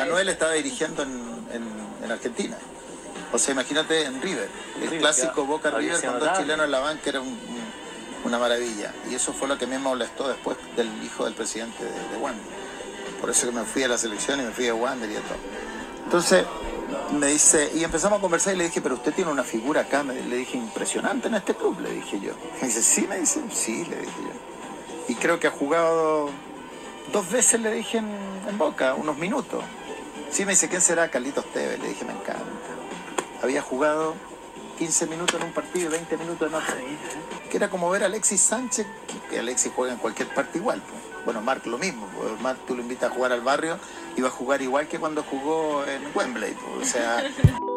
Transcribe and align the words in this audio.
Manuel 0.00 0.28
estaba 0.28 0.52
dirigiendo 0.52 1.02
en, 1.02 2.10
Argentina. 2.10 2.56
O 3.32 3.38
sea, 3.38 3.52
imagínate 3.52 4.04
en 4.04 4.22
River. 4.22 4.48
El 4.80 4.98
clásico 4.98 5.44
Boca 5.44 5.70
River 5.70 6.00
con 6.02 6.18
dos 6.18 6.38
chilenos 6.38 6.64
en 6.64 6.70
la 6.70 6.78
banca 6.78 7.10
era 7.10 7.20
una 8.24 8.38
maravilla. 8.38 8.94
Y 9.10 9.14
eso 9.14 9.34
fue 9.34 9.46
lo 9.46 9.58
que 9.58 9.66
me 9.66 9.78
molestó 9.78 10.26
después 10.26 10.56
del 10.74 10.88
hijo 11.04 11.26
del 11.26 11.34
presidente 11.34 11.84
de, 11.84 11.90
de 11.90 12.16
Wander. 12.16 12.42
Por 13.20 13.28
eso 13.28 13.46
que 13.46 13.52
me 13.52 13.64
fui 13.64 13.82
a 13.82 13.88
la 13.88 13.98
selección 13.98 14.40
y 14.40 14.44
me 14.44 14.52
fui 14.52 14.68
a 14.68 14.74
Wander 14.74 15.10
y 15.10 15.16
a 15.16 15.20
todo. 15.20 15.36
Entonces, 16.04 16.46
me 17.12 17.26
dice, 17.26 17.70
y 17.74 17.84
empezamos 17.84 18.18
a 18.18 18.22
conversar 18.22 18.54
y 18.54 18.58
le 18.58 18.64
dije, 18.64 18.80
pero 18.80 18.94
usted 18.94 19.12
tiene 19.12 19.30
una 19.30 19.44
figura 19.44 19.82
acá, 19.82 20.02
le 20.02 20.36
dije, 20.36 20.56
impresionante 20.56 21.28
en 21.28 21.34
este 21.34 21.54
club, 21.54 21.78
le 21.80 21.90
dije 21.92 22.20
yo. 22.20 22.32
Me 22.60 22.68
dice, 22.68 22.82
sí, 22.82 23.06
me 23.06 23.18
dice, 23.18 23.42
sí, 23.52 23.84
le 23.84 23.96
dije 23.96 24.20
yo. 24.22 25.08
Y 25.08 25.14
creo 25.14 25.38
que 25.38 25.46
ha 25.46 25.50
jugado 25.50 26.30
dos 27.12 27.30
veces, 27.30 27.60
le 27.60 27.72
dije 27.72 27.98
en, 27.98 28.58
Boca, 28.58 28.94
unos 28.94 29.16
minutos. 29.18 29.62
Sí, 30.30 30.44
me 30.44 30.52
dice, 30.52 30.68
¿quién 30.68 30.80
será? 30.80 31.10
Carlitos 31.10 31.44
Tevez, 31.52 31.78
le 31.80 31.88
dije, 31.88 32.04
me 32.04 32.12
encanta. 32.12 32.44
Había 33.42 33.62
jugado 33.62 34.14
15 34.78 35.06
minutos 35.06 35.40
en 35.40 35.46
un 35.46 35.52
partido 35.52 35.88
y 35.88 35.92
20 35.92 36.16
minutos 36.16 36.48
en 36.48 36.54
otro. 36.54 36.74
Que 37.50 37.56
era 37.56 37.70
como 37.70 37.90
ver 37.90 38.02
a 38.02 38.06
Alexis 38.06 38.40
Sánchez, 38.40 38.86
que 39.30 39.38
Alexis 39.38 39.72
juega 39.74 39.94
en 39.94 39.98
cualquier 39.98 40.28
parte 40.28 40.58
igual. 40.58 40.82
Pues. 40.82 41.24
Bueno, 41.24 41.40
Marc 41.40 41.66
lo 41.66 41.78
mismo. 41.78 42.06
Pues. 42.16 42.40
Marc 42.40 42.58
tú 42.66 42.74
lo 42.76 42.82
invitas 42.82 43.10
a 43.10 43.14
jugar 43.14 43.32
al 43.32 43.40
barrio 43.40 43.78
y 44.16 44.20
va 44.20 44.28
a 44.28 44.32
jugar 44.32 44.62
igual 44.62 44.86
que 44.86 44.98
cuando 44.98 45.22
jugó 45.22 45.84
en 45.84 46.02
Wembley. 46.14 46.54
Pues. 46.54 46.88
O 46.88 46.92
sea... 46.92 47.22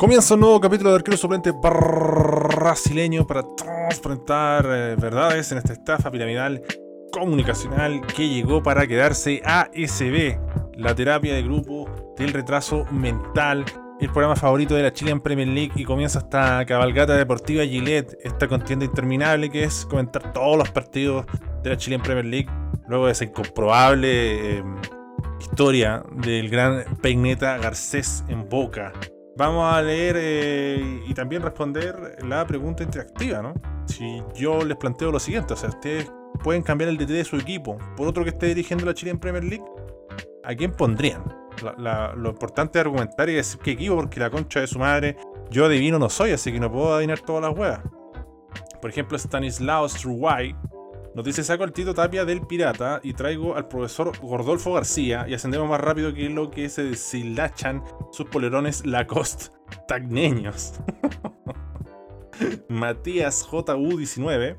Comienza 0.00 0.32
un 0.32 0.40
nuevo 0.40 0.58
capítulo 0.62 0.88
de 0.88 0.96
Arquero 0.96 1.18
Suplente 1.18 1.52
brasileño 1.52 3.26
para 3.26 3.42
transparentar 3.54 4.64
eh, 4.66 4.96
verdades 4.96 5.52
en 5.52 5.58
esta 5.58 5.74
estafa 5.74 6.10
piramidal 6.10 6.62
comunicacional 7.12 8.00
que 8.16 8.26
llegó 8.26 8.62
para 8.62 8.86
quedarse 8.86 9.42
ASB, 9.44 10.38
la 10.78 10.94
terapia 10.94 11.34
de 11.34 11.42
grupo 11.42 11.86
del 12.16 12.32
retraso 12.32 12.86
mental, 12.90 13.66
el 14.00 14.08
programa 14.08 14.36
favorito 14.36 14.74
de 14.74 14.84
la 14.84 14.92
Chilean 14.94 15.20
Premier 15.20 15.48
League 15.48 15.72
y 15.76 15.84
comienza 15.84 16.20
esta 16.20 16.64
cabalgata 16.64 17.14
deportiva 17.14 17.62
Gillette, 17.66 18.16
esta 18.22 18.48
contienda 18.48 18.86
interminable 18.86 19.50
que 19.50 19.64
es 19.64 19.84
comentar 19.84 20.32
todos 20.32 20.56
los 20.56 20.70
partidos 20.70 21.26
de 21.62 21.68
la 21.68 21.76
Chilean 21.76 22.00
Premier 22.00 22.24
League 22.24 22.48
luego 22.88 23.04
de 23.04 23.12
esa 23.12 23.24
incomprobable 23.24 24.60
eh, 24.60 24.64
historia 25.40 26.02
del 26.14 26.48
gran 26.48 26.84
peineta 27.02 27.58
Garcés 27.58 28.24
en 28.28 28.48
Boca 28.48 28.94
Vamos 29.40 29.72
a 29.72 29.80
leer 29.80 30.16
eh, 30.18 31.02
y 31.06 31.14
también 31.14 31.40
responder 31.40 32.18
la 32.22 32.46
pregunta 32.46 32.82
interactiva, 32.82 33.40
¿no? 33.40 33.54
Si 33.86 34.22
yo 34.34 34.62
les 34.66 34.76
planteo 34.76 35.10
lo 35.10 35.18
siguiente, 35.18 35.54
o 35.54 35.56
sea, 35.56 35.70
ustedes 35.70 36.12
pueden 36.44 36.62
cambiar 36.62 36.90
el 36.90 36.98
DT 36.98 37.08
de 37.08 37.24
su 37.24 37.36
equipo 37.36 37.78
por 37.96 38.06
otro 38.06 38.22
que 38.22 38.28
esté 38.28 38.48
dirigiendo 38.48 38.84
la 38.84 38.92
Chile 38.92 39.12
en 39.12 39.18
Premier 39.18 39.42
League, 39.42 39.64
¿a 40.44 40.54
quién 40.54 40.72
pondrían? 40.72 41.24
lo 41.78 42.28
importante 42.28 42.78
es 42.78 42.84
argumentar 42.84 43.30
y 43.30 43.34
decir 43.34 43.58
qué 43.60 43.70
equipo, 43.70 43.96
porque 43.96 44.20
la 44.20 44.28
concha 44.28 44.60
de 44.60 44.66
su 44.66 44.78
madre, 44.78 45.16
yo 45.50 45.64
adivino 45.64 45.98
no 45.98 46.10
soy, 46.10 46.32
así 46.32 46.52
que 46.52 46.60
no 46.60 46.70
puedo 46.70 46.94
adivinar 46.94 47.20
todas 47.20 47.42
las 47.42 47.58
huevas. 47.58 47.80
Por 48.82 48.90
ejemplo, 48.90 49.16
Stanislao 49.16 49.88
Struway 49.88 50.54
nos 51.14 51.24
dice, 51.24 51.42
saco 51.42 51.64
el 51.64 51.72
Tito 51.72 51.92
Tapia 51.92 52.24
del 52.24 52.46
Pirata 52.46 53.00
y 53.02 53.14
traigo 53.14 53.56
al 53.56 53.66
profesor 53.66 54.16
Gordolfo 54.20 54.74
García 54.74 55.26
y 55.28 55.34
ascendemos 55.34 55.68
más 55.68 55.80
rápido 55.80 56.14
que 56.14 56.28
lo 56.28 56.50
que 56.50 56.68
se 56.68 56.84
deshilachan 56.84 57.82
sus 58.12 58.26
polerones 58.26 58.86
Lacoste 58.86 59.46
tagneños. 59.88 60.74
Matías 62.68 63.46
JU19 63.48 64.56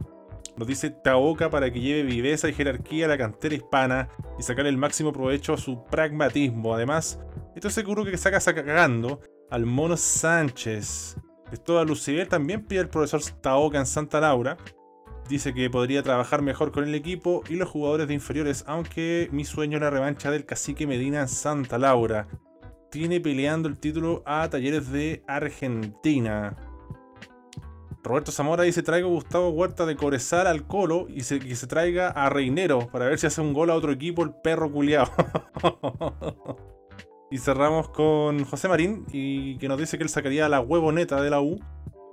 nos 0.58 0.68
dice 0.68 0.90
Taoca 0.90 1.50
para 1.50 1.72
que 1.72 1.80
lleve 1.80 2.04
viveza 2.04 2.50
y 2.50 2.54
jerarquía 2.54 3.06
a 3.06 3.10
la 3.10 3.18
cantera 3.18 3.56
hispana 3.56 4.10
y 4.38 4.44
sacarle 4.44 4.70
el 4.70 4.78
máximo 4.78 5.14
provecho 5.14 5.54
a 5.54 5.58
su 5.58 5.86
pragmatismo. 5.86 6.76
Además, 6.76 7.18
estoy 7.56 7.72
seguro 7.72 8.04
que 8.04 8.18
saca 8.18 8.40
cagando 8.42 9.22
al 9.50 9.66
Mono 9.66 9.96
Sánchez. 9.96 11.16
Esto 11.52 11.80
a 11.80 11.86
Lucibel 11.86 12.28
también 12.28 12.66
pide 12.66 12.82
el 12.82 12.90
profesor 12.90 13.22
Taoca 13.42 13.80
en 13.80 13.86
Santa 13.86 14.20
Laura 14.20 14.58
Dice 15.32 15.54
que 15.54 15.70
podría 15.70 16.04
trabajar 16.04 16.42
mejor 16.42 16.74
con 16.74 16.84
el 16.84 16.94
equipo 16.94 17.42
y 17.48 17.56
los 17.56 17.70
jugadores 17.70 18.10
de 18.10 18.14
inferiores, 18.14 18.66
aunque 18.68 19.30
mi 19.32 19.46
sueño 19.46 19.78
es 19.78 19.82
la 19.82 19.90
revancha 19.90 20.30
del 20.30 20.46
cacique 20.46 20.86
Medina 20.86 21.22
en 21.22 21.30
Santa 21.30 21.78
Laura. 21.78 22.28
Tiene 22.92 23.22
peleando 23.22 23.70
el 23.70 23.78
título 23.78 24.24
a 24.26 24.50
Talleres 24.50 24.92
de 24.92 25.24
Argentina. 25.30 26.58
Roberto 28.04 28.34
Zamora 28.34 28.64
dice: 28.64 28.84
Traigo 28.84 29.08
Gustavo 29.08 29.52
Huerta 29.52 29.86
de 29.86 29.96
Corezal 29.96 30.48
al 30.48 30.68
Colo 30.68 31.08
y 31.08 31.22
se, 31.22 31.40
que 31.40 31.56
se 31.56 31.66
traiga 31.66 32.10
a 32.10 32.30
Reinero 32.30 32.90
para 32.92 33.06
ver 33.06 33.18
si 33.18 33.28
hace 33.28 33.40
un 33.40 33.54
gol 33.54 33.70
a 33.70 33.76
otro 33.76 33.94
equipo 33.94 34.24
el 34.24 34.34
perro 34.34 34.70
culiao. 34.70 35.10
y 37.32 37.38
cerramos 37.38 37.88
con 37.88 38.44
José 38.44 38.68
Marín 38.68 39.06
y 39.14 39.58
que 39.60 39.70
nos 39.70 39.80
dice 39.80 39.98
que 39.98 40.04
él 40.04 40.10
sacaría 40.10 40.50
la 40.50 40.60
huevoneta 40.60 41.22
de 41.22 41.30
la 41.30 41.40
U 41.40 41.58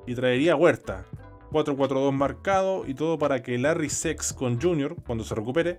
y 0.06 0.14
traería 0.14 0.54
Huerta. 0.54 1.04
4-4-2 1.50 2.12
marcado 2.12 2.84
y 2.86 2.94
todo 2.94 3.18
para 3.18 3.42
que 3.42 3.58
Larry 3.58 3.90
Sex 3.90 4.32
con 4.32 4.60
Junior, 4.60 4.96
cuando 5.06 5.24
se 5.24 5.34
recupere, 5.34 5.78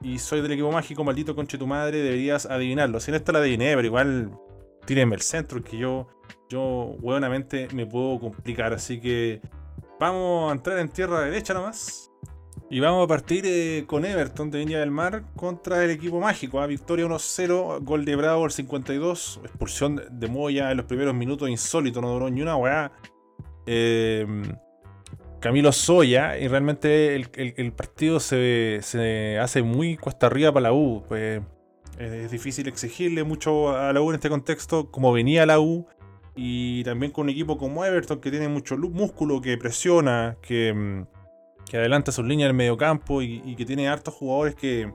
y 0.00 0.18
soy 0.18 0.40
del 0.40 0.52
equipo 0.52 0.70
mágico, 0.70 1.04
maldito 1.04 1.34
conche 1.34 1.58
tu 1.58 1.66
madre, 1.66 1.98
deberías 1.98 2.46
adivinarlo. 2.46 3.00
Si 3.00 3.10
no 3.10 3.16
está 3.16 3.32
la 3.32 3.40
adiviné, 3.40 3.74
pero 3.74 3.86
igual 3.86 4.30
tírenme 4.86 5.16
el 5.16 5.22
centro, 5.22 5.62
que 5.62 5.76
yo, 5.76 6.08
yo, 6.48 6.96
me 7.72 7.86
puedo 7.86 8.20
complicar. 8.20 8.72
Así 8.72 9.00
que 9.00 9.40
vamos 9.98 10.50
a 10.50 10.54
entrar 10.54 10.78
en 10.78 10.88
tierra 10.88 11.22
derecha 11.22 11.52
nomás. 11.54 12.10
Y 12.70 12.80
vamos 12.80 13.04
a 13.04 13.08
partir 13.08 13.44
eh, 13.46 13.84
con 13.86 14.04
Everton 14.04 14.50
de 14.50 14.58
Viña 14.58 14.80
del 14.80 14.90
Mar 14.90 15.24
contra 15.34 15.82
el 15.84 15.90
equipo 15.90 16.20
mágico. 16.20 16.60
¿ah? 16.60 16.66
Victoria 16.66 17.06
1-0, 17.06 17.82
gol 17.82 18.04
de 18.04 18.14
Bravo 18.14 18.44
al 18.44 18.50
52, 18.50 19.40
expulsión 19.42 20.02
de 20.10 20.28
Moya 20.28 20.70
en 20.70 20.76
los 20.76 20.86
primeros 20.86 21.14
minutos, 21.14 21.48
insólito, 21.48 22.00
no 22.02 22.12
duró 22.12 22.28
ni 22.28 22.42
una 22.42 22.56
weá. 22.56 22.92
Eh, 23.64 24.26
Camilo 25.40 25.72
Soya 25.72 26.38
y 26.38 26.48
realmente 26.48 27.14
el, 27.14 27.72
partido 27.72 28.18
se, 28.20 29.38
hace 29.40 29.62
muy 29.62 29.96
cuesta 29.96 30.26
arriba 30.26 30.52
para 30.52 30.64
la 30.64 30.72
U. 30.72 31.04
Pues, 31.08 31.42
es 31.98 32.30
difícil 32.30 32.68
exigirle 32.68 33.24
mucho 33.24 33.76
a 33.76 33.92
la 33.92 34.00
U 34.00 34.10
en 34.10 34.16
este 34.16 34.28
contexto, 34.28 34.90
como 34.90 35.12
venía 35.12 35.46
la 35.46 35.60
U, 35.60 35.86
y 36.34 36.84
también 36.84 37.12
con 37.12 37.24
un 37.24 37.30
equipo 37.30 37.58
como 37.58 37.84
Everton 37.84 38.20
que 38.20 38.30
tiene 38.30 38.48
mucho 38.48 38.76
músculo, 38.76 39.40
que 39.40 39.56
presiona, 39.58 40.36
que, 40.40 40.72
mm, 40.72 41.06
adelanta 41.76 42.12
sus 42.12 42.24
líneas 42.24 42.46
en 42.46 42.50
el 42.50 42.56
medio 42.56 42.76
campo 42.76 43.22
y, 43.22 43.54
que 43.56 43.64
tiene 43.64 43.88
hartos 43.88 44.14
jugadores 44.14 44.54
que, 44.54 44.92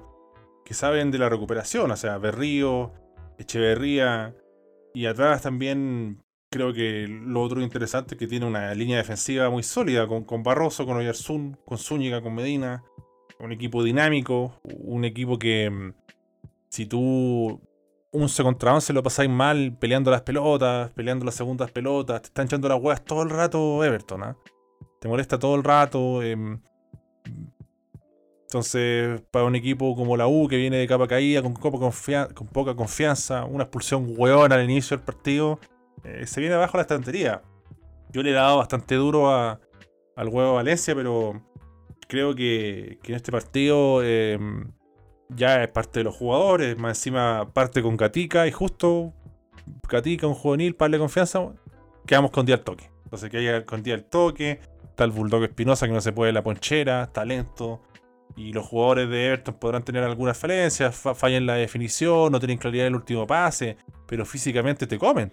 que 0.66 0.74
saben 0.74 1.12
de 1.12 1.20
la 1.20 1.30
recuperación, 1.30 1.92
o 1.92 1.98
sea, 1.98 2.18
Berrío, 2.18 2.92
Echeverría, 3.38 4.36
y 4.94 5.06
atrás 5.06 5.42
también 5.42 6.23
creo 6.54 6.72
que 6.72 7.08
lo 7.08 7.42
otro 7.42 7.62
interesante 7.62 8.14
es 8.14 8.20
que 8.20 8.28
tiene 8.28 8.46
una 8.46 8.76
línea 8.76 8.98
defensiva 8.98 9.50
muy 9.50 9.64
sólida 9.64 10.06
con, 10.08 10.24
con 10.24 10.44
Barroso, 10.44 10.86
con 10.86 10.98
Oyarzún, 10.98 11.58
con 11.66 11.80
Zúñiga, 11.80 12.22
con 12.22 12.36
Medina. 12.36 12.84
Un 13.40 13.52
equipo 13.52 13.84
dinámico, 13.84 14.54
un 14.64 15.04
equipo 15.04 15.40
que 15.40 15.70
mm, 15.70 15.94
si 16.70 16.86
tú 16.86 17.60
11 18.12 18.44
contra 18.44 18.76
11 18.76 18.94
lo 18.94 19.02
pasáis 19.02 19.32
mal 19.32 19.76
peleando 19.80 20.12
las 20.12 20.22
pelotas, 20.22 20.92
peleando 20.92 21.26
las 21.26 21.34
segundas 21.34 21.72
pelotas, 21.72 22.22
te 22.22 22.28
están 22.28 22.46
echando 22.46 22.70
las 22.70 22.80
huevas 22.80 23.04
todo 23.04 23.24
el 23.24 23.32
rato 23.32 23.84
Everton, 23.84 24.24
¿ah? 24.24 24.38
Te 25.02 25.08
molesta 25.08 25.40
todo 25.40 25.56
el 25.56 25.64
rato. 25.64 26.22
Em, 26.22 26.60
entonces, 28.44 29.22
para 29.32 29.46
un 29.46 29.56
equipo 29.56 29.96
como 29.96 30.16
la 30.16 30.28
U, 30.28 30.48
que 30.48 30.58
viene 30.58 30.78
de 30.78 30.88
capa 30.88 31.08
caída, 31.08 31.42
con, 31.42 31.56
poca 31.56 32.76
confianza, 32.76 33.46
una 33.46 33.64
expulsión 33.64 34.14
hueón 34.16 34.54
al 34.54 34.64
inicio 34.64 34.96
del 34.96 35.04
partido, 35.04 35.60
eh, 36.04 36.26
se 36.28 36.42
viene 36.42 36.56
abajo 36.56 36.78
la 36.78 36.82
estantería. 36.82 37.42
Yo 38.12 38.22
le 38.22 38.32
he 38.32 38.34
dado 38.34 38.58
bastante 38.58 38.96
duro 38.96 39.32
a, 39.32 39.60
al 40.16 40.28
huevo 40.28 40.56
Valencia, 40.56 40.94
pero 40.96 41.42
creo 42.08 42.36
que, 42.36 43.00
en 43.04 43.16
este 43.16 43.32
partido 43.32 44.04
em, 44.04 44.72
ya 45.30 45.64
es 45.64 45.70
parte 45.70 46.00
de 46.00 46.04
los 46.04 46.16
jugadores, 46.16 46.78
más 46.78 46.98
encima 46.98 47.52
parte 47.54 47.82
con 47.82 47.98
Gatica 47.98 48.48
y 48.48 48.52
justo 48.52 49.14
Gatica, 49.90 50.28
un 50.28 50.36
juvenil, 50.36 50.76
para 50.76 50.88
darle 50.88 51.00
confianza, 51.00 51.54
quedamos 52.06 52.32
con 52.32 52.46
día 52.46 52.56
al 52.56 52.64
toque. 52.64 52.92
Entonces 53.06 53.30
que 53.30 53.38
haya 53.38 53.66
con 53.66 53.82
día 53.82 53.96
al 53.96 54.06
toque, 54.06 54.60
está 54.84 55.06
el 55.06 55.12
Bulldog 55.12 55.44
Espinosa 55.44 55.88
que 55.88 55.94
no 55.94 56.02
se 56.02 56.12
puede 56.12 56.32
la 56.34 56.44
ponchera, 56.44 57.12
talento. 57.12 57.82
Y 58.36 58.52
los 58.52 58.66
jugadores 58.66 59.10
de 59.10 59.28
Everton 59.28 59.56
podrán 59.56 59.84
tener 59.84 60.04
algunas 60.04 60.38
falencias, 60.38 60.96
fallan 60.96 61.46
la 61.46 61.54
definición, 61.54 62.32
no 62.32 62.40
tienen 62.40 62.58
claridad 62.58 62.88
el 62.88 62.96
último 62.96 63.28
pase, 63.28 63.78
pero 64.08 64.26
físicamente 64.26 64.88
te 64.88 64.98
comen 64.98 65.32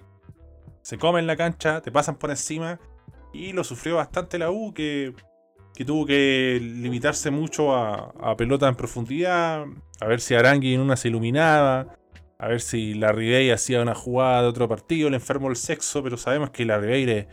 se 0.82 0.98
comen 0.98 1.26
la 1.26 1.36
cancha, 1.36 1.80
te 1.80 1.90
pasan 1.90 2.16
por 2.16 2.30
encima. 2.30 2.78
Y 3.32 3.52
lo 3.52 3.64
sufrió 3.64 3.96
bastante 3.96 4.38
la 4.38 4.50
U, 4.50 4.74
que, 4.74 5.14
tuvo 5.86 6.04
que 6.04 6.58
limitarse 6.60 7.30
mucho 7.30 7.74
a, 7.74 8.12
a, 8.20 8.36
pelota 8.36 8.68
en 8.68 8.74
profundidad, 8.74 9.64
a 10.00 10.06
ver 10.06 10.20
si 10.20 10.34
Arangui 10.34 10.74
en 10.74 10.80
una 10.80 10.96
se 10.96 11.08
iluminaba. 11.08 11.96
a 12.38 12.48
ver 12.48 12.60
si 12.60 12.94
la 12.94 13.12
Bay 13.12 13.50
hacía 13.50 13.82
una 13.82 13.94
jugada 13.94 14.42
de 14.42 14.48
otro 14.48 14.68
partido, 14.68 15.10
le 15.10 15.16
enfermo 15.16 15.48
el 15.48 15.56
sexo, 15.56 16.02
pero 16.02 16.16
sabemos 16.16 16.50
que 16.50 16.64
la 16.64 16.78
Bay 16.78 17.26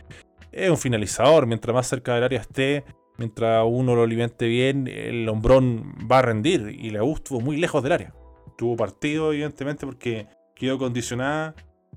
es 0.52 0.70
un 0.70 0.76
finalizador. 0.76 1.46
Mientras 1.46 1.74
más 1.74 1.86
cerca 1.86 2.14
del 2.14 2.24
área 2.24 2.40
esté, 2.40 2.84
mientras 3.16 3.64
uno 3.66 3.94
lo 3.94 4.02
alimente 4.02 4.46
bien, 4.46 4.86
el 4.86 5.28
hombrón 5.28 5.94
va 6.10 6.18
a 6.18 6.22
rendir. 6.22 6.76
Y 6.78 6.90
la 6.90 7.02
U 7.04 7.14
estuvo 7.14 7.40
muy 7.40 7.56
lejos 7.56 7.82
del 7.82 7.92
área. 7.92 8.14
Tuvo 8.56 8.76
partido, 8.76 9.32
evidentemente, 9.32 9.86
porque 9.86 10.26
quedó 10.54 10.78
condicionada. 10.78 11.54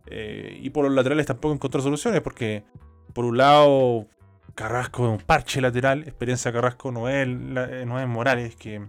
Eh, 0.07 0.59
y 0.61 0.69
por 0.71 0.85
los 0.85 0.93
laterales 0.93 1.25
tampoco 1.25 1.53
encontró 1.53 1.81
soluciones, 1.81 2.21
porque 2.21 2.63
por 3.13 3.25
un 3.25 3.37
lado 3.37 4.07
Carrasco 4.55 5.05
es 5.05 5.19
un 5.19 5.25
parche 5.25 5.61
lateral. 5.61 6.03
Experiencia 6.03 6.51
Carrasco 6.51 6.91
no 6.91 7.09
es, 7.09 7.27
no 7.27 7.99
es 7.99 8.07
Morales, 8.07 8.55
que, 8.55 8.87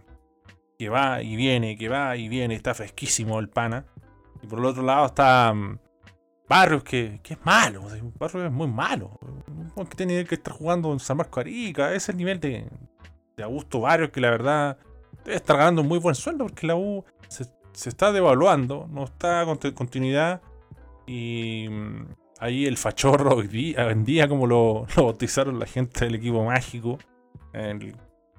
que 0.79 0.89
va 0.89 1.23
y 1.23 1.37
viene, 1.37 1.77
que 1.77 1.89
va 1.89 2.17
y 2.17 2.29
viene. 2.29 2.55
Está 2.55 2.75
fresquísimo 2.75 3.39
el 3.39 3.49
pana. 3.49 3.87
Y 4.43 4.47
por 4.47 4.59
el 4.59 4.65
otro 4.65 4.83
lado 4.83 5.07
está 5.07 5.53
mm, 5.55 5.79
Barrios, 6.49 6.83
que, 6.83 7.21
es 7.23 7.45
malo. 7.45 7.83
Barrios 8.19 8.45
es 8.47 8.53
muy 8.53 8.69
malo. 8.69 9.19
Que 9.77 9.97
tiene 9.97 10.25
que 10.25 10.35
estar 10.35 10.53
jugando 10.53 10.93
en 10.93 11.01
San 11.01 11.17
Marco 11.17 11.41
Arica. 11.41 11.95
Es 11.95 12.09
el 12.09 12.17
nivel 12.17 12.41
de, 12.41 12.69
de 13.37 13.43
Augusto 13.43 13.81
Barrios, 13.81 14.11
que 14.11 14.21
la 14.21 14.31
verdad 14.31 14.79
debe 15.25 15.37
estar 15.37 15.57
ganando 15.57 15.83
muy 15.83 15.99
buen 15.99 16.15
sueldo 16.15 16.45
porque 16.45 16.67
la 16.67 16.77
U 16.77 17.05
se, 17.29 17.49
está 17.89 18.13
devaluando, 18.13 18.89
no 18.91 19.05
está 19.05 19.45
con 19.45 19.57
continuidad. 19.73 20.43
Y 21.07 21.67
mm, 21.69 22.07
ahí 22.41 22.67
el 22.67 22.77
fachorro 22.77 23.37
hoy 23.37 23.49
día, 23.49 24.29
como 24.29 24.47
lo, 24.47 24.87
lo, 24.97 25.05
bautizaron 25.05 25.59
la 25.59 25.67
gente 25.67 26.05
del 26.05 26.17
equipo 26.17 26.45
mágico, 26.45 26.99
el 27.53 27.95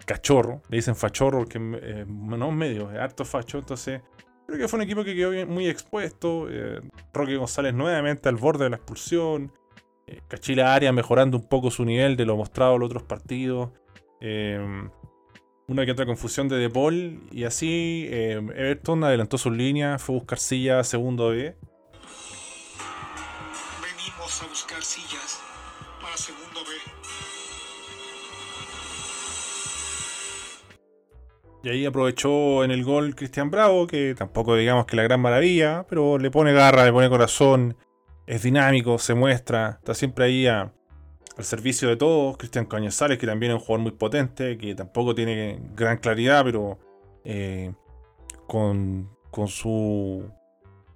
cachorro, 0.05 0.61
le 0.69 0.77
dicen 0.77 0.95
fachorro 0.95 1.39
porque 1.39 1.59
eh, 1.59 2.05
no 2.07 2.49
es 2.49 2.55
medio, 2.55 2.91
es 2.91 2.99
harto 2.99 3.23
facho, 3.23 3.59
entonces 3.59 4.01
Creo 4.45 4.59
que 4.59 4.67
fue 4.67 4.77
un 4.77 4.83
equipo 4.83 5.03
que 5.03 5.15
quedó 5.15 5.47
muy 5.47 5.67
expuesto. 5.67 6.47
Eh, 6.49 6.81
Roque 7.13 7.37
González 7.37 7.73
nuevamente 7.73 8.29
al 8.29 8.35
borde 8.35 8.65
de 8.65 8.71
la 8.71 8.75
expulsión. 8.75 9.51
Eh, 10.05 10.19
Cachila 10.27 10.73
Arias 10.73 10.93
mejorando 10.93 11.37
un 11.37 11.47
poco 11.47 11.71
su 11.71 11.85
nivel 11.85 12.17
de 12.17 12.25
lo 12.25 12.35
mostrado 12.35 12.75
en 12.75 12.81
los 12.81 12.87
otros 12.87 13.03
partidos. 13.03 13.69
Eh, 14.19 14.59
una 15.67 15.85
que 15.85 15.91
otra 15.91 16.05
confusión 16.05 16.49
de 16.49 16.57
De 16.57 16.69
Paul. 16.69 17.21
Y 17.31 17.45
así 17.45 18.07
Everton 18.11 19.03
adelantó 19.05 19.37
sus 19.37 19.55
líneas. 19.55 20.01
Fue 20.01 20.15
a 20.15 20.19
buscar 20.19 20.39
silla 20.39 20.83
segundo 20.83 21.29
B. 21.29 21.55
A 24.41 24.47
buscar 24.47 24.81
sillas 24.81 25.39
para 26.01 26.17
segundo 26.17 26.61
B. 26.61 26.69
Y 31.63 31.69
ahí 31.69 31.85
aprovechó 31.85 32.63
en 32.63 32.71
el 32.71 32.83
gol 32.83 33.15
Cristian 33.15 33.51
Bravo, 33.51 33.85
que 33.85 34.15
tampoco 34.15 34.55
digamos 34.55 34.87
que 34.87 34.95
la 34.95 35.03
gran 35.03 35.21
maravilla, 35.21 35.85
pero 35.87 36.17
le 36.17 36.31
pone 36.31 36.51
garra, 36.51 36.83
le 36.83 36.91
pone 36.91 37.09
corazón, 37.09 37.77
es 38.25 38.41
dinámico, 38.41 38.97
se 38.97 39.13
muestra, 39.13 39.77
está 39.79 39.93
siempre 39.93 40.25
ahí 40.25 40.47
al 40.47 40.71
servicio 41.39 41.87
de 41.89 41.95
todos. 41.95 42.35
Cristian 42.37 42.65
Cañazales, 42.65 43.19
que 43.19 43.27
también 43.27 43.51
es 43.51 43.59
un 43.59 43.61
jugador 43.61 43.83
muy 43.83 43.91
potente, 43.91 44.57
que 44.57 44.73
tampoco 44.73 45.13
tiene 45.13 45.59
gran 45.75 45.97
claridad, 45.99 46.43
pero 46.43 46.79
eh, 47.23 47.71
con, 48.47 49.09
su 49.47 50.27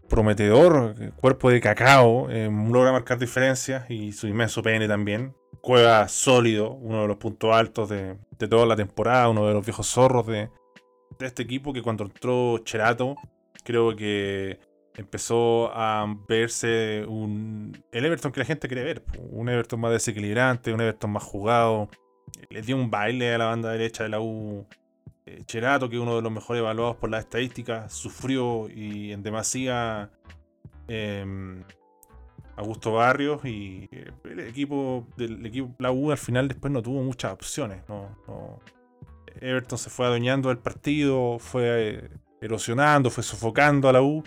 prometedor 0.07 0.95
cuerpo 1.15 1.49
de 1.49 1.61
cacao 1.61 2.29
eh, 2.29 2.49
logra 2.49 2.91
marcar 2.91 3.17
diferencias 3.17 3.89
y 3.89 4.11
su 4.11 4.27
inmenso 4.27 4.61
pene 4.61 4.87
también. 4.87 5.35
Cueva 5.61 6.07
sólido, 6.07 6.71
uno 6.71 7.01
de 7.01 7.07
los 7.07 7.17
puntos 7.17 7.53
altos 7.53 7.89
de, 7.89 8.17
de 8.37 8.47
toda 8.47 8.65
la 8.65 8.75
temporada, 8.75 9.29
uno 9.29 9.47
de 9.47 9.53
los 9.53 9.65
viejos 9.65 9.87
zorros 9.87 10.27
de, 10.27 10.49
este 11.19 11.43
equipo 11.43 11.73
que 11.73 11.81
cuando 11.81 12.03
entró 12.03 12.59
Cherato, 12.59 13.15
creo 13.63 13.95
que 13.95 14.59
empezó 14.95 15.71
a 15.73 16.05
verse 16.27 17.05
un, 17.07 17.83
el 17.91 18.05
Everton 18.05 18.31
que 18.31 18.39
la 18.39 18.45
gente 18.45 18.67
quiere 18.67 18.83
ver. 18.83 19.03
Un 19.29 19.49
Everton 19.49 19.79
más 19.79 19.91
desequilibrante, 19.91 20.73
un 20.73 20.81
Everton 20.81 21.11
más 21.11 21.23
jugado. 21.23 21.89
Le 22.49 22.61
dio 22.61 22.75
un 22.75 22.89
baile 22.91 23.33
a 23.33 23.37
la 23.37 23.45
banda 23.45 23.71
derecha 23.71 24.03
de 24.03 24.09
la 24.09 24.19
U. 24.19 24.67
Cherato, 25.45 25.89
que 25.89 25.95
es 25.95 26.01
uno 26.01 26.15
de 26.15 26.21
los 26.21 26.31
mejores 26.31 26.61
evaluados 26.61 26.97
por 26.97 27.09
las 27.09 27.23
estadísticas, 27.25 27.93
sufrió 27.93 28.69
y 28.69 29.11
en 29.11 29.23
demasía 29.23 30.09
eh, 30.87 31.63
Augusto 32.57 32.93
Barrios 32.93 33.45
y 33.45 33.87
eh, 33.91 34.11
el 34.23 34.39
equipo 34.39 35.07
del 35.15 35.45
equipo 35.45 35.75
la 35.77 35.91
U 35.91 36.11
al 36.11 36.17
final 36.17 36.47
después 36.47 36.73
no 36.73 36.81
tuvo 36.81 37.03
muchas 37.03 37.31
opciones. 37.31 37.83
Everton 39.39 39.77
se 39.77 39.91
fue 39.91 40.07
adueñando 40.07 40.49
del 40.49 40.57
partido, 40.57 41.37
fue 41.39 41.89
eh, 41.89 42.09
erosionando, 42.41 43.11
fue 43.11 43.23
sofocando 43.23 43.87
a 43.87 43.93
la 43.93 44.01
U. 44.01 44.23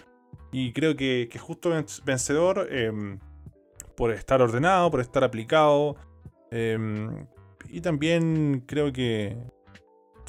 Y 0.52 0.72
creo 0.72 0.96
que, 0.96 1.28
que 1.30 1.38
justo 1.38 1.70
vencedor 2.04 2.68
em, 2.70 3.18
por 3.96 4.12
estar 4.12 4.40
ordenado, 4.40 4.90
por 4.90 5.00
estar 5.00 5.24
aplicado. 5.24 5.96
Em, 6.52 7.26
y 7.68 7.80
también 7.80 8.62
creo 8.66 8.92
que 8.92 9.36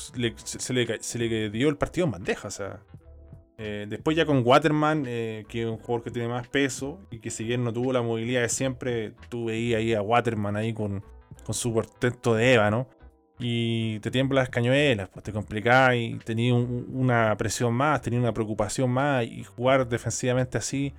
se 0.02 0.18
le, 0.18 0.34
se, 0.38 1.20
le, 1.20 1.50
dio 1.50 1.70
el 1.70 1.78
partido 1.78 2.06
en 2.06 2.12
bandeja. 2.12 2.48
O 2.48 2.52
sea, 2.52 2.80
eh, 3.58 3.86
después 3.88 4.18
ya 4.18 4.26
con 4.26 4.42
Waterman, 4.46 5.06
eh, 5.08 5.46
que 5.48 5.62
es 5.62 5.68
un 5.68 5.78
jugador 5.78 6.04
que 6.04 6.12
tiene 6.12 6.28
más 6.28 6.48
peso 6.48 7.00
y 7.12 7.20
que 7.20 7.30
si 7.30 7.44
bien 7.44 7.64
no 7.64 7.72
tuvo 7.72 7.94
la 7.94 8.02
movilidad 8.02 8.42
de 8.42 8.50
siempre, 8.50 9.14
tú 9.30 9.46
veías 9.46 9.80
ahí 9.80 9.94
a 9.94 10.02
Waterman 10.02 10.56
ahí 10.56 10.74
con, 10.74 11.04
con 11.46 11.54
su 11.54 11.74
portento 11.74 12.34
de 12.36 12.54
Eva, 12.54 12.72
¿no? 12.72 12.88
Y 13.40 14.00
te 14.02 14.12
tiemblan 14.12 14.44
las 14.44 14.50
cañuelas, 14.50 15.10
pues 15.10 15.24
te 15.24 15.32
complicás 15.32 15.96
y 15.96 16.20
tenías 16.24 16.56
una 16.56 17.36
presión 17.38 17.74
más, 17.74 18.02
tenías 18.02 18.22
una 18.22 18.34
preocupación 18.34 18.92
más 18.92 19.26
y 19.26 19.44
jugar 19.44 19.90
defensivamente 19.90 20.60
así, 20.60 20.94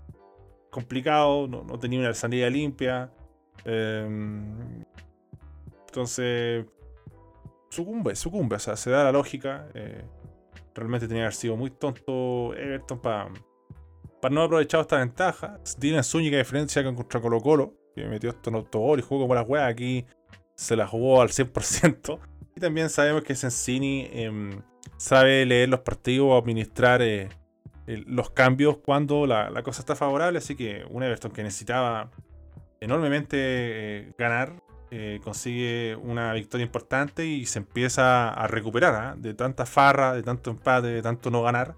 complicado, 0.70 1.46
no, 1.46 1.62
no 1.62 1.78
tenía 1.78 2.00
una 2.00 2.14
salida 2.14 2.50
limpia. 2.50 3.12
Em, 3.64 4.84
entonces, 5.86 6.66
sucumbe, 7.72 8.14
sucumbe, 8.14 8.56
o 8.56 8.58
sea, 8.58 8.76
se 8.76 8.90
da 8.90 9.04
la 9.04 9.12
lógica. 9.12 9.66
Eh, 9.74 10.04
realmente 10.74 11.06
tenía 11.06 11.22
que 11.22 11.26
haber 11.26 11.34
sido 11.34 11.56
muy 11.56 11.70
tonto 11.70 12.54
Everton 12.54 13.00
para 13.00 13.30
para 14.22 14.32
no 14.32 14.42
haber 14.42 14.50
aprovechado 14.50 14.82
esta 14.82 14.98
ventaja. 14.98 15.58
Dylan 15.78 16.04
Zúñiga 16.04 16.38
diferencia 16.38 16.84
con 16.84 16.94
contra 16.94 17.20
Colo 17.20 17.40
Colo, 17.40 17.74
que 17.96 18.06
metió 18.06 18.30
esto 18.30 18.50
en 18.50 18.56
autogol 18.56 19.00
y 19.00 19.02
jugó 19.02 19.22
como 19.22 19.34
la 19.34 19.42
weas 19.42 19.68
aquí. 19.68 20.06
Se 20.54 20.76
la 20.76 20.86
jugó 20.86 21.20
al 21.20 21.30
100%. 21.30 22.20
Y 22.54 22.60
también 22.60 22.88
sabemos 22.88 23.24
que 23.24 23.34
Sensini 23.34 24.08
em, 24.12 24.62
sabe 24.96 25.44
leer 25.44 25.68
los 25.68 25.80
partidos 25.80 26.40
administrar 26.40 27.02
eh, 27.02 27.30
los 27.86 28.30
cambios 28.30 28.78
cuando 28.78 29.26
la, 29.26 29.60
cosa 29.64 29.80
está 29.80 29.96
favorable. 29.96 30.38
Así 30.38 30.54
que 30.54 30.84
un 30.88 31.02
Everton 31.02 31.32
que 31.32 31.42
necesitaba 31.42 32.12
enormemente 32.78 33.36
eh, 33.38 34.12
ganar 34.16 34.61
eh, 34.94 35.20
consigue 35.24 35.96
una 35.96 36.34
victoria 36.34 36.66
importante 36.66 37.24
y 37.24 37.46
se 37.46 37.60
empieza 37.60 38.28
a 38.28 38.46
recuperar 38.46 38.94
¿ah? 38.94 39.14
de 39.16 39.32
tanta 39.32 39.64
farra, 39.64 40.12
de 40.12 40.22
tanto 40.22 40.50
empate, 40.50 40.88
de 40.88 41.00
tanto 41.00 41.30
no 41.30 41.40
ganar. 41.40 41.74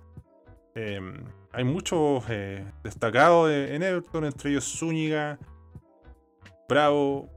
Em, 0.75 1.23
hay 1.53 1.63
muchos 1.63 2.25
eh, 2.29 2.65
destacados 2.83 3.53
en 3.53 3.85
Everton, 3.85 4.25
entre 4.25 4.51
ellos 4.51 4.65
Zúñiga, 4.65 5.39
Bravo, 6.69 7.31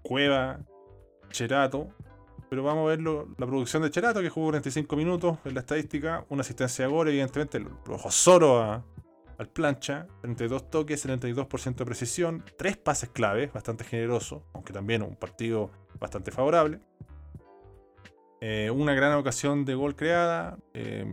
Cueva, 0.00 0.60
Cherato. 1.28 1.88
Pero 2.48 2.62
vamos 2.62 2.86
a 2.86 2.96
ver 2.96 3.00
la 3.02 3.46
producción 3.46 3.82
de 3.82 3.90
Cherato, 3.90 4.22
que 4.22 4.30
jugó 4.30 4.46
45 4.46 4.96
minutos 4.96 5.36
en 5.44 5.52
la 5.52 5.60
estadística, 5.60 6.24
una 6.30 6.40
asistencia 6.40 6.86
de 6.86 6.90
gol, 6.90 7.08
evidentemente, 7.08 7.60
lo 7.60 7.98
solo 8.10 8.58
a, 8.58 8.82
al 9.40 9.48
plancha, 9.48 10.06
32 10.20 10.70
toques, 10.70 11.06
72% 11.06 11.74
de 11.74 11.84
precisión, 11.86 12.44
3 12.58 12.76
pases 12.76 13.08
claves, 13.08 13.50
bastante 13.50 13.84
generoso, 13.84 14.44
aunque 14.52 14.74
también 14.74 15.02
un 15.02 15.16
partido 15.16 15.70
bastante 15.98 16.30
favorable. 16.30 16.78
Eh, 18.42 18.70
una 18.70 18.92
gran 18.92 19.14
ocasión 19.14 19.64
de 19.64 19.74
gol 19.74 19.96
creada, 19.96 20.58
eh, 20.74 21.06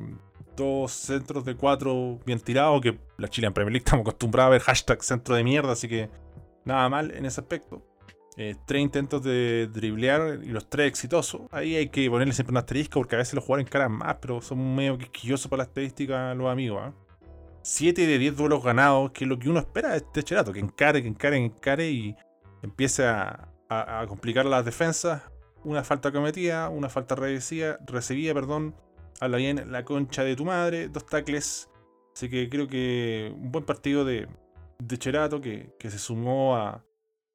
dos 0.58 0.92
centros 0.92 1.46
de 1.46 1.56
cuatro 1.56 2.20
bien 2.26 2.42
tirados, 2.42 2.82
que 2.82 3.00
la 3.18 3.30
Chile 3.30 3.48
en 3.48 3.54
Premier 3.54 3.72
League 3.72 3.86
estamos 3.86 4.04
acostumbrados 4.04 4.50
a 4.50 4.52
ver 4.52 4.62
hashtag 4.62 5.04
centro 5.04 5.34
de 5.34 5.46
mierda, 5.46 5.72
así 5.72 5.88
que 5.88 6.10
nada 6.66 6.90
mal 6.90 7.12
en 7.12 7.26
ese 7.26 7.40
aspecto. 7.40 7.82
Eh, 8.36 8.56
tres 8.66 8.82
intentos 8.82 9.24
de 9.24 9.70
driblear 9.72 10.42
y 10.44 10.50
los 10.50 10.70
tres 10.70 10.90
exitosos. 10.90 11.44
Ahí 11.52 11.78
hay 11.78 11.88
que 11.88 12.10
ponerle 12.10 12.34
siempre 12.34 12.52
un 12.52 12.58
asterisco 12.58 13.00
porque 13.00 13.16
a 13.16 13.20
veces 13.20 13.36
los 13.36 13.46
jugadores 13.46 13.68
encaran 13.68 13.94
más, 13.94 14.18
pero 14.20 14.42
son 14.42 14.76
medio 14.76 14.98
quisquillosos 14.98 15.50
para 15.50 15.64
la 15.64 15.70
estadística 15.70 16.36
los 16.36 16.52
amigos. 16.52 16.82
¿ah? 16.84 17.07
7 17.68 18.08
de 18.08 18.18
10 18.18 18.38
duelos 18.38 18.64
ganados, 18.64 19.12
que 19.12 19.26
es 19.26 19.28
lo 19.28 19.38
que 19.38 19.50
uno 19.50 19.60
espera 19.60 19.90
de 19.90 19.98
este 19.98 20.24
Cherato, 20.24 20.54
que 20.54 20.60
encare, 20.62 21.02
que 21.02 21.10
encare, 21.10 21.38
que 21.38 21.46
encare 21.46 21.92
y 21.92 22.16
empiece 22.64 23.06
a, 23.06 23.50
complicar 24.08 24.46
las 24.46 24.64
defensas. 24.64 25.22
Una 25.66 25.84
falta 25.84 26.14
cometida, 26.14 26.70
una 26.70 26.88
falta 26.88 27.16
recibida, 27.16 27.78
recibida 27.86 28.34
perdón, 28.34 28.74
habla 29.20 29.36
bien 29.36 29.70
la 29.70 29.84
concha 29.84 30.24
de 30.24 30.38
tu 30.38 30.46
madre, 30.46 30.88
dos 30.88 31.06
tacles. 31.06 31.70
Así 32.16 32.30
que 32.30 32.48
creo 32.48 32.70
que 32.70 33.34
un 33.36 33.52
buen 33.52 33.66
partido 33.66 34.06
de, 34.06 34.30
de 34.80 34.98
Cherato 34.98 35.42
que, 35.42 35.76
se 35.78 36.00
sumó 36.00 36.56
a, 36.56 36.86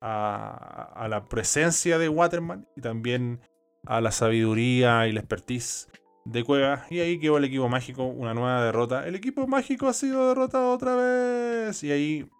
a, 0.00 1.08
la 1.10 1.26
presencia 1.26 1.98
de 1.98 2.08
Waterman 2.08 2.66
y 2.74 2.80
también 2.80 3.42
a 3.84 4.00
la 4.00 4.12
sabiduría 4.12 5.06
y 5.08 5.12
la 5.12 5.20
expertise 5.20 5.88
de 6.24 6.44
Cueva. 6.44 6.86
Y 6.90 7.00
ahí 7.00 7.18
quedó 7.18 7.38
el 7.38 7.44
equipo 7.44 7.68
mágico, 7.68 8.04
una 8.04 8.34
nueva 8.34 8.64
derrota. 8.64 9.06
El 9.06 9.14
equipo 9.14 9.46
mágico 9.46 9.88
ha 9.88 9.92
sido 9.92 10.28
derrotado 10.28 10.72
otra 10.72 10.94
vez. 10.94 11.82
Y 11.82 11.92
ahí 11.92 12.30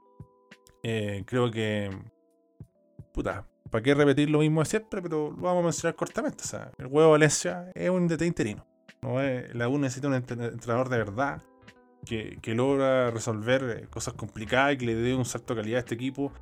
eh, 0.83 1.23
creo 1.27 1.51
que... 1.51 1.91
Puta, 3.13 3.47
¿para 3.71 3.83
qué 3.83 3.95
repetir 3.95 4.31
lo 4.31 4.39
mismo 4.39 4.61
de 4.61 4.67
siempre? 4.67 5.03
Pero 5.03 5.31
lo 5.31 5.43
vamos 5.43 5.63
a 5.63 5.65
mencionar 5.65 5.95
cortamente. 5.95 6.45
O 6.45 6.47
sea, 6.47 6.73
el 6.79 6.87
huevo 6.87 7.11
Valencia 7.11 7.71
es 7.75 7.91
un 7.91 8.09
DT 8.09 8.23
interino. 8.23 8.67
¿no? 9.03 9.17
La 9.53 9.69
U 9.69 9.79
necesita 9.79 10.09
un 10.09 10.15
entrenador 10.15 10.89
de 10.89 10.99
verdad 10.99 11.43
que, 12.07 12.39
que 12.41 12.55
logra 12.55 13.11
resolver 13.11 13.83
eh, 13.83 13.87
cosas 13.89 14.15
complicadas 14.15 14.75
y 14.75 14.79
que 14.79 14.87
le 14.87 14.95
dé 14.95 15.15
un 15.15 15.25
salto 15.25 15.55
de 15.55 15.61
calidad 15.61 15.77
a 15.77 15.81
este 15.81 15.95
equipo 15.95 16.33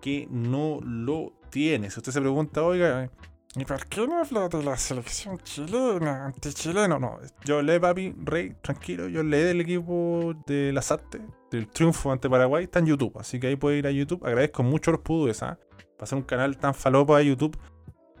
que 0.00 0.26
no 0.30 0.80
lo 0.82 1.32
tiene. 1.50 1.90
Si 1.90 1.98
usted 1.98 2.12
se 2.12 2.20
pregunta, 2.20 2.62
oiga, 2.62 3.10
¿Y 3.56 3.64
por 3.64 3.84
qué 3.86 4.06
no 4.06 4.20
habla 4.20 4.48
de 4.48 4.62
la 4.62 4.76
selección 4.76 5.36
chilena, 5.38 6.26
antichileno? 6.26 7.00
No, 7.00 7.18
yo 7.44 7.62
le 7.62 7.80
papi, 7.80 8.14
rey, 8.22 8.54
tranquilo, 8.62 9.08
yo 9.08 9.24
le 9.24 9.38
del 9.38 9.60
equipo 9.60 10.34
de 10.46 10.72
las 10.72 10.92
artes, 10.92 11.20
del 11.50 11.66
triunfo 11.66 12.12
ante 12.12 12.30
Paraguay, 12.30 12.64
está 12.64 12.78
en 12.78 12.86
YouTube, 12.86 13.18
así 13.18 13.40
que 13.40 13.48
ahí 13.48 13.56
puede 13.56 13.78
ir 13.78 13.88
a 13.88 13.90
YouTube. 13.90 14.24
Agradezco 14.24 14.62
mucho 14.62 14.92
los 14.92 15.00
pudues, 15.00 15.42
¿ah? 15.42 15.58
Para 15.96 16.04
hacer 16.04 16.16
un 16.16 16.24
canal 16.24 16.58
tan 16.58 16.74
falopa 16.74 17.18
de 17.18 17.26
YouTube, 17.26 17.58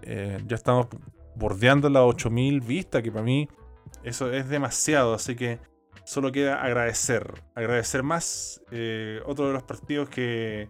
eh, 0.02 0.42
ya 0.48 0.56
estamos 0.56 0.88
bordeando 1.36 1.88
las 1.88 2.02
8000 2.02 2.60
vistas, 2.60 3.00
que 3.00 3.12
para 3.12 3.24
mí 3.24 3.48
eso 4.02 4.32
es 4.32 4.48
demasiado, 4.48 5.14
así 5.14 5.36
que 5.36 5.60
solo 6.04 6.32
queda 6.32 6.60
agradecer. 6.60 7.44
Agradecer 7.54 8.02
más. 8.02 8.62
Eh, 8.72 9.20
otro 9.26 9.46
de 9.46 9.52
los 9.52 9.62
partidos 9.62 10.08
que 10.08 10.68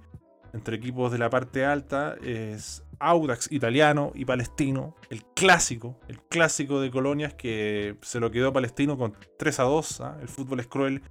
entre 0.52 0.76
equipos 0.76 1.10
de 1.12 1.18
la 1.18 1.30
parte 1.30 1.64
alta 1.64 2.16
es 2.22 2.84
Audax 3.00 3.50
italiano 3.50 4.12
y 4.14 4.24
palestino, 4.24 4.94
el 5.08 5.24
clásico, 5.34 5.98
el 6.08 6.20
clásico 6.20 6.80
de 6.80 6.90
colonias 6.90 7.34
que 7.34 7.96
se 8.02 8.20
lo 8.20 8.30
quedó 8.30 8.52
palestino 8.52 8.96
con 8.96 9.16
3 9.38 9.60
a 9.60 9.62
2. 9.64 10.00
¿ah? 10.02 10.18
El 10.20 10.28
fútbol 10.28 10.60
es 10.60 10.66
cruel, 10.66 11.02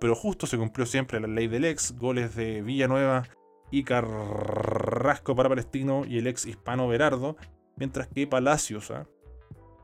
pero 0.00 0.14
justo 0.14 0.46
se 0.46 0.58
cumplió 0.58 0.86
siempre 0.86 1.20
la 1.20 1.28
ley 1.28 1.46
del 1.46 1.64
ex, 1.64 1.96
goles 1.96 2.34
de 2.34 2.62
Villanueva 2.62 3.24
y 3.70 3.84
Carrasco 3.84 5.36
para 5.36 5.48
palestino 5.48 6.04
y 6.06 6.18
el 6.18 6.26
ex 6.26 6.46
hispano 6.46 6.88
Berardo, 6.88 7.36
mientras 7.76 8.08
que 8.08 8.26
Palacios, 8.26 8.90
¿ah? 8.90 9.06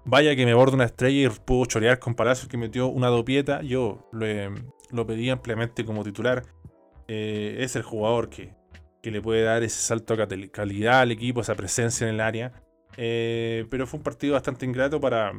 vaya 0.04 0.34
que 0.34 0.46
me 0.46 0.54
borda 0.54 0.74
una 0.74 0.84
estrella 0.86 1.28
y 1.28 1.28
pudo 1.28 1.66
chorear 1.66 1.98
con 1.98 2.14
Palacios 2.14 2.48
que 2.48 2.56
metió 2.56 2.88
una 2.88 3.08
dopieta, 3.08 3.62
yo 3.62 4.08
lo, 4.12 4.26
lo 4.90 5.06
pedí 5.06 5.30
ampliamente 5.30 5.84
como 5.84 6.04
titular. 6.04 6.44
Eh, 7.12 7.56
es 7.64 7.74
el 7.74 7.82
jugador 7.82 8.30
que 8.30 8.54
que 9.00 9.10
le 9.10 9.20
puede 9.22 9.42
dar 9.42 9.62
ese 9.62 9.80
salto 9.80 10.16
de 10.16 10.50
calidad 10.50 11.00
al 11.00 11.10
equipo, 11.10 11.40
esa 11.40 11.54
presencia 11.54 12.06
en 12.06 12.14
el 12.14 12.20
área. 12.20 12.52
Eh, 12.96 13.66
pero 13.70 13.86
fue 13.86 13.98
un 13.98 14.04
partido 14.04 14.34
bastante 14.34 14.66
ingrato 14.66 15.00
para, 15.00 15.32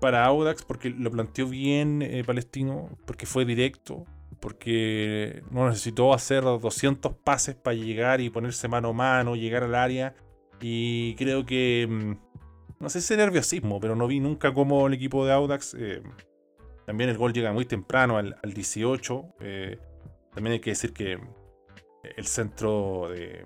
para 0.00 0.24
Audax 0.24 0.62
porque 0.62 0.90
lo 0.90 1.10
planteó 1.10 1.48
bien 1.48 2.02
eh, 2.02 2.22
Palestino, 2.24 2.96
porque 3.04 3.26
fue 3.26 3.44
directo, 3.44 4.06
porque 4.40 5.42
no 5.50 5.68
necesitó 5.68 6.14
hacer 6.14 6.44
200 6.44 7.14
pases 7.16 7.54
para 7.54 7.74
llegar 7.74 8.20
y 8.20 8.30
ponerse 8.30 8.68
mano 8.68 8.88
a 8.88 8.92
mano, 8.92 9.36
llegar 9.36 9.64
al 9.64 9.74
área. 9.74 10.14
Y 10.60 11.14
creo 11.16 11.44
que, 11.44 11.86
mm, 11.88 12.12
no 12.80 12.88
sé 12.88 13.00
si 13.00 13.14
es 13.14 13.18
nerviosismo, 13.18 13.80
pero 13.80 13.96
no 13.96 14.06
vi 14.06 14.20
nunca 14.20 14.54
cómo 14.54 14.86
el 14.86 14.94
equipo 14.94 15.26
de 15.26 15.32
Audax, 15.32 15.74
eh, 15.78 16.02
también 16.86 17.10
el 17.10 17.18
gol 17.18 17.32
llega 17.32 17.52
muy 17.52 17.64
temprano, 17.64 18.16
al, 18.16 18.36
al 18.42 18.52
18. 18.52 19.34
también 20.34 20.54
hay 20.54 20.60
que 20.60 20.70
decir 20.70 20.92
que 20.92 21.18
el 22.02 22.26
centro 22.26 23.08
de 23.10 23.44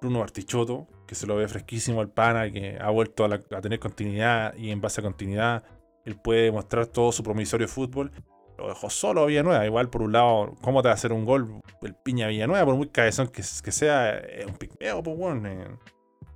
Bruno 0.00 0.22
Artichoto, 0.22 0.86
que 1.06 1.14
se 1.14 1.26
lo 1.26 1.36
ve 1.36 1.48
fresquísimo 1.48 2.00
al 2.00 2.10
pana, 2.10 2.50
que 2.50 2.78
ha 2.80 2.90
vuelto 2.90 3.24
a, 3.24 3.60
tener 3.60 3.78
continuidad 3.78 4.54
y 4.56 4.70
en 4.70 4.80
base 4.80 5.00
a 5.00 5.04
continuidad 5.04 5.64
él 6.04 6.16
puede 6.16 6.50
mostrar 6.52 6.86
todo 6.86 7.12
su 7.12 7.22
promisorio 7.22 7.68
fútbol. 7.68 8.12
Lo 8.56 8.68
dejó 8.68 8.88
solo 8.90 9.22
a 9.22 9.26
Villanueva. 9.26 9.64
Igual, 9.66 9.90
por 9.90 10.02
un 10.02 10.12
lado, 10.12 10.54
¿cómo 10.62 10.82
te 10.82 10.88
va 10.88 10.92
a 10.92 10.94
hacer 10.94 11.12
un 11.12 11.24
gol 11.24 11.60
el 11.82 11.94
piña 11.94 12.28
Villanueva? 12.28 12.64
Por 12.64 12.76
muy 12.76 12.88
cabezón 12.88 13.28
que, 13.28 13.42
sea, 13.42 14.16
es 14.18 14.46
un 14.46 14.54
pigmeo, 14.54 15.02
pues 15.02 15.16
bueno. 15.16 15.48
Eh, 15.48 15.68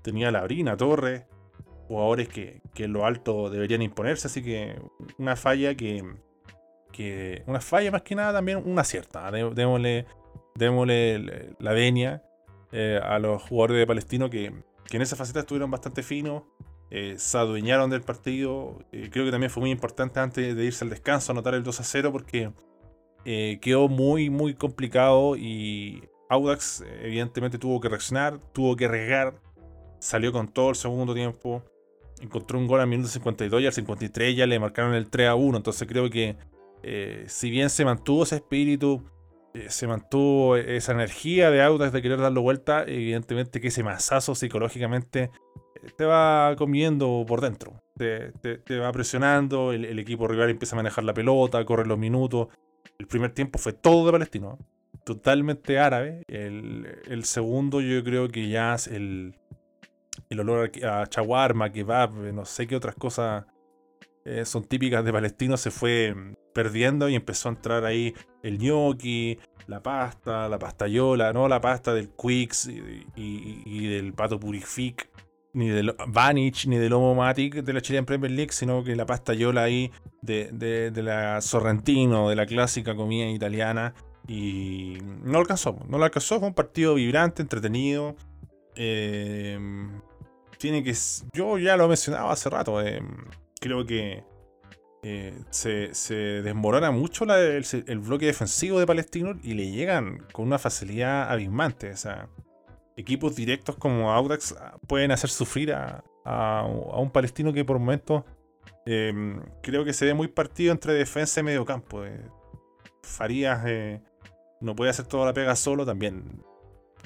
tenía 0.03 0.31
Labrina, 0.31 0.77
Torres, 0.77 1.25
jugadores 1.89 2.29
que, 2.29 2.61
que, 2.75 2.85
en 2.85 2.93
lo 2.93 3.07
alto 3.07 3.49
deberían 3.51 3.83
imponerse. 3.83 4.29
Así 4.29 4.43
que 4.43 4.79
una 5.19 5.37
falla 5.37 5.75
que, 5.75 6.05
que. 6.93 7.43
Una 7.47 7.61
falla 7.61 7.91
más 7.91 8.03
que 8.03 8.15
nada 8.15 8.35
también 8.35 8.63
una 8.65 8.85
cierta. 8.85 9.31
Démosle 9.31 10.07
démosle 10.55 11.55
la 11.59 11.73
venia 11.73 12.23
eh, 12.73 12.99
a 13.03 13.19
los 13.19 13.43
jugadores 13.43 13.77
de 13.77 13.87
Palestino 13.87 14.31
que, 14.31 14.47
en 14.47 15.03
esa 15.03 15.15
faceta 15.17 15.41
estuvieron 15.41 15.71
bastante 15.71 16.03
finos, 16.03 16.43
eh, 16.91 17.15
se 17.19 17.39
adueñaron 17.39 17.89
del 17.91 18.03
partido. 18.03 18.79
Eh, 18.93 19.09
creo 19.11 19.25
que 19.25 19.31
también 19.31 19.51
fue 19.51 19.63
muy 19.63 19.71
importante 19.71 20.21
antes 20.21 20.55
de 20.55 20.65
irse 20.65 20.85
al 20.85 20.91
descanso 20.91 21.33
anotar 21.33 21.55
el 21.55 21.63
2 21.63 21.81
a 21.81 21.85
0 21.85 22.13
porque 22.13 22.51
quedó 23.25 23.89
muy, 23.89 24.31
muy 24.31 24.55
complicado 24.55 25.37
y 25.37 26.03
Audax 26.29 26.83
evidentemente 27.03 27.57
tuvo 27.57 27.81
que 27.81 27.89
reaccionar, 27.89 28.39
tuvo 28.53 28.75
que 28.75 28.89
regar, 28.89 29.41
salió 30.01 30.33
con 30.33 30.49
todo 30.49 30.71
el 30.71 30.77
segundo 30.77 31.15
tiempo. 31.15 31.63
Encontró 32.21 32.59
un 32.59 32.67
gol 32.67 32.81
al 32.81 32.87
minuto 32.87 33.09
52 33.09 33.63
y 33.63 33.67
al 33.67 33.73
53 33.73 34.37
ya 34.37 34.47
le 34.47 34.59
marcaron 34.59 34.95
el 34.95 35.09
3 35.09 35.29
a 35.29 35.35
1. 35.35 35.57
Entonces 35.57 35.89
creo 35.89 36.11
que 36.11 36.37
si 37.29 37.51
bien 37.51 37.71
se 37.71 37.85
mantuvo 37.85 38.25
ese 38.25 38.37
espíritu, 38.37 39.03
se 39.69 39.87
mantuvo 39.87 40.57
esa 40.57 40.93
energía 40.93 41.51
de 41.51 41.63
Audax 41.63 41.93
de 41.93 42.03
querer 42.03 42.21
darlo 42.21 42.43
vuelta, 42.43 42.85
evidentemente 42.87 43.61
que 43.61 43.69
ese 43.69 43.83
masazo 43.83 44.35
psicológicamente 44.35 45.31
eh, 45.83 45.91
te 45.97 46.05
va 46.05 46.55
comiendo 46.57 47.25
por 47.27 47.41
dentro. 47.41 47.83
Te, 47.97 48.79
va 48.79 48.91
presionando, 48.91 49.73
el, 49.73 49.99
equipo 49.99 50.27
rival 50.27 50.51
empieza 50.51 50.75
a 50.75 50.79
manejar 50.79 51.05
la 51.05 51.15
pelota, 51.15 51.65
corre 51.65 51.87
los 51.87 51.99
minutos. 51.99 52.49
El 52.99 53.07
primer 53.07 53.33
tiempo 53.33 53.59
fue 53.59 53.73
todo 53.73 54.07
de 54.07 54.13
palestino, 54.13 54.59
totalmente 55.05 55.79
árabe. 55.79 56.23
El, 56.27 57.25
segundo 57.25 57.81
yo 57.81 58.03
creo 58.03 58.29
que 58.29 58.49
ya 58.49 58.77
el, 58.91 59.37
el 60.31 60.41
olor 60.41 60.73
a, 60.85 61.07
chaguarma, 61.07 61.71
kebab, 61.71 62.13
no 62.33 62.45
sé 62.45 62.67
qué 62.67 62.75
otras 62.75 62.97
cosas 62.97 63.45
eh, 64.25 64.45
son 64.45 64.65
típicas 64.65 65.05
de 65.05 65.13
palestino, 65.13 65.57
se 65.57 65.71
fue 65.71 66.15
perdiendo 66.53 67.09
y 67.09 67.15
empezó 67.15 67.49
a 67.49 67.53
entrar 67.53 67.85
ahí 67.85 68.15
el 68.43 68.59
gnocchi, 68.59 69.39
la 69.67 69.83
pasta, 69.83 70.49
la 70.49 70.59
pastayola, 70.59 71.33
no 71.33 71.49
la 71.49 71.61
pasta 71.61 71.95
del 71.95 72.11
Quix 72.11 72.69
y, 73.17 73.87
del 73.89 74.13
Pato 74.13 74.39
Purific, 74.39 75.09
ni 75.55 75.69
del 75.69 75.95
Vanich, 76.09 76.67
ni 76.67 76.77
del 76.79 76.93
Homo 76.93 77.15
Matic 77.15 77.57
de 77.57 77.73
la 77.73 77.81
Chilean 77.81 78.05
Premier 78.05 78.31
League, 78.31 78.53
sino 78.53 78.83
que 78.85 78.97
la 78.97 79.07
pastayola 79.07 79.63
ahí 79.63 79.91
de, 80.21 80.93
la 80.95 81.41
Sorrentino, 81.41 82.29
de 82.29 82.37
la 82.37 82.47
clásica 82.47 82.95
comida 82.95 83.27
italiana. 83.29 83.95
Y 84.29 84.99
no 85.25 85.39
alcanzó, 85.39 85.79
no 85.89 85.99
lo 85.99 86.05
alcanzó, 86.05 86.39
fue 86.39 86.49
un 86.49 86.55
partido 86.55 86.95
vibrante, 86.95 87.43
entretenido. 87.43 88.15
Eh, 88.77 89.59
tiene 90.59 90.85
que. 90.85 90.95
Yo 91.33 91.59
ya 91.59 91.77
lo 91.77 91.89
mencionaba 91.89 92.33
hace 92.33 92.49
rato. 92.49 92.81
Eh, 92.81 93.03
creo 93.63 93.87
que 93.87 94.25
eh, 95.05 95.41
se, 95.51 96.15
desmorona 96.43 96.91
mucho 96.91 97.25
el, 97.25 97.99
bloque 98.01 98.27
defensivo 98.27 98.79
de 98.81 98.87
Palestino 98.87 99.39
y 99.43 99.55
le 99.55 99.71
llegan 99.71 100.27
con 100.33 100.47
una 100.47 100.59
facilidad 100.59 101.31
abismante. 101.31 101.93
O 101.93 101.97
sea, 101.97 102.29
equipos 102.97 103.37
directos 103.37 103.77
como 103.77 104.13
Audax 104.13 104.55
ah, 104.59 104.79
pueden 104.87 105.13
hacer 105.13 105.31
sufrir 105.31 105.73
a, 105.73 106.05
un 106.25 107.11
palestino 107.11 107.53
que 107.53 107.65
por 107.65 107.81
momentos 107.81 108.23
em, 108.87 109.41
creo 109.61 109.85
que 109.85 109.93
se 109.93 110.05
ve 110.05 110.15
muy 110.15 110.29
partido 110.29 110.71
entre 110.73 110.93
defensa 110.93 111.41
y 111.41 111.45
medio 111.45 111.65
campo. 111.65 112.05
Eh, 112.05 112.29
Farías 113.03 113.63
eh, 113.67 114.01
no 114.61 114.77
puede 114.77 114.91
hacer 114.91 115.07
toda 115.07 115.27
la 115.27 115.33
pega 115.33 115.57
solo 115.57 115.87
también. 115.87 116.45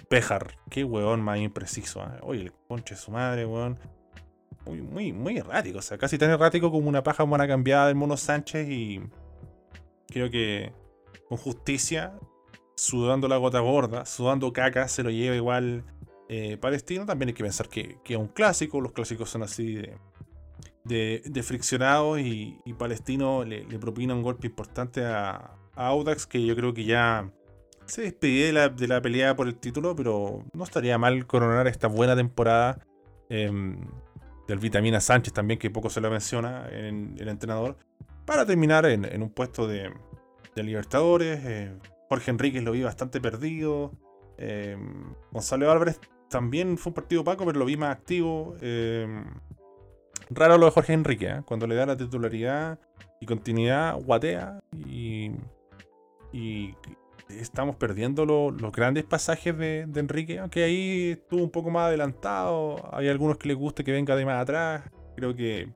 Pejar, 0.08 0.56
qué 0.70 0.84
weón 0.84 1.22
más 1.22 1.38
impreciso. 1.38 2.04
Oye, 2.22 2.42
el 2.42 2.52
conche 2.68 2.94
de 2.94 3.00
su 3.00 3.10
madre, 3.10 3.46
weón 3.46 3.78
muy, 4.66 5.12
muy, 5.12 5.38
errático. 5.38 5.78
O 5.78 5.82
sea, 5.82 5.98
casi 5.98 6.18
tan 6.18 6.30
errático 6.30 6.70
como 6.70 6.88
una 6.88 7.02
paja 7.02 7.22
buena 7.22 7.46
cambiada 7.46 7.86
del 7.86 7.94
Mono 7.94 8.16
Sánchez. 8.16 8.68
Y 8.68 9.00
creo 10.08 10.30
que 10.30 10.72
con 11.28 11.38
justicia, 11.38 12.18
sudando 12.74 13.28
la 13.28 13.36
gota 13.36 13.60
gorda, 13.60 14.04
sudando 14.04 14.52
caca, 14.52 14.88
se 14.88 15.02
lo 15.02 15.10
lleva 15.10 15.36
igual 15.36 15.84
eh, 16.28 16.56
Palestino. 16.56 17.06
También 17.06 17.28
hay 17.28 17.34
que 17.34 17.44
pensar 17.44 17.68
que, 17.68 17.98
es 18.04 18.16
un 18.16 18.28
clásico. 18.28 18.80
Los 18.80 18.92
clásicos 18.92 19.30
son 19.30 19.42
así 19.42 19.74
de, 20.84 21.22
de, 21.24 21.42
friccionados. 21.42 22.18
Y, 22.20 22.58
Palestino 22.78 23.44
le, 23.44 23.64
propina 23.78 24.14
un 24.14 24.22
golpe 24.22 24.48
importante 24.48 25.04
a, 25.04 25.56
Audax. 25.74 26.26
Que 26.26 26.44
yo 26.44 26.56
creo 26.56 26.74
que 26.74 26.84
ya 26.84 27.30
se 27.86 28.02
despide 28.02 28.46
de 28.46 28.52
la, 28.52 28.68
de 28.68 28.88
la, 28.88 29.00
pelea 29.00 29.36
por 29.36 29.46
el 29.46 29.56
título. 29.56 29.94
Pero 29.94 30.44
no 30.52 30.64
estaría 30.64 30.98
mal 30.98 31.26
coronar 31.26 31.66
esta 31.68 31.86
buena 31.88 32.16
temporada. 32.16 32.80
Em, 33.28 33.78
del 34.46 34.58
Vitamina 34.58 35.00
Sánchez 35.00 35.32
también, 35.32 35.58
que 35.58 35.70
poco 35.70 35.90
se 35.90 36.00
lo 36.00 36.10
menciona 36.10 36.68
en 36.70 37.14
el 37.18 37.28
entrenador, 37.28 37.76
para 38.24 38.44
terminar 38.46 38.86
en, 38.86 39.22
un 39.22 39.30
puesto 39.30 39.66
de, 39.66 39.92
Libertadores. 40.54 41.40
Eh, 41.44 41.76
Jorge 42.08 42.30
Enríquez 42.30 42.62
lo 42.62 42.72
vi 42.72 42.82
bastante 42.82 43.20
perdido. 43.20 43.92
Eh, 44.38 44.78
Gonzalo 45.30 45.70
Álvarez 45.70 46.00
también 46.30 46.78
fue 46.78 46.90
un 46.90 46.94
partido 46.94 47.20
opaco, 47.20 47.44
pero 47.44 47.58
lo 47.58 47.66
vi 47.66 47.76
más 47.76 47.94
activo. 47.94 48.56
Eh, 48.62 49.06
raro 50.30 50.56
lo 50.56 50.64
de 50.64 50.72
Jorge 50.72 50.94
Enrique, 50.94 51.42
cuando 51.44 51.66
le 51.66 51.74
da 51.74 51.84
la 51.84 51.96
titularidad, 51.96 52.78
y 53.20 53.26
continuidad 53.26 53.96
guatea 54.00 54.60
y 54.72 55.32
estamos 57.28 57.76
perdiendo 57.76 58.24
los 58.24 58.72
grandes 58.72 59.04
pasajes 59.04 59.56
de, 59.56 59.80
Enrique, 59.94 60.38
aunque 60.38 60.64
ahí 60.64 61.10
estuvo 61.12 61.42
un 61.42 61.50
poco 61.50 61.70
más 61.70 61.86
adelantado. 61.88 62.88
Hay 62.92 63.08
algunos 63.08 63.38
que 63.38 63.48
les 63.48 63.56
guste 63.56 63.84
que 63.84 63.92
venga 63.92 64.16
de 64.16 64.24
más 64.24 64.42
atrás. 64.42 64.82
Creo 65.16 65.34
que 65.34 65.68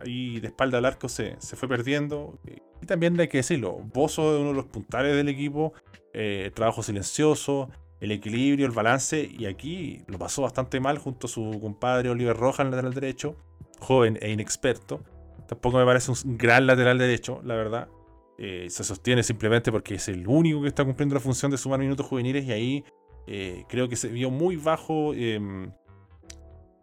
ahí 0.00 0.40
de 0.40 0.48
espalda 0.48 0.78
al 0.78 0.84
arco 0.84 1.08
se, 1.08 1.36
se 1.38 1.56
fue 1.56 1.68
perdiendo. 1.68 2.38
Y 2.82 2.86
también 2.86 3.18
hay 3.20 3.28
que 3.28 3.38
decirlo, 3.38 3.72
Bozo 3.92 4.34
es 4.34 4.40
uno 4.40 4.50
de 4.50 4.56
los 4.56 4.66
puntales 4.66 5.14
del 5.14 5.28
equipo. 5.28 5.72
Eh, 6.12 6.50
trabajo 6.54 6.82
silencioso, 6.82 7.68
el 8.00 8.10
equilibrio, 8.10 8.66
el 8.66 8.72
balance. 8.72 9.28
Y 9.38 9.46
aquí 9.46 10.02
lo 10.06 10.18
pasó 10.18 10.42
bastante 10.42 10.80
mal 10.80 10.98
junto 10.98 11.26
a 11.26 11.30
su 11.30 11.58
compadre 11.60 12.10
Oliver 12.10 12.36
Rojas 12.36 12.66
lateral 12.66 12.94
derecho. 12.94 13.36
Joven 13.80 14.18
e 14.20 14.30
inexperto. 14.30 15.02
Tampoco 15.46 15.78
me 15.78 15.84
parece 15.84 16.10
un 16.10 16.36
gran 16.36 16.66
lateral 16.66 16.98
derecho, 16.98 17.40
la 17.44 17.54
verdad. 17.54 17.88
Eh, 18.38 18.66
se 18.68 18.84
sostiene 18.84 19.22
simplemente 19.22 19.72
porque 19.72 19.94
es 19.94 20.08
el 20.08 20.26
único 20.28 20.60
que 20.60 20.68
está 20.68 20.84
cumpliendo 20.84 21.14
la 21.14 21.20
función 21.20 21.50
de 21.50 21.56
sumar 21.56 21.80
minutos 21.80 22.04
juveniles 22.04 22.44
y 22.44 22.52
ahí 22.52 22.84
eh, 23.26 23.64
creo 23.68 23.88
que 23.88 23.96
se 23.96 24.08
vio 24.08 24.30
muy 24.30 24.56
bajo 24.56 25.14
em, 25.14 25.72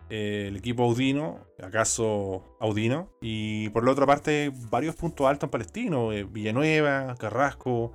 el 0.10 0.56
equipo 0.56 0.84
Audino, 0.84 1.46
acaso 1.62 2.58
Audino, 2.60 3.12
y 3.22 3.70
por 3.70 3.86
la 3.86 3.92
otra 3.92 4.08
parte 4.08 4.52
varios 4.72 4.96
puntos 4.96 5.28
altos 5.28 5.48
en 5.48 5.52
Palestino, 5.52 6.12
eh, 6.12 6.24
Villanueva, 6.24 7.16
Carrasco, 7.20 7.94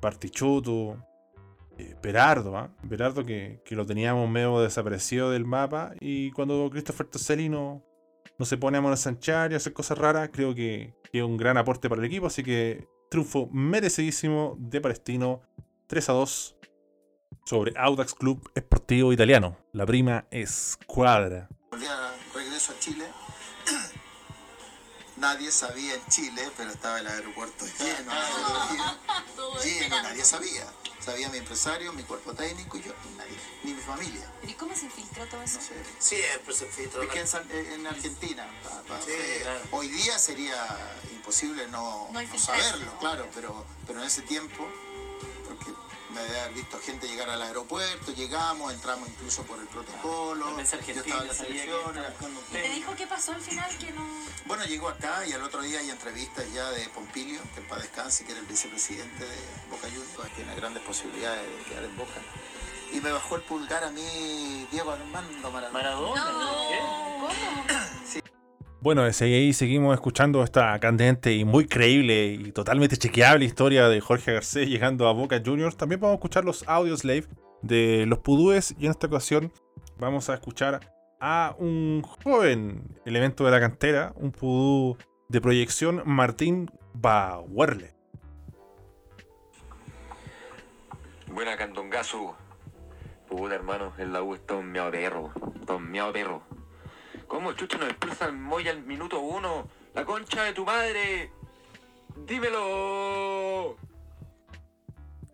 Partichuto, 0.00 1.04
Berardo, 2.02 2.56
¿ah? 2.56 2.74
Berardo 2.82 3.24
que, 3.24 3.62
lo 3.70 3.86
teníamos 3.86 4.28
medio 4.28 4.60
desaparecido 4.60 5.30
del 5.30 5.44
mapa 5.44 5.94
y 6.00 6.32
cuando 6.32 6.68
Christopher 6.70 7.06
Toselli 7.06 7.48
no, 7.48 7.84
no 8.38 8.44
se 8.44 8.56
pone 8.56 8.78
a 8.78 8.80
monsanchar 8.80 9.52
y 9.52 9.54
hacer 9.54 9.72
cosas 9.72 9.98
raras, 9.98 10.30
creo 10.32 10.54
que, 10.54 10.94
es 11.12 11.22
un 11.22 11.36
gran 11.36 11.56
aporte 11.56 11.88
para 11.88 12.00
el 12.00 12.06
equipo. 12.06 12.26
Así 12.26 12.42
que 12.42 12.86
triunfo 13.10 13.48
merecidísimo 13.50 14.56
de 14.58 14.80
Palestino 14.80 15.40
3 15.86 16.08
a 16.10 16.12
2 16.12 16.56
sobre 17.44 17.72
Audax 17.76 18.14
Club 18.14 18.50
Esportivo 18.54 19.12
Italiano. 19.12 19.56
La 19.72 19.86
prima 19.86 20.26
escuadra. 20.30 21.48
regreso 22.34 22.72
a 22.72 22.78
Chile. 22.78 23.06
Nadie 25.16 25.50
sabía 25.50 25.94
en 25.94 26.06
Chile, 26.08 26.42
pero 26.56 26.70
estaba 26.70 27.00
el 27.00 27.06
aeropuerto 27.06 27.64
lleno, 27.64 28.12
lleno, 29.64 30.02
nadie 30.04 30.22
sabía 30.22 30.64
sabía 31.00 31.28
mi 31.28 31.38
empresario, 31.38 31.92
mi 31.92 32.02
cuerpo 32.02 32.32
técnico 32.34 32.76
y 32.76 32.82
yo, 32.82 32.92
nadie, 33.16 33.36
ni 33.64 33.74
mi 33.74 33.80
familia. 33.80 34.30
¿Y 34.42 34.52
cómo 34.54 34.74
se 34.74 34.88
filtró 34.90 35.26
todo 35.26 35.42
eso? 35.42 35.58
Siempre 35.98 36.54
se 36.54 36.66
filtró. 36.66 37.02
Es 37.02 37.08
que 37.08 37.72
en, 37.74 37.86
Argentina, 37.86 38.46
hoy 39.70 39.88
día 39.88 40.18
sería 40.18 40.66
imposible 41.12 41.66
no, 41.68 42.08
no 42.12 42.38
saberlo, 42.38 42.98
claro, 42.98 43.28
pero, 43.34 43.64
pero 43.86 44.00
en 44.00 44.06
ese 44.06 44.22
tiempo 44.22 44.68
me 46.10 46.20
había 46.20 46.44
haber 46.44 46.54
visto 46.54 46.78
gente 46.80 47.06
llegar 47.06 47.28
al 47.30 47.42
aeropuerto, 47.42 48.12
llegamos, 48.12 48.72
entramos 48.72 49.08
incluso 49.08 49.42
por 49.44 49.58
el 49.58 49.66
protocolo. 49.66 50.56
Yo 50.56 50.62
estaba 50.62 51.22
en 51.22 51.28
la 51.28 51.34
selección. 51.34 51.80
¿Y 52.50 52.52
te 52.52 52.68
dijo 52.70 52.94
qué 52.96 53.06
pasó 53.06 53.32
al 53.32 53.40
final 53.40 53.76
que 53.78 53.92
no? 53.92 54.06
Bueno, 54.46 54.64
llegó 54.64 54.88
acá 54.88 55.26
y 55.26 55.32
al 55.32 55.42
otro 55.42 55.62
día 55.62 55.80
hay 55.80 55.90
entrevistas 55.90 56.50
ya 56.52 56.70
de 56.70 56.88
Pompilio, 56.88 57.40
que 57.54 57.60
para 57.62 57.82
descanse, 57.82 58.24
que 58.24 58.32
era 58.32 58.40
el 58.40 58.46
vicepresidente 58.46 59.24
de 59.24 59.36
Boca 59.70 59.88
Juniors, 59.88 60.34
tiene 60.34 60.54
grandes 60.54 60.82
posibilidades 60.82 61.46
de 61.46 61.64
quedar 61.64 61.84
en 61.84 61.96
Boca. 61.96 62.20
Y 62.92 63.00
me 63.00 63.12
bajó 63.12 63.36
el 63.36 63.42
pulgar 63.42 63.84
a 63.84 63.90
mí 63.90 64.66
Diego 64.70 64.92
Armando 64.92 65.50
Maradona. 65.50 65.72
¿Maradona? 65.72 66.24
¿Cómo? 67.20 67.30
Sí. 68.10 68.20
Bueno, 68.80 69.02
ahí 69.02 69.52
seguimos 69.52 69.92
escuchando 69.92 70.44
esta 70.44 70.78
candente 70.78 71.34
y 71.34 71.44
muy 71.44 71.66
creíble 71.66 72.26
y 72.26 72.52
totalmente 72.52 72.96
chequeable 72.96 73.44
historia 73.44 73.88
de 73.88 74.00
Jorge 74.00 74.32
Garcés 74.32 74.68
llegando 74.68 75.08
a 75.08 75.12
Boca 75.12 75.42
Juniors. 75.44 75.76
También 75.76 76.00
vamos 76.00 76.14
a 76.14 76.18
escuchar 76.18 76.44
los 76.44 76.62
audios 76.68 77.04
live 77.04 77.26
de 77.60 78.06
los 78.06 78.20
pudúes 78.20 78.76
y 78.78 78.84
en 78.84 78.92
esta 78.92 79.08
ocasión 79.08 79.52
vamos 79.98 80.30
a 80.30 80.34
escuchar 80.34 80.94
a 81.20 81.56
un 81.58 82.02
joven 82.22 82.84
elemento 83.04 83.44
de 83.44 83.50
la 83.50 83.58
cantera, 83.58 84.12
un 84.14 84.30
pudú 84.30 84.96
de 85.28 85.40
proyección, 85.40 86.02
Martín 86.06 86.70
Bauerle. 86.94 87.96
Buena 91.26 91.56
candongazo. 91.56 92.36
Puta 93.28 93.56
hermano, 93.56 93.92
en 93.98 94.12
la 94.12 94.22
U 94.22 94.34
está 94.34 94.54
un 94.54 94.70
miado 94.70 94.92
perro. 94.92 95.32
Está 95.60 95.74
un 95.74 95.92
perro. 96.12 96.57
¿Cómo 97.28 97.52
chucho 97.52 97.76
nos 97.76 97.90
expulsa 97.90 98.24
al 98.24 98.32
Moya 98.32 98.70
al 98.70 98.82
minuto 98.84 99.20
uno? 99.20 99.68
¡La 99.94 100.04
concha 100.06 100.44
de 100.44 100.54
tu 100.54 100.64
madre! 100.64 101.30
¡Dímelo! 102.26 103.76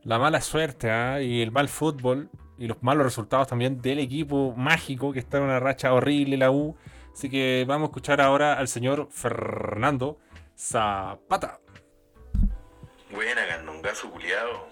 La 0.03 0.19
mala 0.19 0.41
suerte 0.41 0.91
¿ah? 0.91 1.23
y 1.23 1.41
el 1.41 1.53
mal 1.53 1.69
fútbol 1.69 2.29
y 2.59 2.67
los 2.67 2.83
malos 2.83 3.05
resultados 3.05 3.47
también 3.47 3.81
del 3.81 4.01
equipo 4.01 4.55
mágico 4.57 5.13
que 5.13 5.21
está 5.21 5.39
en 5.39 5.45
una 5.45 5.61
racha 5.61 5.95
horrible 5.95 6.37
la 6.37 6.51
U. 6.51 6.77
Así 7.13 7.31
que 7.31 7.65
vamos 7.67 7.87
a 7.87 7.91
escuchar 7.91 8.21
ahora 8.21 8.55
al 8.55 8.67
señor 8.67 9.09
Fernando 9.13 10.19
Zapata. 10.59 11.61
Buena, 13.13 13.47
gandongazo 13.47 14.11
culiado. 14.11 14.67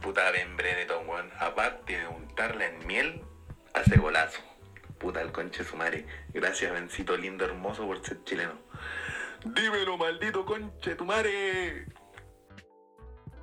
Puta 0.00 0.32
Ben 0.32 0.56
Breneton, 0.56 1.08
weón. 1.08 1.30
Aparte 1.38 1.96
de 1.96 2.08
untarla 2.08 2.66
en 2.66 2.86
miel, 2.88 3.22
hace 3.72 3.96
golazo 3.98 4.51
puta 5.02 5.20
el 5.20 5.32
conche 5.32 5.64
su 5.64 5.76
madre. 5.76 6.06
Gracias, 6.32 6.72
Bencito 6.72 7.16
lindo, 7.16 7.44
hermoso 7.44 7.86
por 7.86 8.02
ser 8.06 8.22
chileno. 8.24 8.54
Dímelo, 9.44 9.98
maldito 9.98 10.46
conche 10.46 10.94
tu. 10.94 11.04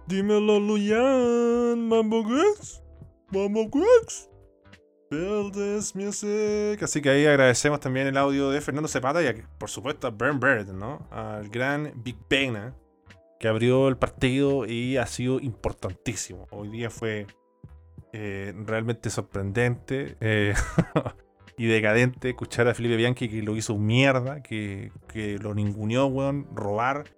Dímelo, 0.08 0.60
Luyan, 0.60 1.88
Mambo 1.88 2.24
Grex. 2.24 2.82
Mambo 3.32 3.70
Grex. 3.70 4.30
Verdes 5.12 5.94
Así 6.82 7.02
que 7.02 7.10
ahí 7.10 7.26
agradecemos 7.26 7.80
también 7.80 8.08
el 8.08 8.18
audio 8.18 8.52
de 8.52 8.62
Fernando 8.62 8.88
Cepata 8.88 9.22
y 9.24 9.44
por 9.58 9.70
supuesto 9.70 10.08
a 10.08 10.12
Bern 10.12 10.40
Bird, 10.40 10.68
¿no? 10.68 11.08
Al 11.12 11.50
gran 11.50 11.92
Big 11.96 12.18
Pena 12.28 12.76
que 13.40 13.48
abrió 13.48 13.88
el 13.88 13.98
partido 13.98 14.66
y 14.66 14.98
ha 14.98 15.06
sido 15.08 15.40
importantísimo. 15.40 16.48
Hoy 16.52 16.70
día 16.70 16.90
fue 16.90 17.26
eh, 18.14 18.54
realmente 18.66 19.10
sorprendente. 19.10 20.18
Eh, 20.20 20.54
y 21.60 21.68
decadente 21.68 22.30
escuchar 22.30 22.70
a 22.70 22.74
Felipe 22.74 22.96
Bianchi 22.96 23.28
que 23.28 23.44
lo 23.44 23.54
hizo 23.58 23.78
mierda, 23.78 24.42
que, 24.42 24.94
lo 25.42 25.54
ninguneó, 25.54 26.06
weón, 26.06 26.48
robar 26.56 27.14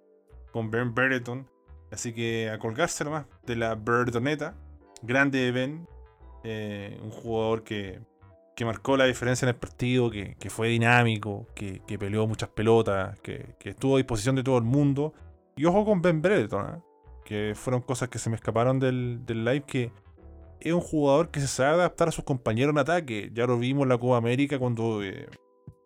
con 0.50 0.68
Ben 0.68 0.92
Brereton. 0.92 1.48
Así 1.92 2.12
que 2.12 2.50
a 2.50 2.58
colgarse 2.58 3.04
nomás 3.04 3.26
de 3.46 3.54
la 3.54 3.76
Breretoneta. 3.76 4.56
Grande 5.00 5.52
Ben, 5.52 5.86
eh, 6.42 6.98
un 7.04 7.10
jugador 7.12 7.62
que, 7.62 8.00
que, 8.56 8.64
marcó 8.64 8.96
la 8.96 9.04
diferencia 9.04 9.46
en 9.46 9.50
el 9.50 9.54
partido, 9.54 10.10
que, 10.10 10.34
fue 10.48 10.66
dinámico, 10.66 11.46
que, 11.54 11.80
peleó 11.96 12.26
muchas 12.26 12.48
pelotas, 12.48 13.20
que, 13.20 13.54
estuvo 13.60 13.94
a 13.94 13.98
disposición 13.98 14.34
de 14.34 14.42
todo 14.42 14.58
el 14.58 14.64
mundo. 14.64 15.14
Y 15.54 15.66
ojo 15.66 15.84
con 15.84 16.02
Ben 16.02 16.20
Brereton, 16.20 16.66
¿eh? 16.66 16.82
que 17.24 17.52
fueron 17.54 17.80
cosas 17.80 18.08
que 18.08 18.18
se 18.18 18.28
me 18.28 18.34
escaparon 18.34 18.80
del, 18.80 19.24
del 19.24 19.44
live 19.44 19.62
que 19.64 19.92
es 20.64 20.72
un 20.72 20.80
jugador 20.80 21.30
que 21.30 21.40
se 21.40 21.46
sabe 21.46 21.74
adaptar 21.74 22.08
a 22.08 22.12
sus 22.12 22.24
compañeros 22.24 22.72
en 22.72 22.78
ataque. 22.78 23.30
Ya 23.32 23.46
lo 23.46 23.58
vimos 23.58 23.84
en 23.84 23.88
la 23.90 23.98
Copa 23.98 24.16
América 24.16 24.58
cuando 24.58 25.02
eh, 25.02 25.28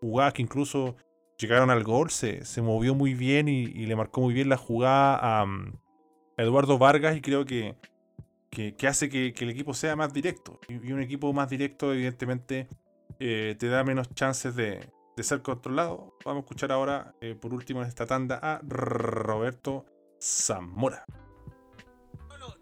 jugadas 0.01 0.35
que 0.35 0.43
incluso 0.43 0.97
llegaron 1.39 1.71
al 1.71 1.85
gol, 1.85 2.11
se, 2.11 2.43
movió 2.63 2.95
muy 2.95 3.15
bien 3.15 3.49
y, 3.49 3.67
le 3.67 3.97
marcó 3.97 4.21
muy 4.21 4.35
bien 4.35 4.49
la 4.49 4.57
jugada 4.57 5.41
a, 5.41 5.47
mm, 5.47 5.79
Eduardo 6.39 6.79
Vargas 6.79 7.17
y 7.17 7.21
creo 7.21 7.45
que, 7.45 7.77
que, 8.51 8.75
hace 8.87 9.09
que, 9.09 9.35
el 9.37 9.51
equipo 9.51 9.75
sea 9.75 9.97
más 9.97 10.13
directo. 10.13 10.61
Y, 10.69 10.93
un 10.93 11.01
equipo 11.01 11.33
más 11.33 11.49
directo 11.49 11.93
evidentemente 11.93 12.69
eh, 13.19 13.57
te 13.59 13.69
da 13.69 13.85
menos 13.85 14.13
chances 14.15 14.55
de, 14.55 14.91
ser 15.19 15.43
controlado. 15.43 16.15
Vamos 16.25 16.43
a 16.43 16.45
escuchar 16.45 16.73
ahora, 16.73 17.15
eh, 17.21 17.35
por 17.35 17.55
último 17.55 17.83
en 17.83 17.89
esta 17.89 18.07
tanda, 18.07 18.39
a 18.43 18.61
Roberto 18.63 19.87
Zamora. 20.21 21.05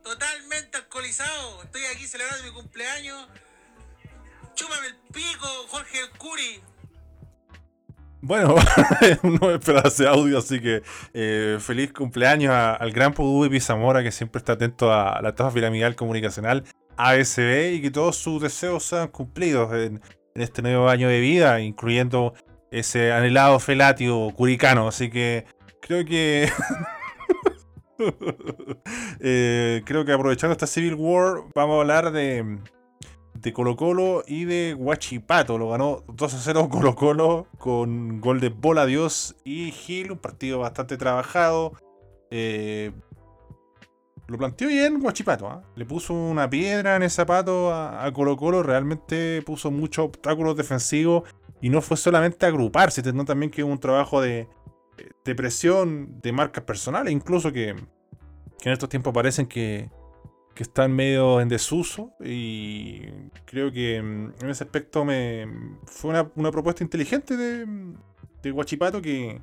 Totalmente 0.04 0.76
alcoholizado. 0.76 1.62
Estoy 1.62 1.80
aquí 1.86 2.06
celebrando 2.06 2.44
mi 2.44 2.50
cumpleaños. 2.50 3.26
Chúpame 4.54 4.88
el 4.88 4.96
pico, 5.12 5.46
Jorge 5.68 5.98
el 5.98 6.10
Curi. 6.18 6.62
Bueno, 8.20 8.54
no 9.22 9.50
esperaba 9.50 9.88
ese 9.88 10.06
audio, 10.06 10.38
así 10.38 10.60
que 10.60 10.82
eh, 11.14 11.58
feliz 11.58 11.92
cumpleaños 11.92 12.52
al 12.54 12.92
gran 12.92 13.14
Pudú 13.14 13.44
de 13.44 14.02
que 14.02 14.12
siempre 14.12 14.38
está 14.38 14.52
atento 14.52 14.92
a 14.92 15.20
la 15.22 15.30
etapa 15.30 15.52
piramidal 15.52 15.96
comunicacional 15.96 16.64
ASB 16.96 17.74
y 17.74 17.82
que 17.82 17.90
todos 17.90 18.16
sus 18.16 18.42
deseos 18.42 18.84
sean 18.84 19.08
cumplidos 19.08 19.72
en, 19.72 20.02
en, 20.34 20.42
este 20.42 20.62
nuevo 20.62 20.88
año 20.88 21.08
de 21.08 21.20
vida, 21.20 21.60
incluyendo 21.60 22.34
ese 22.70 23.12
anhelado 23.12 23.58
felatio 23.58 24.30
curicano. 24.36 24.88
Así 24.88 25.10
que 25.10 25.46
creo 25.80 26.04
que 26.04 26.50
Eh, 29.26 29.82
creo 29.86 30.04
que 30.04 30.12
aprovechando 30.12 30.52
esta 30.52 30.66
Civil 30.66 30.96
War, 30.96 31.44
vamos 31.54 31.76
a 31.76 31.80
hablar 31.80 32.12
de, 32.12 32.58
de 33.34 33.52
Colo 33.52 33.76
Colo 33.76 34.22
y 34.26 34.44
de 34.44 34.74
Huachipato. 34.74 35.56
Lo 35.56 35.70
ganó 35.70 36.02
2 36.08 36.34
a 36.34 36.38
0 36.38 36.68
Colo 36.68 36.94
Colo 36.94 37.46
con 37.58 38.20
gol 38.20 38.40
de 38.40 38.50
Bola 38.50 38.86
Dios 38.86 39.36
y 39.44 39.70
Gil. 39.70 40.12
Un 40.12 40.18
partido 40.18 40.58
bastante 40.58 40.96
trabajado. 40.96 41.72
Eh, 42.30 42.92
lo 44.26 44.38
planteó 44.38 44.68
bien 44.68 45.00
Guachipato. 45.00 45.48
¿ah? 45.48 45.62
Le 45.74 45.86
puso 45.86 46.12
una 46.12 46.50
piedra 46.50 46.96
en 46.96 47.02
el 47.02 47.10
zapato 47.10 47.72
a, 47.72 48.10
Colo 48.12 48.36
Colo. 48.36 48.62
Realmente 48.62 49.42
puso 49.42 49.70
muchos 49.70 50.06
obstáculos 50.06 50.56
defensivos. 50.56 51.24
Y 51.60 51.70
no 51.70 51.80
fue 51.80 51.96
solamente 51.96 52.44
agruparse, 52.44 53.02
sino 53.02 53.24
también 53.24 53.50
que 53.50 53.64
hubo 53.64 53.72
un 53.72 53.80
trabajo 53.80 54.20
de, 54.20 54.48
de 55.24 55.34
presión, 55.34 56.20
de 56.20 56.32
marcas 56.32 56.64
personales, 56.64 57.12
incluso 57.12 57.52
que, 57.52 57.70
en 57.70 58.72
estos 58.72 58.88
tiempos 58.88 59.12
parecen 59.12 59.46
que, 59.46 59.90
están 60.56 60.92
medio 60.92 61.40
en 61.40 61.48
desuso. 61.48 62.12
Y 62.20 63.02
creo 63.44 63.72
que 63.72 64.00
mm, 64.00 64.32
en 64.42 64.50
ese 64.50 64.64
aspecto 64.64 65.04
me 65.04 65.48
fue 65.84 66.10
una, 66.10 66.50
propuesta 66.52 66.84
inteligente 66.84 67.36
de, 67.36 68.50
Guachipato 68.50 69.02
que, 69.02 69.40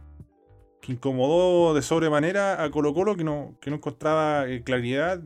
incomodó 0.87 1.73
de 1.73 1.81
sobremanera 1.81 2.63
a 2.63 2.71
Colo 2.71 2.93
Colo, 2.93 3.15
que 3.15 3.23
no, 3.23 3.55
que 3.61 3.69
no 3.69 3.77
encontraba 3.77 4.47
eh, 4.47 4.63
claridad. 4.63 5.21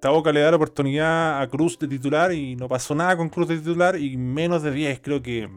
Taboca 0.00 0.32
le 0.32 0.40
da 0.40 0.50
la 0.50 0.56
oportunidad 0.56 1.40
a 1.40 1.48
Cruz 1.48 1.78
de 1.78 1.88
titular 1.88 2.32
y 2.32 2.54
no 2.56 2.68
pasó 2.68 2.94
nada 2.94 3.16
con 3.16 3.28
Cruz 3.28 3.48
de 3.48 3.58
titular 3.58 3.98
y 3.98 4.16
menos 4.16 4.62
de 4.62 4.70
10 4.70 5.00
creo 5.00 5.22
que... 5.22 5.48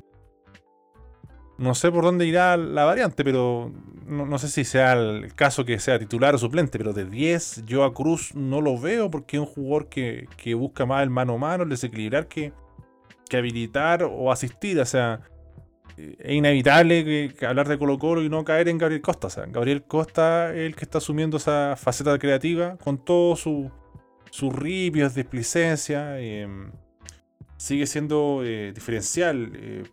No 1.60 1.76
sé 1.76 1.92
por 1.92 2.04
dónde 2.04 2.26
irá 2.26 2.58
la 2.58 2.86
variante, 2.86 3.24
pero 3.24 3.72
no, 4.08 4.40
sé 4.40 4.48
si 4.48 4.64
sea 4.64 4.94
el 4.94 5.36
caso 5.36 5.66
que 5.66 5.80
sea 5.80 6.00
titular 6.00 6.34
o 6.34 6.38
suplente, 6.38 6.78
pero 6.78 6.94
de 6.94 7.06
10 7.06 7.66
yo 7.66 7.84
a 7.84 7.94
Cruz 7.94 8.34
no 8.34 8.62
lo 8.62 8.80
veo 8.80 9.12
porque 9.12 9.38
es 9.38 9.42
un 9.42 9.46
jugador 9.46 9.90
que, 9.90 10.28
que 10.38 10.54
busca 10.54 10.86
más 10.86 11.04
el 11.04 11.10
mano 11.10 11.34
a 11.34 11.38
mano, 11.38 11.64
el 11.64 11.70
desequilibrar 11.70 12.28
que, 12.28 12.54
que 13.30 13.38
habilitar 13.38 14.04
o 14.04 14.32
asistir. 14.32 14.80
O 14.80 14.86
sea, 14.86 15.22
es 15.98 16.32
inevitable 16.32 17.34
que, 17.38 17.46
hablar 17.46 17.68
de 17.68 17.78
Colo 17.78 18.00
Colo 18.00 18.24
y 18.24 18.30
no 18.30 18.44
caer 18.44 18.70
en 18.70 18.78
Gabriel 18.78 19.02
Costa. 19.02 19.28
O 19.28 19.30
sea, 19.30 19.46
Gabriel 19.46 19.84
Costa 19.84 20.54
es 20.54 20.62
el 20.62 20.76
que 20.76 20.86
está 20.86 21.00
asumiendo 21.00 21.38
esa 21.38 21.76
faceta 21.76 22.18
creativa 22.18 22.78
con 22.78 23.04
todos 23.04 23.42
sus 23.42 23.68
su 24.32 24.52
ripios, 24.52 25.16
displicencia. 25.16 26.20
Em, 26.20 26.72
sigue 27.58 27.86
siendo 27.86 28.42
eh, 28.44 28.72
diferencial. 28.74 29.52
Eh, 29.56 29.84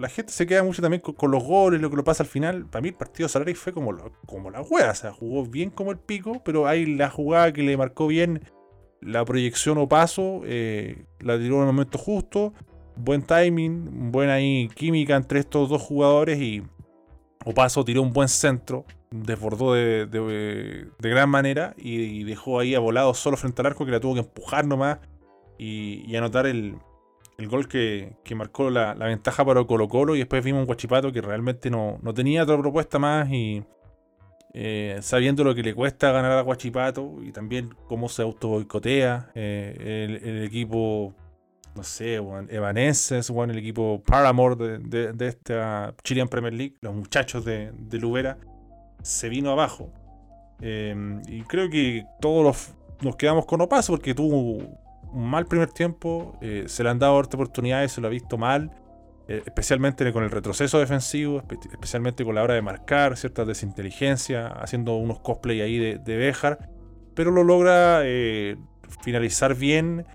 la 0.00 0.08
gente 0.08 0.32
se 0.32 0.46
queda 0.46 0.62
mucho 0.62 0.82
también 0.82 1.00
con, 1.00 1.30
los 1.30 1.44
goles, 1.44 1.80
lo 1.80 1.90
que 1.90 1.96
lo 1.96 2.04
pasa 2.04 2.22
al 2.22 2.28
final. 2.28 2.66
Para 2.66 2.82
mí 2.82 2.88
el 2.88 2.94
partido 2.94 3.26
de 3.26 3.32
Solari 3.32 3.54
fue 3.54 3.72
como, 3.72 3.96
como 4.26 4.50
la 4.50 4.62
hueá. 4.62 4.90
O 4.90 4.94
sea, 4.94 5.12
jugó 5.12 5.44
bien 5.44 5.70
como 5.70 5.90
el 5.92 5.98
pico, 5.98 6.42
pero 6.44 6.66
hay 6.66 6.86
la 6.86 7.10
jugada 7.10 7.52
que 7.52 7.62
le 7.62 7.76
marcó 7.76 8.06
bien 8.06 8.42
la 9.00 9.24
proyección 9.24 9.78
o 9.78 9.88
paso. 9.88 10.40
Eh, 10.44 11.04
la 11.20 11.38
tiró 11.38 11.56
en 11.56 11.60
el 11.60 11.66
momento 11.66 11.98
justo 11.98 12.52
buen 12.96 13.22
timing, 13.22 14.12
buena 14.12 14.34
ahí 14.34 14.68
química 14.74 15.16
entre 15.16 15.40
estos 15.40 15.68
dos 15.68 15.82
jugadores 15.82 16.38
y 16.40 16.62
Opaso 17.44 17.84
tiró 17.84 18.02
un 18.02 18.12
buen 18.12 18.28
centro, 18.28 18.84
desbordó 19.10 19.72
de, 19.72 20.86
gran 20.98 21.30
manera 21.30 21.74
y, 21.78 22.24
dejó 22.24 22.60
ahí 22.60 22.74
a 22.74 22.80
volado 22.80 23.14
solo 23.14 23.38
frente 23.38 23.62
al 23.62 23.66
arco 23.66 23.86
que 23.86 23.92
la 23.92 24.00
tuvo 24.00 24.14
que 24.14 24.20
empujar 24.20 24.66
nomás 24.66 24.98
y, 25.56 26.14
anotar 26.16 26.46
el, 26.46 26.76
gol 27.48 27.68
que, 27.68 28.16
marcó 28.34 28.70
la, 28.70 28.94
ventaja 28.94 29.44
para 29.44 29.64
Colo 29.64 29.88
Colo 29.88 30.14
y 30.14 30.18
después 30.18 30.44
vimos 30.44 30.60
un 30.60 30.66
Guachipato 30.66 31.12
que 31.12 31.20
realmente 31.20 31.70
no, 31.70 31.98
tenía 32.14 32.42
otra 32.42 32.58
propuesta 32.58 32.98
más 32.98 33.30
y 33.30 33.62
eh, 34.52 34.98
sabiendo 35.00 35.44
lo 35.44 35.54
que 35.54 35.62
le 35.62 35.74
cuesta 35.74 36.10
ganar 36.10 36.32
a 36.32 36.42
Guachipato 36.42 37.18
y 37.22 37.32
también 37.32 37.74
cómo 37.88 38.08
se 38.08 38.22
auto 38.22 38.48
boicotea 38.48 39.30
eh, 39.34 40.20
el 40.22 40.42
equipo 40.42 41.14
no 41.74 41.84
sé, 41.84 42.16
Evanescence, 42.16 43.32
el 43.32 43.58
equipo 43.58 44.02
Paramore 44.04 44.78
de, 44.78 45.26
esta 45.26 45.94
Chilean 46.02 46.28
Premier 46.28 46.52
League, 46.52 46.76
los 46.80 46.94
muchachos 46.94 47.44
de, 47.44 47.72
de 47.72 47.98
Lubera, 47.98 48.38
se 49.02 49.28
vino 49.28 49.50
abajo. 49.50 49.92
Em, 50.60 51.22
y 51.28 51.42
creo 51.42 51.70
que 51.70 52.04
todos 52.20 52.74
nos 53.00 53.16
quedamos 53.16 53.46
con 53.46 53.60
Opaso 53.60 53.92
porque 53.92 54.14
tuvo 54.14 54.58
un 55.12 55.28
mal 55.28 55.46
primer 55.46 55.70
tiempo, 55.70 56.38
eh, 56.40 56.64
se 56.66 56.82
le 56.82 56.90
han 56.90 56.98
dado 56.98 57.14
otras 57.14 57.34
oportunidades, 57.34 57.92
se 57.92 58.00
lo 58.00 58.08
ha 58.08 58.10
visto 58.10 58.38
mal, 58.38 58.70
eh, 59.28 59.42
especialmente 59.44 60.12
con 60.12 60.24
el 60.24 60.30
retroceso 60.30 60.78
defensivo, 60.78 61.42
especialmente 61.70 62.24
con 62.24 62.34
la 62.34 62.42
hora 62.42 62.54
de 62.54 62.62
marcar, 62.62 63.16
cierta 63.16 63.44
desinteligencia, 63.44 64.48
haciendo 64.48 64.96
unos 64.96 65.20
cosplay 65.20 65.60
ahí 65.60 65.78
de, 65.78 65.98
de 65.98 66.16
Bejar, 66.16 66.68
pero 67.14 67.30
lo 67.30 67.44
logra 67.44 68.00
eh, 68.04 68.56
finalizar 69.02 69.54
bien 69.54 70.06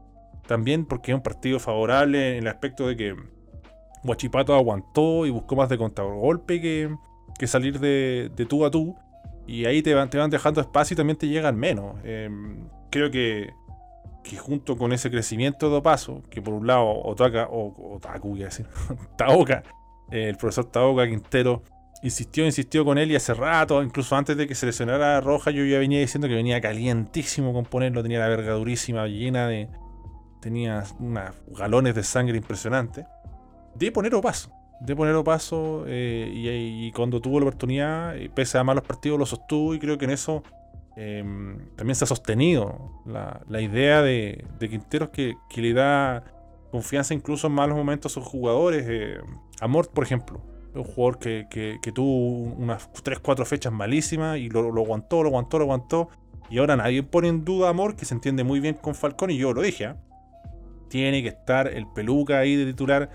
también 0.47 0.85
porque 0.85 1.11
es 1.11 1.15
un 1.15 1.23
partido 1.23 1.59
favorable 1.59 2.37
en 2.37 2.43
el 2.43 2.47
aspecto 2.47 2.87
de 2.87 2.95
que 2.95 3.15
Huachipato 4.03 4.53
aguantó 4.53 5.25
y 5.25 5.29
buscó 5.29 5.55
más 5.55 5.69
de 5.69 5.77
contragolpe 5.77 6.61
que, 6.61 6.95
que 7.39 7.47
salir 7.47 7.79
de, 7.79 8.31
tú 8.47 8.65
a 8.65 8.71
tú. 8.71 8.95
Y 9.47 9.65
ahí 9.65 9.81
te 9.81 9.93
van, 9.93 10.09
te 10.09 10.17
van 10.17 10.29
dejando 10.29 10.61
espacio 10.61 10.93
y 10.95 10.97
también 10.97 11.17
te 11.17 11.27
llegan 11.27 11.57
menos. 11.57 11.95
Em, 12.03 12.67
creo 12.89 13.11
que, 13.11 13.49
que 14.27 14.37
junto 14.37 14.75
con 14.75 14.91
ese 14.91 15.11
crecimiento 15.11 15.73
de 15.73 15.81
paso, 15.81 16.23
que 16.31 16.41
por 16.41 16.55
un 16.55 16.65
lado 16.65 16.85
Otaka, 17.03 17.47
o 17.49 17.95
Otaku, 17.95 18.29
voy 18.29 18.41
a 18.41 18.45
decir, 18.45 18.65
Taoka, 19.17 19.63
el 20.09 20.35
profesor 20.35 20.65
Taoka 20.65 21.07
Quintero, 21.07 21.61
insistió, 22.01 22.43
insistió 22.43 22.83
con 22.83 22.97
él 22.97 23.11
y 23.11 23.15
hace 23.15 23.35
rato, 23.35 23.83
incluso 23.83 24.15
antes 24.15 24.35
de 24.35 24.47
que 24.47 24.55
se 24.55 24.65
lesionara 24.65 25.21
Roja, 25.21 25.51
yo 25.51 25.63
ya 25.63 25.77
venía 25.77 25.99
diciendo 25.99 26.27
que 26.27 26.33
venía 26.33 26.59
calientísimo 26.59 27.53
con 27.53 27.65
ponerlo, 27.65 28.01
tenía 28.01 28.19
la 28.19 28.27
verga 28.27 28.53
durísima, 28.53 29.05
llena 29.05 29.47
de, 29.47 29.69
tenía 30.41 30.83
unos 30.99 31.31
galones 31.47 31.93
de 31.93 32.03
sangre 32.03 32.37
impresionantes, 32.37 33.05
de 33.75 33.91
poner 33.91 34.19
paso. 34.21 34.49
De 34.81 34.95
poner 34.95 35.23
paso 35.23 35.85
eh, 35.87 36.29
y, 36.33 36.91
cuando 36.91 37.21
tuvo 37.21 37.39
la 37.39 37.45
oportunidad, 37.45 38.17
eh, 38.17 38.29
pese 38.33 38.57
a 38.57 38.63
malos 38.63 38.83
partidos, 38.83 39.17
lo 39.19 39.25
sostuvo 39.25 39.73
y 39.73 39.79
creo 39.79 39.97
que 39.97 40.05
en 40.05 40.11
eso 40.11 40.43
em, 40.95 41.57
también 41.75 41.95
se 41.95 42.03
ha 42.03 42.07
sostenido 42.07 43.01
la, 43.05 43.61
idea 43.61 44.01
de, 44.01 44.45
Quinteros 44.59 45.09
que, 45.09 45.35
le 45.55 45.73
da 45.73 46.23
confianza 46.71 47.13
incluso 47.13 47.47
en 47.47 47.53
malos 47.53 47.77
momentos 47.77 48.11
a 48.11 48.15
sus 48.15 48.23
jugadores. 48.23 48.85
Eh, 48.87 49.17
Amor, 49.61 49.89
por 49.89 50.03
ejemplo, 50.03 50.41
un 50.73 50.83
jugador 50.83 51.19
que, 51.19 51.79
tuvo 51.93 52.53
unas 52.55 52.91
3-4 52.91 53.45
fechas 53.45 53.71
malísimas 53.71 54.37
y 54.37 54.49
lo, 54.49 54.67
aguantó, 54.67 55.23
lo 55.23 55.29
aguantó, 55.29 55.57
lo 55.59 55.65
aguantó. 55.65 56.09
Y 56.49 56.59
ahora 56.59 56.75
nadie 56.75 57.01
pone 57.01 57.27
en 57.29 57.43
duda 57.43 57.67
a 57.67 57.69
Amor, 57.71 57.95
que 57.95 58.05
se 58.05 58.13
entiende 58.13 58.43
muy 58.43 58.59
bien 58.59 58.75
con 58.75 58.93
Falcón, 58.93 59.31
y 59.31 59.37
yo 59.37 59.53
lo 59.53 59.61
dije, 59.61 59.85
¿eh? 59.85 59.95
tiene 60.89 61.23
que 61.23 61.29
estar 61.29 61.67
el 61.67 61.87
peluca 61.87 62.39
ahí 62.39 62.55
de 62.55 62.65
titular 62.65 63.09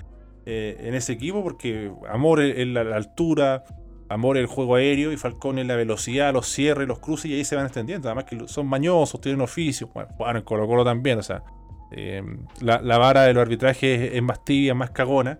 eh, 0.46 0.76
en 0.80 0.94
ese 0.94 1.12
equipo 1.12 1.42
porque 1.42 1.92
Amor 2.08 2.40
es 2.42 2.66
la, 2.66 2.80
altura, 2.96 3.64
Amor 4.10 4.36
el 4.36 4.46
juego 4.46 4.74
aéreo 4.74 5.12
y 5.12 5.16
Falcón 5.16 5.60
es 5.60 5.66
la 5.66 5.76
velocidad, 5.76 6.32
los 6.32 6.48
cierres, 6.48 6.88
los 6.88 6.98
cruces 6.98 7.30
y 7.30 7.34
ahí 7.34 7.44
se 7.44 7.54
van 7.54 7.66
extendiendo. 7.66 8.08
Además 8.08 8.24
que 8.24 8.48
son 8.48 8.66
mañosos, 8.66 9.20
tienen 9.20 9.40
oficio, 9.40 9.88
bueno, 10.18 10.40
en 10.40 10.44
Colo 10.44 10.66
Colo 10.66 10.84
también, 10.84 11.20
o 11.20 11.22
sea, 11.22 11.44
eh, 11.92 12.20
la, 12.60 12.98
vara 12.98 13.22
de 13.22 13.34
los 13.34 13.42
arbitrajes 13.42 14.10
es, 14.12 14.20
más 14.20 14.44
tibia, 14.44 14.74
más 14.74 14.90
cagona. 14.90 15.38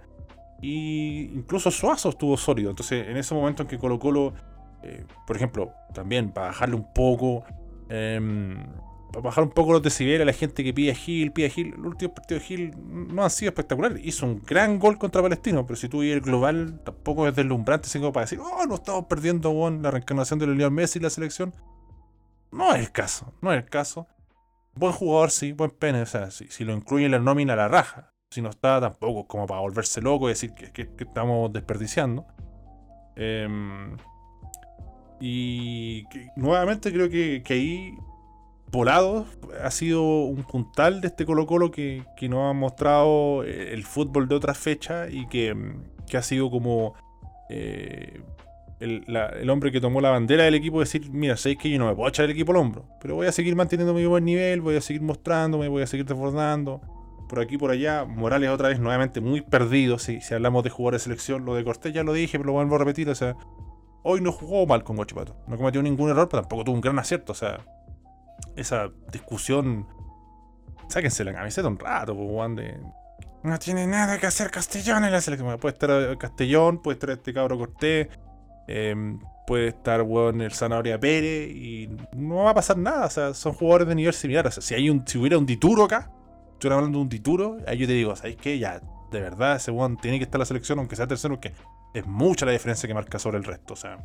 Y 0.63 1.33
incluso 1.35 1.73
Suazo 1.73 2.11
estuvo 2.11 2.37
sólido. 2.37 2.71
Entonces, 2.71 3.09
en 3.09 3.17
ese 3.17 3.35
momento 3.35 3.63
en 3.65 3.69
que 3.69 3.77
Colo 3.77 3.99
Colo, 3.99 4.35
eh, 4.85 5.05
por 5.27 5.35
ejemplo, 5.35 5.73
también 5.93 6.31
para 6.31 6.47
bajarle 6.49 6.77
un 6.77 6.93
poco, 6.95 7.43
em, 7.89 8.57
bajar 9.23 9.45
un 9.45 9.51
poco 9.51 9.73
los 9.73 9.83
decibeles 9.83 10.23
a 10.23 10.25
la 10.25 10.33
gente 10.33 10.63
que 10.63 10.73
pide 10.73 10.93
a 10.93 10.95
Gil, 10.95 11.33
pide 11.33 11.47
a 11.47 11.51
Gil. 11.51 11.71
Los 11.71 11.87
últimos 11.87 12.15
partidos 12.15 12.43
de 12.43 12.49
Gil 12.49 12.75
no 12.79 13.25
han 13.25 13.31
sido 13.31 13.51
espectaculares. 13.51 14.01
Hizo 14.05 14.27
un 14.27 14.43
gran 14.43 14.79
gol 14.79 14.99
contra 14.99 15.23
Palestino, 15.23 15.67
pero 15.67 15.77
si 15.77 15.89
tú 15.89 16.03
el 16.03 16.21
global, 16.21 16.81
tampoco 16.85 17.27
es 17.27 17.35
deslumbrante, 17.35 17.89
sino 17.89 18.13
para 18.13 18.25
decir, 18.25 18.39
oh, 18.41 18.67
no 18.67 18.77
estamos 18.77 19.07
perdiendo 19.07 19.53
con 19.53 19.83
la 19.83 19.91
reencarnación 19.91 20.39
de 20.39 20.47
Lionel 20.47 20.71
Messi 20.71 20.99
y 20.99 21.03
la 21.03 21.11
selección. 21.11 21.55
No 22.53 22.75
es 22.75 22.81
el 22.81 22.93
caso, 22.93 23.33
no 23.41 23.53
es 23.53 23.63
el 23.63 23.69
caso. 23.69 24.07
Buen 24.75 24.93
jugador, 24.93 25.31
sí, 25.31 25.53
buen 25.53 25.71
pene. 25.71 26.03
O 26.03 26.07
sea, 26.07 26.31
si, 26.31 26.65
lo 26.65 26.73
incluye 26.73 27.07
en 27.07 27.13
la 27.13 27.19
nómina, 27.19 27.57
la 27.57 27.69
raja. 27.69 28.13
Si 28.31 28.41
no 28.41 28.51
está, 28.51 28.81
tampoco 28.81 29.27
como 29.27 29.47
para 29.47 29.61
volverse 29.61 30.01
loco 30.01 30.27
y 30.27 30.33
decir 30.33 30.55
que, 30.55 30.89
estamos 30.99 31.53
desperdiciando. 31.53 32.27
Em, 33.17 33.97
y 35.21 36.05
nuevamente 36.37 36.93
creo 36.93 37.11
que, 37.11 37.43
que 37.45 37.55
ahí 37.55 37.95
Volado 38.71 39.27
ha 39.63 39.71
sido 39.71 40.03
un 40.03 40.45
puntal 40.45 41.01
de 41.01 41.09
este 41.09 41.27
Colo 41.27 41.47
Colo 41.47 41.71
que, 41.71 42.05
que 42.17 42.29
nos 42.29 42.49
ha 42.49 42.53
mostrado 42.53 43.43
eh, 43.45 43.73
el 43.73 43.85
fútbol 43.85 44.29
de 44.29 44.37
otras 44.37 44.59
fechas 44.59 45.09
y 45.13 45.27
que, 45.27 45.57
ha 46.17 46.23
sido 46.23 46.51
como 46.51 46.95
eh, 47.49 48.21
el, 48.79 49.51
hombre 49.51 49.73
que 49.73 49.81
tomó 49.81 50.01
la 50.01 50.11
bandera 50.11 50.45
del 50.45 50.55
equipo 50.55 50.81
decir, 50.81 51.11
mira, 51.11 51.37
sabéis 51.37 51.59
que 51.59 51.71
yo 51.71 51.79
no 51.79 51.87
me 51.87 51.95
puedo 51.95 52.09
echar 52.09 52.25
el 52.27 52.31
equipo 52.31 52.53
al 52.53 52.59
hombro, 52.59 52.87
pero 53.01 53.17
voy 53.17 53.27
a 53.27 53.33
seguir 53.33 53.57
manteniendo 53.57 53.93
mi 53.93 54.07
buen 54.07 54.25
nivel, 54.25 54.61
voy 54.61 54.77
a 54.77 54.81
seguir 54.81 55.03
mostrándome, 55.03 55.69
voy 55.69 55.83
a 55.83 55.87
seguir 55.87 56.07
desbordando. 56.07 56.81
Por 57.29 57.39
aquí, 57.39 57.59
por 57.59 57.71
allá, 57.71 58.05
Morales 58.05 58.51
otra 58.51 58.69
vez 58.69 58.81
nuevamente 58.81 59.21
muy 59.21 59.41
perdido, 59.41 59.99
si, 59.99 60.21
si 60.21 60.35
hablamos 60.35 60.65
de 60.65 60.71
jugar 60.71 60.95
de 60.95 60.99
selección, 60.99 61.45
lo 61.45 61.55
de 61.55 61.63
Cortés 61.63 61.93
ya 61.93 62.03
lo 62.03 62.13
dije, 62.13 62.39
pero 62.39 62.49
lo 62.49 62.53
vuelvo 62.55 62.75
a 62.75 62.79
repetir, 62.79 63.09
o 63.09 63.15
sea, 63.15 63.37
hoy 64.03 64.21
no 64.21 64.33
jugó 64.33 64.67
mal 64.67 64.83
con 64.83 64.97
Guachipato, 64.97 65.37
no 65.47 65.57
cometió 65.57 65.83
ningún 65.83 66.11
error, 66.11 66.29
pero 66.29 66.43
tampoco 66.43 66.65
tuvo 66.65 66.75
un 66.75 66.81
gran 66.81 66.99
acierto, 66.99 67.31
o 67.31 67.37
sea, 67.37 67.61
esa 68.57 68.91
discusión. 69.13 69.87
Sáquense 70.89 71.25
la 71.25 71.33
camiseta 71.33 71.69
un 71.69 71.79
rato, 71.79 72.15
Juan, 72.15 72.57
de 72.57 72.79
no 73.43 73.59
tiene 73.59 73.87
nada 73.87 74.19
que 74.19 74.27
hacer 74.27 74.51
Castellón 74.51 75.05
en 75.05 75.13
la 75.13 75.21
selección. 75.21 75.59
Puede 75.59 75.73
estar 75.73 76.19
Castellón, 76.19 76.83
puede 76.83 76.95
estar 76.95 77.11
este 77.11 77.33
cabro 77.33 77.57
Cortés, 77.57 78.09
em, 78.67 79.19
puede 79.47 79.69
estar 79.69 80.03
weón, 80.03 80.43
el 80.43 80.53
Zanahoria 80.53 81.01
Pérez 81.01 81.51
y 81.51 81.89
no 82.15 82.45
va 82.45 82.51
a 82.51 82.55
pasar 82.55 82.77
nada. 82.77 83.07
O 83.07 83.11
sea, 83.11 83.35
son 83.35 83.55
jugadores 83.55 83.89
de 83.89 83.95
nivel 83.95 84.13
similar. 84.13 84.47
O 84.47 84.51
sea, 84.51 84.63
si, 84.63 84.75
hay 84.75 84.91
un, 84.91 85.07
si 85.07 85.17
hubiera 85.19 85.39
un 85.39 85.47
Dituro 85.47 85.85
acá, 85.85 86.11
estoy 86.53 86.71
hablando 86.71 86.99
de 86.99 87.03
un 87.03 87.09
Dituro, 87.09 87.57
ahí 87.67 87.79
yo 87.79 87.87
te 87.87 87.95
digo, 87.95 88.15
¿sabéis 88.15 88.37
qué? 88.37 88.59
Ya, 88.59 88.81
de 89.11 89.21
verdad, 89.21 89.57
ese 89.57 89.71
weón 89.71 89.97
tiene 89.97 90.19
que 90.19 90.25
estar 90.25 90.37
en 90.39 90.41
la 90.41 90.47
selección, 90.47 90.79
aunque 90.79 90.97
sea 90.97 91.07
tercero, 91.07 91.35
porque 91.35 91.55
es 91.95 92.07
mucha 92.07 92.45
la 92.45 92.53
diferencia 92.53 92.87
que 92.87 92.95
marca 92.95 93.19
sobre 93.19 93.39
el 93.39 93.45
resto. 93.45 93.73
O 93.73 93.77
sea, 93.77 94.05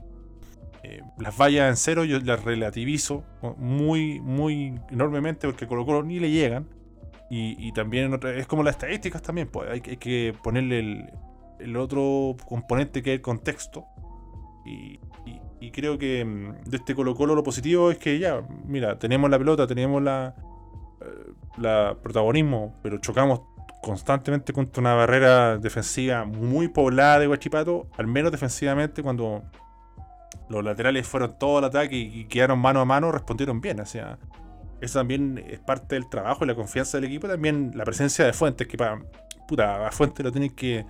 eh, 0.87 1.01
las 1.17 1.35
vallas 1.35 1.67
en 1.67 1.77
cero 1.77 2.03
yo 2.03 2.19
las 2.19 2.43
relativizo 2.43 3.23
muy, 3.57 4.19
muy 4.19 4.79
enormemente 4.91 5.47
porque 5.47 5.65
Colo 5.65 5.83
Colo 5.83 6.03
ni 6.03 6.19
le 6.19 6.29
llegan. 6.29 6.67
Y, 7.27 7.71
también 7.73 8.17
es 8.37 8.47
como 8.47 8.63
las 8.63 8.75
estadísticas 8.75 9.21
también, 9.21 9.49
pues 9.49 9.69
hay, 9.69 9.81
que 9.81 10.33
ponerle 10.41 11.09
el, 11.59 11.75
otro 11.75 12.37
componente 12.47 13.01
que 13.01 13.13
es 13.13 13.15
el 13.17 13.21
contexto. 13.21 13.85
Y, 14.65 14.99
creo 15.71 15.97
que 15.97 16.23
mm, 16.23 16.69
de 16.69 16.77
este 16.77 16.93
Colo 16.93 17.15
Colo 17.15 17.33
lo 17.33 17.43
positivo 17.43 17.89
es 17.89 17.97
que 17.97 18.19
ya, 18.19 18.43
mira, 18.65 18.99
tenemos 18.99 19.29
la 19.29 19.39
pelota, 19.39 19.65
tenemos 19.65 20.01
la, 20.01 20.35
eh, 21.01 21.31
la 21.57 21.97
protagonismo, 22.01 22.75
pero 22.83 22.99
chocamos 22.99 23.41
constantemente 23.81 24.53
contra 24.53 24.79
una 24.79 24.93
barrera 24.93 25.57
defensiva 25.57 26.23
muy 26.25 26.67
poblada 26.67 27.19
de 27.19 27.27
Guachipato, 27.27 27.89
al 27.97 28.07
menos 28.07 28.31
defensivamente 28.31 29.01
cuando 29.01 29.43
los 30.49 30.63
laterales 30.63 31.07
fueron 31.07 31.37
todo 31.39 31.59
el 31.59 31.65
ataque 31.65 31.95
y 31.95 32.25
quedaron 32.25 32.59
mano 32.59 32.81
a 32.81 32.85
mano, 32.85 33.11
respondieron 33.11 33.61
bien. 33.61 33.79
O 33.79 33.85
sea, 33.85 34.17
eso 34.81 34.99
también 34.99 35.43
es 35.47 35.59
parte 35.59 35.95
del 35.95 36.09
trabajo 36.09 36.43
y 36.43 36.47
la 36.47 36.55
confianza 36.55 36.97
del 36.97 37.05
equipo. 37.05 37.27
También 37.27 37.71
la 37.75 37.83
presencia 37.83 38.25
de 38.25 38.33
Fuentes, 38.33 38.67
que 38.67 38.77
para 38.77 38.99
puta, 39.47 39.87
a 39.87 39.91
Fuentes 39.91 40.23
lo 40.23 40.31
tiene 40.31 40.53
que, 40.53 40.85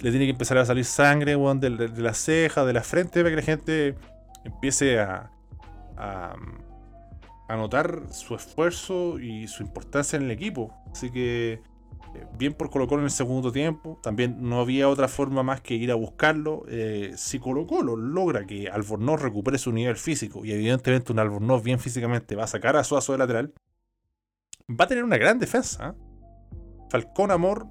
le 0.00 0.10
tiene 0.10 0.26
que 0.26 0.32
empezar 0.32 0.58
a 0.58 0.64
salir 0.64 0.84
sangre 0.84 1.36
de, 1.36 1.70
de, 1.88 2.02
las 2.02 2.18
cejas, 2.18 2.66
de 2.66 2.72
la 2.72 2.82
frente, 2.82 3.20
para 3.22 3.30
que 3.30 3.36
la 3.36 3.42
gente 3.42 3.96
empiece 4.44 5.00
a, 5.00 5.30
a, 5.96 6.34
a 7.48 7.56
notar 7.56 8.02
su 8.10 8.34
esfuerzo 8.34 9.18
y 9.18 9.48
su 9.48 9.62
importancia 9.62 10.16
en 10.16 10.24
el 10.24 10.30
equipo. 10.30 10.72
Así 10.92 11.10
que 11.10 11.60
bien 12.36 12.54
por 12.54 12.70
Colo 12.70 12.86
Colo 12.86 13.02
en 13.02 13.06
el 13.06 13.10
segundo 13.10 13.52
tiempo. 13.52 13.98
También 14.02 14.36
no 14.40 14.60
había 14.60 14.88
otra 14.88 15.08
forma 15.08 15.42
más 15.42 15.60
que 15.60 15.74
ir 15.74 15.90
a 15.90 15.94
buscarlo. 15.94 16.64
Eh, 16.68 17.12
si 17.16 17.38
Colo 17.38 17.66
Colo 17.66 17.96
logra 17.96 18.46
que 18.46 18.68
Albornoz 18.68 19.22
recupere 19.22 19.58
su 19.58 19.72
nivel 19.72 19.96
físico 19.96 20.44
y 20.44 20.52
evidentemente 20.52 21.12
un 21.12 21.18
Albornoz 21.18 21.62
bien 21.62 21.78
físicamente 21.78 22.36
va 22.36 22.44
a 22.44 22.48
sacar 22.48 22.76
a 22.76 22.84
Suazo 22.84 23.12
de 23.12 23.18
lateral, 23.18 23.54
va 24.68 24.84
a 24.84 24.88
tener 24.88 25.04
una 25.04 25.16
gran 25.16 25.38
defensa. 25.38 25.94
Falcón 26.90 27.30
Amor, 27.30 27.66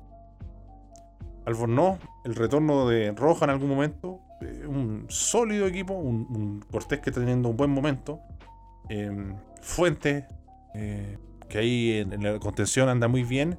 Albornoz, 1.45 1.99
el 2.25 2.35
retorno 2.35 2.87
de 2.87 3.11
Roja 3.11 3.45
en 3.45 3.51
algún 3.51 3.69
momento. 3.69 4.19
Eh, 4.41 4.65
un 4.67 5.05
sólido 5.09 5.67
equipo, 5.67 5.93
un, 5.93 6.61
Cortés 6.71 6.99
que 6.99 7.09
está 7.09 7.21
teniendo 7.21 7.49
un 7.49 7.57
buen 7.57 7.71
momento. 7.71 8.19
Fuente, 9.61 10.27
que 10.73 11.57
ahí 11.57 11.99
en 11.99 12.21
la 12.21 12.37
contención 12.39 12.89
anda 12.89 13.07
muy 13.07 13.23
bien 13.23 13.57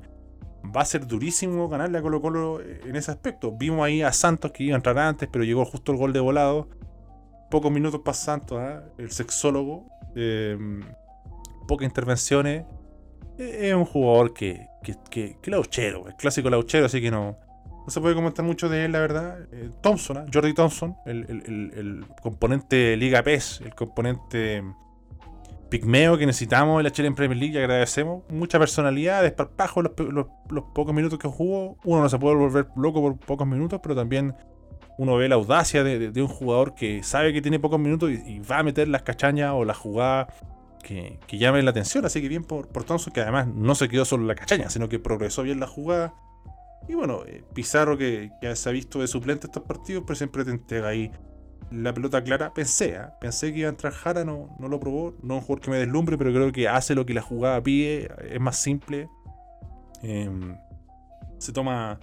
va 0.75 0.83
a 0.83 0.85
ser 0.85 1.07
durísimo 1.07 1.69
ganarle 1.69 1.99
a 1.99 2.03
Colo 2.03 2.21
Colo 2.21 2.61
en 2.61 2.97
ese 2.97 3.11
aspecto. 3.11 3.53
Vimos 3.53 3.85
ahí 3.85 4.03
a 4.03 4.13
Santos 4.13 4.53
que 4.53 4.65
iba 4.65 4.75
a 4.75 4.77
entrar 4.77 4.99
antes, 4.99 5.29
pero 5.31 5.45
llegó 5.45 5.65
justo 5.65 5.93
el 5.93 5.99
gol 5.99 6.13
de 6.13 6.21
volado. 6.21 6.69
Pocos 7.51 7.71
minutos 7.71 8.01
para 8.05 8.15
Santos, 8.15 8.59
¿ah? 8.59 8.83
el 8.99 9.11
sexólogo. 9.11 9.87
Em, 10.15 10.83
pocas 11.67 11.87
intervenciones. 11.87 12.65
E-, 13.39 13.69
es 13.69 13.75
un 13.75 13.85
jugador 13.85 14.33
que, 14.33 14.67
que, 14.83 15.37
que, 15.41 15.51
lauchero, 15.51 16.07
el 16.09 16.15
clásico 16.15 16.51
lauchero, 16.51 16.87
así 16.87 17.01
que 17.01 17.11
no, 17.11 17.37
no 17.85 17.91
se 17.91 18.01
puede 18.01 18.15
comentar 18.15 18.45
mucho 18.45 18.69
de 18.69 18.85
él, 18.85 18.93
la 18.93 19.01
verdad. 19.01 19.39
Eh, 19.53 19.71
Thompson, 19.83 20.19
¿ah? 20.19 20.27
Jordi 20.33 20.55
Thompson, 20.55 20.97
el, 21.07 21.27
el, 21.29 21.73
el, 21.75 22.07
componente 22.23 22.97
Liga 22.97 23.23
PES, 23.23 23.63
el 23.65 23.75
componente 23.75 24.63
pigmeo 25.75 26.17
que 26.17 26.25
necesitamos 26.25 26.79
en 26.79 26.85
la 26.85 26.93
Chile 26.93 27.09
en 27.09 27.17
Premier 27.17 27.37
League 27.37 27.59
agradecemos. 27.59 28.23
Mucha 28.31 28.61
personalidad, 28.61 29.25
desparpajo 29.25 29.83
los, 29.83 29.91
los, 29.99 30.65
pocos 30.73 30.95
minutos 30.95 31.19
que 31.19 31.27
jugó. 31.27 31.77
Uno 31.83 32.01
no 32.03 32.09
se 32.09 32.17
puede 32.17 32.37
volver 32.37 32.69
loco 32.77 33.01
por 33.01 33.19
pocos 33.19 33.45
minutos, 33.45 33.81
pero 33.83 33.97
también 33.97 34.37
uno 34.99 35.17
ve 35.17 35.29
la 35.29 35.35
audacia 35.35 35.83
de, 35.83 36.23
un 36.23 36.29
jugador 36.29 36.77
que 36.77 37.03
sabe 37.03 37.33
que 37.33 37.43
tiene 37.43 37.59
pocos 37.59 37.81
minutos 37.81 38.13
y, 38.13 38.39
va 38.39 38.61
a 38.61 38.63
meter 38.63 38.87
las 38.87 39.03
cachañas 39.03 39.51
o 39.53 39.65
la 39.65 39.75
jugada 39.75 40.29
que, 40.85 41.19
que 41.27 41.39
la 41.39 41.71
atención. 41.71 42.05
Así 42.05 42.23
que 42.23 42.29
bien 42.29 42.45
por, 42.45 42.69
por 42.69 42.85
Thompson, 42.85 43.13
que 43.13 43.23
además 43.23 43.49
no 43.49 43.75
se 43.75 43.89
quedó 43.89 44.05
solo 44.05 44.23
en 44.23 44.29
la 44.29 44.37
cachaña, 44.37 44.71
sino 44.71 44.89
que 44.89 45.01
progresó 45.01 45.43
bien 45.43 45.59
la 45.59 45.67
jugada. 45.67 46.15
Y 46.87 46.95
bueno, 46.95 47.23
eh, 47.27 47.43
Pizarro, 47.53 47.99
que, 47.99 48.31
que 48.41 48.55
se 48.55 48.69
ha 48.69 48.73
visto 48.73 49.01
de 49.01 49.09
suplente 49.09 49.49
estos 49.49 49.65
partidos, 49.65 50.05
pero 50.07 50.15
siempre 50.15 50.45
te 50.45 50.53
entrega 50.53 50.87
ahí 50.87 51.11
la 51.71 51.93
pelota 51.93 52.23
clara. 52.23 52.53
Pensé, 52.53 52.97
¿ah? 52.97 53.15
pensé 53.21 53.53
que 53.53 53.61
iba 53.61 53.69
a 53.69 53.71
entrar 53.71 53.93
Jara, 53.93 54.25
no, 54.25 54.55
no 54.59 54.69
lo 54.69 54.81
probó. 54.81 55.15
No 55.23 55.35
es 55.35 55.41
un 55.41 55.47
jugador 55.47 55.61
que 55.61 55.71
me 55.71 55.79
deslumbre, 55.79 56.19
pero 56.19 56.33
creo 56.33 56.53
que 56.53 56.69
hace 56.69 56.95
lo 56.95 57.07
que 57.07 57.15
la 57.15 57.23
jugada 57.23 57.63
pide. 57.63 58.11
Es 58.31 58.41
más 58.41 58.57
simple. 58.57 59.09
Em, 60.03 60.57
se 61.39 61.53
toma, 61.53 61.99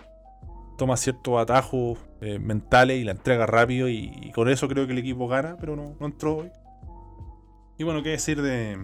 toma 0.77 0.97
ciertos 0.97 1.39
atajos 1.39 1.99
eh, 2.21 2.39
mentales 2.39 2.99
y 2.99 3.03
la 3.03 3.11
entrega 3.11 3.45
rápido. 3.45 3.89
Y, 3.89 4.31
con 4.33 4.49
eso 4.49 4.67
creo 4.67 4.85
que 4.85 4.93
el 4.93 4.99
equipo 4.99 5.27
gana, 5.27 5.57
pero 5.59 5.75
no, 5.75 5.95
no 5.99 6.05
entró 6.05 6.37
hoy. 6.37 6.51
Y 7.77 7.83
bueno, 7.83 8.03
qué 8.03 8.09
decir 8.09 8.41
de, 8.41 8.77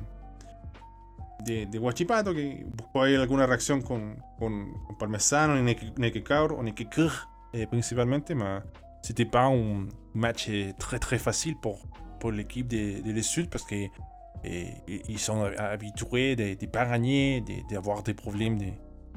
de, 1.46 1.78
Guachipato, 1.78 2.34
que 2.34 2.66
buscó 2.76 3.04
ahí 3.04 3.16
alguna 3.16 3.46
reacción 3.46 3.82
con, 3.82 4.18
con, 4.40 4.74
Parmesano, 4.98 5.56
Nekekaur 5.62 6.54
o 6.54 6.64
Nekekur, 6.64 7.12
eh, 7.54 7.68
principalmente, 7.68 8.34
más 8.34 8.64
c'était 9.02 9.26
pas 9.26 9.46
un 9.46 9.88
match 10.14 10.48
euh, 10.50 10.72
très 10.78 11.00
très 11.00 11.18
facile 11.18 11.56
pour, 11.62 11.80
pour 12.20 12.32
l'équipe 12.32 12.68
de, 12.68 13.02
de 13.02 13.22
Sud 13.22 13.50
parce 13.50 13.66
qu'ils 13.66 15.20
sont 15.20 15.44
habitués 15.58 16.36
de 16.36 16.58
ne 16.62 16.70
pas 16.70 16.86
gagner, 16.86 17.44
d'avoir 17.70 18.04
des 18.04 18.14
problèmes 18.14 18.58
de, 18.58 18.72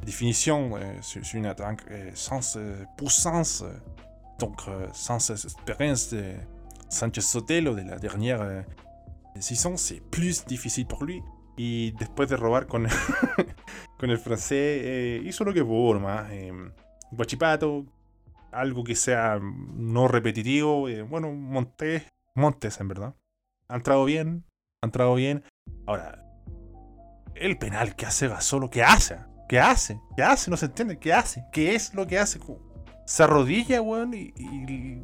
définition 0.05 0.77
euh, 0.77 0.95
sur, 1.03 1.23
une 1.35 1.45
attaque 1.45 1.83
euh, 1.91 2.11
sans 2.15 2.59
puissance, 2.97 3.63
donc 4.39 4.63
sans 4.95 5.31
expérience 5.31 6.11
de 6.11 6.25
Sanchez 6.89 7.21
Sotelo 7.21 7.75
de 7.75 7.83
la 7.83 7.99
dernière 7.99 8.65
saison, 9.39 9.77
c'est 9.77 10.01
plus 10.11 10.45
difficile 10.47 10.87
pour 10.87 11.05
lui. 11.05 11.23
Y 11.63 11.93
después 11.93 12.27
de 12.27 12.37
robar 12.37 12.67
con, 12.67 12.87
con 13.99 14.11
el 14.11 14.17
francés, 14.17 14.81
eh, 14.83 15.23
hizo 15.23 15.45
lo 15.45 15.53
que 15.53 15.63
pudo 15.63 15.93
nomás. 15.93 16.27
Eh, 16.31 16.53
Guachipato, 17.11 17.85
algo 18.53 18.85
que 18.85 18.97
sea 18.97 19.39
no 19.41 20.09
repetitivo. 20.09 20.89
Eh, 20.89 21.03
bueno, 21.03 21.33
Montes, 21.33 22.05
Montes 22.35 22.81
en 22.81 22.89
verdad. 22.89 23.15
Ha 23.69 23.77
entrado 23.77 24.05
bien, 24.05 24.45
ha 24.83 24.87
entrado 24.87 25.15
bien. 25.15 25.45
Ahora, 25.87 26.25
el 27.35 27.59
penal 27.59 27.97
que 27.97 28.07
hace 28.07 28.29
Gasolo, 28.29 28.71
¿qué 28.71 28.83
hace? 28.83 29.19
¿Qué 29.49 29.61
hace? 29.61 30.01
¿Qué 30.17 30.23
hace? 30.23 30.51
No 30.51 30.57
se 30.57 30.67
entiende. 30.67 30.99
¿Qué 30.99 31.13
hace? 31.13 31.45
¿Qué 31.53 31.75
es 31.75 31.95
lo 31.95 32.07
que 32.07 32.19
hace? 32.19 32.39
Se 33.05 33.25
arrodilla, 33.25 33.83
weón, 33.83 34.15
y, 34.15 34.33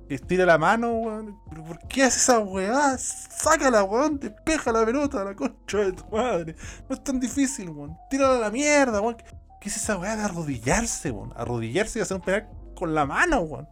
estira 0.09 0.46
la 0.46 0.59
mano, 0.59 0.92
weón. 0.92 1.40
por 1.66 1.78
qué 1.88 2.04
hace 2.04 2.18
esa 2.18 2.38
weá? 2.38 2.96
Sácala, 2.98 3.82
weón, 3.82 4.20
despeja 4.20 4.70
la 4.70 4.85
pelota, 4.85 5.24
la 5.24 5.35
concha 5.35 5.78
de 5.78 5.92
tu 5.92 6.04
madre. 6.11 6.54
No 6.88 6.94
es 6.94 7.02
tan 7.02 7.18
difícil, 7.18 7.70
weón. 7.70 7.96
Tírala 8.09 8.37
a 8.37 8.40
la 8.40 8.50
mierda, 8.50 9.00
weón. 9.00 9.16
¿Qué 9.61 9.68
es 9.68 9.76
esa 9.76 9.96
weá 9.96 10.14
de 10.14 10.22
arrodillarse, 10.22 11.11
weón? 11.11 11.32
Arrodillarse 11.37 11.98
y 11.98 12.02
hacer 12.02 12.16
un 12.16 12.22
penal 12.22 12.48
con 12.76 12.94
la 12.94 13.04
mano, 13.04 13.40
weón. 13.40 13.68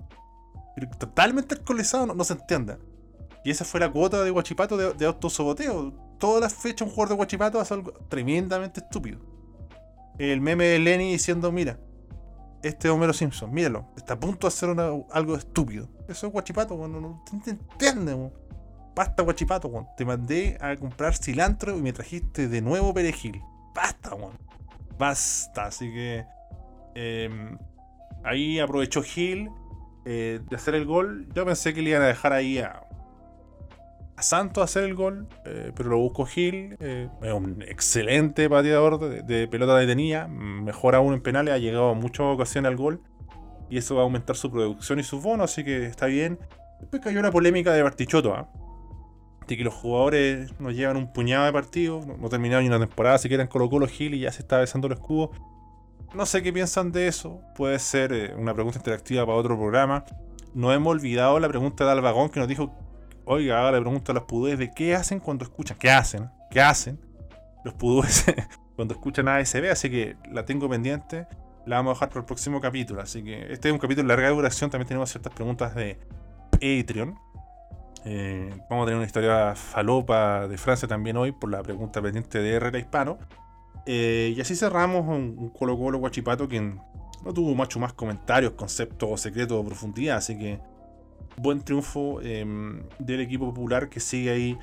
Totalmente 0.98 1.54
alcoholizado, 1.54 2.06
no, 2.06 2.24
se 2.24 2.32
entiende. 2.32 2.78
Y 3.44 3.50
esa 3.50 3.64
fue 3.64 3.78
la 3.78 3.92
cuota 3.92 4.24
de 4.24 4.30
Guachipato 4.30 4.76
de, 4.76 4.92
de 4.94 5.06
autosoboteo. 5.06 5.92
Todas 6.18 6.40
las 6.40 6.52
fechas 6.52 6.88
un 6.88 6.92
jugador 6.92 7.10
de 7.10 7.14
Guachipato 7.14 7.60
hace 7.60 7.74
algo 7.74 7.92
tremendamente 8.08 8.80
estúpido. 8.80 9.20
El 10.18 10.40
meme 10.40 10.64
de 10.64 10.78
Lenny 10.80 11.12
diciendo, 11.12 11.52
mira, 11.52 11.78
este 12.62 12.88
Homero 12.88 13.12
Simpson, 13.12 13.52
míralo, 13.52 13.86
está 13.96 14.14
a 14.14 14.20
punto 14.20 14.46
de 14.46 14.48
hacer 14.48 14.70
algo 15.12 15.36
estúpido. 15.36 15.88
Eso 16.08 16.26
es 16.26 16.32
Guachipato, 16.32 16.74
weón, 16.74 17.00
no, 17.00 17.22
te 17.24 17.50
entiendes, 17.50 18.14
weón. 18.14 18.32
Basta 18.94 19.22
Guachipato, 19.22 19.68
weón. 19.68 19.86
Te 19.96 20.04
mandé 20.04 20.56
a 20.60 20.76
comprar 20.76 21.16
cilantro 21.16 21.76
y 21.76 21.82
me 21.82 21.92
trajiste 21.92 22.48
de 22.48 22.60
nuevo 22.62 22.94
perejil. 22.94 23.40
Basta, 23.74 24.14
weón. 24.14 24.38
Basta, 24.98 25.66
así 25.66 25.92
que... 25.92 26.24
Eh, 26.94 27.56
Ahí 28.24 28.58
aprovechó 28.58 29.02
Gil 29.02 29.50
eh, 30.04 30.40
de 30.48 30.56
hacer 30.56 30.74
el 30.74 30.86
gol. 30.86 31.28
Yo 31.34 31.44
pensé 31.44 31.74
que 31.74 31.82
le 31.82 31.90
iban 31.90 32.02
a 32.02 32.06
dejar 32.06 32.32
ahí 32.32 32.58
a, 32.58 32.84
a 34.16 34.22
Santos 34.22 34.64
hacer 34.64 34.84
el 34.84 34.94
gol, 34.94 35.28
eh, 35.44 35.72
pero 35.76 35.90
lo 35.90 35.98
buscó 35.98 36.26
Gil. 36.26 36.76
Eh, 36.80 37.08
es 37.22 37.32
un 37.32 37.62
excelente 37.62 38.48
pateador 38.48 38.98
de, 39.24 39.48
pelota 39.48 39.76
detenida. 39.76 40.28
Mejor 40.28 40.94
aún 40.94 41.14
en 41.14 41.20
penales, 41.20 41.54
ha 41.54 41.58
llegado 41.58 41.90
a 41.90 41.94
muchas 41.94 42.26
ocasiones 42.26 42.70
al 42.70 42.76
gol. 42.76 43.02
Y 43.70 43.78
eso 43.78 43.94
va 43.94 44.02
a 44.02 44.04
aumentar 44.04 44.36
su 44.36 44.50
producción 44.50 44.98
y 45.00 45.02
su 45.02 45.20
bono, 45.20 45.44
así 45.44 45.64
que 45.64 45.86
está 45.86 46.06
bien. 46.06 46.38
Después 46.80 47.02
cayó 47.02 47.18
una 47.18 47.30
polémica 47.30 47.72
de 47.72 47.82
Bartichotto, 47.82 48.34
¿ah? 48.34 48.48
de 49.46 49.56
que 49.56 49.64
los 49.64 49.74
jugadores 49.74 50.58
nos 50.60 50.74
llevan 50.74 50.96
un 50.96 51.12
puñado 51.12 51.44
de 51.46 51.52
partidos, 51.52 52.06
no, 52.06 52.28
terminaron 52.28 52.64
ni 52.64 52.68
una 52.68 52.78
temporada, 52.78 53.18
siquiera 53.18 53.42
en 53.42 53.48
Colo 53.48 53.68
Colo 53.68 53.86
Gil 53.86 54.14
y 54.14 54.20
ya 54.20 54.32
se 54.32 54.42
está 54.42 54.58
besando 54.58 54.86
el 54.86 54.94
escudo. 54.94 55.30
No 56.14 56.26
sé 56.26 56.42
qué 56.42 56.52
piensan 56.52 56.92
de 56.92 57.08
eso. 57.08 57.40
Puede 57.54 57.78
ser 57.78 58.12
eh, 58.12 58.34
una 58.34 58.54
pregunta 58.54 58.78
interactiva 58.78 59.24
para 59.26 59.38
otro 59.38 59.56
programa. 59.56 60.04
No 60.54 60.72
hemos 60.72 60.92
olvidado 60.92 61.38
la 61.40 61.48
pregunta 61.48 61.84
de 61.84 61.90
Albagón 61.90 62.30
que 62.30 62.40
nos 62.40 62.48
dijo, 62.48 62.72
oiga, 63.24 63.60
haga 63.60 63.72
la 63.72 63.80
pregunta 63.80 64.12
a 64.12 64.14
los 64.14 64.24
pudúes 64.24 64.58
de 64.58 64.70
qué 64.70 64.94
hacen 64.94 65.20
cuando 65.20 65.44
escuchan, 65.44 65.76
qué 65.78 65.90
hacen, 65.90 66.30
qué 66.50 66.60
hacen 66.60 67.00
los 67.64 67.74
pudúes 67.74 68.24
cuando 68.76 68.94
escuchan 68.94 69.26
ASB, 69.26 69.70
así 69.70 69.90
que 69.90 70.16
la 70.30 70.44
tengo 70.44 70.68
pendiente. 70.68 71.26
La 71.66 71.76
vamos 71.76 71.92
a 71.92 71.94
dejar 71.94 72.08
para 72.10 72.20
el 72.20 72.26
próximo 72.26 72.60
capítulo. 72.60 73.00
Así 73.00 73.24
que 73.24 73.52
este 73.52 73.68
es 73.68 73.72
un 73.72 73.78
capítulo 73.78 74.06
de 74.06 74.14
larga 74.14 74.28
duración. 74.28 74.70
También 74.70 74.86
tenemos 74.86 75.10
ciertas 75.10 75.32
preguntas 75.32 75.74
de 75.74 75.98
Patreon. 76.52 77.18
Eh, 78.04 78.50
vamos 78.68 78.82
a 78.82 78.86
tener 78.86 78.96
una 78.96 79.06
historia 79.06 79.54
falopa 79.54 80.46
de 80.46 80.58
Francia 80.58 80.86
también 80.86 81.16
hoy 81.16 81.32
por 81.32 81.50
la 81.50 81.62
pregunta 81.62 82.02
pendiente 82.02 82.38
de 82.38 82.52
Herrera 82.52 82.78
Hispano. 82.78 83.18
Eh, 83.86 84.34
y 84.36 84.40
así 84.40 84.56
cerramos 84.56 85.06
un, 85.06 85.50
Colo 85.50 85.78
Colo 85.78 85.98
Guachipato 85.98 86.48
que 86.48 86.60
no 86.60 87.32
tuvo 87.34 87.54
mucho 87.54 87.78
más 87.78 87.92
comentarios, 87.92 88.52
conceptos 88.52 89.20
secretos 89.20 89.58
o 89.58 89.64
profundidad. 89.64 90.18
Así 90.18 90.38
que 90.38 90.60
buen 91.36 91.60
triunfo 91.62 92.20
em, 92.22 92.82
del 92.98 93.20
equipo 93.20 93.46
popular 93.46 93.88
que 93.88 94.00
sigue 94.00 94.30
ahí 94.30 94.58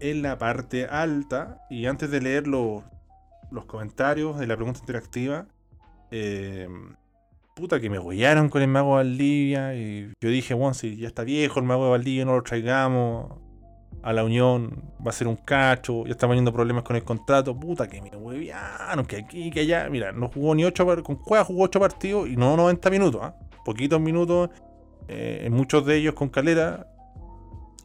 en 0.00 0.22
la 0.22 0.38
parte 0.38 0.86
alta. 0.86 1.62
Y 1.70 1.86
antes 1.86 2.10
de 2.10 2.20
leer 2.20 2.46
los, 2.46 2.82
los 3.50 3.64
comentarios 3.66 4.38
de 4.38 4.46
la 4.46 4.56
pregunta 4.56 4.80
interactiva, 4.80 5.46
em, 6.10 6.94
puta 7.54 7.80
que 7.80 7.88
me 7.88 7.98
huellaron 7.98 8.48
con 8.50 8.62
el 8.62 8.68
mago 8.68 8.98
de 8.98 9.04
Valdivia. 9.04 9.74
Y 9.74 10.12
yo 10.20 10.28
dije, 10.28 10.54
bueno, 10.54 10.74
si 10.74 10.96
ya 10.96 11.08
está 11.08 11.24
viejo 11.24 11.60
el 11.60 11.66
mago 11.66 11.84
de 11.84 11.90
Valdivia, 11.90 12.24
no 12.24 12.36
lo 12.36 12.42
traigamos 12.42 13.45
a 14.06 14.12
la 14.12 14.22
Unión, 14.22 14.84
va 15.04 15.10
a 15.10 15.12
ser 15.12 15.26
un 15.26 15.34
cacho, 15.34 16.04
ya 16.04 16.12
está 16.12 16.28
teniendo 16.28 16.52
problemas 16.52 16.84
con 16.84 16.94
el 16.94 17.02
contrato. 17.02 17.58
Puta 17.58 17.88
que 17.88 18.00
me 18.00 18.10
hueviaron, 18.10 19.04
que 19.04 19.16
aquí, 19.16 19.50
que 19.50 19.60
allá. 19.60 19.90
Mira, 19.90 20.12
no 20.12 20.28
jugó 20.28 20.54
ni 20.54 20.64
8 20.64 21.02
con 21.02 21.16
Cueva 21.16 21.44
jugó 21.44 21.64
8 21.64 21.80
partidos 21.80 22.28
y 22.28 22.36
no 22.36 22.56
90 22.56 22.88
minutos, 22.88 23.20
¿ah? 23.24 23.34
poquitos 23.64 24.00
minutos, 24.00 24.50
eh, 25.08 25.48
muchos 25.50 25.84
de 25.84 25.96
ellos 25.96 26.14
con 26.14 26.28
calera. 26.28 26.86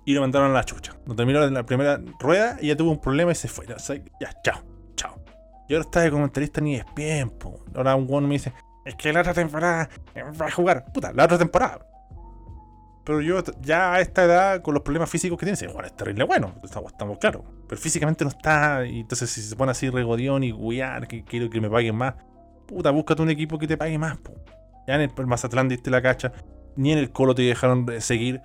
Y 0.06 0.14
lo 0.14 0.22
mandaron 0.22 0.52
a 0.52 0.54
la 0.54 0.64
chucha. 0.64 0.96
No 1.08 1.16
terminó 1.16 1.40
la 1.50 1.64
primera 1.64 2.00
rueda 2.20 2.58
y 2.62 2.68
ya 2.68 2.76
tuvo 2.76 2.92
un 2.92 3.02
problema 3.02 3.32
y 3.32 3.36
se 3.36 3.48
fue. 3.48 3.66
ya, 3.66 3.78
chao, 4.44 4.62
chao. 4.96 5.16
Y 5.68 5.74
ahora 5.74 5.86
está 5.86 6.02
de 6.02 6.12
comentarista 6.12 6.62
ni 6.62 6.76
es 6.76 6.86
bien, 6.96 7.32
Ahora 7.74 7.96
un 7.96 8.08
one 8.08 8.28
me 8.28 8.34
dice, 8.34 8.54
es 8.86 8.94
que 8.94 9.12
la 9.12 9.22
otra 9.22 9.34
temporada 9.34 9.90
va 10.40 10.46
a 10.46 10.52
jugar. 10.52 10.86
Puta, 10.94 11.14
la 11.14 11.26
otra 11.26 11.40
temporada. 11.40 11.91
Pero 13.04 13.22
yo 13.22 13.44
ya 13.62 13.94
a 13.94 14.00
esta 14.00 14.24
edad, 14.24 14.62
con 14.62 14.74
los 14.74 14.84
problemas 14.84 15.10
físicos 15.10 15.38
que 15.38 15.46
tiene, 15.46 15.58
es 15.86 15.96
terrible 15.96 16.24
bueno, 16.24 16.54
estamos, 16.64 17.18
claros. 17.20 17.44
Pero 17.68 17.82
físicamente 17.82 18.24
no 18.24 18.30
está, 18.30 18.86
y 18.86 19.00
entonces 19.00 19.30
si 19.30 19.42
se 19.42 19.56
pone 19.56 19.72
así 19.72 19.90
regodión 19.90 20.44
y 20.44 20.52
guiar, 20.52 21.08
que 21.08 21.24
quiero 21.24 21.50
que 21.50 21.60
me 21.60 21.70
paguen 21.70 21.96
más, 21.96 22.16
puta, 22.68 22.92
búscate 22.92 23.22
un 23.22 23.30
equipo 23.30 23.58
que 23.58 23.68
te 23.68 23.78
pague 23.78 23.98
más, 23.98 24.20
Ya 24.88 24.96
en 24.96 25.02
el 25.02 25.28
Mazatlán 25.28 25.68
diste 25.68 25.90
la 25.90 26.02
cacha, 26.02 26.32
ni 26.76 26.92
en 26.92 27.00
el 27.00 27.12
Colo 27.12 27.34
te 27.34 27.42
dejaron 27.42 27.88
seguir. 28.00 28.42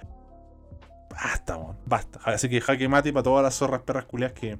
Basta, 1.10 1.58
basta. 1.86 2.18
Así 2.24 2.48
que 2.48 2.60
jaque 2.60 2.88
mate 2.88 3.12
para 3.12 3.22
todas 3.22 3.42
las 3.42 3.54
zorras 3.54 3.82
perras 3.82 4.04
culias 4.06 4.32
que, 4.32 4.58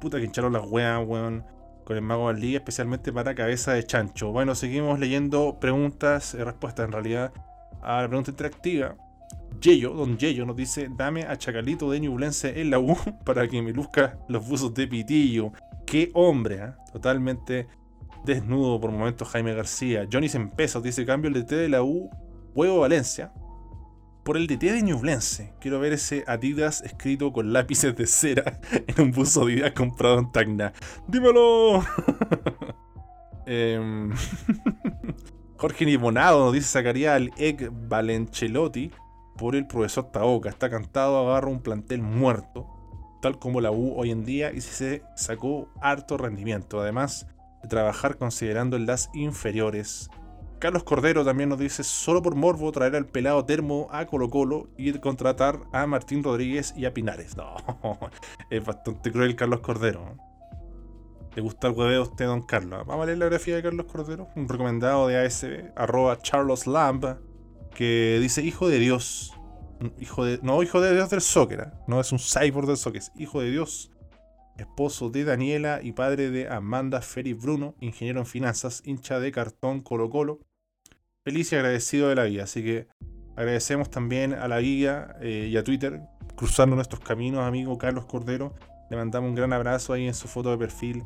puta, 0.00 0.18
que 0.18 0.24
hincharon 0.24 0.52
las 0.52 0.64
weas, 0.66 1.04
weón 1.06 1.44
con 1.86 1.96
el 1.96 2.02
mago 2.02 2.28
del 2.28 2.40
día, 2.40 2.58
especialmente 2.58 3.12
para 3.12 3.36
cabeza 3.36 3.72
de 3.72 3.84
chancho. 3.84 4.32
Bueno, 4.32 4.56
seguimos 4.56 4.98
leyendo 4.98 5.58
preguntas 5.60 6.34
y 6.34 6.42
respuestas 6.42 6.84
en 6.86 6.92
realidad 6.92 7.32
a 7.80 8.02
la 8.02 8.08
pregunta 8.08 8.32
interactiva. 8.32 8.96
Yeyo, 9.60 9.94
don 9.94 10.18
Yeyo 10.18 10.44
nos 10.46 10.56
dice, 10.56 10.88
dame 10.96 11.24
a 11.24 11.36
Chacalito 11.36 11.90
de 11.90 12.00
Ñublense 12.00 12.60
en 12.60 12.70
la 12.70 12.78
U 12.78 12.96
para 13.24 13.48
que 13.48 13.62
me 13.62 13.72
luzca 13.72 14.18
los 14.28 14.46
buzos 14.46 14.74
de 14.74 14.86
pitillo. 14.86 15.52
Qué 15.86 16.10
hombre, 16.14 16.56
¿eh? 16.56 16.72
totalmente 16.92 17.66
desnudo 18.24 18.80
por 18.80 18.90
momentos 18.90 19.28
Jaime 19.28 19.54
García. 19.54 20.06
Johnny 20.12 20.28
Sempesos 20.28 20.82
dice, 20.82 21.06
cambio 21.06 21.28
el 21.28 21.34
DT 21.34 21.52
de 21.52 21.68
la 21.68 21.82
U, 21.82 22.10
Huevo 22.54 22.80
Valencia, 22.80 23.32
por 24.24 24.36
el 24.36 24.46
DT 24.46 24.72
de 24.72 24.82
Ñublense. 24.82 25.54
Quiero 25.60 25.78
ver 25.78 25.92
ese 25.92 26.24
Adidas 26.26 26.82
escrito 26.82 27.32
con 27.32 27.52
lápices 27.52 27.96
de 27.96 28.06
cera 28.06 28.60
en 28.86 29.00
un 29.00 29.10
buzo 29.12 29.44
Adidas 29.44 29.72
comprado 29.72 30.18
en 30.18 30.32
Tacna. 30.32 30.72
¡Dímelo! 31.06 31.84
eh, 33.46 34.10
Jorge 35.56 35.86
Nibonado 35.86 36.44
nos 36.44 36.52
dice, 36.52 36.66
sacaría 36.66 37.14
al 37.14 37.30
Egg 37.38 37.70
Valencelotti 37.72 38.90
por 39.36 39.56
el 39.56 39.66
profesor 39.66 40.10
Taoka. 40.10 40.48
Está 40.48 40.70
cantado, 40.70 41.28
agarra 41.28 41.48
un 41.48 41.60
plantel 41.60 42.02
muerto, 42.02 42.66
tal 43.22 43.38
como 43.38 43.60
la 43.60 43.70
U 43.70 43.94
hoy 43.96 44.10
en 44.10 44.24
día, 44.24 44.52
y 44.52 44.60
se 44.60 45.02
sacó 45.16 45.68
harto 45.80 46.16
rendimiento. 46.16 46.80
Además 46.80 47.26
de 47.62 47.68
trabajar 47.68 48.16
considerando 48.16 48.78
las 48.78 49.10
inferiores. 49.14 50.10
Carlos 50.58 50.84
Cordero 50.84 51.24
también 51.24 51.50
nos 51.50 51.58
dice, 51.58 51.84
solo 51.84 52.22
por 52.22 52.34
morbo 52.34 52.72
traer 52.72 52.96
al 52.96 53.06
pelado 53.06 53.44
termo 53.44 53.88
a 53.90 54.06
Colo 54.06 54.30
Colo 54.30 54.68
y 54.78 54.90
contratar 54.94 55.60
a 55.72 55.86
Martín 55.86 56.24
Rodríguez 56.24 56.72
y 56.76 56.86
a 56.86 56.94
Pinares. 56.94 57.36
No, 57.36 57.56
es 58.50 58.64
bastante 58.64 59.12
cruel 59.12 59.36
Carlos 59.36 59.60
Cordero. 59.60 60.16
¿Le 61.34 61.42
gusta 61.42 61.68
el 61.68 61.74
hueveo 61.74 62.00
a 62.00 62.04
usted, 62.04 62.24
don 62.24 62.40
Carlos? 62.40 62.86
Vamos 62.86 63.02
a 63.02 63.06
leer 63.06 63.18
la 63.18 63.26
grafía 63.26 63.56
de 63.56 63.62
Carlos 63.62 63.84
Cordero, 63.84 64.28
un 64.34 64.48
recomendado 64.48 65.06
de 65.06 65.18
ASB, 65.18 65.72
arroba 65.76 66.16
Charles 66.22 66.66
Lamb, 66.66 67.18
que 67.76 68.18
dice 68.20 68.42
hijo 68.42 68.68
de 68.68 68.78
Dios. 68.78 69.32
Hijo 70.00 70.24
de, 70.24 70.40
no, 70.42 70.62
hijo 70.62 70.80
de 70.80 70.94
Dios 70.94 71.10
del 71.10 71.20
soccer. 71.20 71.60
¿eh? 71.60 71.78
No 71.86 72.00
es 72.00 72.10
un 72.10 72.18
cyborg 72.18 72.66
del 72.66 72.78
soccer, 72.78 73.02
es 73.02 73.12
hijo 73.16 73.42
de 73.42 73.50
Dios. 73.50 73.92
Esposo 74.56 75.10
de 75.10 75.24
Daniela 75.24 75.80
y 75.82 75.92
padre 75.92 76.30
de 76.30 76.48
Amanda 76.48 77.02
Ferry 77.02 77.34
Bruno, 77.34 77.74
ingeniero 77.80 78.20
en 78.20 78.26
finanzas, 78.26 78.82
hincha 78.86 79.20
de 79.20 79.30
cartón 79.30 79.82
Colo 79.82 80.08
Colo. 80.08 80.40
Feliz 81.22 81.52
y 81.52 81.56
agradecido 81.56 82.08
de 82.08 82.14
la 82.14 82.24
vida. 82.24 82.44
Así 82.44 82.64
que 82.64 82.88
agradecemos 83.36 83.90
también 83.90 84.32
a 84.32 84.48
la 84.48 84.58
guía 84.62 85.14
eh, 85.20 85.48
y 85.50 85.56
a 85.58 85.62
Twitter, 85.62 86.00
cruzando 86.34 86.74
nuestros 86.74 87.02
caminos, 87.02 87.42
amigo 87.42 87.76
Carlos 87.76 88.06
Cordero. 88.06 88.54
Le 88.88 88.96
mandamos 88.96 89.28
un 89.28 89.34
gran 89.34 89.52
abrazo 89.52 89.92
ahí 89.92 90.06
en 90.06 90.14
su 90.14 90.28
foto 90.28 90.50
de 90.50 90.56
perfil. 90.56 91.04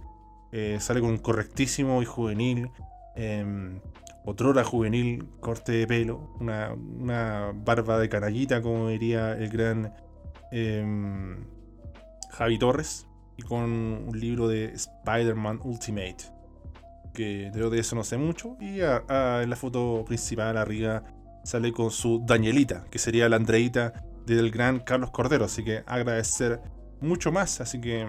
Eh, 0.52 0.76
sale 0.78 1.00
con 1.00 1.18
correctísimo 1.18 2.00
y 2.00 2.04
juvenil. 2.04 2.70
Em, 3.16 3.80
otrora 4.24 4.64
juvenil 4.64 5.26
corte 5.40 5.72
de 5.72 5.86
pelo, 5.86 6.34
una, 6.40 7.52
barba 7.54 7.98
de 7.98 8.08
canallita, 8.08 8.62
como 8.62 8.88
diría 8.88 9.32
el 9.32 9.48
gran 9.48 9.94
em, 10.52 11.44
Javi 12.30 12.58
Torres, 12.58 13.06
y 13.36 13.42
con 13.42 13.64
un 13.64 14.20
libro 14.20 14.48
de 14.48 14.66
Spider-Man 14.66 15.60
Ultimate, 15.62 16.16
que 17.14 17.50
de 17.50 17.78
eso 17.78 17.96
no 17.96 18.04
sé 18.04 18.18
mucho, 18.18 18.56
y 18.60 18.80
en 18.80 19.50
la 19.50 19.56
foto 19.56 20.04
principal 20.06 20.56
arriba 20.56 21.02
sale 21.44 21.72
con 21.72 21.90
su 21.90 22.22
Danielita, 22.26 22.84
que 22.90 22.98
sería 22.98 23.28
la 23.28 23.36
Andreita 23.36 24.04
del 24.26 24.50
gran 24.50 24.80
Carlos 24.80 25.10
Cordero, 25.10 25.46
así 25.46 25.64
que 25.64 25.82
agradecer 25.86 26.60
mucho 27.00 27.32
más, 27.32 27.60
así 27.60 27.80
que 27.80 28.06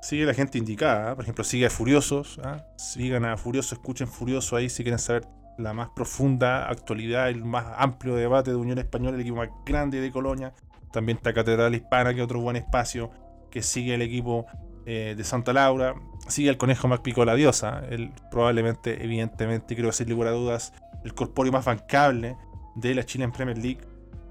sigue 0.00 0.24
la 0.24 0.34
gente 0.34 0.58
indicada, 0.58 1.10
¿ah? 1.10 1.14
por 1.14 1.24
ejemplo, 1.24 1.44
sigue 1.44 1.66
a 1.66 1.70
Furiosos, 1.70 2.38
¿ah? 2.44 2.64
sigan 2.76 3.24
a 3.24 3.36
Furioso, 3.36 3.74
escuchen 3.74 4.06
Furioso 4.06 4.56
ahí 4.56 4.68
si 4.68 4.82
quieren 4.82 4.98
saber 4.98 5.26
la 5.58 5.74
más 5.74 5.90
profunda 5.90 6.68
actualidad, 6.68 7.28
el 7.28 7.44
más 7.44 7.66
amplio 7.76 8.14
debate 8.14 8.50
de 8.50 8.56
Unión 8.56 8.78
Española, 8.78 9.16
el 9.16 9.20
equipo 9.20 9.36
más 9.36 9.50
grande 9.66 10.00
de 10.00 10.10
Colonia. 10.10 10.54
También 10.92 11.18
está 11.18 11.34
Catedral 11.34 11.74
Hispana, 11.74 12.14
que 12.14 12.22
otro 12.22 12.40
buen 12.40 12.56
espacio 12.56 13.10
que 13.50 13.62
sigue 13.62 13.94
el 13.94 14.02
equipo 14.02 14.46
eh, 14.86 15.14
de 15.16 15.24
Santa 15.24 15.52
Laura. 15.52 15.94
Sigue 16.28 16.48
el 16.48 16.56
conejo 16.56 16.86
más 16.88 17.00
pico 17.00 17.24
la 17.24 17.34
diosa. 17.34 17.82
El, 17.90 18.12
probablemente, 18.30 19.04
evidentemente, 19.04 19.74
creo 19.74 19.92
sin 19.92 20.08
lugar 20.08 20.28
a 20.28 20.32
dudas, 20.32 20.72
el 21.04 21.12
corpóreo 21.14 21.52
más 21.52 21.64
bancable 21.64 22.36
de 22.76 22.94
la 22.94 23.04
Chile 23.04 23.24
en 23.24 23.32
Premier 23.32 23.58
League. 23.58 23.80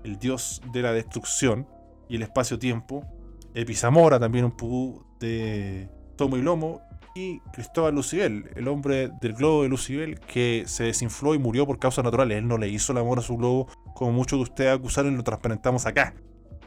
El 0.04 0.18
dios 0.18 0.62
de 0.72 0.82
la 0.82 0.94
destrucción 0.94 1.68
y 2.08 2.16
el 2.16 2.22
espacio-tiempo. 2.22 3.04
Epizamora, 3.54 4.20
también 4.20 4.46
un 4.46 4.52
pudú 4.52 5.06
de 5.20 5.90
tomo 6.16 6.38
y 6.38 6.42
lomo 6.42 6.87
y 7.18 7.42
Cristóbal 7.52 7.96
Lucibel, 7.96 8.52
el 8.56 8.68
hombre 8.68 9.10
del 9.22 9.34
globo 9.34 9.64
de 9.64 9.70
Lucibel 9.70 10.20
que 10.20 10.64
se 10.68 10.84
desinfló 10.84 11.34
y 11.34 11.40
murió 11.40 11.66
por 11.66 11.80
causas 11.80 12.06
naturales. 12.06 12.38
Él 12.38 12.48
no 12.48 12.58
le 12.58 12.70
hizo 12.70 12.92
el 12.92 13.00
amor 13.00 13.18
a 13.20 13.22
su 13.24 13.36
globo 13.38 13.68
como 13.96 14.12
muchos 14.12 14.38
de 14.38 14.44
ustedes 14.44 14.76
acusaron 14.76 15.14
y 15.14 15.18
lo 15.18 15.24
transparentamos 15.24 15.88
acá, 15.88 16.14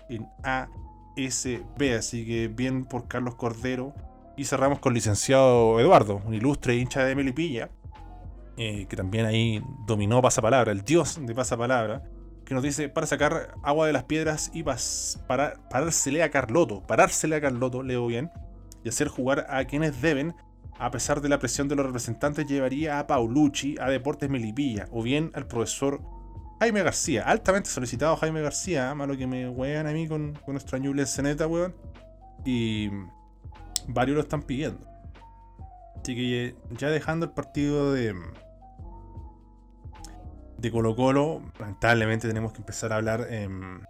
en 0.08 0.26
ASB. 0.42 1.96
Así 1.96 2.26
que 2.26 2.48
bien 2.48 2.84
por 2.84 3.06
Carlos 3.06 3.36
Cordero. 3.36 3.94
Y 4.36 4.44
cerramos 4.44 4.78
con 4.78 4.94
licenciado 4.94 5.78
Eduardo, 5.78 6.22
un 6.24 6.32
ilustre 6.32 6.74
hincha 6.74 7.04
de 7.04 7.14
Melipilla, 7.14 7.68
eh, 8.56 8.86
que 8.88 8.96
también 8.96 9.26
ahí 9.26 9.62
dominó 9.86 10.22
Pasapalabra, 10.22 10.72
el 10.72 10.82
dios 10.82 11.18
de 11.20 11.34
Pasapalabra, 11.34 12.04
que 12.46 12.54
nos 12.54 12.62
dice 12.62 12.88
para 12.88 13.06
sacar 13.06 13.54
agua 13.62 13.86
de 13.86 13.92
las 13.92 14.04
piedras 14.04 14.50
y 14.54 14.62
para, 14.62 15.52
parársele 15.68 16.22
a 16.22 16.30
Carloto, 16.30 16.80
parársele 16.86 17.36
a 17.36 17.40
Carloto, 17.42 17.82
leo 17.82 18.06
bien 18.06 18.30
y 18.84 18.88
hacer 18.88 19.08
jugar 19.08 19.46
a 19.48 19.64
quienes 19.64 20.00
deben, 20.00 20.34
a 20.78 20.90
pesar 20.90 21.20
de 21.20 21.28
la 21.28 21.38
presión 21.38 21.68
de 21.68 21.76
los 21.76 21.86
representantes, 21.86 22.46
llevaría 22.46 22.98
a 22.98 23.06
Paulucci 23.06 23.76
a 23.78 23.88
Deportes 23.88 24.30
Melipilla 24.30 24.88
o 24.90 25.02
bien 25.02 25.30
al 25.34 25.46
profesor 25.46 26.00
Jaime 26.60 26.82
García, 26.82 27.24
altamente 27.24 27.70
solicitado 27.70 28.16
Jaime 28.16 28.42
García, 28.42 28.90
¿eh? 28.90 28.94
malo 28.94 29.16
que 29.16 29.26
me 29.26 29.48
wean 29.48 29.86
a 29.86 29.92
mí 29.92 30.06
con, 30.06 30.34
con 30.44 30.54
nuestro 30.54 30.76
Ñuble 30.78 31.06
Ceneta, 31.06 31.46
weón. 31.46 31.74
Y 32.44 32.90
varios 33.88 34.16
lo 34.16 34.22
están 34.22 34.42
pidiendo. 34.42 34.86
Así 35.96 36.14
que 36.14 36.54
ya 36.78 36.88
dejando 36.88 37.26
el 37.26 37.32
partido 37.32 37.92
de, 37.92 38.14
de 40.58 40.70
Colo 40.70 40.94
Colo, 40.96 41.42
lamentablemente 41.58 42.28
tenemos 42.28 42.52
que 42.52 42.58
empezar 42.58 42.92
a 42.92 42.96
hablar 42.96 43.26
em, 43.30 43.80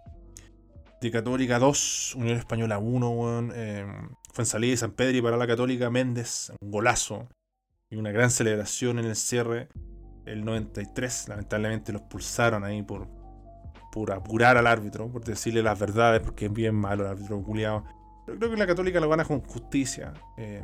de 1.01 1.11
Católica 1.11 1.59
2, 1.59 2.15
Unión 2.15 2.37
Española 2.37 2.79
1, 2.79 3.09
weón. 3.09 3.51
em, 3.53 4.09
fue 4.31 4.43
en 4.43 4.45
salida 4.45 4.71
de 4.71 4.77
San 4.77 4.91
Pedro 4.91 5.17
y 5.17 5.21
para 5.21 5.37
la 5.37 5.47
Católica 5.47 5.89
Méndez, 5.89 6.51
un 6.61 6.71
golazo 6.71 7.27
y 7.89 7.97
una 7.97 8.11
gran 8.11 8.31
celebración 8.31 8.99
en 8.99 9.05
el 9.05 9.15
cierre. 9.15 9.67
El 10.25 10.45
93, 10.45 11.27
lamentablemente 11.27 11.91
los 11.91 12.03
pulsaron 12.03 12.63
ahí 12.63 12.81
por, 12.81 13.07
por 13.91 14.11
apurar 14.11 14.57
al 14.57 14.67
árbitro, 14.67 15.11
por 15.11 15.23
decirle 15.23 15.61
las 15.61 15.77
verdades, 15.77 16.21
porque 16.21 16.45
es 16.45 16.53
bien 16.53 16.75
malo 16.75 17.03
el 17.03 17.09
árbitro 17.11 17.41
culiado. 17.43 17.83
Pero 18.25 18.37
creo 18.37 18.51
que 18.51 18.57
la 18.57 18.67
Católica 18.67 18.99
lo 18.99 19.09
gana 19.09 19.25
con 19.25 19.41
justicia. 19.41 20.13
Eh, 20.37 20.63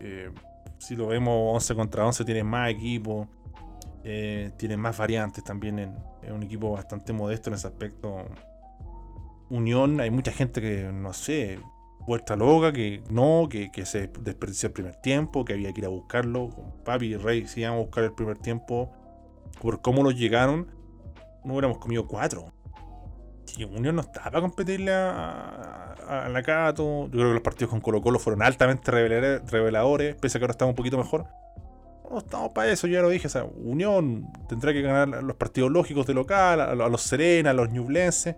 eh, 0.00 0.30
si 0.78 0.94
lo 0.94 1.06
vemos 1.06 1.54
11 1.54 1.74
contra 1.74 2.04
11, 2.04 2.24
tiene 2.24 2.44
más 2.44 2.70
equipo, 2.70 3.28
eh, 4.04 4.50
tiene 4.58 4.76
más 4.76 4.98
variantes 4.98 5.42
también. 5.44 5.78
Es 6.22 6.30
un 6.30 6.42
equipo 6.42 6.72
bastante 6.72 7.14
modesto 7.14 7.48
en 7.48 7.54
ese 7.54 7.68
aspecto. 7.68 8.26
Unión, 9.48 10.00
hay 10.00 10.10
mucha 10.10 10.32
gente 10.32 10.60
que, 10.60 10.90
no 10.92 11.12
sé, 11.12 11.60
vuelta 12.06 12.36
loca, 12.36 12.72
que 12.72 13.02
no, 13.10 13.48
que, 13.50 13.70
que 13.70 13.86
se 13.86 14.08
desperdició 14.20 14.68
el 14.68 14.72
primer 14.72 14.96
tiempo, 14.96 15.44
que 15.44 15.52
había 15.54 15.72
que 15.72 15.80
ir 15.80 15.86
a 15.86 15.90
buscarlo. 15.90 16.50
Papi 16.84 17.06
y 17.06 17.16
Rey, 17.16 17.46
si 17.46 17.60
íbamos 17.60 17.78
a 17.80 17.82
buscar 17.84 18.04
el 18.04 18.12
primer 18.12 18.38
tiempo, 18.38 18.90
por 19.60 19.80
cómo 19.82 20.02
los 20.02 20.16
llegaron, 20.16 20.68
no 21.44 21.52
hubiéramos 21.54 21.78
comido 21.78 22.06
cuatro. 22.06 22.52
Si 23.44 23.64
Unión 23.64 23.96
no 23.96 24.02
estaba 24.02 24.30
para 24.30 24.40
competirle 24.40 24.92
a, 24.94 25.94
a- 26.08 26.28
la 26.28 26.42
Cato. 26.42 27.04
Yo 27.06 27.10
creo 27.10 27.28
que 27.28 27.34
los 27.34 27.42
partidos 27.42 27.70
con 27.70 27.80
Colo 27.80 28.00
Colo 28.00 28.18
fueron 28.18 28.42
altamente 28.42 28.90
reveladores, 28.90 30.14
pese 30.16 30.38
a 30.38 30.40
que 30.40 30.44
ahora 30.44 30.52
estamos 30.52 30.72
un 30.72 30.76
poquito 30.76 30.96
mejor. 30.96 31.26
No 32.10 32.18
estamos 32.18 32.52
para 32.52 32.70
eso, 32.70 32.86
ya 32.86 33.00
lo 33.02 33.08
dije. 33.08 33.26
O 33.26 33.30
sea, 33.30 33.44
Unión 33.44 34.26
tendrá 34.48 34.72
que 34.72 34.80
ganar 34.82 35.22
los 35.22 35.36
partidos 35.36 35.70
lógicos 35.70 36.06
de 36.06 36.14
local, 36.14 36.60
a, 36.60 36.70
a 36.70 36.74
los 36.74 37.02
Serena, 37.02 37.50
a 37.50 37.54
los 37.54 37.70
Ñublenses. 37.70 38.36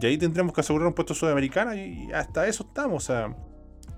Y 0.00 0.06
ahí 0.06 0.18
tendremos 0.18 0.52
que 0.52 0.60
asegurar 0.60 0.88
un 0.88 0.94
puesto 0.94 1.14
sudamericano 1.14 1.74
y 1.74 2.10
hasta 2.12 2.46
eso 2.46 2.64
estamos. 2.66 3.04
O 3.04 3.06
sea, 3.06 3.34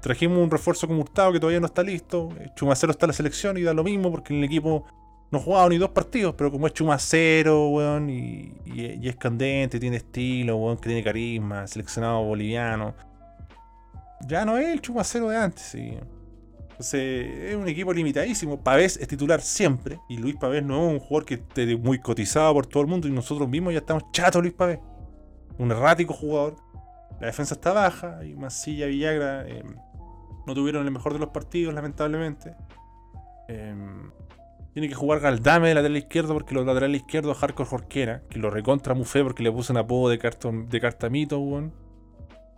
trajimos 0.00 0.38
un 0.38 0.50
refuerzo 0.50 0.86
como 0.86 1.00
Hurtado 1.00 1.32
que 1.32 1.40
todavía 1.40 1.60
no 1.60 1.66
está 1.66 1.82
listo. 1.82 2.28
eh, 2.38 2.50
Chumacero 2.54 2.92
está 2.92 3.06
en 3.06 3.08
la 3.08 3.14
selección 3.14 3.56
y 3.56 3.62
da 3.62 3.72
lo 3.72 3.84
mismo 3.84 4.10
porque 4.10 4.34
en 4.34 4.40
el 4.40 4.44
equipo 4.44 4.84
no 5.30 5.38
ha 5.38 5.42
jugado 5.42 5.68
ni 5.70 5.78
dos 5.78 5.90
partidos, 5.90 6.34
pero 6.36 6.52
como 6.52 6.66
es 6.66 6.72
Chumacero, 6.72 7.68
weón, 7.70 8.10
y, 8.10 8.52
es 9.02 9.16
candente, 9.16 9.80
tiene 9.80 9.96
estilo, 9.96 10.56
weón, 10.56 10.76
que 10.76 10.88
tiene 10.88 11.02
carisma, 11.02 11.66
seleccionado 11.66 12.22
boliviano. 12.22 12.94
Ya 14.28 14.44
no 14.44 14.56
es 14.58 14.68
el 14.68 14.80
Chumacero 14.80 15.28
de 15.28 15.36
antes, 15.36 15.62
sí. 15.62 15.98
Entonces, 16.70 17.50
es 17.50 17.56
un 17.56 17.68
equipo 17.68 17.92
limitadísimo. 17.92 18.60
Pavés 18.60 18.98
es 18.98 19.08
titular 19.08 19.40
siempre. 19.40 19.98
Y 20.10 20.18
Luis 20.18 20.36
Pavés 20.36 20.62
no 20.62 20.86
es 20.86 20.92
un 20.92 20.98
jugador 21.00 21.24
que 21.24 21.34
esté 21.34 21.74
muy 21.76 21.98
cotizado 21.98 22.52
por 22.52 22.66
todo 22.66 22.82
el 22.82 22.88
mundo. 22.88 23.08
Y 23.08 23.12
nosotros 23.12 23.48
mismos 23.48 23.72
ya 23.72 23.78
estamos 23.78 24.04
chatos 24.12 24.42
Luis 24.42 24.52
Pavés. 24.52 24.78
Un 25.58 25.70
errático 25.70 26.12
jugador. 26.14 26.56
La 27.20 27.28
defensa 27.28 27.54
está 27.54 27.72
baja. 27.72 28.24
Y 28.24 28.34
Mancilla, 28.34 28.86
Villagra 28.86 29.46
eh, 29.46 29.62
no 30.46 30.54
tuvieron 30.54 30.84
el 30.84 30.90
mejor 30.92 31.12
de 31.12 31.18
los 31.18 31.30
partidos, 31.30 31.74
lamentablemente. 31.74 32.54
Em, 33.48 34.10
tiene 34.72 34.88
que 34.88 34.94
jugar 34.94 35.20
Galdame 35.20 35.68
de 35.68 35.74
lateral 35.74 35.96
izquierdo 35.96 36.34
porque 36.34 36.54
los 36.54 36.66
laterales 36.66 37.00
izquierdos 37.00 37.38
Hardcore 37.38 37.68
Jorquera, 37.68 38.22
que 38.28 38.38
lo 38.38 38.50
recontra 38.50 38.92
Mufé 38.94 39.22
porque 39.22 39.42
le 39.42 39.50
puso 39.50 39.72
un 39.72 39.78
apodo 39.78 40.10
de, 40.10 40.18
de 40.18 40.80
cartamito. 40.80 41.38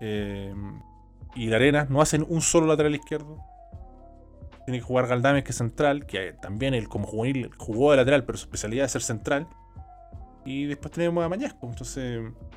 Em, 0.00 0.80
y 1.34 1.46
la 1.46 1.56
arena 1.56 1.86
no 1.88 2.00
hacen 2.00 2.26
un 2.28 2.40
solo 2.40 2.66
lateral 2.66 2.94
izquierdo. 2.94 3.38
Tiene 4.64 4.80
que 4.80 4.84
jugar 4.84 5.06
Galdames, 5.06 5.44
que 5.44 5.50
es 5.50 5.56
central, 5.56 6.04
que 6.04 6.34
también 6.42 6.74
él 6.74 6.88
como 6.88 7.06
juvenil 7.06 7.50
jugó 7.56 7.92
de 7.92 7.96
lateral, 7.98 8.24
pero 8.24 8.36
su 8.36 8.44
especialidad 8.44 8.84
es 8.86 8.92
ser 8.92 9.02
central. 9.02 9.46
Y 10.44 10.66
después 10.66 10.92
tenemos 10.92 11.24
a 11.24 11.28
Mañasco. 11.28 11.68
Entonces, 11.68 12.20
co- 12.22 12.47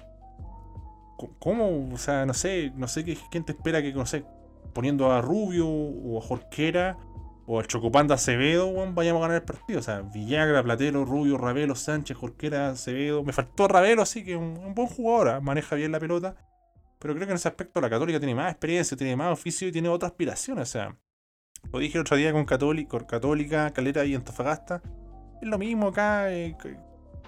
¿cómo? 1.40 1.94
O 1.94 1.98
sea, 1.98 2.26
no 2.26 2.34
sé, 2.34 2.72
no 2.76 2.88
sé 2.88 3.04
qué, 3.06 3.18
quién 3.30 3.44
te 3.44 3.54
espera 3.54 3.82
que, 3.82 3.94
no 3.94 4.06
sé, 4.06 4.26
poniendo 4.74 5.12
a 5.12 5.22
Rubio 5.22 5.68
o 5.68 6.20
a 6.20 6.22
Jorquera 6.22 6.98
o 7.46 7.60
al 7.60 7.68
Chocopanda 7.68 8.16
Acevedo, 8.16 8.68
weón, 8.68 8.96
vayamos 8.96 9.20
a 9.20 9.28
ganar 9.28 9.42
el 9.42 9.46
partido. 9.46 9.80
O 9.80 9.84
sea, 9.84 10.02
Villagra, 10.02 10.64
Platero, 10.64 11.06
Rubio, 11.06 11.38
Ravelo, 11.38 11.76
Sánchez, 11.76 12.18
Jorquera, 12.18 12.70
Acevedo. 12.70 13.24
Me 13.24 13.34
faltó 13.34 13.68
Ravelo, 13.68 14.02
así 14.02 14.24
que 14.24 14.36
un, 14.36 14.58
un 14.58 14.74
buen 14.74 14.88
jugador, 14.88 15.30
¿ah? 15.30 15.42
maneja 15.42 15.76
bien 15.76 15.92
la 15.92 16.00
pelota. 16.00 16.36
Pero 17.00 17.16
creo 17.16 17.26
que 17.26 17.32
en 17.32 17.38
ese 17.38 17.48
aspecto 17.48 17.82
la 17.82 17.90
Católica 17.90 18.20
tiene 18.20 18.36
más 18.36 18.52
experiencia, 18.52 18.96
tiene 18.96 19.16
más 19.16 19.34
oficio 19.34 19.68
y 19.68 19.72
tiene 19.72 19.90
otra 19.90 20.08
aspiración. 20.08 20.60
O 20.60 20.66
sea, 20.66 20.96
lo 21.74 21.80
dije 21.80 21.98
el 21.98 22.02
otro 22.02 22.16
día 22.16 22.32
con 22.32 22.46
Católica, 22.46 23.06
Católica 23.08 23.72
Calera 23.72 24.06
y 24.06 24.14
Antofagasta. 24.14 24.82
Es 25.42 25.48
lo 25.48 25.58
mismo 25.58 25.88
acá, 25.88 26.32
eh, 26.32 26.56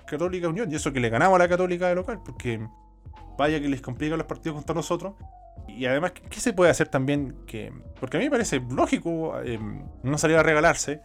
Católica 0.05 0.47
Unión. 0.47 0.71
Y 0.71 0.75
eso 0.75 0.93
que 0.93 0.99
le 0.99 1.09
ganamos 1.09 1.37
a 1.37 1.39
la 1.39 1.49
Católica 1.49 1.87
de 1.87 1.95
local, 1.95 2.21
porque 2.23 2.65
vaya 3.37 3.59
que 3.59 3.69
les 3.69 3.81
complica 3.81 4.17
los 4.17 4.27
partidos 4.27 4.55
contra 4.55 4.75
nosotros. 4.75 5.13
Y 5.67 5.85
además, 5.85 6.11
¿qué, 6.11 6.39
se 6.39 6.53
puede 6.53 6.71
hacer 6.71 6.89
también? 6.89 7.37
que 7.47 7.71
Porque 7.99 8.17
a 8.17 8.19
mí 8.19 8.25
me 8.25 8.31
parece 8.31 8.59
lógico 8.59 9.39
eh, 9.41 9.59
no 10.03 10.17
salir 10.17 10.37
a 10.37 10.43
regalarse 10.43 11.01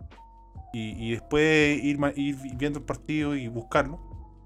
y, 0.72 1.12
después 1.12 1.82
ir, 1.82 1.98
viendo 2.56 2.78
el 2.78 2.84
partido 2.84 3.34
y 3.34 3.48
buscarlo. 3.48 4.00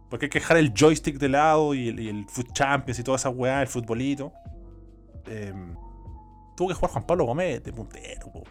Porque 0.09 0.26
hay 0.26 0.30
que 0.30 0.41
dejar 0.41 0.59
el 0.59 0.72
joystick 0.74 1.18
de 1.18 1.28
lado 1.28 1.74
y 1.74 1.89
el, 1.89 2.26
Champions 2.53 2.99
y 2.99 3.03
toda 3.03 3.16
esa 3.16 3.30
weá, 3.30 3.62
el 3.62 3.68
futbolito. 3.68 4.33
Eh, 5.26 5.53
tuvo 6.57 6.68
que 6.68 6.74
jugar 6.74 6.93
Juan 6.93 7.07
Pablo 7.07 7.24
Gómez 7.24 7.62
de 7.62 7.72
puntero, 7.72 8.30
po. 8.30 8.43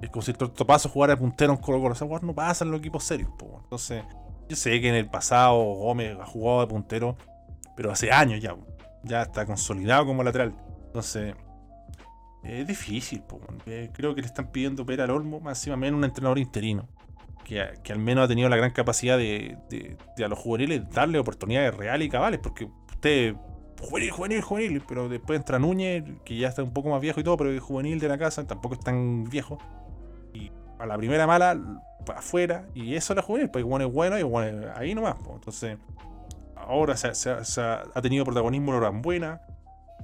Es 0.00 0.10
como 0.10 0.22
si 0.22 0.32
Topazo 0.32 0.88
jugara 0.88 1.14
de 1.14 1.20
puntero 1.20 1.52
en 1.52 1.58
Colo 1.58 1.80
Colo. 1.80 2.20
No 2.22 2.34
pasan 2.34 2.68
en 2.68 2.72
los 2.72 2.80
equipos 2.80 3.04
serios. 3.04 3.30
Entonces, 3.64 4.04
yo 4.48 4.56
sé 4.56 4.80
que 4.80 4.88
en 4.88 4.94
el 4.94 5.08
pasado 5.08 5.56
Gómez 5.56 6.16
ha 6.20 6.26
jugado 6.26 6.60
de 6.60 6.66
puntero, 6.66 7.16
pero 7.76 7.92
hace 7.92 8.10
años 8.10 8.40
ya. 8.40 8.56
Ya 9.04 9.22
está 9.22 9.46
consolidado 9.46 10.04
como 10.06 10.24
lateral. 10.24 10.54
Entonces, 10.86 11.34
es 12.42 12.66
difícil, 12.66 13.22
po. 13.22 13.40
Eh, 13.66 13.90
creo 13.92 14.14
que 14.14 14.20
le 14.22 14.26
están 14.26 14.50
pidiendo 14.50 14.84
pera 14.84 15.04
al 15.04 15.10
Olmo, 15.10 15.38
más 15.40 15.58
encima 15.58 15.76
menos 15.76 15.98
un 15.98 16.04
entrenador 16.04 16.38
interino. 16.38 16.88
Que, 17.44 17.64
que 17.84 17.92
al 17.92 18.00
menos 18.00 18.24
ha 18.24 18.28
tenido 18.28 18.48
la 18.48 18.56
gran 18.56 18.72
capacidad 18.72 19.16
de, 19.16 19.56
de- 19.70 19.96
de 20.16 20.24
a 20.24 20.28
los 20.28 20.38
juveniles 20.38 20.90
darle 20.90 21.18
oportunidades 21.20 21.72
reales 21.76 22.08
y 22.08 22.10
cabales, 22.10 22.40
porque 22.42 22.64
usted, 22.64 23.36
juvenil, 23.80 24.10
juvenil, 24.10 24.40
juvenil, 24.40 24.82
pero 24.88 25.08
después 25.08 25.38
entra 25.38 25.60
Núñez, 25.60 26.02
que 26.24 26.36
ya 26.36 26.48
está 26.48 26.64
un 26.64 26.72
poco 26.72 26.88
más 26.90 27.00
viejo 27.00 27.20
y 27.20 27.22
todo, 27.22 27.36
pero 27.36 27.52
es 27.52 27.60
juvenil 27.60 28.00
de 28.00 28.08
la 28.08 28.18
casa, 28.18 28.44
tampoco 28.44 28.74
es 28.74 28.80
tan 28.80 29.22
viejo. 29.30 29.58
Y 30.34 30.50
a 30.80 30.86
la 30.86 30.96
primera 30.96 31.28
mala, 31.28 31.56
para 32.04 32.18
afuera, 32.18 32.66
y 32.74 32.94
eso 32.96 33.12
es 33.12 33.16
la 33.16 33.22
juvenil, 33.22 33.48
porque 33.48 33.62
bueno 33.62 33.86
es 33.86 33.92
bueno 33.92 34.18
y 34.18 34.24
bueno 34.24 34.66
ahí 34.74 34.92
nomás. 34.96 35.14
po. 35.14 35.34
Entonces, 35.34 35.78
ahora 36.66 36.96
se, 36.96 37.30
ha 37.30 38.02
tenido 38.02 38.24
protagonismo 38.24 38.72
Norambuena, 38.72 39.40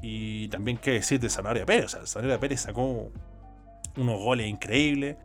y 0.02 0.48
también 0.48 0.76
qué 0.78 0.92
decir 0.92 1.20
de 1.20 1.30
Zanahoria 1.30 1.64
Pérez. 1.64 1.94
O 1.94 2.06
sea, 2.06 2.40
Pérez 2.40 2.62
sacó 2.62 3.10
unos 3.96 4.20
goles 4.20 4.48
increíbles. 4.48 5.16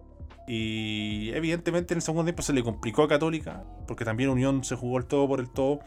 Y 0.48 1.32
evidentemente 1.34 1.94
en 1.94 1.98
el 1.98 2.02
segundo 2.02 2.24
tiempo 2.24 2.42
se 2.42 2.54
le 2.54 2.64
complicó 2.64 3.04
a 3.04 3.08
Católica, 3.10 3.64
porque 3.86 4.06
también 4.06 4.30
Unión 4.30 4.64
se 4.64 4.76
jugó 4.76 4.98
el 5.00 5.06
todo 5.06 5.28
por 5.28 5.40
el 5.40 5.50
todo. 5.50 5.80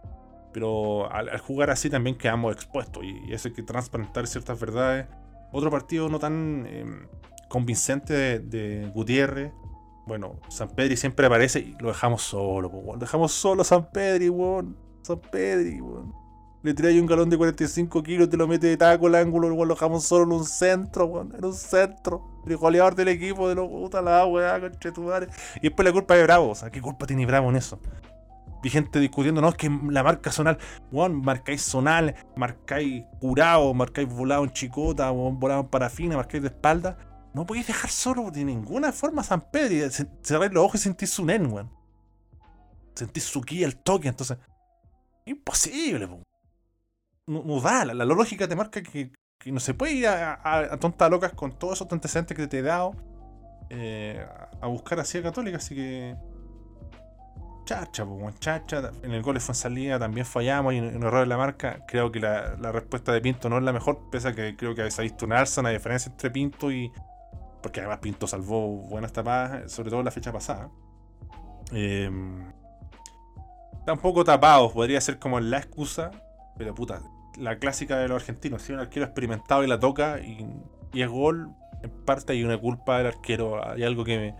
Pero 0.52 1.10
al, 1.10 1.38
jugar 1.38 1.70
así 1.70 1.88
también 1.88 2.18
quedamos 2.18 2.52
expuestos 2.52 3.04
y 3.04 3.32
eso 3.32 3.48
hay 3.48 3.54
que 3.54 3.62
transparentar 3.62 4.26
ciertas 4.26 4.58
verdades. 4.60 5.06
Otro 5.52 5.70
partido 5.70 6.08
no 6.08 6.18
tan 6.18 6.66
eh, 6.68 6.84
convincente 7.48 8.12
de, 8.12 8.38
de 8.40 8.90
Gutiérrez. 8.90 9.52
Bueno, 10.06 10.40
San 10.48 10.68
Pedri 10.70 10.96
siempre 10.96 11.26
aparece 11.26 11.60
y 11.60 11.76
lo 11.78 11.88
dejamos 11.88 12.22
solo. 12.22 12.70
Dejamos 12.98 13.30
solo 13.30 13.62
a 13.62 13.64
San 13.64 13.90
Pedri, 13.92 14.28
weón. 14.28 14.89
San 15.10 15.30
Pedri, 15.30 15.80
weón. 15.80 16.14
Le 16.62 16.74
tiráis 16.74 17.00
un 17.00 17.06
galón 17.06 17.30
de 17.30 17.38
45 17.38 18.02
kilos, 18.02 18.28
te 18.28 18.36
lo 18.36 18.46
mete 18.46 18.66
de 18.66 18.76
taco 18.76 19.06
al 19.06 19.14
ángulo. 19.14 19.48
Lo 19.48 19.66
dejamos 19.74 20.04
solo 20.04 20.24
en 20.24 20.32
un 20.32 20.44
centro, 20.44 21.06
weón. 21.06 21.34
En 21.36 21.44
un 21.44 21.54
centro. 21.54 22.22
El 22.46 22.56
goleador 22.58 22.94
del 22.94 23.08
equipo 23.08 23.48
de 23.48 23.54
los 23.54 23.68
puta 23.68 24.02
la 24.02 24.26
weá, 24.26 24.60
conchetumare. 24.60 25.28
Y 25.56 25.60
después 25.68 25.86
la 25.86 25.92
culpa 25.92 26.14
de 26.14 26.22
Bravo. 26.24 26.50
O 26.50 26.54
sea, 26.54 26.70
¿qué 26.70 26.80
culpa 26.82 27.06
tiene 27.06 27.24
Bravo 27.24 27.48
en 27.48 27.56
eso? 27.56 27.78
Vi 28.62 28.68
gente 28.68 29.00
discutiendo, 29.00 29.40
no, 29.40 29.48
es 29.48 29.54
que 29.54 29.70
la 29.88 30.02
marca 30.02 30.30
zonal, 30.30 30.58
weón, 30.92 31.22
marcáis 31.22 31.62
zonal, 31.62 32.14
marcáis 32.36 33.04
curado, 33.18 33.72
marcáis 33.72 34.06
volado 34.12 34.44
en 34.44 34.50
chicota, 34.50 35.10
weón, 35.12 35.40
volado 35.40 35.62
en 35.62 35.68
parafina, 35.68 36.16
marcáis 36.16 36.42
de 36.42 36.48
espalda. 36.50 36.98
No 37.32 37.46
podéis 37.46 37.68
dejar 37.68 37.88
solo 37.90 38.30
de 38.30 38.44
ninguna 38.44 38.92
forma 38.92 39.22
a 39.22 39.24
San 39.24 39.40
Pedro 39.50 39.86
y 39.86 39.90
ce- 39.90 40.06
cerráis 40.22 40.52
los 40.52 40.62
ojos 40.62 40.78
y 40.80 40.84
sentís 40.84 41.08
su 41.08 41.24
nen, 41.24 41.50
weón. 41.50 41.70
Sentís 42.94 43.24
su 43.24 43.40
ki 43.40 43.64
al 43.64 43.76
toque, 43.76 44.08
entonces. 44.08 44.36
Imposible, 45.26 46.06
po. 46.08 46.22
No, 47.26 47.60
da, 47.60 47.84
la, 47.84 48.04
lógica 48.04 48.48
te 48.48 48.56
marca 48.56 48.82
que, 48.82 49.12
no 49.46 49.60
se 49.60 49.74
puede 49.74 49.92
ir 49.92 50.08
a, 50.08 50.76
tontas 50.80 51.10
locas 51.10 51.32
con 51.32 51.58
todos 51.58 51.74
esos 51.74 51.92
antecedentes 51.92 52.36
que 52.36 52.46
te 52.46 52.58
he 52.58 52.62
dado 52.62 52.92
eh, 53.70 54.26
a 54.60 54.66
buscar 54.66 54.98
así 54.98 55.18
a 55.18 55.22
Católica, 55.22 55.58
así 55.58 55.76
que 55.76 56.16
chacha, 57.70 58.04
po, 58.04 58.30
chacha. 58.40 58.90
En 59.04 59.12
el 59.12 59.22
gol 59.22 59.34
de 59.34 59.40
salida 59.40 59.96
también 59.96 60.26
fallamos 60.26 60.74
y 60.74 60.78
en 60.78 60.96
un 60.96 61.04
error 61.04 61.20
de 61.20 61.26
la 61.26 61.36
marca. 61.36 61.84
Creo 61.86 62.10
que 62.10 62.18
la, 62.18 62.56
respuesta 62.72 63.12
de 63.12 63.20
Pinto 63.20 63.48
no 63.48 63.58
es 63.58 63.62
la 63.62 63.72
mejor, 63.72 64.10
pese 64.10 64.28
a 64.28 64.34
que 64.34 64.56
creo 64.56 64.74
que 64.74 64.82
ha 64.82 65.02
visto 65.02 65.24
un 65.24 65.32
alza, 65.32 65.60
una 65.60 65.70
diferencia 65.70 66.10
entre 66.10 66.30
Pinto 66.30 66.72
y. 66.72 66.90
Porque 67.62 67.78
además 67.80 67.98
Pinto 67.98 68.26
salvó 68.26 68.66
buenas 68.88 69.12
tapadas, 69.12 69.70
sobre 69.70 69.90
todo 69.90 70.00
en 70.00 70.06
la 70.06 70.10
fecha 70.10 70.32
pasada. 70.32 70.68
Eh, 71.72 72.10
Está 73.90 73.96
un 73.96 74.02
poco 74.02 74.22
tapado, 74.22 74.72
podría 74.72 75.00
ser 75.00 75.18
como 75.18 75.40
la 75.40 75.58
excusa, 75.58 76.12
pero 76.56 76.72
puta, 76.76 77.02
la 77.36 77.58
clásica 77.58 77.98
de 77.98 78.06
los 78.06 78.22
argentinos. 78.22 78.62
Si 78.62 78.72
un 78.72 78.78
arquero 78.78 79.04
experimentado 79.04 79.64
y 79.64 79.66
la 79.66 79.80
toca 79.80 80.20
y, 80.20 80.46
y 80.92 81.02
es 81.02 81.08
gol, 81.08 81.50
en 81.82 81.90
parte 82.04 82.34
hay 82.34 82.44
una 82.44 82.56
culpa 82.56 82.98
del 82.98 83.08
arquero, 83.08 83.68
hay 83.68 83.82
algo 83.82 84.04
que, 84.04 84.32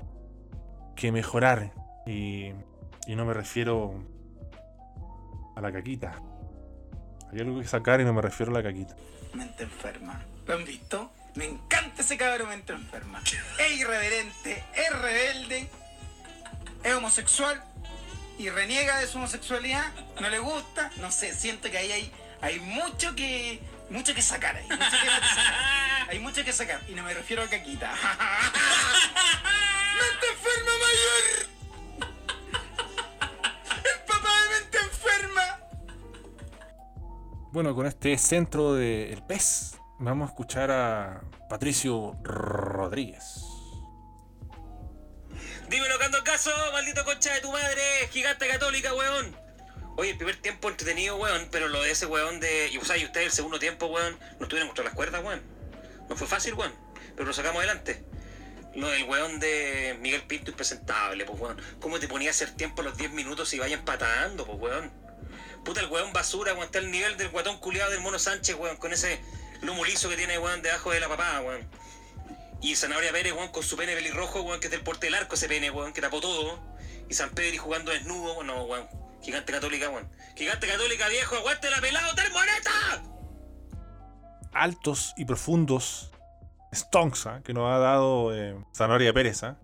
que 0.95 1.11
mejorar. 1.11 1.73
Y, 2.07 2.53
y 3.09 3.17
no 3.17 3.25
me 3.25 3.35
refiero 3.35 4.05
a 5.57 5.61
la 5.61 5.73
caquita. 5.73 6.23
Hay 7.33 7.41
algo 7.41 7.59
que 7.59 7.67
sacar 7.67 8.01
y 8.01 8.05
no 8.05 8.13
me 8.13 8.23
refiero 8.23 8.53
a 8.53 8.55
la 8.55 8.63
caquita. 8.63 8.95
Mente 9.35 9.65
enferma. 9.65 10.23
¿Lo 10.47 10.55
han 10.55 10.65
visto? 10.65 11.11
Me 11.35 11.47
encanta 11.47 12.03
ese 12.03 12.17
cabrón 12.17 12.51
mente 12.51 12.73
enferma. 12.73 13.21
Es 13.25 13.81
irreverente, 13.81 14.63
es 14.77 15.03
rebelde, 15.03 15.69
es 16.85 16.95
homosexual 16.95 17.61
y 18.41 18.49
reniega 18.49 18.99
de 18.99 19.07
su 19.07 19.19
homosexualidad. 19.19 19.85
No 20.19 20.31
le 20.31 20.39
gusta, 20.39 20.91
no 20.97 21.13
sé, 21.13 21.35
siento 21.35 21.71
que 21.71 21.77
ahí 21.77 21.93
hay, 21.93 22.11
hay 22.41 22.59
mucho 22.59 23.15
que 23.15 23.61
mucho 23.91 24.15
que 24.15 24.23
sacar 24.23 24.57
ahí. 24.57 24.65
Mucho 24.65 24.79
que 24.79 24.87
sacar. 24.87 26.09
Hay 26.09 26.19
mucho 26.21 26.45
que 26.45 26.53
sacar. 26.53 26.81
Y 26.89 26.95
no 26.95 27.03
me 27.03 27.13
refiero 27.13 27.43
a 27.43 27.49
caquita. 27.49 27.91
¡Mente 30.01 30.27
enferma 30.33 30.73
mayor! 30.87 31.49
¡El 33.85 34.01
papá 34.07 34.29
de 34.43 34.49
mente 34.61 34.79
enferma! 34.79 35.61
Bueno, 37.53 37.75
con 37.75 37.87
este 37.87 38.17
centro 38.17 38.75
del 38.75 39.23
pez, 39.25 39.77
vamos 39.99 40.29
a 40.29 40.31
escuchar 40.31 40.71
a 40.71 41.21
Patricio 41.49 42.17
Rodríguez. 42.23 43.50
Dímelo, 45.71 46.01
Cando 46.01 46.25
Caso, 46.25 46.51
maldito 46.73 47.05
concha 47.05 47.33
de 47.33 47.43
tu 47.43 47.53
madre, 47.53 47.81
gigante 48.11 48.49
católica, 48.49 48.93
weón. 48.93 49.37
Oye, 49.97 50.11
el 50.11 50.17
primer 50.17 50.35
tiempo 50.35 50.69
entretenido, 50.69 51.15
weón, 51.15 51.47
pero 51.53 51.69
lo 51.69 51.81
de 51.81 51.93
ese 51.93 52.07
weón 52.07 52.41
de. 52.41 52.71
Y, 52.73 52.79
o 52.79 52.85
sea, 52.85 52.97
y 52.97 53.05
ustedes 53.05 53.27
el 53.27 53.33
segundo 53.33 53.61
tiempo, 53.61 53.87
weón, 53.87 54.19
no 54.41 54.47
estuvieron 54.47 54.67
contra 54.67 54.83
las 54.83 54.95
cuerdas, 54.95 55.23
weón. 55.23 55.41
No 56.09 56.17
fue 56.17 56.27
fácil, 56.27 56.55
weón, 56.55 56.75
pero 57.15 57.25
lo 57.25 57.33
sacamos 57.33 57.59
adelante. 57.59 58.03
Lo 58.75 58.89
del 58.89 59.05
weón 59.05 59.39
de 59.39 59.97
Miguel 60.01 60.23
Pinto 60.23 60.51
impresentable, 60.51 61.25
pues 61.25 61.39
weón. 61.39 61.63
¿Cómo 61.79 62.01
te 62.01 62.09
ponía 62.09 62.31
a 62.31 62.33
hacer 62.33 62.51
tiempo 62.57 62.83
los 62.83 62.97
10 62.97 63.13
minutos 63.13 63.55
y 63.55 63.61
vaya 63.61 63.77
empatando, 63.77 64.45
pues 64.47 64.59
weón? 64.59 64.91
Puta, 65.65 65.83
el 65.83 65.87
weón 65.87 66.13
basura, 66.13 66.53
weón, 66.53 66.65
está 66.65 66.81
al 66.81 66.91
nivel 66.91 67.17
del 67.17 67.29
guatón 67.29 67.59
culiado 67.59 67.93
del 67.93 68.01
mono 68.01 68.19
Sánchez, 68.19 68.57
weón, 68.57 68.77
con 68.77 68.93
ese 68.93 69.21
lomo 69.63 69.85
liso 69.85 70.09
que 70.09 70.17
tiene, 70.17 70.37
weón, 70.37 70.63
debajo 70.63 70.91
de 70.91 70.99
la 70.99 71.09
papada, 71.09 71.43
weón. 71.43 71.71
Y 72.63 72.77
Zanahoria 72.77 73.13
Pérez, 73.13 73.33
weón, 73.33 73.49
con 73.49 73.63
su 73.63 73.77
pene 73.77 73.95
pelirrojo, 73.95 74.43
weón, 74.43 74.61
que 74.61 74.67
es 74.67 74.71
del 74.71 74.83
porte 74.83 75.07
del 75.07 75.15
arco 75.15 75.35
ese 75.35 75.49
pene, 75.49 75.71
weón, 75.71 75.93
que 75.93 76.01
tapó 76.01 76.21
todo. 76.21 76.61
Y 77.09 77.15
San 77.15 77.31
Pedri 77.31 77.57
jugando 77.57 77.91
desnudo, 77.91 78.43
no, 78.43 78.65
weón. 78.65 78.87
Gigante 79.23 79.53
católica, 79.53 79.89
weón. 79.89 80.11
Gigante 80.37 80.67
católica, 80.67 81.09
viejo, 81.09 81.37
aguante 81.37 81.71
la 81.71 81.81
pelado, 81.81 82.15
termoneta. 82.15 83.03
Altos 84.53 85.15
y 85.17 85.25
profundos 85.25 86.11
stonks 86.73 87.27
¿ah? 87.27 87.41
que 87.45 87.53
nos 87.53 87.71
ha 87.73 87.79
dado 87.79 88.35
eh, 88.35 88.57
Zanahoria 88.75 89.13
Pérez. 89.13 89.43
¿ah? 89.43 89.59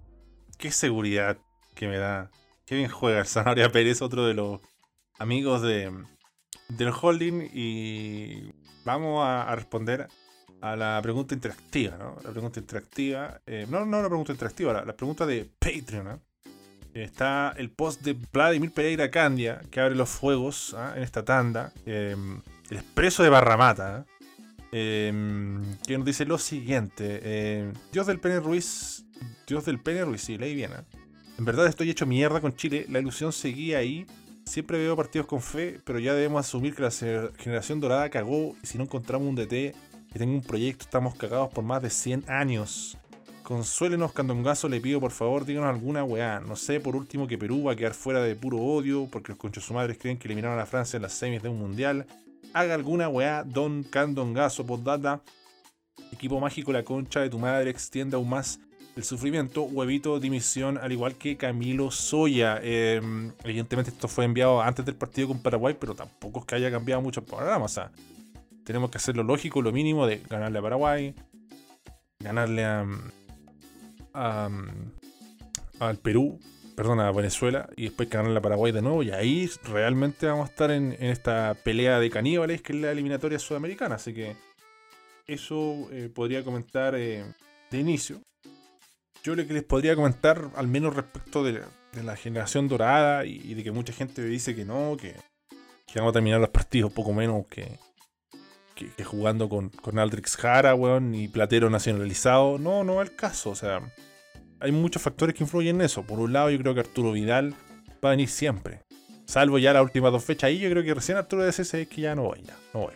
Qué 0.59 0.71
seguridad 0.71 1.37
que 1.75 1.89
me 1.89 1.99
da. 1.99 2.31
Qué 2.65 2.77
bien 2.77 2.91
juega 2.91 3.21
el 3.21 3.27
Zanahoria 3.27 3.71
Pérez, 3.71 4.01
otro 4.01 4.27
de 4.27 4.35
los 4.35 4.61
amigos 5.19 5.61
de, 5.61 5.93
del 6.71 6.93
holding. 7.01 7.51
Y 7.53 8.53
vamos 8.85 9.25
a 9.27 9.55
responder 9.55 10.09
a 10.61 10.77
la 10.77 11.01
pregunta 11.03 11.35
interactiva, 11.35 11.97
¿no? 11.97 12.17
La 12.25 12.31
pregunta 12.31 12.61
interactiva. 12.61 13.41
eh, 13.47 13.67
no, 13.69 13.85
no 13.85 14.03
la 14.03 14.09
pregunta 14.09 14.33
interactiva, 14.33 14.73
la, 14.73 14.85
la 14.85 14.97
pregunta 14.97 15.27
de 15.27 15.49
Patreon, 15.59 16.09
¿ah? 16.09 16.19
Está 16.95 17.53
el 17.59 17.69
post 17.71 18.01
de 18.03 18.17
Vladimir 18.33 18.73
Pereira 18.73 19.11
Candia, 19.11 19.61
que 19.71 19.81
abre 19.81 19.95
los 19.95 20.09
fuegos 20.09 20.75
¿ah? 20.79 20.95
en 20.97 21.03
esta 21.03 21.23
tanda. 21.27 21.71
eh, 21.85 22.17
el 22.71 22.77
expreso 22.79 23.23
de 23.23 23.29
Barramata, 23.29 23.97
¿ah? 23.97 24.07
eh, 24.73 25.13
que 25.87 25.99
nos 25.99 26.07
dice 26.07 26.25
lo 26.25 26.39
siguiente. 26.39 27.21
eh, 27.23 27.73
Dios 27.93 28.07
del 28.07 28.19
Pene 28.19 28.41
Ruiz. 28.41 29.05
Dios 29.47 29.67
del 29.67 29.79
Pene 29.79 30.07
Ruiz, 30.07 30.23
sí, 30.23 30.39
leí 30.39 30.55
bien. 30.55 30.71
En 31.39 31.45
verdad 31.45 31.67
estoy 31.67 31.91
hecho 31.91 32.07
mierda 32.07 32.41
con 32.41 32.57
Chile. 32.57 32.87
La 32.89 32.99
ilusión 32.99 33.31
seguía 33.31 33.77
ahí. 33.79 34.07
Siempre 34.47 34.79
veo 34.79 34.97
partidos 34.97 35.27
con 35.27 35.43
fe, 35.43 35.81
pero 35.85 35.99
ya 35.99 36.15
debemos 36.15 36.47
asumir 36.47 36.75
que 36.75 36.83
la 36.83 36.91
generación 36.91 37.79
dorada 37.79 38.09
cagó 38.09 38.57
y 38.63 38.67
si 38.67 38.79
no 38.79 38.85
encontramos 38.85 39.29
un 39.29 39.35
DT 39.35 39.75
que 40.17 40.21
tenga 40.21 40.35
un 40.35 40.41
proyecto 40.41 40.85
estamos 40.85 41.15
cagados 41.15 41.51
por 41.51 41.63
más 41.63 41.83
de 41.83 41.91
100 41.91 42.25
años. 42.31 42.97
Consuélenos, 43.43 44.15
Candongazo, 44.15 44.67
le 44.67 44.81
pido 44.81 44.99
por 44.99 45.11
favor, 45.11 45.45
díganos 45.45 45.69
alguna 45.69 46.05
weá. 46.05 46.41
No 46.41 46.57
sé, 46.57 46.81
por 46.81 46.97
último, 46.97 47.27
que 47.27 47.37
Perú 47.37 47.65
va 47.65 47.73
a 47.73 47.77
quedar 47.77 47.93
fuera 47.93 48.23
de 48.23 48.35
puro 48.35 48.57
odio 48.57 49.09
porque 49.13 49.33
los 49.33 49.39
conchos 49.39 49.67
su 49.67 49.75
madres 49.75 49.99
creen 49.99 50.17
que 50.17 50.27
eliminaron 50.27 50.59
a 50.59 50.65
Francia 50.65 50.97
en 50.97 51.03
las 51.03 51.13
semis 51.13 51.43
de 51.43 51.51
un 51.51 51.59
mundial. 51.59 52.07
Haga 52.55 52.73
alguna 52.73 53.11
weá, 53.11 53.45
Don 53.45 53.83
Candongazo, 53.83 54.65
postdata. 54.67 55.21
Equipo 56.11 56.41
mágico, 56.41 56.73
la 56.73 56.83
concha 56.83 57.21
de 57.21 57.29
tu 57.29 57.39
madre, 57.39 57.69
extienda 57.69 58.17
aún 58.17 58.31
más 58.31 58.59
el 58.97 59.05
sufrimiento. 59.05 59.65
Huevito, 59.65 60.19
dimisión, 60.19 60.79
al 60.79 60.93
igual 60.93 61.17
que 61.17 61.37
Camilo 61.37 61.91
Soya. 61.91 62.59
Eh, 62.63 63.03
evidentemente, 63.45 63.91
esto 63.91 64.09
fue 64.09 64.25
enviado 64.25 64.63
antes 64.63 64.87
del 64.87 64.95
partido 64.95 65.29
con 65.29 65.43
Paraguay, 65.43 65.77
pero 65.79 65.95
tampoco 65.95 66.41
es 66.41 66.47
que 66.47 66.55
haya 66.55 66.71
cambiado 66.71 67.03
mucho 67.03 67.21
el 67.21 67.27
programa. 67.27 67.67
O 67.67 67.69
sea, 67.69 67.93
tenemos 68.67 68.91
que 68.91 68.99
hacer 68.99 69.17
lo 69.17 69.23
lógico, 69.23 69.63
lo 69.63 69.73
mínimo 69.73 70.07
de 70.07 70.19
ganarle 70.29 70.59
a 70.59 70.63
Paraguay, 70.63 71.15
ganarle 72.21 72.65
a, 72.65 72.85
a- 74.13 74.51
al 75.79 75.97
Perú, 75.99 76.39
perdón, 76.75 77.01
a 77.01 77.11
Venezuela, 77.13 77.69
y 77.77 77.85
después 77.85 78.11
ganarle 78.11 78.39
a 78.39 78.43
Paraguay 78.43 78.73
de 78.73 78.83
nuevo. 78.83 79.03
Y 79.03 79.11
ahí 79.11 79.49
realmente 79.65 80.27
vamos 80.27 80.49
a 80.49 80.51
estar 80.51 80.71
en, 80.71 80.93
en 80.93 81.11
esta 81.11 81.55
pelea 81.65 82.01
de 82.01 82.11
caníbales 82.11 82.61
que 82.63 82.73
es 82.73 82.79
la 82.81 82.91
eliminatoria 82.93 83.39
sudamericana. 83.39 83.95
Así 83.95 84.13
que 84.13 84.37
eso 85.27 85.89
eh, 85.93 86.11
podría 86.15 86.43
comentar 86.45 86.95
eh, 86.97 87.25
de 87.71 87.79
inicio. 87.79 88.21
Yo 89.23 89.35
lo 89.35 89.47
que 89.47 89.53
les 89.55 89.65
podría 89.65 89.95
comentar, 89.97 90.51
al 90.55 90.69
menos 90.69 90.95
respecto 90.95 91.43
de, 91.45 91.63
de 91.93 92.03
la 92.03 92.17
generación 92.17 92.69
dorada 92.69 93.25
y, 93.27 93.41
y 93.45 93.55
de 93.55 93.65
que 93.65 93.73
mucha 93.73 93.93
gente 93.93 94.23
dice 94.25 94.55
que 94.55 94.65
no, 94.65 94.97
que, 94.97 95.15
que 95.87 95.99
vamos 95.99 96.11
a 96.11 96.15
terminar 96.15 96.41
los 96.41 96.51
partidos 96.51 96.93
poco 96.93 97.13
menos 97.13 97.45
que, 97.49 97.79
que, 98.77 99.05
jugando 99.05 99.49
con, 99.49 99.71
con 99.71 99.99
Aldrix 99.99 100.37
Jara, 100.37 100.75
weón, 100.75 101.15
y 101.15 101.27
Platero 101.27 101.71
nacionalizado. 101.71 102.59
No, 102.59 102.85
no 102.85 103.03
es 103.03 103.09
el 103.09 103.17
caso. 103.17 103.51
O 103.51 103.55
sea, 103.57 103.81
hay 104.61 104.71
muchos 104.71 105.03
factores 105.03 105.35
que 105.35 105.43
influyen 105.43 105.77
en 105.77 105.87
eso. 105.87 106.05
Por 106.05 106.21
un 106.21 106.33
lado, 106.33 106.51
yo 106.51 106.59
creo 106.59 106.75
que 106.75 106.81
Arturo 106.81 107.13
Vidal 107.13 107.55
va 108.05 108.11
a 108.11 108.13
venir 108.13 108.29
siempre. 108.29 108.83
Salvo 109.25 109.59
ya 109.59 109.73
las 109.73 109.83
últimas 109.83 110.13
dos 110.13 110.23
fechas. 110.23 110.49
Ahí 110.49 110.59
yo 110.59 110.71
creo 110.71 110.85
que 110.85 110.95
recién 110.95 111.19
Arturo 111.19 111.43
de 111.43 111.51
es 111.51 111.71
que 111.71 112.01
ya 112.01 112.15
no 112.15 112.25
voy, 112.25 112.43
ya, 112.43 112.57
no 112.73 112.81
voy. 112.81 112.95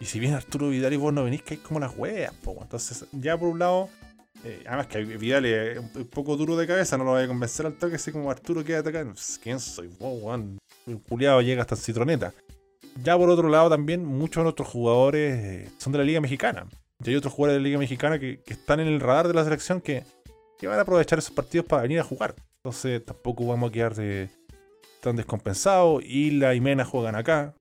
Y 0.00 0.06
si 0.06 0.18
viene 0.18 0.36
Arturo 0.36 0.70
Vidal 0.70 0.92
y 0.94 0.96
vos 0.96 1.12
no 1.12 1.24
venís, 1.24 1.42
que 1.42 1.54
hay 1.54 1.60
como 1.60 1.78
las 1.78 1.92
weas, 1.96 2.32
po. 2.34 2.58
Entonces, 2.62 3.04
ya 3.12 3.36
por 3.36 3.48
un 3.48 3.58
lado, 3.58 3.88
eh, 4.44 4.64
además 4.66 4.86
que 4.86 5.04
Vidal 5.04 5.44
es 5.44 5.78
un 5.78 6.06
poco 6.06 6.36
duro 6.36 6.56
de 6.56 6.66
cabeza, 6.66 6.96
no 6.96 7.04
lo 7.04 7.12
voy 7.12 7.22
a 7.22 7.28
convencer 7.28 7.66
al 7.66 7.74
toque, 7.74 7.96
así 7.96 8.10
como 8.10 8.30
Arturo 8.30 8.64
queda 8.64 8.80
acá. 8.80 9.06
¿Quién 9.42 9.60
soy 9.60 9.88
vos, 9.98 10.22
weón? 10.22 10.58
El 10.86 10.98
culiado 11.00 11.40
llega 11.42 11.60
hasta 11.60 11.76
Citroneta. 11.76 12.32
Ya 13.00 13.16
por 13.16 13.30
otro 13.30 13.48
lado, 13.48 13.70
también 13.70 14.04
muchos 14.04 14.40
de 14.40 14.44
nuestros 14.44 14.68
jugadores 14.68 15.44
eh, 15.44 15.70
son 15.78 15.92
de 15.92 15.98
la 15.98 16.04
Liga 16.04 16.20
Mexicana. 16.20 16.66
Y 17.04 17.10
hay 17.10 17.16
otros 17.16 17.32
jugadores 17.32 17.56
de 17.56 17.60
la 17.60 17.64
Liga 17.64 17.78
Mexicana 17.78 18.18
que, 18.18 18.40
están 18.46 18.80
en 18.80 18.88
el 18.88 19.00
radar 19.00 19.28
de 19.28 19.34
la 19.34 19.44
selección 19.44 19.80
que, 19.80 20.04
van 20.62 20.78
a 20.78 20.82
aprovechar 20.82 21.18
esos 21.18 21.32
partidos 21.32 21.66
para 21.66 21.82
venir 21.82 21.98
a 21.98 22.04
jugar. 22.04 22.36
Entonces 22.56 23.04
tampoco 23.04 23.46
vamos 23.46 23.70
a 23.70 23.72
quedar 23.72 23.94
de, 23.94 24.28
tan 25.00 25.16
descompensados. 25.16 26.04
Isla 26.04 26.54
y 26.54 26.60
Mena 26.60 26.84
juegan 26.84 27.16
acá. 27.16 27.54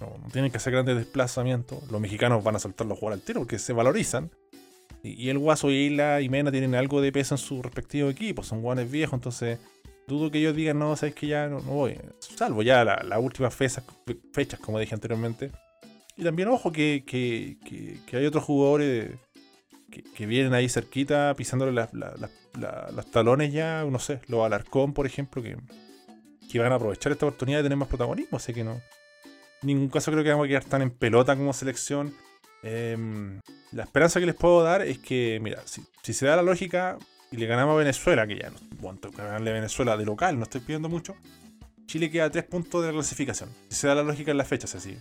No, 0.00 0.16
tienen 0.32 0.50
que 0.50 0.56
hacer 0.56 0.72
grandes 0.72 0.96
desplazamientos. 0.96 1.88
Los 1.90 2.00
mexicanos 2.00 2.42
van 2.42 2.56
a 2.56 2.58
saltarlo 2.58 2.94
a 2.94 2.96
jugar 2.96 3.14
al 3.14 3.20
tiro 3.20 3.40
porque 3.40 3.58
se 3.58 3.72
valorizan. 3.72 4.30
Y, 5.02 5.10
y 5.10 5.30
el 5.30 5.38
Guaso, 5.38 5.70
Isla 5.70 6.20
y 6.20 6.28
Mena 6.28 6.50
tienen 6.50 6.74
algo 6.74 7.00
de 7.00 7.12
peso 7.12 7.34
en 7.34 7.38
su 7.38 7.62
respectivo 7.62 8.10
equipo. 8.10 8.42
Son 8.42 8.62
guanes 8.62 8.90
viejos, 8.90 9.14
entonces 9.14 9.60
dudo 10.06 10.30
que 10.30 10.38
ellos 10.38 10.54
digan, 10.56 10.78
no, 10.78 10.94
sabes 10.96 11.14
que 11.14 11.26
ya 11.26 11.48
no, 11.48 11.60
no 11.60 11.72
voy. 11.72 11.98
Salvo 12.20 12.62
ya 12.62 12.84
la- 12.84 13.02
las 13.02 13.18
últimas 13.18 13.54
fechas, 13.54 13.84
fechas, 14.32 14.60
como 14.60 14.78
dije 14.78 14.94
anteriormente. 14.94 15.50
Y 16.16 16.24
también, 16.24 16.48
ojo, 16.48 16.72
que, 16.72 17.04
que- 17.06 17.56
que- 17.64 18.16
hay 18.16 18.26
otros 18.26 18.44
jugadores 18.44 19.10
que, 19.90 20.02
que 20.02 20.26
vienen 20.26 20.54
ahí 20.54 20.68
cerquita, 20.68 21.34
pisándole 21.36 21.72
las- 21.72 21.92
las- 21.92 22.18
las- 22.20 22.30
la- 22.58 23.02
talones 23.10 23.52
ya, 23.52 23.84
no 23.84 23.98
sé, 23.98 24.20
los 24.28 24.44
Alarcón, 24.44 24.92
por 24.94 25.06
ejemplo, 25.06 25.42
que, 25.42 25.56
que 26.50 26.58
van 26.58 26.72
a 26.72 26.76
aprovechar 26.76 27.12
esta 27.12 27.26
oportunidad 27.26 27.58
de 27.58 27.64
tener 27.64 27.78
más 27.78 27.88
protagonismo. 27.88 28.36
Así 28.38 28.54
que 28.54 28.64
no. 28.64 28.72
En 29.62 29.68
ningún 29.68 29.88
caso 29.88 30.10
creo 30.12 30.22
que 30.22 30.30
vamos 30.30 30.44
a 30.46 30.48
quedar 30.48 30.64
tan 30.64 30.82
en 30.82 30.90
pelota 30.90 31.36
como 31.36 31.52
selección. 31.52 32.14
Em, 32.62 33.40
la 33.72 33.82
esperanza 33.84 34.20
que 34.20 34.26
les 34.26 34.34
puedo 34.34 34.62
dar 34.62 34.82
es 34.82 34.98
que, 34.98 35.38
mira, 35.42 35.60
si, 35.66 35.82
si 36.02 36.12
se 36.14 36.26
da 36.26 36.36
la 36.36 36.42
lógica 36.42 36.98
le 37.36 37.46
ganamos 37.46 37.74
a 37.74 37.78
Venezuela, 37.78 38.26
que 38.26 38.38
ya 38.38 38.50
no 38.50 38.56
bueno, 38.80 39.00
que 39.00 39.10
ganarle 39.10 39.50
a 39.50 39.54
Venezuela 39.54 39.96
de 39.96 40.04
local, 40.04 40.38
no 40.38 40.44
estoy 40.44 40.60
pidiendo 40.60 40.88
mucho. 40.88 41.16
Chile 41.86 42.10
queda 42.10 42.26
a 42.26 42.30
tres 42.30 42.44
puntos 42.44 42.82
de 42.82 42.88
la 42.88 42.94
clasificación. 42.94 43.48
Si 43.68 43.76
se 43.76 43.86
da 43.86 43.94
la 43.94 44.02
lógica 44.02 44.30
en 44.30 44.38
las 44.38 44.48
fechas, 44.48 44.74
así. 44.74 44.98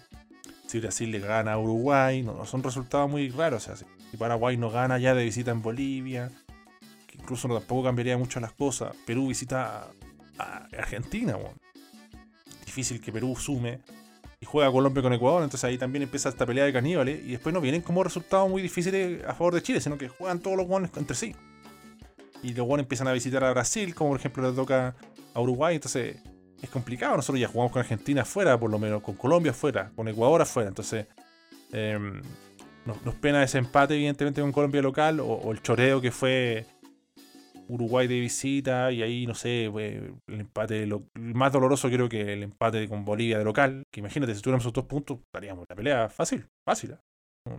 Si 0.68 0.80
Brasil 0.80 1.12
le 1.12 1.20
gana 1.20 1.54
a 1.54 1.60
Uruguay, 1.60 2.22
no, 2.22 2.34
no 2.34 2.46
son 2.46 2.64
resultados 2.64 3.10
muy 3.10 3.30
raros. 3.30 3.64
O 3.64 3.66
sea, 3.66 3.76
si 3.76 4.18
Paraguay 4.18 4.58
no 4.58 4.70
gana 4.70 4.98
ya 4.98 5.14
de 5.14 5.24
visita 5.24 5.52
en 5.52 5.62
Bolivia, 5.62 6.32
que 7.08 7.18
incluso 7.18 7.48
no, 7.48 7.58
tampoco 7.58 7.84
cambiaría 7.84 8.18
mucho 8.18 8.40
las 8.40 8.54
cosas. 8.54 8.96
Perú 9.06 9.28
visita 9.28 9.88
a, 10.38 10.68
Argentina, 10.78 11.38
weón. 11.38 11.58
difícil 12.66 13.02
que 13.02 13.12
Perú 13.12 13.36
sume. 13.36 13.80
Y 14.40 14.46
juega 14.46 14.72
Colombia 14.72 15.02
con 15.02 15.14
Ecuador, 15.14 15.44
entonces 15.44 15.64
ahí 15.64 15.78
también 15.78 16.04
empieza 16.04 16.30
esta 16.30 16.46
pelea 16.46 16.66
de 16.66 16.74
caníbales. 16.74 17.24
Y 17.26 17.32
después 17.32 17.54
no 17.54 17.62
vienen 17.62 17.82
como 17.82 18.04
resultados 18.04 18.50
muy 18.50 18.62
difíciles 18.62 19.24
a 19.26 19.34
favor 19.34 19.56
de 19.56 19.64
Chile, 19.64 19.82
sino 19.82 19.98
que 19.98 20.08
juegan 20.08 20.40
todos 20.40 20.58
los 20.58 20.68
guanes 20.68 20.92
entre 20.96 21.16
sí. 21.16 21.36
Y 22.46 22.54
guanes 22.54 22.84
empiezan 22.84 23.08
a 23.08 23.12
visitar 23.12 23.44
a 23.44 23.52
Brasil, 23.52 23.96
como 23.96 24.12
por 24.12 24.20
ejemplo 24.20 24.48
le 24.48 24.56
toca 24.56 24.96
a 25.34 25.42
Uruguay, 25.42 25.76
entonces 25.76 26.18
es 26.62 26.70
complicado. 26.70 27.16
Nosotros 27.16 27.40
ya 27.40 27.48
jugamos 27.48 27.72
con 27.72 27.80
Argentina 27.80 28.22
afuera, 28.22 28.60
por 28.60 28.70
lo 28.70 28.78
menos, 28.78 29.02
con 29.02 29.16
Colombia 29.16 29.52
afuera, 29.52 29.92
con 29.96 30.08
Ecuador 30.08 30.44
afuera, 30.44 30.70
entonces 30.70 31.08
em, 31.72 32.22
nos, 32.86 33.16
pena 33.16 33.44
ese 33.44 33.58
empate, 33.58 33.96
evidentemente, 33.96 34.42
con 34.42 34.52
Colombia 34.52 34.84
local, 34.84 35.22
o, 35.22 35.52
el 35.52 35.64
choreo 35.64 36.02
que 36.02 36.12
fue 36.12 36.68
Uruguay 37.68 38.08
de 38.08 38.20
visita, 38.20 38.92
y 38.92 39.02
ahí, 39.02 39.26
no 39.26 39.34
sé, 39.34 39.66
el 39.66 40.14
empate, 40.28 40.88
más 41.16 41.52
doloroso 41.52 41.90
creo 41.90 42.08
que 42.08 42.34
el 42.34 42.44
empate 42.44 42.88
con 42.88 43.06
Bolivia 43.06 43.40
de 43.40 43.44
local, 43.44 43.82
que 43.92 44.02
imagínate, 44.02 44.36
si 44.36 44.42
tuviéramos 44.42 44.66
esos 44.66 44.74
dos 44.74 44.86
puntos, 44.86 45.18
estaríamos 45.34 45.64
en 45.64 45.66
la 45.70 45.76
pelea 45.76 46.10
fácil, 46.10 46.46
fácil. 46.64 46.92
¿eh? 46.92 47.00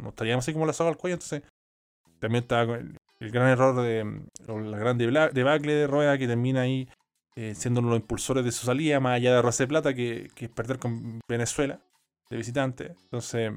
No, 0.01 0.11
estaríamos 0.11 0.45
así 0.45 0.53
como 0.53 0.65
la 0.65 0.73
soga 0.73 0.91
al 0.91 0.97
cuello, 0.97 1.15
entonces 1.15 1.43
también 2.21 2.45
con 2.45 2.97
el, 3.21 3.31
gran 3.31 3.49
error 3.49 3.81
de, 3.83 4.05
la 4.49 4.79
gran 4.79 4.99
debacle 4.99 5.75
de 5.75 5.87
Rueda 5.87 6.19
que 6.19 6.27
termina 6.27 6.63
ahí 6.63 6.89
eh, 7.37 7.55
siendo 7.55 7.81
uno 7.81 7.91
de 7.91 7.97
los 7.97 8.03
impulsores 8.03 8.45
de 8.45 8.53
su 8.53 8.65
salida, 8.65 8.99
más 8.99 9.17
allá 9.17 9.41
de 9.41 9.51
de 9.51 9.67
Plata, 9.67 9.95
que, 9.95 10.31
que 10.35 10.47
es 10.47 10.51
perder 10.51 10.79
con 10.79 11.21
Venezuela 11.29 11.81
de 12.31 12.37
visitante. 12.37 12.95
Entonces, 13.05 13.53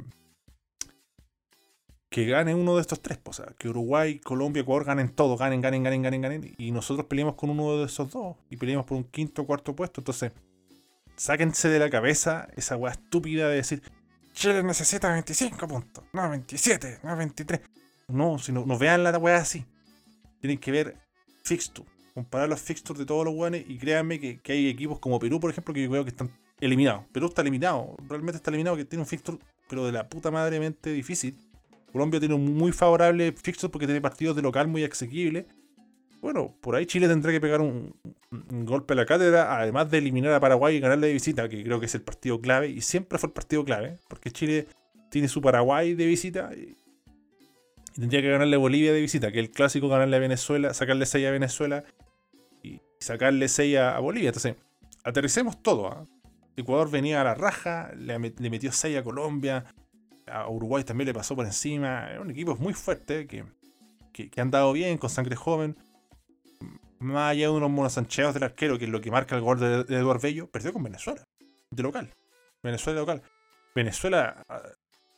que 2.10 2.26
gane 2.26 2.56
uno 2.56 2.76
de 2.76 2.82
estos 2.82 3.02
tres, 3.02 3.20
pues, 3.20 3.40
o 3.40 3.44
sea, 3.44 3.54
que 3.58 3.70
Uruguay, 3.70 4.20
Colombia, 4.20 4.62
Ecuador 4.62 4.84
ganen 4.86 5.10
todo, 5.10 5.38
ganen, 5.38 5.62
ganen, 5.62 5.84
ganen, 5.84 6.02
ganen, 6.02 6.22
ganen, 6.22 6.56
y 6.58 6.72
nosotros 6.72 7.06
peleemos 7.06 7.36
con 7.36 7.52
uno 7.52 7.78
de 7.78 7.86
esos 7.86 8.10
dos, 8.12 8.36
y 8.50 8.58
peleemos 8.58 8.86
por 8.86 8.98
un 8.98 9.04
quinto 9.04 9.44
o 9.44 9.46
cuarto 9.46 9.76
puesto. 9.76 10.02
Entonces, 10.02 10.32
sáquense 11.16 11.70
de 11.70 11.80
la 11.80 11.90
cabeza 11.90 12.48
esa 12.56 12.76
weá 12.78 12.94
estúpida 12.94 13.48
de 13.48 13.56
decir, 13.56 13.84
Chile 14.34 14.64
necesita 14.64 15.12
25 15.12 15.68
puntos, 15.68 16.04
no 16.14 16.30
27, 16.30 17.00
no 17.04 17.16
23. 17.16 17.62
No, 18.10 18.40
si 18.40 18.52
no, 18.52 18.66
vean 18.78 19.04
la 19.04 19.18
weá 19.18 19.38
así. 19.38 19.66
Tienen 20.42 20.58
que 20.58 20.72
ver 20.72 20.98
fixture, 21.44 21.88
comparar 22.14 22.50
los 22.50 22.60
fixtures 22.60 23.00
de 23.00 23.06
todos 23.06 23.26
los 23.26 23.34
weones 23.34 23.66
y 23.68 23.78
créanme 23.78 24.20
que, 24.20 24.40
que 24.40 24.54
hay 24.54 24.68
equipos 24.68 25.00
como 25.00 25.20
Perú, 25.20 25.40
por 25.40 25.50
ejemplo, 25.52 25.74
que 25.74 25.84
yo 25.84 25.90
veo 25.90 26.04
que 26.04 26.10
están 26.10 26.30
eliminados. 26.60 27.06
Perú 27.12 27.28
está 27.28 27.42
eliminado, 27.42 27.96
realmente 28.08 28.38
está 28.38 28.52
eliminado, 28.52 28.76
que 28.78 28.86
tiene 28.86 29.02
un 29.04 29.08
fixture, 29.08 29.38
pero 29.70 29.86
de 29.86 29.92
la 29.92 30.08
puta 30.10 30.32
madremente 30.32 30.92
difícil. 30.92 31.36
Colombia 31.92 32.20
tiene 32.20 32.36
un 32.36 32.56
muy 32.56 32.72
favorable 32.72 33.32
fixture 33.32 33.72
porque 33.72 33.86
tiene 33.88 34.02
partidos 34.02 34.36
de 34.36 34.42
local 34.42 34.68
muy 34.68 34.84
asequibles. 34.84 35.46
Bueno, 36.22 36.54
por 36.62 36.76
ahí 36.76 36.86
Chile 36.86 37.08
tendrá 37.08 37.32
que 37.32 37.40
pegar 37.40 37.62
un, 37.62 37.96
un- 38.32 38.66
golpe 38.66 38.94
a 38.94 38.96
la 38.98 39.06
cátedra, 39.06 39.58
además 39.58 39.90
de 39.90 40.00
eliminar 40.00 40.34
a 40.34 40.40
Paraguay 40.40 40.76
y 40.76 40.80
ganarle 40.82 41.08
de 41.08 41.14
visita, 41.14 41.48
que 41.48 41.64
creo 41.64 41.80
que 41.80 41.86
es 41.86 41.96
el 41.96 42.02
partido 42.02 42.42
clave, 42.42 42.68
y 42.70 42.82
siempre 42.82 43.18
fue 43.18 43.28
el 43.28 43.34
partido 43.34 43.64
clave, 43.64 43.98
porque 44.10 44.30
Chile 44.30 44.68
tiene 45.10 45.30
su 45.30 45.42
Paraguay 45.42 45.94
de 45.96 46.06
visita 46.06 46.52
tendría 48.00 48.22
que 48.22 48.30
ganarle 48.30 48.58
Bolivia 48.58 48.94
de 48.94 49.02
visita, 49.02 49.32
que 49.32 49.40
el 49.40 49.52
clásico 49.52 49.90
ganarle 49.90 50.16
a 50.16 50.20
Venezuela, 50.20 50.74
sacarle 50.74 51.06
6 51.06 51.28
a 51.28 51.32
Venezuela 51.32 51.84
y 52.64 52.82
sacarle 53.00 53.48
6 53.48 53.78
a, 53.78 54.00
Bolivia. 54.00 54.30
Entonces, 54.30 54.56
aterricemos 55.04 55.62
todo. 55.62 55.88
¿ah? 55.88 56.06
Ecuador 56.56 56.90
venía 56.90 57.22
a 57.22 57.24
la 57.24 57.36
raja, 57.36 57.92
le 57.96 58.20
metió 58.20 58.72
6 58.72 58.98
a 58.98 59.04
Colombia, 59.04 59.66
a 60.28 60.48
Uruguay 60.50 60.84
también 60.84 61.08
le 61.08 61.14
pasó 61.14 61.36
por 61.36 61.46
encima. 61.46 62.12
Es 62.12 62.20
un 62.20 62.32
equipo 62.32 62.56
muy 62.56 62.74
fuerte 62.74 63.28
que, 63.28 63.46
que, 64.14 64.30
que 64.30 64.42
han 64.42 64.52
dado 64.52 64.72
bien, 64.74 64.98
con 64.98 65.10
sangre 65.10 65.36
joven. 65.36 65.76
Más 67.00 67.32
allá 67.32 67.48
de 67.48 67.50
unos 67.50 67.70
monosancheos 67.70 68.34
del 68.34 68.44
arquero, 68.44 68.78
que 68.78 68.86
es 68.86 68.92
lo 68.92 69.02
que 69.02 69.12
marca 69.12 69.36
el 69.36 69.42
gol 69.42 69.60
de, 69.60 69.84
de 69.84 69.96
Eduardo 69.96 70.22
Bello, 70.24 70.50
perdió 70.50 70.74
con 70.74 70.84
Venezuela, 70.84 71.24
de 71.70 71.84
local. 71.84 72.14
Venezuela 72.62 73.00
de 73.00 73.06
local. 73.06 73.24
Venezuela 73.74 74.44
ah, 74.50 74.62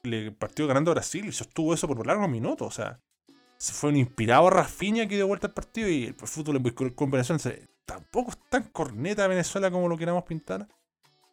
le 0.04 0.32
partió 0.32 0.68
ganando 0.68 0.91
a 0.91 0.95
Brasil 0.95 1.26
y 1.26 1.32
sostuvo 1.32 1.74
eso 1.74 1.88
por 1.88 2.06
largos 2.06 2.30
minutos. 2.30 2.68
O 2.68 2.72
sea, 2.72 2.99
se 3.58 3.74
fue 3.74 3.89
un 3.91 3.97
inspirado 3.97 4.49
Rafinha 4.49 5.08
que 5.08 5.16
dio 5.16 5.28
vuelta 5.28 5.47
al 5.47 5.54
partido 5.54 5.88
y 5.89 6.06
el 6.06 6.14
fútbol 6.16 6.56
en- 6.58 7.12
Venezuela 7.12 7.39
se- 7.39 7.68
tampoco 7.86 8.32
es 8.32 8.38
tan 8.49 8.64
corneta 8.64 9.28
Venezuela 9.28 9.70
como 9.72 9.88
lo 9.88 9.97
queramos 9.97 10.24
pintar. 10.24 10.68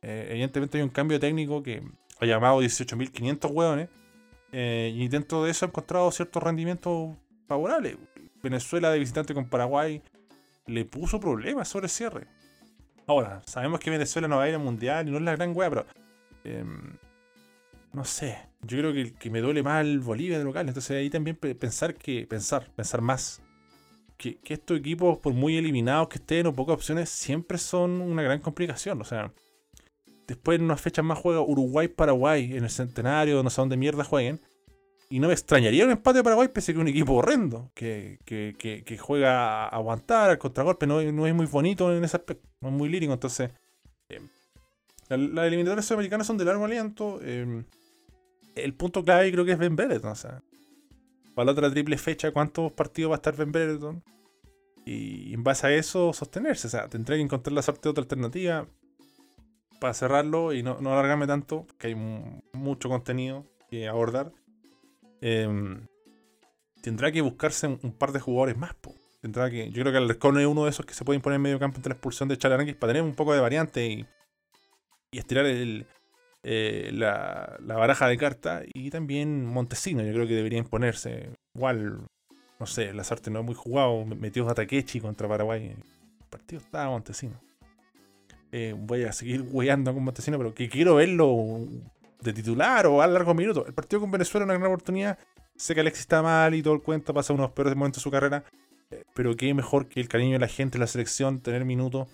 Eh, 0.02 0.28
evidentemente 0.30 0.78
hay 0.78 0.82
un 0.84 0.90
cambio 0.90 1.18
técnico 1.18 1.62
que 1.62 1.82
ha 2.20 2.26
llamado 2.26 2.60
18.500 2.60 3.50
hueones 3.50 3.88
eh, 4.52 4.92
y 4.94 5.08
dentro 5.08 5.44
de 5.44 5.50
eso 5.50 5.66
ha 5.66 5.68
encontrado 5.68 6.10
ciertos 6.12 6.42
rendimientos 6.42 7.16
favorables. 7.46 7.96
Venezuela 8.42 8.90
de 8.90 8.98
visitante 8.98 9.34
con 9.34 9.48
Paraguay 9.48 10.02
le 10.66 10.84
puso 10.84 11.18
problemas 11.18 11.68
sobre 11.68 11.86
el 11.86 11.90
cierre. 11.90 12.26
Ahora, 13.06 13.42
sabemos 13.46 13.80
que 13.80 13.90
Venezuela 13.90 14.28
no 14.28 14.36
va 14.36 14.44
a 14.44 14.48
ir 14.48 14.54
al 14.54 14.60
mundial 14.62 15.08
y 15.08 15.10
no 15.10 15.16
es 15.16 15.22
la 15.24 15.34
gran 15.36 15.56
hueá, 15.56 15.70
pero 15.70 15.86
em, 16.44 16.96
no 17.92 18.04
sé. 18.04 18.38
Yo 18.62 18.78
creo 18.78 18.92
que, 18.92 19.12
que 19.14 19.30
me 19.30 19.40
duele 19.40 19.62
más 19.62 19.84
el 19.84 20.00
Bolivia 20.00 20.38
de 20.38 20.44
local. 20.44 20.66
Entonces 20.68 20.90
ahí 20.96 21.10
también 21.10 21.36
pe- 21.36 21.54
pensar 21.54 21.94
que, 21.94 22.26
pensar, 22.26 22.70
pensar 22.74 23.00
más. 23.00 23.40
Que, 24.16 24.36
que 24.38 24.54
estos 24.54 24.78
equipos, 24.78 25.18
por 25.18 25.32
muy 25.32 25.56
eliminados 25.56 26.08
que 26.08 26.16
estén 26.18 26.46
o 26.46 26.52
pocas 26.54 26.74
opciones, 26.74 27.08
siempre 27.08 27.56
son 27.58 28.00
una 28.00 28.22
gran 28.22 28.40
complicación. 28.40 29.00
O 29.00 29.04
sea, 29.04 29.32
después 30.26 30.58
en 30.58 30.64
unas 30.64 30.80
fechas 30.80 31.04
más 31.04 31.18
juega 31.18 31.40
Uruguay-Paraguay 31.40 32.56
en 32.56 32.64
el 32.64 32.70
centenario, 32.70 33.42
no 33.42 33.50
sé 33.50 33.60
dónde 33.60 33.76
mierda 33.76 34.02
jueguen. 34.02 34.40
Y 35.10 35.20
no 35.20 35.28
me 35.28 35.32
extrañaría 35.34 35.84
un 35.86 35.92
empate 35.92 36.18
de 36.18 36.24
Paraguay, 36.24 36.48
pese 36.48 36.72
a 36.72 36.74
que 36.74 36.80
es 36.80 36.82
un 36.82 36.88
equipo 36.88 37.14
horrendo, 37.14 37.70
que, 37.74 38.18
que, 38.26 38.54
que, 38.58 38.82
que 38.84 38.98
juega 38.98 39.64
a 39.64 39.68
aguantar 39.68 40.28
al 40.28 40.36
contragolpe, 40.38 40.86
no, 40.86 41.00
no 41.00 41.26
es 41.26 41.34
muy 41.34 41.46
bonito 41.46 41.96
en 41.96 42.04
ese 42.04 42.18
aspecto, 42.18 42.46
no 42.60 42.68
es 42.68 42.74
muy 42.74 42.90
lírico. 42.90 43.14
Entonces, 43.14 43.50
eh, 44.10 44.20
la- 45.08 45.16
las 45.16 45.46
eliminatorias 45.46 45.86
sudamericanas 45.86 46.26
son 46.26 46.36
de 46.36 46.44
largo 46.44 46.64
aliento. 46.64 47.20
eh, 47.22 47.62
el 48.64 48.74
punto 48.74 49.04
clave 49.04 49.30
creo 49.32 49.44
que 49.44 49.52
es 49.52 49.58
Ben 49.58 49.76
Brereton. 49.76 50.10
O 50.10 50.14
sea, 50.14 50.42
para 51.34 51.46
la 51.46 51.52
otra 51.52 51.70
triple 51.70 51.98
fecha, 51.98 52.32
¿cuántos 52.32 52.72
partidos 52.72 53.10
va 53.10 53.16
a 53.16 53.18
estar 53.18 53.36
Ben 53.36 53.52
Brereton? 53.52 54.02
Y 54.84 55.34
en 55.34 55.44
base 55.44 55.66
a 55.66 55.74
eso, 55.74 56.12
sostenerse. 56.12 56.66
O 56.66 56.70
sea, 56.70 56.88
tendré 56.88 57.16
que 57.16 57.22
encontrar 57.22 57.52
la 57.52 57.62
suerte 57.62 57.82
de 57.84 57.90
otra 57.90 58.02
alternativa 58.02 58.66
para 59.80 59.94
cerrarlo 59.94 60.52
y 60.52 60.62
no, 60.62 60.80
no 60.80 60.92
alargarme 60.92 61.26
tanto, 61.26 61.66
que 61.78 61.88
hay 61.88 61.94
mu- 61.94 62.40
mucho 62.52 62.88
contenido 62.88 63.44
que 63.70 63.86
abordar. 63.86 64.32
Em, 65.20 65.86
tendrá 66.82 67.12
que 67.12 67.20
buscarse 67.20 67.66
un, 67.66 67.78
un 67.82 67.92
par 67.92 68.12
de 68.12 68.20
jugadores 68.20 68.56
más. 68.56 68.74
po. 68.74 68.94
Tendrá 69.20 69.50
que, 69.50 69.70
yo 69.70 69.82
creo 69.82 69.92
que 69.92 69.98
Alarcón 69.98 70.38
es 70.40 70.46
uno 70.46 70.64
de 70.64 70.70
esos 70.70 70.86
que 70.86 70.94
se 70.94 71.04
puede 71.04 71.16
imponer 71.16 71.36
en 71.36 71.42
medio 71.42 71.58
campo 71.58 71.76
entre 71.76 71.90
la 71.90 71.94
expulsión 71.94 72.28
de 72.28 72.38
Chalaranguis 72.38 72.76
para 72.76 72.92
tener 72.92 73.02
un 73.02 73.14
poco 73.14 73.34
de 73.34 73.40
variante 73.40 73.86
y, 73.86 74.06
y 75.10 75.18
estirar 75.18 75.44
el, 75.46 75.86
eh, 76.42 76.90
la, 76.92 77.56
la 77.60 77.76
baraja 77.76 78.08
de 78.08 78.16
cartas. 78.16 78.64
Y 78.72 78.90
también 78.90 79.44
Montesino, 79.46 80.02
yo 80.02 80.12
creo 80.12 80.26
que 80.26 80.34
debería 80.34 80.58
imponerse. 80.58 81.30
Igual, 81.54 82.06
no 82.58 82.66
sé, 82.66 82.92
Lazarte 82.92 83.30
no 83.30 83.40
es 83.40 83.44
muy 83.44 83.54
jugado. 83.54 84.04
Metió 84.04 84.48
a 84.48 84.54
Takechi 84.54 85.00
contra 85.00 85.28
Paraguay. 85.28 85.66
El 85.68 86.26
partido 86.30 86.60
estaba 86.60 86.90
Montesino. 86.90 87.40
Eh, 88.50 88.74
voy 88.76 89.04
a 89.04 89.12
seguir 89.12 89.44
weyando 89.50 89.92
con 89.92 90.02
Montesino, 90.02 90.38
pero 90.38 90.54
que 90.54 90.68
quiero 90.68 90.94
verlo 90.94 91.66
de 92.20 92.32
titular 92.32 92.86
o 92.86 93.02
a 93.02 93.06
largos 93.06 93.34
minutos. 93.34 93.64
El 93.66 93.74
partido 93.74 94.00
con 94.00 94.10
Venezuela 94.10 94.44
es 94.44 94.48
una 94.48 94.58
gran 94.58 94.72
oportunidad. 94.72 95.18
Sé 95.56 95.74
que 95.74 95.80
Alexis 95.80 96.02
está 96.02 96.22
mal 96.22 96.54
y 96.54 96.62
todo 96.62 96.74
el 96.74 96.82
cuento, 96.82 97.12
pasa 97.12 97.32
unos 97.32 97.50
peores 97.50 97.74
momentos 97.76 98.00
de 98.00 98.04
su 98.04 98.10
carrera. 98.10 98.44
eh, 98.90 99.04
Pero 99.14 99.36
qué 99.36 99.52
mejor 99.52 99.88
que 99.88 100.00
el 100.00 100.08
cariño 100.08 100.34
de 100.34 100.38
la 100.38 100.48
gente, 100.48 100.78
la 100.78 100.86
selección, 100.86 101.40
tener 101.40 101.64
minutos 101.64 102.08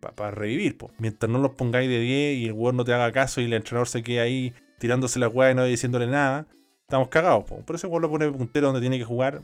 para 0.00 0.30
revivir. 0.30 0.76
po. 0.78 0.90
Mientras 0.98 1.30
no 1.30 1.38
los 1.38 1.52
pongáis 1.52 1.88
de 1.88 2.00
10 2.00 2.38
y 2.38 2.46
el 2.46 2.52
weón 2.52 2.76
no 2.76 2.84
te 2.84 2.92
haga 2.92 3.10
caso 3.12 3.40
y 3.40 3.44
el 3.44 3.52
entrenador 3.52 3.88
se 3.88 4.02
quede 4.02 4.20
ahí 4.20 4.54
tirándose 4.78 5.18
la 5.18 5.28
weá 5.28 5.50
y 5.50 5.54
no 5.54 5.64
diciéndole 5.64 6.06
nada, 6.06 6.46
estamos 6.82 7.08
cagados. 7.08 7.44
po. 7.44 7.60
Por 7.60 7.76
eso 7.76 7.86
el 7.86 7.90
weón 7.92 8.02
lo 8.02 8.10
pone 8.10 8.30
puntero 8.30 8.68
donde 8.68 8.80
tiene 8.80 8.98
que 8.98 9.04
jugar. 9.04 9.40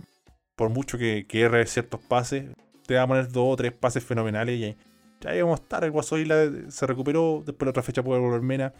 Por 0.56 0.70
mucho 0.70 0.98
que, 0.98 1.26
que 1.26 1.40
erre 1.40 1.66
ciertos 1.66 2.00
pases, 2.00 2.46
te 2.86 2.94
va 2.94 3.02
a 3.02 3.06
poner 3.06 3.28
dos 3.28 3.52
o 3.52 3.56
tres 3.56 3.72
pases 3.72 4.04
fenomenales 4.04 4.58
y 4.58 4.76
ya 5.20 5.30
ahí 5.30 5.40
vamos 5.40 5.60
a 5.60 5.62
estar. 5.62 5.84
El 5.84 5.90
Guaso 5.90 6.18
Isla 6.18 6.50
se 6.68 6.86
recuperó, 6.86 7.42
después 7.44 7.66
la 7.66 7.70
otra 7.70 7.82
fecha 7.82 8.02
puede 8.02 8.20
volver 8.20 8.42
Mena. 8.42 8.74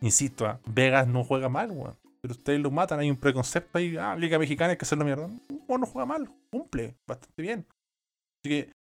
Insisto, 0.00 0.46
ah, 0.46 0.60
Vegas 0.66 1.06
no 1.08 1.24
juega 1.24 1.48
mal, 1.48 1.70
weón. 1.70 1.96
Pero 2.20 2.32
ustedes 2.32 2.60
lo 2.60 2.70
matan, 2.70 3.00
hay 3.00 3.10
un 3.10 3.16
preconcepto 3.16 3.78
ahí, 3.78 3.96
ah, 3.96 4.14
Liga 4.16 4.38
Mexicana 4.38 4.70
hay 4.70 4.76
que 4.76 4.84
hacerlo 4.84 5.04
mierda. 5.04 5.28
No, 5.68 5.78
no 5.78 5.86
juega 5.86 6.06
mal, 6.06 6.28
cumple 6.50 6.94
bastante 7.06 7.42
bien. 7.42 7.66
Así 8.38 8.48
que 8.48 8.72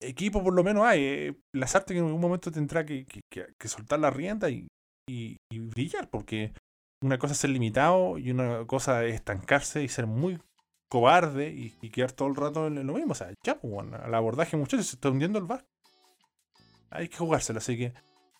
equipo 0.00 0.42
por 0.42 0.54
lo 0.54 0.64
menos 0.64 0.84
hay. 0.84 1.00
Eh, 1.02 1.34
Lazarte 1.54 1.94
que 1.94 2.00
en 2.00 2.06
algún 2.06 2.20
momento 2.20 2.50
tendrá 2.50 2.84
que, 2.84 3.04
que- 3.06 3.22
que- 3.58 3.68
soltar 3.68 3.98
la 4.00 4.10
rienda 4.10 4.48
y, 4.50 4.66
y- 5.08 5.36
brillar, 5.58 6.08
porque 6.10 6.52
una 7.02 7.18
cosa 7.18 7.32
es 7.32 7.38
ser 7.38 7.50
limitado 7.50 8.18
y 8.18 8.30
una 8.30 8.66
cosa 8.66 9.04
es 9.04 9.14
estancarse 9.14 9.82
y 9.82 9.88
ser 9.88 10.06
muy 10.06 10.38
cobarde 10.90 11.50
y, 11.50 11.70
quedar 11.90 12.12
todo 12.12 12.28
el 12.28 12.36
rato 12.36 12.66
en 12.66 12.86
lo 12.86 12.92
mismo. 12.94 13.12
O 13.12 13.14
sea, 13.14 13.32
ya, 13.44 13.58
pues, 13.60 13.72
bueno, 13.72 13.96
al 13.96 14.14
abordaje, 14.14 14.56
muchachos, 14.56 14.86
se 14.86 14.96
está 14.96 15.08
hundiendo 15.10 15.38
el 15.38 15.44
bar. 15.46 15.64
Hay 16.90 17.08
que 17.08 17.16
jugárselo, 17.18 17.58
así 17.58 17.76
que 17.78 17.92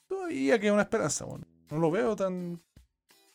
todavía 0.08 0.58
queda 0.58 0.72
una 0.72 0.82
esperanza, 0.82 1.24
bueno. 1.24 1.44
No 1.70 1.78
lo 1.78 1.90
veo 1.90 2.16
tan. 2.16 2.60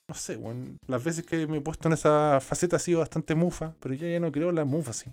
No 0.07 0.15
sé, 0.15 0.35
bueno. 0.35 0.75
Las 0.87 1.03
veces 1.03 1.25
que 1.25 1.47
me 1.47 1.57
he 1.57 1.61
puesto 1.61 1.87
en 1.87 1.93
esa 1.93 2.39
faceta 2.41 2.75
ha 2.75 2.79
sido 2.79 2.99
bastante 2.99 3.33
mufa, 3.33 3.73
pero 3.79 3.95
ya, 3.95 4.07
ya 4.09 4.19
no 4.19 4.31
creo 4.31 4.49
en 4.49 4.55
la 4.55 4.65
mufa, 4.65 4.91
sí. 4.93 5.09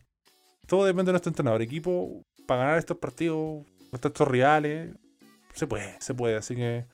Todo 0.66 0.84
depende 0.84 1.10
de 1.10 1.12
nuestro 1.12 1.30
entrenador. 1.30 1.62
Equipo, 1.62 2.22
para 2.46 2.62
ganar 2.64 2.78
estos 2.78 2.96
partidos, 2.98 3.64
contra 3.90 4.08
estos 4.08 4.28
rivales, 4.28 4.94
se 5.54 5.66
puede, 5.66 5.96
se 6.00 6.14
puede. 6.14 6.36
Así 6.36 6.54
que 6.56 6.84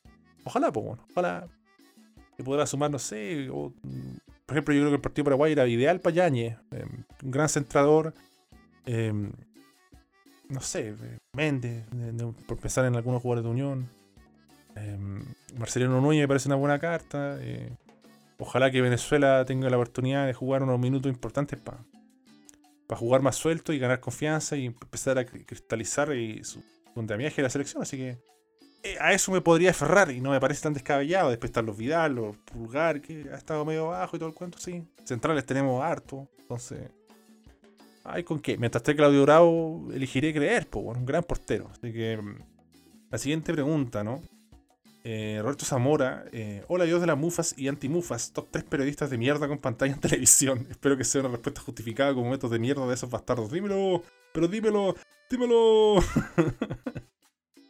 ojalá, 0.45 0.73
pues 0.73 0.85
bueno, 0.87 1.05
ojalá 1.11 1.47
que 2.37 2.45
podrá 2.45 2.67
sumar, 2.67 2.91
no 2.91 2.99
sé, 2.99 3.49
por 3.51 3.73
ejemplo, 4.57 4.75
yo 4.75 4.81
creo 4.81 4.91
que 4.91 4.97
el 4.97 5.01
partido 5.01 5.25
Paraguay 5.25 5.53
era 5.53 5.67
ideal 5.67 6.01
para 6.01 6.15
Yañez, 6.15 6.57
eh, 6.73 6.85
un 7.23 7.31
gran 7.31 7.49
centrador, 7.49 8.15
eh, 8.87 9.13
no 10.49 10.61
sé, 10.61 10.95
Méndez, 11.35 11.85
de- 11.91 12.13
de- 12.13 12.33
por 12.47 12.59
pensar 12.59 12.85
en 12.87 12.97
algunos 12.97 13.21
jugadores 13.23 13.45
de 13.45 13.51
Unión, 13.51 13.89
eh, 14.77 14.99
Marcelino 15.59 16.01
Núñez 16.01 16.23
me 16.23 16.29
parece 16.29 16.49
una 16.49 16.57
buena 16.57 16.79
carta, 16.79 17.37
eh, 17.41 17.71
ojalá 18.39 18.71
que 18.71 18.81
Venezuela 18.81 19.45
tenga 19.45 19.69
la 19.69 19.77
oportunidad 19.77 20.27
de 20.27 20.33
jugar 20.35 20.63
unos 20.63 20.79
minutos 20.79 21.11
importantes 21.13 21.59
para 21.59 21.79
jugar 22.97 23.21
más 23.23 23.37
suelto 23.37 23.73
y 23.73 23.79
ganar 23.79 24.01
confianza 24.01 24.57
y 24.57 24.67
empezar 24.67 25.19
a 25.19 25.27
cri- 25.27 25.45
cristalizar 25.45 26.15
y 26.17 26.43
su 26.45 26.63
andamiaje 26.97 27.37
de 27.37 27.43
la 27.43 27.51
selección, 27.51 27.83
así 27.83 27.97
que 27.97 28.19
eh, 28.83 28.97
a 29.01 29.13
eso 29.13 29.31
me 29.33 29.41
podría 29.41 29.71
aferrar 29.71 30.11
y 30.11 30.21
no 30.21 30.31
me 30.31 30.41
parece 30.41 30.63
tan 30.63 30.73
descabellado. 30.73 31.31
Después 31.31 31.51
están 31.51 31.67
los 31.67 31.77
Vidal, 31.77 32.15
los 32.15 32.37
Pulgar, 32.39 33.01
que 33.01 33.27
ha 33.33 33.37
estado 33.37 33.65
medio 33.65 33.89
bajo 33.89 34.17
y 34.17 34.19
todo 34.19 34.29
el 34.29 34.35
cuento, 34.35 34.59
sí. 34.59 34.85
Centrales 35.05 35.45
tenemos 35.45 35.83
harto, 35.83 36.29
entonces. 36.39 36.89
Ay, 38.05 38.25
¿con 38.25 38.39
qué? 38.41 38.57
Mientras 38.57 38.81
esté 38.81 38.97
Claudio 38.97 39.23
Bravo, 39.23 39.89
elegiré 39.93 40.33
creer, 40.33 40.67
pues, 40.69 40.97
un 40.97 41.05
gran 41.05 41.23
portero. 41.25 41.69
Así 41.71 41.93
que. 41.93 42.17
mm, 42.17 42.39
La 43.11 43.19
siguiente 43.19 43.53
pregunta, 43.53 44.03
¿no? 44.05 44.23
Eh, 45.05 45.39
Roberto 45.41 45.65
Zamora, 45.65 46.25
eh, 46.33 46.65
hola 46.69 46.85
Dios 46.85 47.01
de 47.01 47.07
las 47.07 47.17
mufas 47.17 47.55
y 47.57 47.69
anti-mufas, 47.69 48.33
top 48.33 48.49
3 48.51 48.65
periodistas 48.65 49.11
de 49.11 49.19
mierda 49.19 49.47
con 49.47 49.59
pantalla 49.59 49.95
en 49.95 50.01
televisión. 50.01 50.67
Espero 50.71 50.97
que 50.97 51.05
sea 51.05 51.21
una 51.21 51.31
respuesta 51.31 51.61
justificada 51.61 52.13
con 52.15 52.25
momentos 52.25 52.51
de 52.51 52.59
mierda 52.59 52.87
de 52.87 52.95
esos 52.95 53.09
bastardos. 53.09 53.51
Dímelo, 53.51 54.03
pero 54.33 54.49
dímelo, 54.49 54.95
dímelo. 55.31 55.97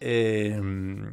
Em, 0.00 1.10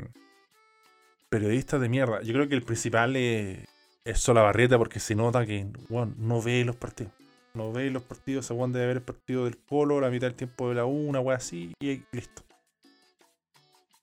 periodistas 1.28 1.82
de 1.82 1.89
mierda. 1.89 2.22
Yo 2.22 2.34
creo 2.34 2.47
que 2.47 2.53
el 2.53 2.61
principal 2.61 3.16
es, 3.16 3.68
es 4.05 4.20
Solabarrieta 4.20 4.78
porque 4.78 4.99
se 4.99 5.16
nota 5.16 5.43
que 5.43 5.66
no 5.89 6.41
ve 6.41 6.63
los 6.63 6.76
partidos. 6.76 7.11
No 7.55 7.72
ve 7.72 7.89
los 7.89 8.03
partidos, 8.03 8.45
según 8.45 8.74
debe 8.74 8.88
ver 8.88 8.97
el 8.97 9.03
partido 9.03 9.45
del 9.45 9.57
Colo, 9.57 9.99
la 10.01 10.11
mitad 10.11 10.28
del 10.28 10.36
tiempo 10.36 10.70
de 10.70 10.76
la 10.76 10.86
una 10.86 11.20
wea 11.20 11.38
así, 11.38 11.74
y 11.80 12.03
listo. 12.11 12.45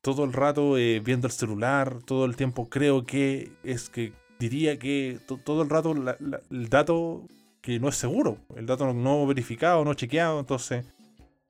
Todo 0.03 0.25
el 0.25 0.33
rato 0.33 0.77
eh, 0.79 1.01
viendo 1.01 1.27
el 1.29 1.33
celular, 1.33 1.99
todo 2.05 2.25
el 2.25 2.37
tiempo 2.37 2.69
creo 2.69 3.05
que 3.07 3.53
es 3.63 3.89
que 3.89 4.13
diría 4.39 4.79
que 4.79 5.19
to- 5.27 5.39
todo 5.39 5.63
el 5.63 5.71
rato 5.71 5.95
la- 5.95 6.17
la- 6.19 6.41
el 6.51 6.69
dato 6.69 7.23
que 7.61 7.79
no 7.79 7.89
es 7.89 7.95
seguro, 7.97 8.39
el 8.57 8.67
dato 8.67 8.93
no, 8.93 9.25
verificado, 9.27 9.85
no 9.85 9.95
chequeado, 9.95 10.41
entonces 10.41 10.85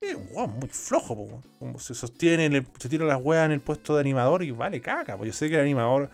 es 0.03 0.14
un 0.14 0.26
weón 0.32 0.59
muy 0.59 0.68
flojo, 0.68 1.40
como 1.59 1.78
se 1.78 1.94
sostiene, 1.94 2.66
se 2.78 2.88
tira 2.90 3.07
las 3.07 3.18
weas 3.22 3.46
en 3.46 3.53
el 3.53 3.61
puesto 3.61 3.94
de 3.94 4.00
animador 4.03 4.42
y 4.42 4.50
vale 4.50 4.82
caca, 4.82 5.16
pues 5.16 5.28
yo 5.28 5.32
sé 5.32 5.48
que 5.48 5.55
el 5.55 5.62
animador 5.62 6.11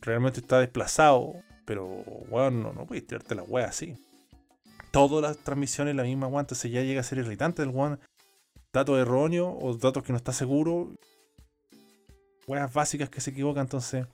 realmente 0.00 0.40
está 0.40 0.58
desplazado, 0.58 1.34
pero 1.64 1.86
weón, 2.28 2.62
no, 2.62 2.72
puedes 2.86 3.06
tirarte 3.06 3.36
las 3.36 3.48
weas 3.48 3.70
así. 3.70 3.94
Todas 4.90 5.22
las 5.22 5.38
transmisiones 5.44 5.94
la 5.94 6.02
misma 6.02 6.26
weón, 6.26 6.40
entonces 6.40 6.72
ya 6.72 6.82
llega 6.82 7.00
a 7.00 7.04
ser 7.04 7.18
irritante 7.18 7.62
el 7.62 7.68
weón. 7.68 8.00
Datos 8.72 8.98
erróneos 8.98 9.54
o 9.60 9.74
datos 9.76 10.02
que 10.02 10.12
no 10.12 10.16
está 10.16 10.32
seguro. 10.32 10.90
Weas 12.46 12.72
básicas 12.72 13.10
que 13.10 13.20
se 13.20 13.30
equivocan, 13.30 13.62
entonces. 13.62 14.06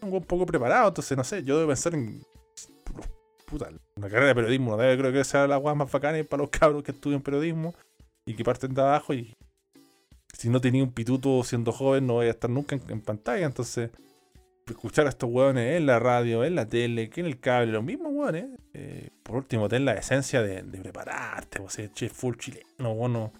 Un 0.00 0.22
poco 0.22 0.46
preparado, 0.46 0.88
entonces 0.88 1.16
no 1.16 1.24
sé, 1.24 1.42
yo 1.44 1.56
debo 1.56 1.68
pensar 1.68 1.94
en. 1.94 2.22
Puta, 3.46 3.70
una 3.96 4.08
carrera 4.08 4.28
de 4.28 4.34
periodismo, 4.34 4.76
creo 4.76 5.12
que 5.12 5.24
sea 5.24 5.46
la 5.46 5.58
weas 5.58 5.76
más 5.76 5.90
bacanas 5.90 6.26
para 6.26 6.42
los 6.42 6.50
cabros 6.50 6.82
que 6.82 6.90
estudian 6.90 7.22
periodismo 7.22 7.74
y 8.26 8.34
que 8.34 8.44
parten 8.44 8.74
de 8.74 8.82
abajo 8.82 9.14
y 9.14 9.34
si 10.38 10.48
no 10.48 10.60
tenía 10.60 10.84
un 10.84 10.92
pituto 10.92 11.42
siendo 11.42 11.72
joven 11.72 12.06
no 12.06 12.14
voy 12.14 12.26
a 12.26 12.30
estar 12.30 12.50
nunca 12.50 12.78
en, 12.88 13.00
pantalla, 13.00 13.46
entonces 13.46 13.90
escuchar 14.66 15.06
a 15.06 15.08
estos 15.08 15.30
hueones 15.30 15.78
en 15.78 15.86
la 15.86 15.98
radio, 15.98 16.44
en 16.44 16.54
la 16.54 16.68
tele, 16.68 17.08
que 17.08 17.20
en 17.20 17.26
el 17.26 17.40
cable, 17.40 17.72
los 17.72 17.82
mismos 17.82 18.12
hueones, 18.12 18.46
eh, 18.74 19.08
por 19.22 19.36
último 19.36 19.68
ten 19.68 19.84
la 19.84 19.94
esencia 19.94 20.42
de, 20.42 20.62
prepararte, 20.62 21.60
o 21.60 21.70
sea, 21.70 21.90
che, 21.92 22.10
full 22.10 22.36
chileno, 22.36 22.94
bueno, 22.94 23.32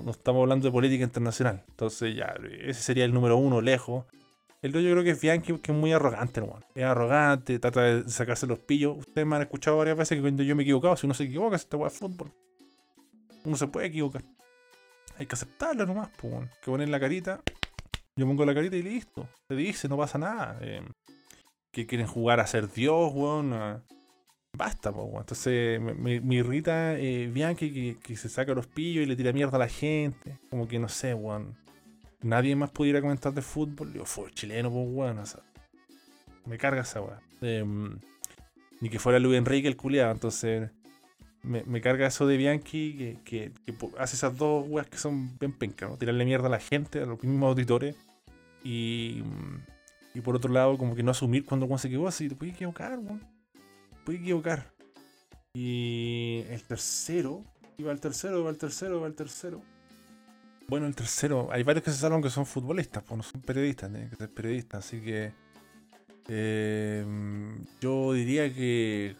no, 0.00 0.10
estamos 0.10 0.40
hablando 0.40 0.66
de 0.66 0.72
política 0.72 1.04
internacional, 1.04 1.64
entonces 1.68 2.16
ya, 2.16 2.34
ese 2.62 2.80
sería 2.80 3.04
el 3.04 3.12
número 3.12 3.36
uno, 3.36 3.60
lejos. 3.60 4.06
El 4.62 4.70
dos 4.70 4.80
yo 4.80 4.92
creo 4.92 5.02
que 5.02 5.10
es 5.10 5.20
Bianchi, 5.20 5.58
que 5.58 5.72
es 5.72 5.76
muy 5.76 5.92
arrogante, 5.92 6.38
hermano. 6.38 6.64
Es 6.76 6.84
arrogante, 6.84 7.58
trata 7.58 7.82
de 7.82 8.08
sacarse 8.08 8.46
los 8.46 8.60
pillos. 8.60 8.96
Ustedes 8.96 9.26
me 9.26 9.34
han 9.34 9.42
escuchado 9.42 9.76
varias 9.78 9.96
veces 9.96 10.16
que 10.16 10.22
cuando 10.22 10.44
yo 10.44 10.54
me 10.54 10.62
he 10.62 10.64
equivocado, 10.64 10.96
si 10.96 11.04
uno 11.04 11.14
se 11.14 11.24
equivoca, 11.24 11.56
esta 11.56 11.76
hueá 11.76 11.88
es 11.88 11.98
fútbol. 11.98 12.32
Uno 13.44 13.56
se 13.56 13.66
puede 13.66 13.88
equivocar. 13.88 14.22
Hay 15.18 15.26
que 15.26 15.34
aceptarlo 15.34 15.84
nomás, 15.84 16.10
pues. 16.16 16.32
weón. 16.32 16.50
Que 16.62 16.70
poner 16.70 16.88
la 16.88 17.00
carita. 17.00 17.40
Yo 18.14 18.24
pongo 18.24 18.44
la 18.44 18.54
carita 18.54 18.76
y 18.76 18.82
listo. 18.82 19.28
Se 19.48 19.56
dice, 19.56 19.88
no 19.88 19.96
pasa 19.96 20.18
nada. 20.18 20.56
Eh, 20.60 20.82
que 21.72 21.86
quieren 21.86 22.06
jugar 22.06 22.38
a 22.38 22.46
ser 22.46 22.70
Dios, 22.70 23.10
weón. 23.12 23.82
Basta, 24.56 24.90
weón. 24.90 25.20
Entonces 25.20 25.80
me, 25.80 26.20
me- 26.20 26.34
irrita 26.34 26.98
eh, 26.98 27.28
Bianchi 27.32 27.96
que, 28.02 28.16
se 28.16 28.28
saca 28.28 28.54
los 28.54 28.66
pillos 28.66 29.02
y 29.02 29.06
le 29.06 29.16
tira 29.16 29.32
mierda 29.32 29.56
a 29.56 29.60
la 29.60 29.68
gente. 29.68 30.38
Como 30.50 30.68
que 30.68 30.78
no 30.78 30.88
sé, 30.88 31.14
weón. 31.14 31.56
Nadie 32.20 32.54
más 32.54 32.70
pudiera 32.70 33.00
comentar 33.00 33.32
de 33.32 33.42
fútbol. 33.42 33.92
Digo, 33.92 34.04
fue 34.04 34.30
chileno, 34.32 34.70
pues, 34.70 34.86
weón. 34.88 35.18
o 35.18 35.26
sea, 35.26 35.40
me 36.46 36.58
carga 36.58 36.82
esa 36.82 37.00
weá. 37.00 37.18
Em, 37.40 37.98
ni 38.80 38.88
que 38.90 38.98
fuera 38.98 39.18
Luis 39.18 39.38
Enrique 39.38 39.68
el 39.68 39.76
culiado. 39.76 40.12
Entonces 40.12 40.70
me, 41.42 41.64
me 41.64 41.80
carga 41.80 42.06
eso 42.06 42.26
de 42.26 42.36
Bianchi 42.36 42.94
que, 42.96 43.18
que- 43.24 43.52
que 43.64 43.72
po- 43.72 43.92
hace 43.98 44.16
esas 44.16 44.36
dos 44.36 44.66
weas 44.68 44.86
que 44.86 44.98
son 44.98 45.36
bien 45.38 45.52
pencas, 45.52 45.90
¿no? 45.90 45.96
Tirarle 45.96 46.24
mierda 46.26 46.48
a 46.48 46.50
la 46.50 46.60
gente, 46.60 47.00
a 47.00 47.06
los 47.06 47.22
mismos 47.22 47.48
auditores. 47.48 47.96
Y, 48.62 49.22
por 50.22 50.36
otro 50.36 50.52
lado, 50.52 50.76
como 50.78 50.94
que 50.94 51.02
no 51.02 51.10
asumir 51.10 51.44
cuando 51.44 51.64
uno 51.66 51.78
se 51.78 51.88
equivoca, 51.88 52.12
si 52.12 52.28
te 52.28 52.36
puedes 52.36 52.54
equivocar, 52.54 52.98
weón. 52.98 53.31
Te 54.02 54.06
puedes 54.06 54.20
equivocar. 54.20 54.72
Y 55.54 56.42
el 56.48 56.62
tercero, 56.64 57.44
iba 57.78 57.92
el 57.92 58.00
tercero, 58.00 58.42
va 58.42 58.50
el 58.50 58.58
tercero, 58.58 59.00
va 59.00 59.06
el 59.06 59.14
tercero. 59.14 59.62
Bueno, 60.66 60.86
el 60.86 60.96
tercero, 60.96 61.48
hay 61.52 61.62
varios 61.62 61.84
que 61.84 61.92
se 61.92 61.98
salvan 61.98 62.20
que 62.20 62.30
son 62.30 62.46
futbolistas, 62.46 63.04
pues 63.04 63.16
no 63.16 63.22
son 63.22 63.42
periodistas, 63.42 63.90
tienen 63.90 64.10
que 64.10 64.16
ser 64.16 64.30
periodistas, 64.32 64.84
así 64.84 65.00
que 65.00 65.32
eh, 66.28 67.04
yo 67.80 68.12
diría 68.12 68.52
que, 68.52 69.14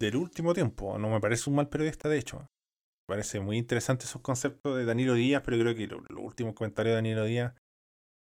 del 0.00 0.16
último 0.16 0.52
tiempo, 0.52 0.98
no 0.98 1.10
me 1.10 1.20
parece 1.20 1.48
un 1.48 1.56
mal 1.56 1.68
periodista, 1.68 2.08
de 2.08 2.18
hecho. 2.18 2.38
Me 2.38 3.14
parece 3.16 3.38
muy 3.38 3.56
interesante 3.56 4.04
esos 4.06 4.22
conceptos 4.22 4.76
de 4.76 4.84
Danilo 4.84 5.14
Díaz, 5.14 5.42
pero 5.44 5.58
creo 5.58 5.74
que 5.76 5.86
lo- 5.86 6.00
los 6.08 6.24
últimos 6.24 6.54
comentarios 6.54 6.92
de 6.92 6.96
Danilo 6.96 7.24
Díaz, 7.24 7.52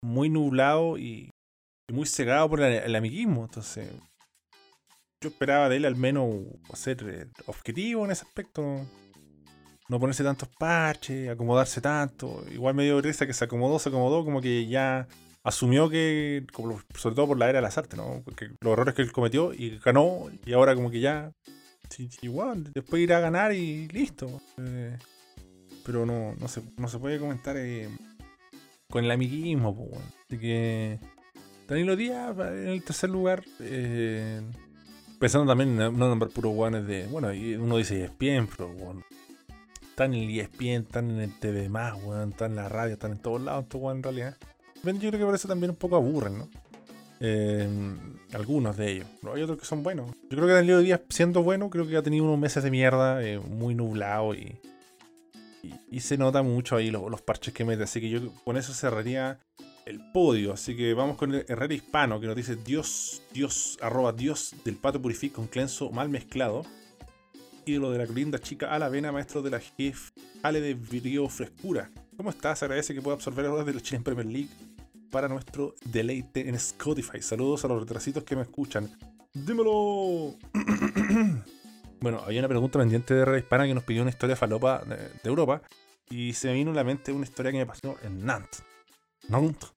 muy 0.05 0.29
nublado 0.29 0.99
y, 0.99 1.31
y 1.89 1.93
muy 1.95 2.07
cegado 2.07 2.49
por 2.49 2.61
el, 2.61 2.75
el 2.75 2.95
amiguismo. 2.95 3.45
Entonces, 3.45 3.91
esperaba 5.29 5.69
de 5.69 5.77
él 5.77 5.85
al 5.85 5.97
menos 5.97 6.35
ser 6.75 7.05
eh, 7.09 7.27
objetivo 7.47 8.05
en 8.05 8.11
ese 8.11 8.25
aspecto. 8.25 8.87
No, 9.89 10.01
ponerse 10.01 10.25
tantos 10.25 10.49
parches, 10.59 11.29
acomodarse 11.29 11.81
tanto. 11.81 12.45
Igual 12.53 12.75
me 12.75 12.85
dio 12.85 13.01
risa 13.01 13.27
que 13.27 13.33
se 13.33 13.45
acomodó, 13.45 13.79
se 13.79 13.89
acomodó, 13.89 14.25
como 14.25 14.41
que 14.41 14.67
ya 14.67 15.07
asumió 15.45 15.89
que, 15.89 16.45
sobre 16.97 17.15
todo 17.15 17.29
por 17.29 17.39
la 17.39 17.49
era 17.49 17.59
de 17.59 17.63
las 17.63 17.79
artes, 17.79 17.97
¿no? 17.97 18.25
Los 18.61 18.73
errores 18.73 18.95
que 18.95 19.03
él 19.03 19.13
cometió 19.13 19.55
y 19.55 19.79
ganó, 19.79 20.27
y 20.45 20.53
ahora 20.53 20.75
como 20.75 20.91
que 20.91 20.99
ya, 20.99 21.31
igual, 22.21 22.73
después 22.73 23.01
irá 23.01 23.19
a 23.19 23.21
ganar 23.21 23.53
y 23.53 23.87
listo. 23.89 24.41
Eh, 24.59 24.99
pero 25.85 26.05
no, 26.05 26.35
no, 26.35 26.49
se, 26.49 26.63
no 26.77 26.89
se 26.89 26.99
puede 26.99 27.21
comentar 27.21 27.57
eh, 27.57 27.89
con 28.91 29.05
el 29.05 29.11
amiguismo. 29.13 29.89
Así 30.27 30.37
que 30.37 30.99
Danilo 31.69 31.95
Díaz 31.95 32.37
en 32.39 32.69
el 32.69 32.83
tercer 32.83 33.11
lugar, 33.11 33.45
pensando 35.19 35.47
también 35.47 35.81
en 35.81 35.99
no 35.99 36.09
nombrar 36.09 36.31
puros 36.31 36.55
guanes 36.55 36.87
de, 36.87 37.07
bueno, 37.07 37.29
uno 37.59 37.77
dice 37.77 38.05
ESPN, 38.05 38.49
pero 38.57 38.69
bueno, 38.69 39.05
están 39.89 40.15
en 40.15 40.29
el 40.29 40.41
ESPN, 40.41 40.85
están 40.87 41.11
en 41.11 41.21
el 41.21 41.39
TV+, 41.39 41.69
weón, 41.69 42.31
están 42.31 42.51
en 42.51 42.57
la 42.57 42.69
radio, 42.69 42.95
están 42.95 43.13
en 43.13 43.19
todos 43.19 43.41
lados, 43.41 43.65
estos 43.65 43.81
en 43.95 44.03
realidad. 44.03 44.37
Yo 44.83 44.93
creo 44.99 45.13
que 45.13 45.25
por 45.25 45.35
eso 45.35 45.49
también 45.49 45.71
un 45.71 45.77
poco 45.77 45.97
aburren, 45.97 46.39
¿no? 46.39 46.49
Eh, 47.19 47.67
algunos 48.35 48.77
de 48.77 48.93
ellos. 48.93 49.07
Pero 49.21 49.35
hay 49.35 49.43
otros 49.43 49.59
que 49.59 49.65
son 49.65 49.83
buenos. 49.83 50.15
Yo 50.25 50.37
creo 50.37 50.47
que 50.47 50.53
Danilo 50.53 50.81
Díaz, 50.81 51.01
siendo 51.09 51.43
bueno, 51.43 51.71
creo 51.71 51.87
que 51.89 51.97
ha 51.97 52.03
tenido 52.03 52.25
unos 52.25 52.39
meses 52.39 52.63
de 52.63 52.71
mierda, 52.71 53.23
eh, 53.23 53.39
muy 53.39 53.75
nublado 53.75 54.35
y, 54.35 54.59
y, 55.63 55.75
y 55.91 56.01
se 56.01 56.19
nota 56.19 56.43
mucho 56.43 56.77
ahí 56.77 56.91
los, 56.91 57.11
los 57.11 57.23
parches 57.23 57.55
que 57.55 57.65
mete. 57.65 57.85
Así 57.85 58.01
que 58.01 58.11
yo 58.11 58.21
con 58.45 58.57
eso 58.57 58.75
cerraría 58.75 59.41
el 59.87 60.01
podio. 60.13 60.53
Así 60.53 60.77
que 60.77 60.93
vamos 60.93 61.17
con 61.17 61.35
el 61.35 61.47
Herrera 61.49 61.73
Hispano, 61.73 62.21
que 62.21 62.27
nos 62.27 62.37
dice 62.37 62.57
Dios, 62.57 63.23
Dios, 63.33 63.79
arroba 63.81 64.13
Dios 64.13 64.55
del 64.65 64.77
Pato 64.77 65.01
Purific 65.01 65.33
con 65.33 65.47
Clenso 65.47 65.91
mal 65.91 66.11
mezclado. 66.11 66.65
Ídolo 67.65 67.91
de 67.91 67.99
la 67.99 68.05
linda 68.05 68.39
chica 68.39 68.73
a 68.73 68.79
la 68.79 68.89
vena, 68.89 69.11
maestro 69.11 69.43
de 69.43 69.51
la 69.51 69.61
GIF, 69.61 70.11
Ale 70.43 70.61
de 70.61 70.75
Virio 70.75 71.29
Frescura. 71.29 71.91
¿Cómo 72.17 72.31
estás? 72.31 72.63
Agradece 72.63 72.95
que 72.95 73.03
pueda 73.03 73.15
absorber 73.15 73.47
horas 73.47 73.67
de 73.67 73.75
la 73.75 73.81
Chile 73.81 74.03
Premier 74.03 74.27
League 74.27 74.51
para 75.11 75.29
nuestro 75.29 75.75
deleite 75.85 76.49
en 76.49 76.55
Spotify. 76.57 77.23
Saludos 77.23 77.65
a 77.65 77.69
los 77.69 77.81
retrasitos 77.81 78.25
que 78.25 78.37
me 78.37 78.43
escuchan. 78.43 78.91
¡Dímelo! 79.33 80.37
bueno, 82.01 82.23
había 82.25 82.41
una 82.41 82.49
pregunta 82.49 82.79
pendiente 82.79 83.15
de 83.15 83.25
Red 83.25 83.39
Hispana 83.39 83.67
que 83.67 83.75
nos 83.75 83.85
pidió 83.85 84.03
una 84.03 84.11
historia 84.11 84.37
falopa 84.37 84.83
de, 84.85 84.97
de 84.97 85.21
Europa. 85.25 85.63
Y 86.09 86.33
se 86.35 86.49
me 86.49 86.55
vino 86.55 86.71
a 86.71 86.75
la 86.75 86.85
mente 86.85 87.13
una 87.13 87.25
historia 87.25 87.51
que 87.51 87.59
me 87.59 87.67
pasó 87.67 87.97
en 88.03 88.25
Nantes. 88.25 88.63
Nantes. 89.29 89.76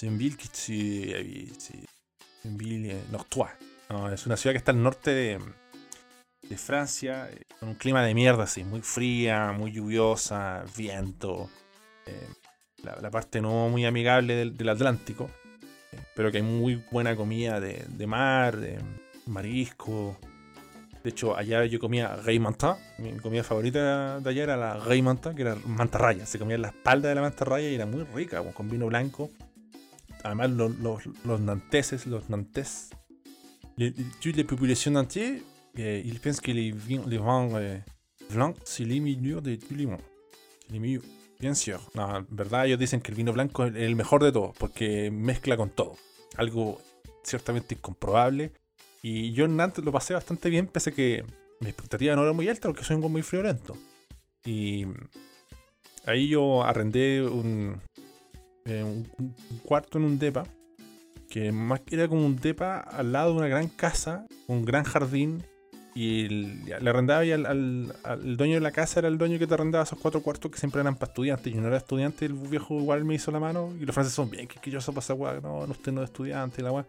C'est 0.00 0.08
ville 0.08 0.34
qui 0.34 0.48
tu 0.48 1.14
habites. 1.14 1.60
C'est 1.60 2.48
une 2.48 2.56
ville 2.56 2.86
eh, 2.86 2.96
nortois. 3.12 3.50
No, 3.90 4.10
es 4.10 4.24
una 4.24 4.38
ciudad 4.38 4.54
que 4.54 4.56
está 4.56 4.72
al 4.72 4.82
norte 4.82 5.10
de, 5.10 6.56
Francia, 6.56 7.28
eh, 7.30 7.42
con 7.58 7.68
un 7.68 7.74
clima 7.74 8.02
de 8.02 8.14
mierda 8.14 8.44
así, 8.44 8.64
muy 8.64 8.80
fría, 8.80 9.52
muy 9.52 9.72
lluviosa, 9.72 10.64
viento. 10.74 11.50
eh, 12.06 12.28
la, 12.82 13.10
parte 13.10 13.42
no 13.42 13.68
muy 13.68 13.84
amigable 13.84 14.36
del, 14.36 14.68
Atlántico, 14.70 15.28
eh, 15.92 15.98
pero 16.16 16.30
que 16.30 16.38
hay 16.38 16.44
muy 16.44 16.82
buena 16.90 17.14
comida 17.14 17.60
de, 17.60 17.84
de 17.86 18.06
mar, 18.06 18.56
de 18.56 18.78
marisco. 19.26 20.16
De 21.04 21.10
hecho, 21.10 21.36
allá 21.36 21.66
yo 21.66 21.78
comía 21.78 22.16
rey 22.16 22.38
manta. 22.38 22.78
Mi 22.96 23.12
comida 23.18 23.44
favorita 23.44 24.18
de 24.18 24.30
allá 24.30 24.44
era 24.44 24.56
la 24.56 24.78
rey 24.78 25.02
manta, 25.02 25.34
que 25.34 25.42
era 25.42 25.56
mantarraya. 25.66 26.24
Se 26.24 26.38
comía 26.38 26.54
en 26.54 26.62
la 26.62 26.68
espalda 26.68 27.10
de 27.10 27.14
la 27.16 27.20
mantarraya 27.20 27.68
y 27.68 27.74
era 27.74 27.84
muy 27.84 28.04
rica, 28.04 28.42
con 28.54 28.70
vino 28.70 28.86
blanco. 28.86 29.30
Además, 30.24 30.50
los, 30.50 30.78
los, 30.78 31.02
los 31.24 31.40
nanteses, 31.40 32.06
los 32.06 32.28
nantes, 32.28 32.90
les, 33.76 33.94
toutes 34.20 34.36
les 34.36 34.44
populations 34.44 34.92
nantais, 34.92 35.42
eh, 35.76 36.02
ils 36.04 36.20
pensent 36.20 36.40
que 36.40 36.52
les, 36.52 36.72
vins, 36.72 37.02
les 37.06 37.18
vins 37.18 37.48
eh, 37.58 37.80
blancs, 38.30 38.56
c'est 38.64 38.84
les 38.84 39.00
meilleurs 39.00 39.42
de 39.42 39.56
tous 39.56 39.74
les 39.74 39.86
mondes. 39.86 40.00
C'est 40.66 40.72
les 40.72 40.78
meilleurs. 40.78 41.02
Bien 41.40 41.54
sûr. 41.54 41.80
No, 41.94 42.18
en 42.18 42.26
verdad 42.28 42.66
ellos 42.66 42.78
dicen 42.78 43.00
que 43.00 43.10
el 43.10 43.16
vino 43.16 43.32
blanco 43.32 43.64
es 43.64 43.74
el 43.74 43.96
mejor 43.96 44.22
de 44.22 44.30
todos, 44.30 44.54
porque 44.58 45.10
mezcla 45.10 45.56
con 45.56 45.70
todo. 45.70 45.96
Algo 46.36 46.78
ciertamente 47.24 47.74
incomprobable. 47.74 48.52
Y 49.02 49.32
yo 49.32 49.46
en 49.46 49.56
Nantes 49.56 49.82
lo 49.82 49.90
pasé 49.90 50.12
bastante 50.12 50.50
bien, 50.50 50.66
pese 50.66 50.90
a 50.90 50.92
que 50.92 51.24
mi 51.60 51.68
expectativa 51.68 52.14
no 52.14 52.22
era 52.22 52.32
muy 52.32 52.46
alta, 52.48 52.68
porque 52.68 52.84
soy 52.84 52.96
un 52.96 53.10
muy 53.10 53.22
friolento. 53.22 53.74
Y 54.44 54.84
ahí 56.04 56.28
yo 56.28 56.62
arrendé 56.62 57.22
un, 57.22 57.80
eh, 58.70 58.84
un, 58.84 59.34
cuarto 59.64 59.98
en 59.98 60.04
un 60.04 60.18
depa, 60.18 60.44
que 61.28 61.52
más 61.52 61.80
que 61.80 61.96
era 61.96 62.08
como 62.08 62.24
un 62.24 62.36
depa 62.36 62.78
al 62.80 63.12
lado 63.12 63.32
de 63.32 63.38
una 63.38 63.48
gran 63.48 63.68
casa, 63.68 64.26
un 64.46 64.64
gran 64.64 64.84
jardín, 64.84 65.42
y 65.94 66.28
le 66.28 66.88
arrendaba 66.88 67.24
y 67.24 67.32
al, 67.32 67.46
al- 67.46 67.94
al 68.04 68.36
dueño 68.36 68.54
de 68.54 68.60
la 68.60 68.70
casa 68.70 69.00
era 69.00 69.08
el 69.08 69.18
dueño 69.18 69.40
que 69.40 69.46
te 69.48 69.54
arrendaba 69.54 69.82
esos 69.82 69.98
cuatro 69.98 70.22
cuartos 70.22 70.50
que 70.50 70.58
siempre 70.58 70.80
eran 70.80 70.94
para 70.94 71.10
estudiantes. 71.10 71.52
Yo 71.52 71.60
no 71.60 71.66
era 71.66 71.78
estudiante, 71.78 72.26
el 72.26 72.34
viejo 72.34 72.78
igual 72.78 73.04
me 73.04 73.14
hizo 73.14 73.30
la 73.32 73.40
mano, 73.40 73.72
y 73.78 73.84
los 73.84 73.92
franceses 73.94 74.14
son 74.14 74.30
bien 74.30 74.46
quisquillosos 74.46 74.94
para 74.94 75.02
esa 75.04 75.14
weá, 75.14 75.40
no, 75.40 75.66
no, 75.66 75.72
usted 75.72 75.90
no 75.92 76.02
es 76.02 76.10
estudiante, 76.10 76.62
la 76.62 76.70
weá. 76.72 76.86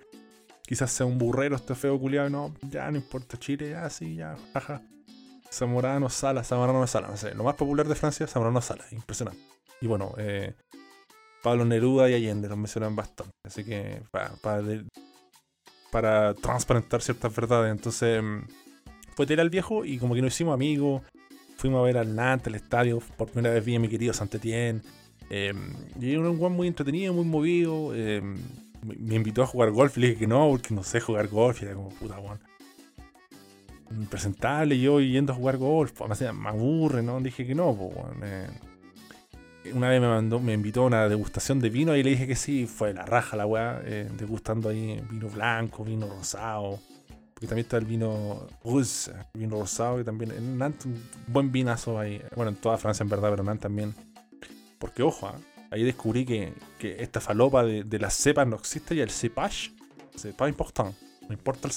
Quizás 0.63 0.91
sea 0.91 1.05
un 1.05 1.17
burrero, 1.17 1.55
este 1.55 1.73
feo 1.75 1.99
culiado, 1.99 2.29
no, 2.29 2.53
ya 2.69 2.89
no 2.91 2.97
importa, 2.97 3.37
Chile, 3.37 3.71
ya 3.71 3.89
sí, 3.89 4.15
ya, 4.15 4.37
jaja. 4.53 4.81
Zamorano 5.51 6.07
Sala, 6.09 6.43
Zamorano 6.45 6.87
Sala, 6.87 7.09
no 7.09 7.17
sé, 7.17 7.35
lo 7.35 7.43
más 7.43 7.55
popular 7.55 7.85
de 7.87 7.95
Francia, 7.95 8.25
Zamorano 8.27 8.61
Sala, 8.61 8.85
impresionante. 8.91 9.41
Y 9.81 9.87
bueno, 9.87 10.13
eh, 10.17 10.53
Pablo 11.43 11.65
Neruda 11.65 12.09
y 12.09 12.13
Allende 12.13 12.47
los 12.49 12.57
mencionan 12.57 12.95
bastante, 12.95 13.31
así 13.45 13.63
que 13.63 14.01
pa- 14.11 14.31
pa 14.41 14.61
de- 14.61 14.85
para 15.91 16.33
transparentar 16.35 17.01
ciertas 17.01 17.35
verdades, 17.35 17.71
entonces 17.71 18.21
mm, 18.23 18.39
fue 19.15 19.25
tela 19.25 19.41
al 19.41 19.49
viejo 19.49 19.83
y 19.85 19.97
como 19.97 20.13
que 20.15 20.21
nos 20.21 20.33
hicimos 20.33 20.53
amigos, 20.53 21.01
fuimos 21.57 21.79
a 21.79 21.83
ver 21.83 21.97
al 21.97 22.15
Nantes, 22.15 22.47
al 22.47 22.55
estadio, 22.55 22.99
por 23.17 23.29
primera 23.29 23.53
vez 23.53 23.63
vi 23.65 23.75
a 23.75 23.79
mi 23.79 23.87
querido 23.89 24.13
Santetien, 24.13 24.81
eh, 25.29 25.53
y 25.99 26.11
era 26.11 26.29
un 26.29 26.37
guan 26.37 26.53
muy 26.53 26.67
entretenido, 26.67 27.13
muy 27.13 27.25
movido, 27.25 27.91
eh, 27.95 28.21
me 28.83 29.15
invitó 29.15 29.43
a 29.43 29.47
jugar 29.47 29.69
golf 29.71 29.95
le 29.97 30.07
dije 30.07 30.19
que 30.21 30.27
no, 30.27 30.49
porque 30.49 30.73
no 30.73 30.83
sé 30.83 30.99
jugar 30.99 31.27
golf. 31.27 31.61
Y 31.61 31.65
era 31.65 31.75
como, 31.75 31.89
puta, 31.89 32.19
weón. 32.19 32.39
Impresentable 33.91 34.79
yo 34.79 34.99
yendo 34.99 35.33
a 35.33 35.35
jugar 35.35 35.57
golf. 35.57 35.93
Me, 36.33 36.49
aburre, 36.49 37.03
¿no? 37.03 37.19
Dije 37.21 37.45
que 37.45 37.53
no, 37.53 37.75
pues. 37.77 38.49
Una 39.73 39.89
vez 39.89 40.01
me 40.01 40.07
mandó, 40.07 40.39
me 40.39 40.53
invitó 40.53 40.83
a 40.83 40.85
una 40.87 41.09
degustación 41.09 41.59
de 41.59 41.69
vino 41.69 41.95
y 41.95 42.03
le 42.03 42.11
dije 42.11 42.27
que 42.27 42.35
sí. 42.35 42.67
Fue 42.67 42.93
la 42.93 43.05
raja 43.05 43.37
la 43.37 43.45
weá, 43.45 43.81
eh, 43.83 44.09
degustando 44.17 44.69
ahí 44.69 45.01
vino 45.09 45.29
blanco, 45.29 45.83
vino 45.83 46.07
rosado. 46.07 46.79
Porque 47.33 47.47
también 47.47 47.65
está 47.65 47.77
el 47.77 47.85
vino 47.85 48.47
russe, 48.63 49.11
vino 49.33 49.59
rosado, 49.59 49.97
que 49.97 50.03
también 50.03 50.31
en 50.31 50.57
Nantes 50.57 50.85
un 50.85 51.01
buen 51.27 51.51
vinazo 51.51 51.99
ahí. 51.99 52.21
Bueno, 52.35 52.51
en 52.51 52.57
toda 52.57 52.77
Francia 52.77 53.03
en 53.03 53.09
verdad, 53.09 53.29
pero 53.31 53.43
Nantes 53.43 53.63
también. 53.63 53.95
Porque 54.79 55.03
ojo, 55.03 55.27
ah, 55.27 55.35
ahí 55.71 55.83
descubrí 55.83 56.25
que, 56.25 56.53
que 56.79 57.01
esta 57.01 57.19
falopa 57.19 57.63
de, 57.63 57.83
de 57.83 57.99
las 57.99 58.13
cepas 58.13 58.47
no 58.47 58.55
existe 58.55 58.95
y 58.95 58.99
el 58.99 59.09
cepage, 59.09 59.73
c'est 60.15 60.35
pas 60.35 60.49
important. 60.49 60.93
No 61.27 61.33
importa 61.33 61.69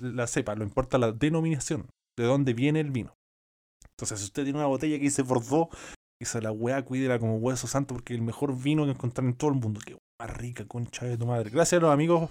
la 0.00 0.26
cepa, 0.26 0.54
no 0.54 0.64
importa 0.64 0.98
la 0.98 1.12
denominación, 1.12 1.86
de 2.16 2.24
dónde 2.24 2.54
viene 2.54 2.80
el 2.80 2.90
vino. 2.90 3.14
Entonces, 3.90 4.20
si 4.20 4.24
usted 4.26 4.44
tiene 4.44 4.58
una 4.58 4.68
botella 4.68 4.96
que 4.96 5.04
dice 5.04 5.22
Bordeaux, 5.22 5.68
esa 6.24 6.40
la 6.40 6.52
weá 6.52 6.82
cuídela 6.84 7.18
como 7.18 7.36
hueso 7.36 7.66
santo 7.66 7.94
porque 7.94 8.14
el 8.14 8.22
mejor 8.22 8.56
vino 8.60 8.84
que 8.84 8.90
encontrar 8.92 9.26
en 9.26 9.34
todo 9.34 9.50
el 9.50 9.56
mundo. 9.56 9.80
Qué 9.84 9.96
más 10.20 10.36
rica, 10.36 10.64
concha 10.66 11.06
de 11.06 11.16
tu 11.16 11.26
madre. 11.26 11.50
Gracias 11.50 11.78
a 11.78 11.82
los 11.82 11.92
amigos 11.92 12.30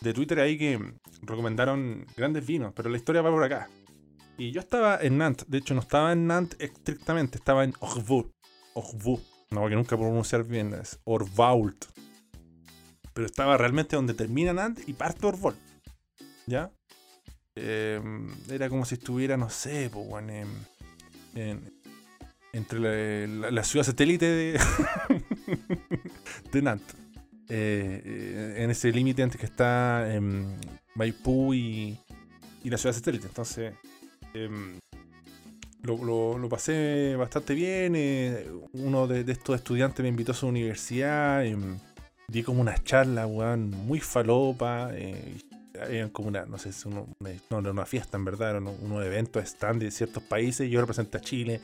de 0.00 0.12
Twitter 0.12 0.40
ahí 0.40 0.58
que 0.58 0.78
recomendaron 1.22 2.06
grandes 2.16 2.44
vinos, 2.46 2.72
pero 2.74 2.90
la 2.90 2.96
historia 2.96 3.22
va 3.22 3.30
por 3.30 3.44
acá. 3.44 3.68
Y 4.38 4.50
yo 4.50 4.60
estaba 4.60 4.98
en 5.00 5.18
Nantes, 5.18 5.48
de 5.48 5.58
hecho 5.58 5.74
no 5.74 5.80
estaba 5.80 6.12
en 6.12 6.26
Nantes 6.26 6.58
estrictamente, 6.60 7.38
estaba 7.38 7.64
en 7.64 7.74
Orvaux. 7.80 8.30
Orvaux. 8.74 9.22
No, 9.50 9.60
porque 9.60 9.76
nunca 9.76 9.96
puedo 9.96 10.08
pronunciar 10.10 10.44
bien, 10.44 10.72
es 10.74 10.98
Orvault. 11.04 11.84
Pero 13.12 13.26
estaba 13.26 13.58
realmente 13.58 13.96
donde 13.96 14.14
termina 14.14 14.52
Nantes 14.54 14.88
y 14.88 14.94
parte 14.94 15.26
Orvault. 15.26 15.58
¿Ya? 16.46 16.70
Eh, 17.54 18.00
era 18.50 18.70
como 18.70 18.86
si 18.86 18.94
estuviera, 18.94 19.36
no 19.36 19.50
sé, 19.50 19.90
pues, 19.92 20.06
en, 20.24 20.48
en- 21.34 21.81
entre 22.52 23.26
la, 23.28 23.50
ciudad 23.64 23.84
satélite 23.84 24.26
de, 24.26 24.60
de 26.52 26.62
Nantes. 26.62 26.96
Eh, 27.48 28.02
eh, 28.04 28.54
en 28.64 28.70
ese 28.70 28.90
límite 28.92 29.22
entre 29.22 29.38
que 29.38 29.46
está 29.46 30.08
Maipú 30.94 31.52
y, 31.54 31.98
y 32.64 32.70
la 32.70 32.78
ciudad 32.78 32.94
satélite. 32.94 33.26
Entonces, 33.26 33.74
em, 34.34 34.78
lo, 35.82 36.02
lo- 36.04 36.38
lo 36.38 36.48
pasé 36.48 37.14
bastante 37.16 37.54
bien. 37.54 37.94
eh, 37.96 38.46
uno 38.72 39.06
de, 39.06 39.30
estos 39.32 39.56
estudiantes 39.56 40.02
me 40.02 40.08
invitó 40.08 40.32
a 40.32 40.34
su 40.34 40.46
universidad. 40.46 41.44
em, 41.44 41.78
di 42.28 42.42
como 42.42 42.60
una 42.62 42.82
charla, 42.82 43.26
weón, 43.26 43.70
muy 43.70 44.00
falopa. 44.00 44.90
eh, 44.94 45.36
eran 45.90 46.10
como 46.10 46.28
una, 46.28 46.44
no 46.46 46.58
sé, 46.58 46.70
uno- 46.86 47.06
una, 47.18 47.30
no, 47.50 47.58
era 47.60 47.70
una 47.72 47.86
fiesta 47.86 48.16
en 48.16 48.24
verdad, 48.24 48.50
eran 48.50 48.62
unos, 48.68 48.80
unos 48.80 49.04
eventos 49.04 49.42
stand 49.44 49.82
de 49.82 49.90
ciertos 49.90 50.22
países. 50.22 50.70
Yo 50.70 50.80
representé 50.80 51.18
a 51.18 51.20
Chile, 51.20 51.60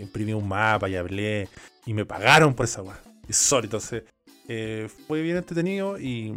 imprimí 0.00 0.32
un 0.32 0.48
mapa 0.48 0.88
y 0.88 0.96
hablé. 0.96 1.48
Y 1.84 1.94
me 1.94 2.04
pagaron 2.04 2.54
por 2.54 2.64
esa 2.64 2.82
weón. 2.82 2.96
Insólito. 3.28 3.76
Entonces, 3.76 4.04
eh, 4.48 4.88
fue 5.06 5.22
bien 5.22 5.36
entretenido 5.36 5.98
y 5.98 6.34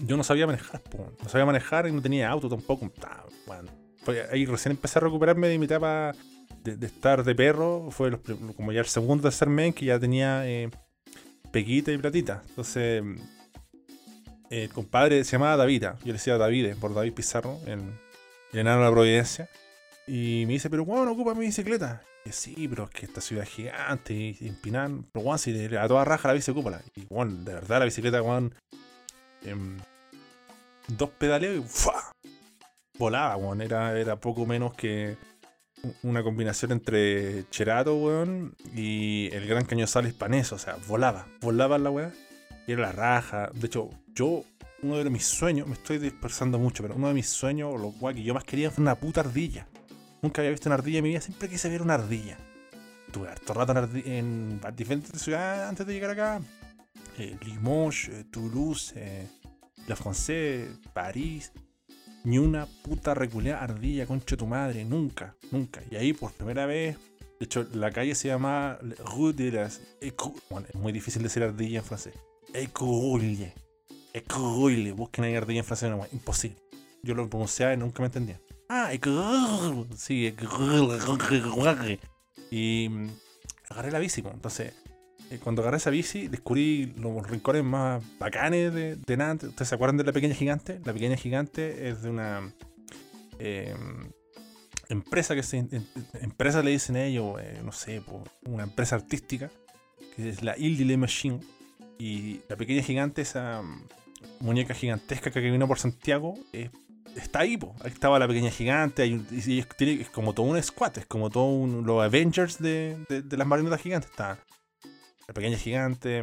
yo 0.00 0.16
no 0.16 0.24
sabía 0.24 0.46
manejar, 0.46 0.82
no 1.22 1.28
sabía 1.28 1.46
manejar 1.46 1.86
y 1.86 1.92
no 1.92 2.02
tenía 2.02 2.28
auto 2.28 2.48
tampoco. 2.48 2.90
Bueno, 3.46 3.70
ahí 4.32 4.46
recién 4.46 4.72
empecé 4.72 4.98
a 4.98 5.02
recuperarme 5.02 5.48
de 5.48 5.58
mi 5.58 5.66
etapa 5.66 6.12
de, 6.62 6.86
estar 6.86 7.22
de 7.22 7.34
perro. 7.34 7.90
Fue 7.90 8.10
los 8.10 8.20
como 8.56 8.72
ya 8.72 8.80
el 8.80 8.86
segundo 8.86 9.22
tercer 9.22 9.48
mes 9.48 9.74
que 9.74 9.86
ya 9.86 9.98
tenía 9.98 10.46
eh, 10.46 10.70
peguita 11.52 11.92
y 11.92 11.98
platita. 11.98 12.42
Entonces, 12.48 13.02
el 14.50 14.68
compadre 14.70 15.22
se 15.24 15.32
llamaba 15.32 15.56
Davida. 15.56 15.96
Yo 16.00 16.08
le 16.08 16.12
decía 16.14 16.36
Davide 16.36 16.74
por 16.74 16.94
David 16.94 17.12
Pizarro, 17.12 17.60
el, 17.66 17.80
el 18.52 18.64
de 18.64 18.64
la 18.64 18.90
Providencia. 18.90 19.48
Y 20.06 20.44
me 20.46 20.54
dice, 20.54 20.68
pero 20.68 20.84
bueno, 20.84 21.12
ocupa 21.12 21.34
mi 21.34 21.46
bicicleta. 21.46 22.02
Y 22.24 22.28
yo, 22.28 22.32
sí, 22.32 22.68
pero 22.68 22.84
es 22.84 22.90
que 22.90 23.06
esta 23.06 23.20
ciudad 23.20 23.44
es 23.44 23.50
gigante 23.50 24.14
y, 24.14 24.36
empinar. 24.48 24.90
Pero 25.12 25.24
bueno, 25.24 25.38
si 25.38 25.76
a 25.76 25.88
toda 25.88 26.04
raja 26.04 26.28
la 26.28 26.34
bici. 26.34 26.52
Y 26.94 27.04
bueno, 27.06 27.32
de 27.44 27.54
verdad 27.54 27.80
la 27.80 27.84
bicicleta, 27.84 28.22
weón. 28.22 28.54
em, 29.42 29.78
dos 30.88 31.10
pedaleos 31.10 31.64
y 31.64 31.68
¡fua! 31.68 32.12
volaba, 32.98 33.36
weón. 33.36 33.60
Era, 33.60 33.98
era 33.98 34.16
poco 34.16 34.46
menos 34.46 34.74
que 34.74 35.16
una 36.02 36.22
combinación 36.22 36.72
entre 36.72 37.48
Cherato, 37.50 37.96
weón, 37.96 38.54
y 38.74 39.28
el 39.32 39.46
Gran 39.46 39.66
Cañozal 39.66 40.06
hispanés. 40.06 40.52
O 40.52 40.58
sea, 40.58 40.76
volaba, 40.88 41.26
volaba 41.40 41.78
la 41.78 41.90
weá. 41.90 42.12
Y 42.66 42.72
era 42.72 42.82
la 42.82 42.92
raja. 42.92 43.50
De 43.52 43.66
hecho, 43.66 43.90
yo, 44.14 44.44
uno 44.82 44.96
de 44.96 45.10
mis 45.10 45.26
sueños, 45.26 45.66
me 45.66 45.74
estoy 45.74 45.98
dispersando 45.98 46.58
mucho, 46.58 46.82
pero 46.82 46.94
uno 46.94 47.08
de 47.08 47.14
mis 47.14 47.28
sueños, 47.28 47.78
lo 47.78 47.90
cual 47.92 48.14
que 48.14 48.22
yo 48.22 48.32
más 48.32 48.44
quería 48.44 48.70
fue 48.70 48.82
una 48.82 48.94
puta 48.94 49.20
ardilla. 49.20 49.66
Nunca 50.24 50.40
había 50.40 50.52
visto 50.52 50.70
una 50.70 50.76
ardilla 50.76 50.98
en 51.00 51.04
mi 51.04 51.10
vida, 51.10 51.20
siempre 51.20 51.50
quise 51.50 51.68
ver 51.68 51.82
una 51.82 51.94
ardilla. 51.94 52.38
Tuve 53.12 53.28
harto 53.28 53.52
rato 53.52 53.74
en, 54.06 54.58
diferentes 54.74 55.20
ciudades 55.20 55.68
antes 55.68 55.86
de 55.86 55.92
llegar 55.92 56.12
acá. 56.12 56.40
Eh, 57.18 57.36
Limoges, 57.44 58.08
eh, 58.08 58.24
Toulouse, 58.30 58.94
eh, 58.96 59.28
La 59.86 59.94
Française, 59.94 60.80
París. 60.94 61.52
Ni 62.24 62.38
una 62.38 62.64
puta 62.64 63.12
reculeada 63.12 63.62
ardilla, 63.62 64.06
concha 64.06 64.30
de 64.30 64.36
tu 64.38 64.46
madre, 64.46 64.82
nunca, 64.86 65.36
nunca. 65.50 65.82
Y 65.90 65.96
ahí 65.96 66.14
por 66.14 66.32
primera 66.32 66.64
vez, 66.64 66.96
de 67.38 67.44
hecho, 67.44 67.68
la 67.74 67.90
calle 67.90 68.14
se 68.14 68.28
llama 68.28 68.78
Rue 69.04 69.34
de 69.34 69.52
las 69.52 69.82
Bueno, 70.48 70.66
es 70.72 70.80
muy 70.80 70.94
difícil 70.94 71.22
decir 71.22 71.42
ardilla 71.42 71.80
en 71.80 71.84
francés. 71.84 72.14
Écouille. 72.54 73.52
Écouille. 74.14 74.92
Busquen 74.92 75.26
ahí 75.26 75.34
ardilla 75.34 75.58
en 75.58 75.66
francés, 75.66 75.90
no, 75.90 76.06
imposible. 76.12 76.56
Yo 77.02 77.14
lo 77.14 77.28
pronunciaba 77.28 77.74
y 77.74 77.76
nunca 77.76 78.00
me 78.00 78.06
entendía. 78.06 78.40
Ah. 78.68 78.90
Sí. 79.96 80.34
Y 82.50 82.88
mm, 82.88 83.08
agarré 83.70 83.90
la 83.90 83.98
bici, 83.98 84.22
po. 84.22 84.30
entonces 84.30 84.74
eh, 85.30 85.38
cuando 85.42 85.62
agarré 85.62 85.78
esa 85.78 85.90
bici, 85.90 86.28
descubrí 86.28 86.92
los 86.98 87.26
rincones 87.28 87.64
más 87.64 88.02
bacanes 88.18 88.72
de, 88.74 88.96
de 88.96 89.16
Nantes. 89.16 89.50
¿Ustedes 89.50 89.68
se 89.68 89.74
acuerdan 89.74 89.96
de 89.96 90.04
La 90.04 90.12
Pequeña 90.12 90.34
Gigante? 90.34 90.80
La 90.84 90.92
Pequeña 90.92 91.16
Gigante 91.16 91.88
es 91.88 92.02
de 92.02 92.10
una 92.10 92.52
eh, 93.38 93.74
empresa 94.88 95.34
que 95.34 95.42
se. 95.42 95.58
em- 95.58 95.68
Empresa 96.20 96.62
le 96.62 96.70
dicen 96.72 96.96
ellos, 96.96 97.36
eh, 97.40 97.60
no 97.64 97.72
sé, 97.72 98.02
una 98.44 98.64
empresa 98.64 98.96
artística, 98.96 99.50
que 100.14 100.28
es 100.28 100.42
la 100.42 100.56
Il 100.58 100.86
de 100.86 100.96
Machine. 100.96 101.40
Y 101.98 102.40
La 102.48 102.56
Pequeña 102.56 102.82
Gigante, 102.82 103.22
esa 103.22 103.62
mm, 103.62 103.86
muñeca 104.40 104.74
gigantesca 104.74 105.30
que 105.30 105.40
vino 105.40 105.66
por 105.66 105.78
Santiago, 105.78 106.34
eh, 106.52 106.70
está 107.16 107.40
ahí, 107.40 107.56
po. 107.56 107.74
Ahí 107.82 107.90
estaba 107.90 108.18
La 108.18 108.26
Pequeña 108.28 108.50
Gigante. 108.50 109.02
hay 109.02 109.24
y 109.30 109.58
es, 109.60 110.10
como 110.10 110.32
todo 110.32 110.46
un 110.46 110.62
squad, 110.62 110.98
es 110.98 111.06
como 111.06 111.30
todo 111.30 111.46
un, 111.46 111.84
los 111.86 112.02
Avengers 112.02 112.58
de, 112.58 112.96
de- 113.08 113.36
las 113.36 113.46
marionetas 113.46 113.80
gigantes. 113.80 114.10
Está 114.10 114.38
la 115.26 115.32
pequeña 115.34 115.56
gigante, 115.56 116.22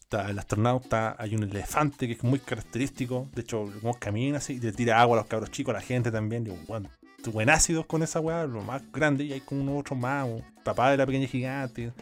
está 0.00 0.28
el 0.28 0.38
astronauta, 0.38 1.14
hay 1.18 1.36
un 1.36 1.44
elefante 1.44 2.06
que 2.08 2.14
es 2.14 2.22
muy 2.24 2.40
característico. 2.40 3.28
De 3.34 3.42
hecho, 3.42 3.72
como 3.80 3.94
camina 3.94 4.38
así 4.38 4.58
le 4.58 4.72
tira 4.72 5.00
agua 5.00 5.16
a 5.18 5.20
los 5.20 5.28
cabros 5.28 5.50
chicos, 5.50 5.72
a 5.74 5.78
la 5.78 5.84
gente 5.84 6.10
también. 6.10 6.42
Digo, 6.44 6.58
bueno, 6.66 6.90
buen 7.32 7.50
ácidos 7.50 7.86
con 7.86 8.02
esa 8.02 8.18
weá, 8.20 8.44
lo 8.46 8.62
más 8.62 8.82
grande. 8.92 9.24
Y 9.24 9.32
hay 9.32 9.40
como 9.40 9.62
unos 9.62 9.80
otros 9.80 9.98
más, 9.98 10.26
papá 10.64 10.90
de 10.90 10.96
la 10.96 11.06
pequeña 11.06 11.28
gigante. 11.28 11.92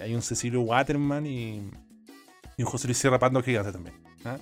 Hay 0.00 0.12
un 0.12 0.22
Cecilio 0.22 0.60
Waterman 0.62 1.24
y, 1.24 1.70
y 2.56 2.62
un 2.62 2.66
José 2.66 2.88
Luis 2.88 2.98
Sierra 2.98 3.20
Pando 3.20 3.40
gigante 3.42 3.70
también. 3.70 3.94
¿ah? 4.24 4.38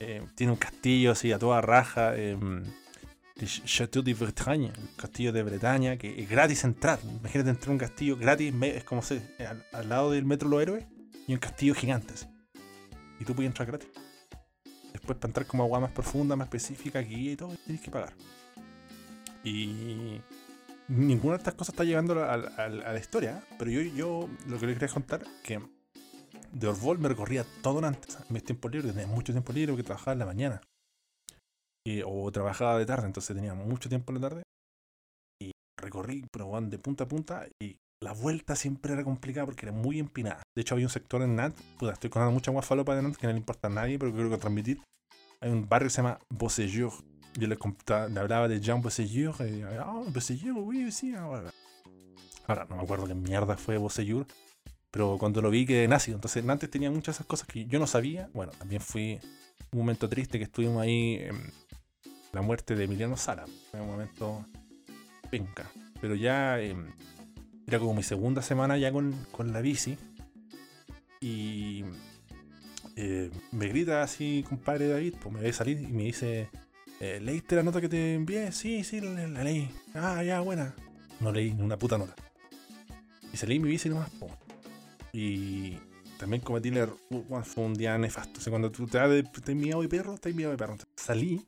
Eh, 0.00 0.22
tiene 0.34 0.52
un 0.52 0.58
castillo 0.58 1.12
así 1.12 1.32
a 1.32 1.38
toda 1.38 1.60
raja. 1.60 2.12
eh, 2.16 2.36
Chateau 3.64 4.02
de 4.02 4.14
Bretagne, 4.14 4.66
el 4.66 4.96
castillo 4.96 5.32
de 5.32 5.44
Bretaña, 5.44 5.96
que 5.96 6.20
es 6.20 6.28
gratis 6.28 6.64
entrar. 6.64 6.98
Imagínate 7.04 7.50
entrar 7.50 7.68
a 7.68 7.72
un 7.72 7.78
castillo 7.78 8.16
gratis, 8.16 8.52
es 8.62 8.82
como 8.84 9.00
se, 9.00 9.22
al, 9.46 9.64
al 9.72 9.88
lado 9.88 10.10
del 10.10 10.24
Metro 10.24 10.48
Los 10.48 10.60
Héroes, 10.60 10.84
y 11.28 11.34
un 11.34 11.38
castillo 11.38 11.72
gigante. 11.74 12.14
así. 12.14 12.26
Y 13.20 13.24
tú 13.24 13.34
puedes 13.36 13.48
entrar 13.48 13.68
gratis. 13.68 13.88
Después, 14.92 15.16
para 15.18 15.28
entrar 15.30 15.46
como 15.46 15.62
agua 15.62 15.78
más 15.78 15.92
profunda, 15.92 16.34
más 16.34 16.46
específica, 16.46 16.98
guía 17.00 17.32
y 17.32 17.36
todo, 17.36 17.54
tienes 17.64 17.80
que 17.80 17.90
pagar. 17.92 18.12
Y 19.44 20.20
ninguna 20.88 21.34
de 21.34 21.38
estas 21.38 21.54
cosas 21.54 21.74
está 21.74 21.84
llegando 21.84 22.20
a, 22.20 22.34
a- 22.34 22.64
a 22.64 22.68
la 22.68 22.98
historia, 22.98 23.38
¿eh? 23.38 23.54
pero 23.58 23.70
yo, 23.70 23.80
yo 23.82 24.28
lo 24.48 24.58
que 24.58 24.66
les 24.66 24.78
quería 24.78 24.92
contar 24.92 25.22
que 25.44 25.60
de 26.52 26.66
Orbol 26.68 26.98
me 26.98 27.08
recorría 27.08 27.44
todo 27.62 27.84
antes, 27.84 28.18
mis 28.30 28.44
tiempos 28.44 28.72
libres, 28.72 28.92
tenía 28.92 29.06
mucho 29.06 29.32
tiempo 29.32 29.52
libre 29.52 29.72
porque 29.72 29.84
trabajaba 29.84 30.12
en 30.12 30.18
la 30.18 30.26
mañana. 30.26 30.60
Y- 31.86 32.02
o 32.04 32.30
trabajaba 32.32 32.78
de 32.78 32.86
tarde, 32.86 33.06
entonces 33.06 33.34
tenía 33.34 33.54
mucho 33.54 33.88
tiempo 33.88 34.12
en 34.12 34.20
la 34.20 34.28
tarde. 34.28 34.42
Y 35.42 35.52
recorrí, 35.80 36.24
pero 36.32 36.46
weón, 36.46 36.70
de 36.70 36.78
punta 36.78 37.04
a 37.04 37.08
punta. 37.08 37.46
Y 37.62 37.76
la 38.02 38.12
vuelta 38.12 38.56
siempre 38.56 38.92
era 38.92 39.04
complicada 39.04 39.46
porque 39.46 39.66
era 39.66 39.72
muy 39.72 39.98
empinada. 39.98 40.42
De 40.56 40.62
hecho, 40.62 40.74
había 40.74 40.86
un 40.86 40.90
sector 40.90 41.22
en 41.22 41.36
Nantes, 41.36 41.64
puta, 41.78 41.92
estoy 41.92 42.10
contando 42.10 42.32
mucha 42.32 42.50
agua 42.50 42.62
falopa 42.62 42.94
de 42.94 43.12
que 43.12 43.26
no 43.26 43.32
le 43.32 43.38
importa 43.38 43.68
a 43.68 43.70
nadie, 43.70 43.98
pero 43.98 44.12
creo 44.12 44.30
que 44.30 44.38
transmitir. 44.38 44.82
Hay 45.40 45.50
un 45.50 45.68
barrio 45.68 45.86
que 45.86 45.90
se 45.90 46.02
llama 46.02 46.18
Bossellur. 46.30 46.92
Yo 47.34 47.46
le, 47.46 47.56
le 47.56 48.20
hablaba 48.20 48.48
de 48.48 48.60
Jean 48.60 48.82
Bossellur. 48.82 49.34
Y, 49.46 49.62
ah, 49.62 50.02
Bossellur, 50.12 50.58
oui, 50.58 50.90
sí, 50.90 51.14
ahora. 51.14 51.50
Ahora, 52.46 52.66
no 52.68 52.76
me 52.76 52.82
acuerdo 52.82 53.06
qué 53.06 53.14
mierda 53.14 53.56
fue 53.56 53.78
Bossellur. 53.78 54.26
Pero 54.90 55.18
cuando 55.18 55.42
lo 55.42 55.50
vi 55.50 55.66
quedé 55.66 55.86
nacido. 55.88 56.16
Entonces, 56.16 56.44
Nantes 56.44 56.70
tenía 56.70 56.90
muchas 56.90 57.16
esas 57.16 57.26
cosas 57.26 57.46
que 57.46 57.66
yo 57.66 57.78
no 57.78 57.86
sabía. 57.86 58.30
Bueno, 58.32 58.52
también 58.52 58.80
fui 58.80 59.20
un 59.72 59.78
momento 59.80 60.08
triste 60.08 60.38
que 60.38 60.44
estuvimos 60.44 60.82
ahí. 60.82 61.16
em, 61.20 61.38
la 62.32 62.42
muerte 62.42 62.74
de 62.74 62.84
Emiliano 62.84 63.16
Sala. 63.16 63.44
Fue 63.70 63.80
un 63.80 63.88
momento 63.88 64.46
penca. 65.30 65.70
Pero 66.00 66.14
ya 66.14 66.60
em, 66.60 66.92
era 67.66 67.78
como 67.78 67.94
mi 67.94 68.02
segunda 68.02 68.42
semana 68.42 68.78
ya 68.78 68.92
con, 68.92 69.12
con 69.32 69.52
la 69.52 69.60
bici. 69.60 69.98
Y 71.20 71.84
eh, 72.96 73.30
me 73.52 73.68
grita 73.68 74.02
así, 74.02 74.44
compadre 74.48 74.88
David, 74.88 75.14
pues 75.20 75.34
me 75.34 75.40
ve 75.40 75.52
salir 75.52 75.80
y 75.80 75.88
me 75.88 76.04
dice, 76.04 76.48
eh, 77.00 77.20
¿leíste 77.20 77.56
la 77.56 77.62
nota 77.62 77.80
que 77.80 77.88
te 77.88 78.14
envié? 78.14 78.52
Sí, 78.52 78.84
sí, 78.84 79.00
la, 79.00 79.26
la 79.26 79.44
leí. 79.44 79.70
Ah, 79.94 80.22
ya, 80.22 80.40
buena. 80.40 80.74
No 81.20 81.32
leí 81.32 81.52
ni 81.52 81.62
una 81.62 81.78
puta 81.78 81.98
nota. 81.98 82.14
Y 83.32 83.36
salí 83.36 83.58
mi 83.58 83.68
bici 83.68 83.88
nomás, 83.88 84.10
po. 84.10 84.28
Y 85.12 85.78
también 86.18 86.42
cometí 86.42 86.68
el 86.68 86.78
error. 86.78 86.98
Fue 87.44 87.64
un 87.64 87.74
día 87.74 87.96
nefasto. 87.98 88.40
Cuando 88.50 88.70
tú 88.70 88.86
te 88.86 88.98
das 88.98 89.10
de, 89.10 89.54
miedo 89.54 89.82
de 89.82 89.88
perro, 89.88 90.14
estás 90.14 90.34
miedo 90.34 90.50
de 90.50 90.56
perro. 90.56 90.76
Salí 90.96 91.46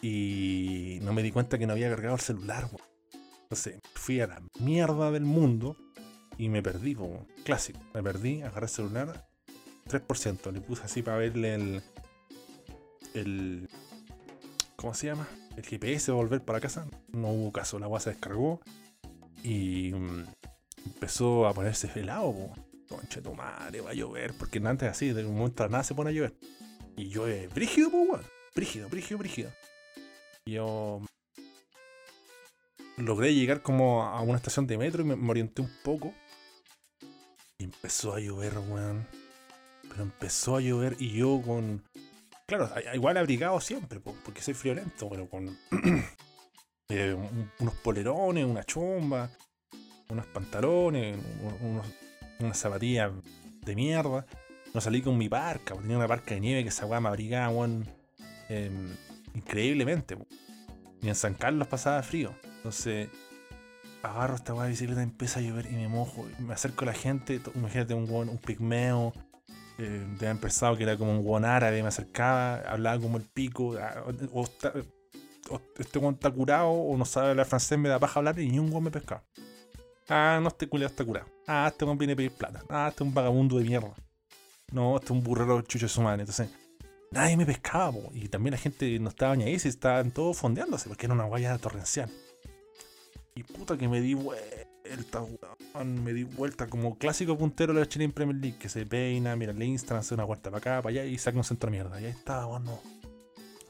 y 0.00 0.98
no 1.02 1.12
me 1.12 1.22
di 1.22 1.32
cuenta 1.32 1.58
que 1.58 1.66
no 1.66 1.72
había 1.72 1.90
cargado 1.90 2.14
el 2.14 2.20
celular, 2.20 2.64
weón. 2.66 2.88
Entonces 3.42 3.80
fui 3.94 4.20
a 4.20 4.26
la 4.26 4.42
mierda 4.60 5.10
del 5.10 5.24
mundo 5.24 5.76
y 6.36 6.48
me 6.48 6.62
perdí, 6.62 6.94
como 6.94 7.26
clásico. 7.44 7.80
Me 7.94 8.02
perdí, 8.02 8.42
agarré 8.42 8.66
el 8.66 8.70
celular, 8.70 9.28
3%. 9.88 10.52
Le 10.52 10.60
puse 10.60 10.82
así 10.84 11.02
para 11.02 11.18
verle 11.18 11.54
el. 11.54 11.82
el 13.14 13.68
¿Cómo 14.76 14.94
se 14.94 15.06
llama? 15.06 15.26
El 15.56 15.64
GPS, 15.64 16.12
volver 16.12 16.44
para 16.44 16.60
casa. 16.60 16.86
No 17.12 17.30
hubo 17.30 17.52
caso, 17.52 17.78
la 17.78 17.86
agua 17.86 18.00
se 18.00 18.10
descargó 18.10 18.60
y 19.42 19.92
mm, 19.92 20.24
empezó 20.88 21.46
a 21.46 21.54
ponerse 21.54 21.90
helado, 21.98 22.32
po. 22.32 22.54
Concha 22.88 23.20
de 23.20 23.22
tu 23.22 23.34
madre, 23.34 23.80
va 23.80 23.90
a 23.90 23.94
llover. 23.94 24.32
Porque 24.38 24.58
antes 24.64 24.88
así, 24.88 25.12
de 25.12 25.24
un 25.24 25.36
momento 25.36 25.62
a 25.64 25.68
nada 25.68 25.84
se 25.84 25.94
pone 25.94 26.10
a 26.10 26.12
llover. 26.12 26.34
Y 26.96 27.08
llueve 27.10 27.48
brígido, 27.48 27.90
pues, 27.90 28.08
weón. 28.08 28.22
Brígido, 28.54 28.88
brígido, 28.88 29.18
brígido. 29.18 29.50
Y 30.46 30.52
yo 30.52 31.02
logré 32.96 33.34
llegar 33.34 33.62
como 33.62 34.02
a 34.04 34.20
una 34.22 34.36
estación 34.36 34.66
de 34.66 34.78
metro 34.78 35.02
y 35.02 35.04
me, 35.06 35.16
me 35.16 35.30
orienté 35.30 35.62
un 35.62 35.70
poco. 35.84 36.12
Y 37.58 37.64
empezó 37.64 38.14
a 38.14 38.20
llover, 38.20 38.58
weón. 38.58 39.06
Pero 39.88 40.02
empezó 40.02 40.56
a 40.56 40.60
llover 40.60 40.96
y 40.98 41.10
yo 41.12 41.40
con. 41.44 41.82
Claro, 42.46 42.70
igual 42.94 43.16
abrigado 43.18 43.60
siempre, 43.60 44.00
po, 44.00 44.14
porque 44.24 44.40
soy 44.40 44.54
friolento, 44.54 45.08
pero 45.10 45.28
con 45.28 45.48
eh, 46.88 47.12
un- 47.14 47.50
unos 47.58 47.74
polerones, 47.74 48.46
una 48.46 48.64
chomba, 48.64 49.30
unos 50.10 50.26
pantalones, 50.26 51.16
un- 51.42 51.70
unos, 51.70 51.86
unas 52.40 52.56
zapatillas 52.58 53.12
de 53.64 53.74
mierda. 53.76 54.26
No 54.74 54.80
salí 54.80 55.02
con 55.02 55.16
mi 55.18 55.28
parca, 55.28 55.74
tenía 55.74 55.96
una 55.96 56.08
parca 56.08 56.34
de 56.34 56.40
nieve 56.40 56.62
que 56.62 56.68
esa 56.68 56.86
weá 56.86 57.00
me 57.00 57.08
abrigaba, 57.08 57.48
weón, 57.50 57.86
em, 58.48 58.88
increíblemente. 59.34 60.16
Y 61.02 61.08
en 61.08 61.14
San 61.14 61.34
Carlos 61.34 61.68
pasaba 61.68 62.02
frío. 62.02 62.34
Entonces, 62.56 63.08
agarro 64.02 64.34
esta 64.36 64.54
weá 64.54 64.64
de 64.64 64.70
bicicleta, 64.70 65.02
empieza 65.02 65.40
a 65.40 65.42
llover 65.42 65.66
y 65.66 65.74
me 65.76 65.88
mojo. 65.88 66.26
Me 66.38 66.54
acerco 66.54 66.84
a 66.84 66.86
la 66.86 66.92
gente, 66.94 67.40
imagínate 67.54 67.94
un, 67.94 68.08
weón, 68.10 68.28
un 68.28 68.38
pigmeo. 68.38 69.12
Eh, 69.80 70.04
de 70.18 70.26
haber 70.26 70.40
pensado 70.40 70.76
que 70.76 70.82
era 70.82 70.96
como 70.96 71.12
un 71.12 71.24
weón 71.24 71.44
árabe, 71.44 71.80
me 71.82 71.88
acercaba, 71.88 72.56
hablaba 72.68 73.00
como 73.00 73.16
el 73.16 73.22
pico. 73.22 73.76
ah, 73.80 74.02
O, 74.32 74.40
o 74.42 74.48
o 75.50 75.60
este 75.78 75.98
weón 75.98 76.14
está 76.14 76.30
curado 76.30 76.68
o 76.68 76.94
no 76.98 77.04
sabe 77.06 77.30
hablar 77.30 77.46
francés, 77.46 77.78
me 77.78 77.88
da 77.88 77.98
paja 77.98 78.20
hablar 78.20 78.38
y 78.38 78.50
ni 78.50 78.58
un 78.58 78.70
weón 78.70 78.84
me 78.84 78.90
pescaba. 78.90 79.22
Ah, 80.08 80.38
no, 80.42 80.48
este 80.48 80.66
culiado 80.68 80.90
está 80.90 81.04
curado. 81.04 81.26
Ah, 81.46 81.68
este 81.70 81.84
weón 81.84 81.98
viene 81.98 82.14
a 82.14 82.16
pedir 82.16 82.32
plata. 82.32 82.62
Ah, 82.70 82.86
este 82.88 83.04
es 83.04 83.08
un 83.08 83.14
vagabundo 83.14 83.58
de 83.58 83.64
mierda. 83.64 83.94
No, 84.72 84.96
este 84.96 85.06
es 85.06 85.10
un 85.10 85.22
burrero 85.22 85.60
chucho 85.62 85.86
de 85.86 85.90
su 85.90 86.00
madre. 86.00 86.22
Entonces, 86.22 86.48
nadie 87.10 87.36
me 87.36 87.44
pescaba, 87.44 87.92
y 88.12 88.28
también 88.28 88.52
la 88.52 88.58
gente 88.58 88.98
no 88.98 89.10
estaba 89.10 89.36
ni 89.36 89.44
ahí, 89.44 89.58
se 89.58 89.68
estaban 89.68 90.10
todos 90.10 90.36
fondeándose, 90.38 90.88
porque 90.88 91.06
era 91.06 91.14
una 91.14 91.24
guaya 91.24 91.56
torrencial. 91.58 92.10
Y 93.34 93.42
puta 93.42 93.76
que 93.76 93.86
me 93.86 94.00
di 94.00 94.14
vuelta, 94.14 95.22
weón, 95.74 96.02
me 96.02 96.12
di 96.12 96.24
vuelta 96.24 96.66
como 96.66 96.96
clásico 96.98 97.36
puntero 97.36 97.72
de 97.74 97.80
la 97.80 97.88
Chile 97.88 98.04
en 98.04 98.12
Premier 98.12 98.36
League, 98.36 98.58
que 98.58 98.68
se 98.68 98.86
peina, 98.86 99.36
mira 99.36 99.52
el 99.52 99.62
Instagram, 99.62 100.00
hace 100.00 100.14
una 100.14 100.24
vuelta 100.24 100.50
para 100.50 100.58
acá, 100.58 100.82
para 100.82 100.90
allá 100.90 101.04
y 101.04 101.18
saca 101.18 101.36
un 101.36 101.44
centro 101.44 101.70
de 101.70 101.76
mierda. 101.76 102.00
Y 102.00 102.06
ahí 102.06 102.10
estaba, 102.10 102.46
weón, 102.46 102.64
no. 102.64 102.80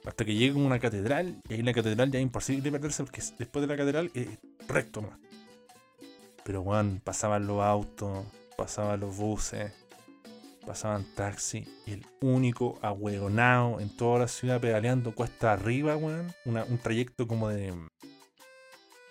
Hasta 0.04 0.24
que 0.24 0.34
llega 0.34 0.54
a 0.54 0.62
una 0.62 0.78
catedral, 0.78 1.40
y 1.48 1.52
ahí 1.52 1.60
en 1.60 1.66
la 1.66 1.74
catedral 1.74 2.10
ya 2.10 2.18
es 2.18 2.22
imposible 2.22 2.70
perderse, 2.70 3.02
porque 3.02 3.22
después 3.38 3.60
de 3.60 3.66
la 3.66 3.76
catedral 3.76 4.10
es 4.14 4.28
recto 4.66 5.02
nomás. 5.02 5.18
Pero, 6.44 6.62
weón, 6.62 7.00
pasaban 7.04 7.46
los 7.46 7.62
autos, 7.62 8.24
pasaban 8.56 9.00
los 9.00 9.16
buses, 9.16 9.72
pasaban 10.66 11.04
taxis 11.14 11.68
y 11.86 11.92
el 11.92 12.06
único 12.20 12.78
ahueonado 12.82 13.80
en 13.80 13.94
toda 13.96 14.20
la 14.20 14.28
ciudad 14.28 14.60
pedaleando 14.60 15.14
cuesta 15.14 15.52
arriba, 15.52 15.96
weón. 15.96 16.32
un 16.44 16.78
trayecto 16.78 17.26
como 17.28 17.48
de 17.48 17.74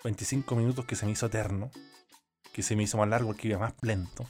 25 0.04 0.54
minutos 0.56 0.84
que 0.84 0.96
se 0.96 1.06
me 1.06 1.12
hizo 1.12 1.26
eterno. 1.26 1.70
Que 2.52 2.62
se 2.62 2.74
me 2.74 2.82
hizo 2.82 2.98
más 2.98 3.08
largo 3.08 3.28
porque 3.28 3.48
iba 3.48 3.58
más 3.58 3.74
lento. 3.82 4.26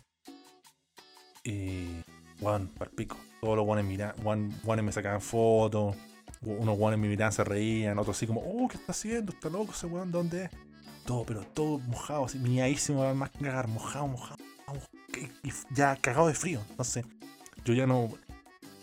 Y. 1.44 2.02
Weón, 2.40 2.68
para 2.68 2.90
pico. 2.90 3.16
Todos 3.40 3.56
los 3.56 3.64
guanes 3.64 3.84
mira, 3.84 4.14
guan- 4.22 4.52
guanes 4.62 4.84
me 4.84 4.92
sacaban 4.92 5.20
fotos. 5.20 5.96
Unos 6.42 6.76
guanes 6.76 6.98
me 7.00 7.08
miraban, 7.08 7.32
se 7.32 7.42
reían. 7.42 7.98
Otros 7.98 8.16
así 8.16 8.26
como, 8.26 8.40
oh, 8.42 8.68
¿qué 8.68 8.76
está 8.76 8.92
haciendo? 8.92 9.32
¿Está 9.32 9.48
loco 9.48 9.72
ese 9.72 9.86
weón? 9.86 10.12
¿Dónde 10.12 10.44
es? 10.44 10.50
Todo, 11.08 11.24
pero 11.24 11.40
todo 11.54 11.78
mojado, 11.78 12.26
así, 12.26 12.38
miadísimo, 12.38 13.14
más 13.14 13.30
que 13.30 13.38
cagar, 13.46 13.66
mojado, 13.66 14.06
mojado. 14.08 14.36
mojado, 14.66 14.86
Y 15.42 15.48
y 15.48 15.52
ya 15.74 15.96
cagado 15.96 16.26
de 16.28 16.34
frío. 16.34 16.60
Entonces, 16.68 17.06
yo 17.64 17.72
ya 17.72 17.86
no. 17.86 18.10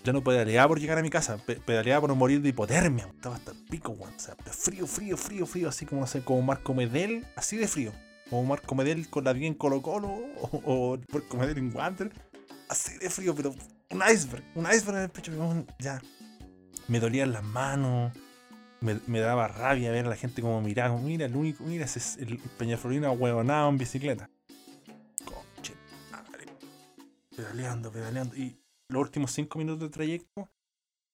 Ya 0.04 0.12
no 0.12 0.24
pedaleaba 0.24 0.68
por 0.70 0.80
llegar 0.80 0.98
a 0.98 1.04
mi 1.04 1.10
casa, 1.12 1.38
pe- 1.38 1.56
pedaleaba 1.58 2.02
por 2.08 2.16
morir 2.16 2.42
de 2.42 2.50
hipotermia. 2.50 3.06
Estaba 3.08 3.36
hasta 3.36 3.52
el 3.52 3.58
pico, 3.70 3.92
weón. 3.92 4.14
O 4.16 4.20
sea, 4.20 4.36
frío, 4.52 4.88
frío, 4.88 5.18
frío, 5.18 5.46
frío, 5.46 5.70
así 5.70 5.86
como, 5.86 6.02
no 6.02 6.08
sé, 6.08 6.24
como 6.24 6.42
Marco 6.42 6.74
Medel, 6.74 7.26
así 7.36 7.58
de 7.58 7.68
frío. 7.68 7.92
o 8.32 8.42
Marco 8.44 8.74
Medel 8.74 9.08
con 9.08 9.24
la 9.24 9.34
10 9.36 9.48
en 9.50 9.54
Colo 9.54 9.84
Colo, 9.84 10.08
o, 10.42 10.62
o 10.66 10.98
Marco 11.14 11.38
Medel 11.38 11.60
en 11.60 11.76
Wander. 11.76 12.12
Así 12.70 12.98
de 12.98 13.10
frío, 13.12 13.36
pero 13.36 13.52
un 13.92 14.02
iceberg, 14.12 14.44
un 14.56 14.66
iceberg 14.66 14.98
en 14.98 15.04
el 15.04 15.10
pecho. 15.10 15.32
Ya. 15.80 16.02
Me 16.88 17.00
dolían 17.00 17.32
las 17.34 17.44
manos, 17.44 18.12
me, 18.82 19.20
daba 19.20 19.48
rabia 19.48 19.92
ver 19.92 20.06
a 20.06 20.10
la 20.10 20.16
gente 20.16 20.42
como 20.42 20.62
miraba, 20.62 20.98
mira, 20.98 21.26
el 21.26 21.36
único, 21.36 21.64
mira, 21.64 21.86
ese 21.86 22.00
es 22.00 22.18
el 22.18 22.38
Peñaflorino 22.58 23.12
huevonado 23.14 23.70
en 23.70 23.78
bicicleta. 23.78 24.30
Conche, 25.24 25.74
madre. 26.12 26.46
Pedaleando, 27.36 27.92
pedaleando. 27.92 28.36
Y 28.36 28.58
los 28.90 29.02
últimos 29.02 29.32
cinco 29.32 29.58
minutos 29.58 29.82
de 29.82 29.90
trayecto, 29.90 30.50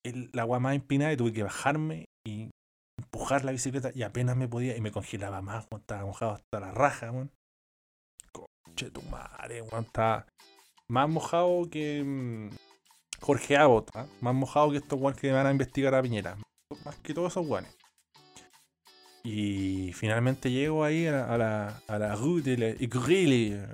el, 0.03 0.29
la 0.33 0.43
agua 0.43 0.59
más 0.59 0.75
empinada 0.75 1.13
y 1.13 1.17
tuve 1.17 1.33
que 1.33 1.43
bajarme 1.43 2.05
y 2.25 2.49
empujar 2.97 3.45
la 3.45 3.51
bicicleta 3.51 3.91
y 3.93 4.03
apenas 4.03 4.35
me 4.35 4.47
podía 4.47 4.75
y 4.75 4.81
me 4.81 4.91
congelaba 4.91 5.41
más, 5.41 5.67
weón, 5.71 5.81
estaba 5.81 6.05
mojado 6.05 6.31
hasta 6.31 6.59
la 6.59 6.71
raja, 6.71 7.11
weón. 7.11 7.31
Conche 8.31 8.91
tu 8.91 9.01
madre, 9.03 9.61
weón, 9.61 9.85
estaba 9.85 10.25
más 10.89 11.09
mojado 11.09 11.69
que 11.69 12.03
mm, 12.03 12.49
Jorge 13.21 13.55
Abbott, 13.55 13.89
¿ah? 13.95 14.07
más 14.19 14.35
mojado 14.35 14.71
que 14.71 14.77
estos 14.77 14.99
weones 14.99 15.19
que 15.19 15.31
van 15.31 15.47
a 15.47 15.51
investigar 15.51 15.95
a 15.95 16.01
Piñera, 16.01 16.37
más 16.85 16.95
que 16.97 17.13
todos 17.13 17.33
esos 17.33 17.47
weones. 17.47 17.75
Y 19.23 19.91
finalmente 19.93 20.49
llego 20.49 20.83
ahí 20.83 21.05
a 21.05 21.37
la, 21.37 21.81
a 21.87 21.99
la, 21.99 22.15
rue 22.15 22.41
de 22.41 22.57
la 22.57 22.67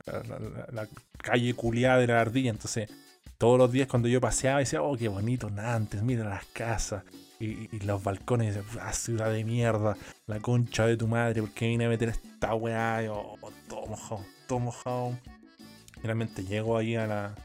la, 0.05 0.67
la- 0.71 0.87
calle 1.17 1.53
culiada 1.53 1.99
de 1.99 2.07
la 2.07 2.19
ardilla. 2.19 2.49
Entonces, 2.49 2.89
todos 3.37 3.57
los 3.57 3.71
días 3.71 3.87
cuando 3.87 4.09
yo 4.09 4.19
paseaba, 4.19 4.59
decía, 4.59 4.81
oh, 4.81 4.97
qué 4.97 5.07
bonito 5.07 5.49
Nantes, 5.49 6.03
mira 6.03 6.25
las 6.25 6.45
casas 6.47 7.03
y, 7.39 7.69
los 7.85 8.03
balcones. 8.03 8.57
Y 8.57 8.59
ah, 8.81 8.91
ciudad 8.91 9.31
de 9.31 9.45
mierda, 9.45 9.95
la 10.25 10.39
concha 10.41 10.85
de 10.85 10.97
tu 10.97 11.07
madre, 11.07 11.41
porque 11.41 11.67
vine 11.67 11.85
a 11.85 11.89
meter 11.89 12.09
esta 12.09 12.53
weá? 12.53 13.03
Y, 13.03 13.07
oh, 13.07 13.37
todo 13.69 13.85
mojado, 13.85 14.25
todo 14.47 14.59
mojado. 14.59 15.17
Finalmente 16.01 16.43
llego 16.43 16.77
ahí 16.77 16.95
a 16.95 17.07
la 17.07 17.35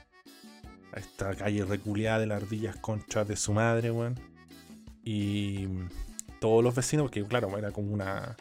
a 0.93 1.01
esta 1.01 1.35
calle 1.35 1.65
reculeada 1.65 2.19
de 2.19 2.27
las 2.27 2.43
ardillas 2.43 2.77
conchas 2.77 3.27
de 3.27 3.37
su 3.37 3.53
madre, 3.53 3.91
weón. 3.91 4.32
Y 5.05 5.69
todos 6.41 6.63
los 6.63 6.75
vecinos, 6.75 7.05
porque 7.05 7.25
claro, 7.25 7.57
era 7.57 7.71
como 7.71 7.93
una. 7.93 8.37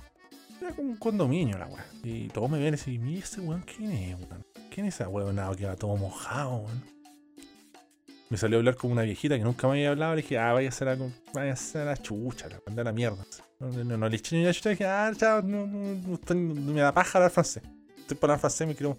Era 0.62 0.74
como 0.76 0.90
un 0.90 0.98
condominio 0.98 1.58
la 1.58 1.68
weá. 1.68 1.86
Y 2.04 2.28
todos 2.28 2.50
me 2.50 2.60
ven 2.60 2.70
y 2.70 2.72
dicen, 2.72 3.04
mira 3.04 3.24
ese 3.24 3.42
weón, 3.42 3.64
¿quién 3.64 3.92
es, 3.92 4.16
weón? 4.16 4.46
¿Quién 4.70 4.86
es 4.86 4.96
ese 4.96 5.08
weón 5.08 5.36
que 5.56 5.66
va 5.66 5.76
todo 5.76 5.96
mojado, 5.98 6.58
weón? 6.58 6.84
Me 8.30 8.38
salió 8.38 8.58
a 8.58 8.60
hablar 8.60 8.76
con 8.76 8.92
una 8.92 9.02
viejita 9.02 9.38
que 9.38 9.44
nunca 9.44 9.68
me 9.68 9.74
había 9.74 9.90
hablado. 9.90 10.16
Le 10.16 10.22
dije, 10.22 10.38
ah, 10.38 10.54
vaya 10.54 10.70
a 10.70 10.72
ser 10.72 10.88
a, 10.88 10.98
vaya 11.34 11.54
a, 11.54 11.56
ser 11.56 11.86
la 11.86 11.98
chucha, 11.98 12.48
la 12.48 12.62
mandé 12.66 12.82
a 12.82 12.86
la 12.86 12.94
mierda. 12.94 13.26
No, 13.60 13.98
no, 13.98 14.10
le 14.10 14.16
eché 14.16 14.38
ni 14.38 14.46
la 14.46 14.54
chucha. 14.54 14.70
Dije, 14.70 14.86
ah, 14.86 15.12
chao, 15.16 15.42
no, 15.42 15.68
no, 15.68 16.18
no 16.34 16.74
me 16.74 16.80
da 16.82 16.94
paja 16.94 17.18
hablar 17.18 17.32
francés. 17.32 17.64
Estoy 17.98 18.16
para 18.18 18.34
hablar 18.34 18.40
francés, 18.40 18.68
me 18.68 18.76
quiero 18.76 18.98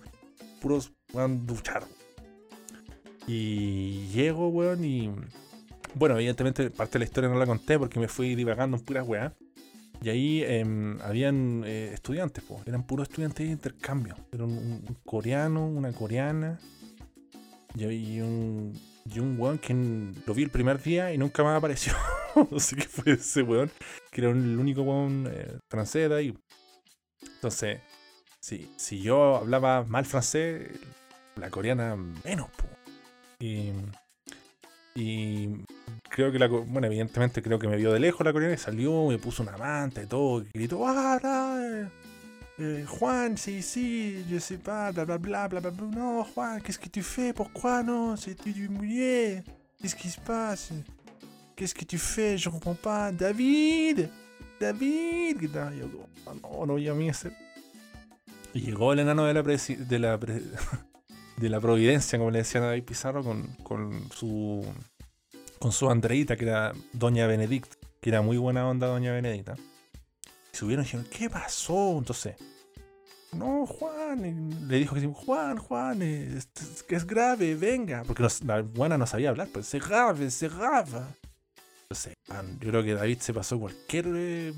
puros, 0.60 0.92
weón, 1.14 1.46
duchar. 1.46 1.84
Y 3.26 4.08
llego, 4.08 4.48
weón, 4.48 4.84
y. 4.84 5.10
Bueno, 5.94 6.16
evidentemente 6.16 6.70
parte 6.70 6.94
de 6.94 6.98
la 7.00 7.04
historia 7.04 7.28
no 7.30 7.38
la 7.38 7.46
conté 7.46 7.78
porque 7.78 8.00
me 8.00 8.08
fui 8.08 8.34
divagando 8.34 8.76
en 8.76 8.82
puras 8.84 9.06
weas. 9.06 9.32
Y 10.02 10.08
ahí 10.08 10.42
em, 10.42 11.00
habían 11.02 11.62
eh, 11.64 11.90
estudiantes, 11.94 12.42
po. 12.42 12.60
eran 12.66 12.84
puros 12.84 13.08
estudiantes 13.08 13.46
de 13.46 13.52
intercambio. 13.52 14.16
Era 14.32 14.44
un, 14.44 14.52
un- 14.52 14.96
coreano, 15.04 15.64
una 15.66 15.92
coreana 15.92 16.58
y, 17.76 17.84
y 17.84 18.20
un, 18.20 18.72
y 19.04 19.20
un 19.20 19.38
weón 19.38 19.58
que 19.58 19.74
lo 20.26 20.34
vi 20.34 20.42
el 20.42 20.50
primer 20.50 20.82
día 20.82 21.12
y 21.12 21.18
nunca 21.18 21.44
más 21.44 21.56
apareció. 21.58 21.92
Así 22.56 22.74
que 22.74 22.82
fue 22.88 23.12
ese 23.12 23.42
weón, 23.42 23.70
que 24.10 24.22
era 24.22 24.30
el 24.30 24.58
único 24.58 24.82
weón 24.82 25.28
eh, 25.30 25.58
francés 25.70 26.08
de 26.10 26.16
ahí. 26.16 26.38
Entonces, 27.36 27.80
si, 28.40 28.72
si 28.76 29.00
yo 29.02 29.36
hablaba 29.36 29.84
mal 29.84 30.04
francés, 30.04 30.68
la 31.36 31.48
coreana 31.50 31.94
menos, 32.24 32.48
po. 32.50 32.64
Y, 33.38 33.70
y 34.94 35.48
creo 36.08 36.30
que 36.32 36.38
la. 36.38 36.48
Bueno, 36.48 36.86
evidentemente 36.86 37.42
creo 37.42 37.58
que 37.58 37.68
me 37.68 37.76
vio 37.76 37.92
de 37.92 38.00
lejos 38.00 38.24
la 38.24 38.32
coreana 38.32 38.54
y 38.54 38.58
salió, 38.58 39.08
me 39.08 39.18
puso 39.18 39.42
una 39.42 39.56
manta 39.56 40.02
y 40.02 40.06
todo, 40.06 40.42
y 40.42 40.48
gritó, 40.52 40.86
¡Ah, 40.86 41.88
eh, 42.58 42.84
Juan, 42.86 43.36
sí, 43.38 43.62
sí, 43.62 44.24
je 44.28 44.38
sais 44.38 44.60
pas, 44.60 44.92
bla 44.94 45.04
bla 45.04 45.16
bla 45.18 45.48
bla 45.48 45.60
bla 45.60 45.70
bla. 45.70 45.86
No, 45.96 46.24
Juan, 46.24 46.60
qu'est-ce 46.60 46.78
que 46.78 46.90
tu 46.90 47.02
fais? 47.02 47.32
Pourquoi 47.32 47.82
non? 47.82 48.16
C'est 48.16 48.36
du 48.44 48.68
mouillé. 48.68 49.42
Qu'est-ce 49.80 49.96
qui 49.96 50.10
se 50.10 50.20
passe? 50.20 50.70
Qu'est-ce 51.56 51.74
que 51.74 51.84
tu 51.84 51.98
fais? 51.98 52.36
Je 52.38 52.50
comprends 52.50 52.74
pas. 52.76 53.10
David! 53.10 54.08
David! 54.60 55.40
Yo, 55.42 55.88
como, 56.24 56.66
no, 56.66 56.66
no, 56.66 56.78
y 56.78 56.88
a 56.88 56.94
mí 56.94 57.08
ese. 57.08 57.32
Y 58.54 58.60
llegó 58.60 58.92
el 58.92 59.00
enano 59.00 59.24
de 59.24 59.34
la, 59.34 59.42
presi- 59.42 59.76
de 59.78 59.98
la, 59.98 60.20
de 61.36 61.48
la 61.48 61.60
Providencia, 61.60 62.18
como 62.18 62.30
le 62.30 62.38
decían 62.38 62.64
a 62.64 62.68
David 62.68 62.84
Pizarro, 62.84 63.22
con, 63.24 63.46
con 63.62 64.08
su 64.12 64.64
con 65.58 65.70
su 65.72 65.88
Andreita, 65.88 66.36
que 66.36 66.44
era 66.44 66.72
Doña 66.92 67.26
Benedicta, 67.28 67.76
que 68.00 68.10
era 68.10 68.20
muy 68.20 68.36
buena 68.36 68.68
onda 68.68 68.88
Doña 68.88 69.12
Benedicta. 69.12 69.54
Y 70.52 70.56
subieron 70.56 70.84
y 70.84 70.86
dijeron, 70.86 71.06
¿qué 71.10 71.30
pasó? 71.30 71.96
Entonces, 71.98 72.34
no, 73.32 73.64
Juan, 73.66 74.68
le 74.68 74.76
dijo 74.78 74.94
que 74.96 75.06
Juan, 75.06 75.56
Juan, 75.58 76.02
es, 76.02 76.48
es- 76.60 76.82
que 76.82 76.96
es 76.96 77.06
grave, 77.06 77.54
venga, 77.54 78.02
porque 78.04 78.26
la 78.44 78.60
buena 78.62 78.98
no 78.98 79.06
sabía 79.06 79.30
hablar, 79.30 79.48
pues, 79.52 79.72
es 79.72 79.88
grave, 79.88 80.26
es 80.26 80.42
grave. 80.42 81.00
Entonces, 81.84 82.14
yo 82.60 82.68
creo 82.70 82.82
que 82.82 82.94
David 82.94 83.18
se 83.20 83.32
pasó 83.32 83.58
cualquier 83.60 84.06
eh, 84.16 84.52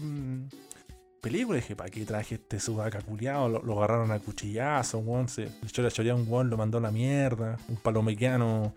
mm, 1.25 1.33
película. 1.33 1.57
Dije, 1.57 1.77
¿para 1.77 1.91
qué 1.91 2.05
traje 2.05 2.37
este 2.37 2.61
sudaca 2.61 3.01
culiao? 3.01 3.49
Lo, 3.49 3.63
lo 3.63 3.79
agarraron 3.79 4.11
a 4.13 4.19
cuchillazo, 4.19 4.99
weón. 4.99 5.29
Se 5.29 5.43
le 5.43 5.51
echó 5.65 5.83
la 5.83 5.91
chorea 5.91 6.13
a 6.13 6.17
un 6.17 6.27
weón, 6.29 6.51
lo 6.51 6.57
mandó 6.57 6.79
a 6.79 6.81
la 6.81 6.91
mierda. 6.91 7.59
Un 7.69 7.77
palomequiano 7.77 8.75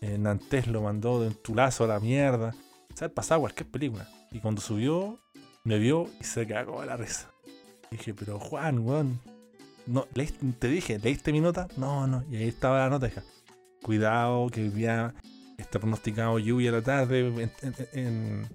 eh, 0.00 0.18
Nantes 0.18 0.66
lo 0.68 0.82
mandó 0.82 1.20
de 1.20 1.28
un 1.28 1.34
tulazo 1.34 1.84
a 1.84 1.88
la 1.88 2.00
mierda. 2.00 2.54
O 2.92 2.96
sea, 2.96 3.08
pasaba 3.08 3.40
cualquier 3.40 3.68
película. 3.70 4.08
Y 4.30 4.40
cuando 4.40 4.60
subió, 4.60 5.18
me 5.64 5.78
vio 5.78 6.08
y 6.20 6.24
se 6.24 6.46
cagó 6.46 6.80
de 6.80 6.86
la 6.86 6.96
risa. 6.96 7.30
Dije, 7.90 8.14
pero 8.14 8.38
Juan, 8.38 8.78
weón. 8.80 9.20
No, 9.86 10.06
¿leíste- 10.14 10.44
te 10.58 10.68
dije, 10.68 10.98
¿leíste 10.98 11.32
mi 11.32 11.40
nota? 11.40 11.68
No, 11.76 12.06
no. 12.06 12.24
Y 12.30 12.36
ahí 12.36 12.48
estaba 12.48 12.78
la 12.78 12.90
nota. 12.90 13.08
Cuidado, 13.82 14.48
que 14.48 14.62
hoy 14.62 14.70
día 14.70 15.14
está 15.58 15.78
pronosticado 15.78 16.38
lluvia 16.38 16.70
a 16.70 16.72
la 16.74 16.82
tarde. 16.82 17.20
En, 17.28 17.50
en, 17.62 17.74
en- 17.92 18.48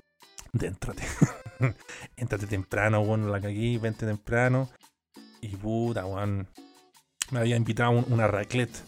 Déntrate. 0.54 1.04
Éntrate 2.18 2.48
temprano, 2.48 3.02
weón, 3.02 3.32
la 3.32 3.40
cagué, 3.40 3.78
vente 3.78 4.06
temprano. 4.06 4.70
Y 5.42 5.56
puta, 5.56 6.06
weón. 6.06 6.48
Me 7.32 7.40
había 7.40 7.56
invitado 7.56 7.92
una 7.92 8.28
raclette. 8.28 8.84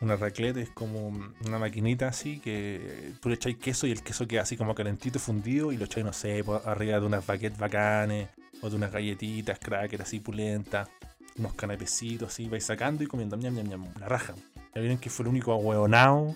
Una 0.00 0.16
raclette 0.16 0.58
es 0.58 0.70
como 0.70 1.08
una 1.08 1.58
maquinita 1.58 2.06
así 2.08 2.38
que 2.38 3.12
tú 3.20 3.28
le 3.28 3.34
echáis 3.34 3.56
queso 3.56 3.86
y 3.86 3.90
el 3.90 4.02
queso 4.02 4.28
queda 4.28 4.42
así 4.42 4.56
como 4.56 4.74
calentito, 4.74 5.18
fundido 5.18 5.72
y 5.72 5.76
lo 5.76 5.86
echáis, 5.86 6.06
no 6.06 6.12
sé, 6.12 6.44
arriba 6.64 7.00
de 7.00 7.06
unas 7.06 7.26
baguettes 7.26 7.58
bacanes 7.58 8.28
o 8.62 8.70
de 8.70 8.76
unas 8.76 8.92
galletitas, 8.92 9.58
crackers 9.58 10.04
así 10.04 10.20
pulentas, 10.20 10.88
unos 11.36 11.54
canapecitos 11.54 12.28
así, 12.28 12.48
vais 12.48 12.64
sacando 12.64 13.02
y 13.02 13.08
comiendo, 13.08 13.36
ñam, 13.36 13.54
ñam, 13.54 13.66
ñam, 13.66 13.86
la 13.98 14.08
raja. 14.08 14.34
Ya 14.74 14.80
vieron 14.80 14.98
que 14.98 15.10
fue 15.10 15.24
el 15.24 15.30
único 15.30 15.52
ahueonado 15.52 16.34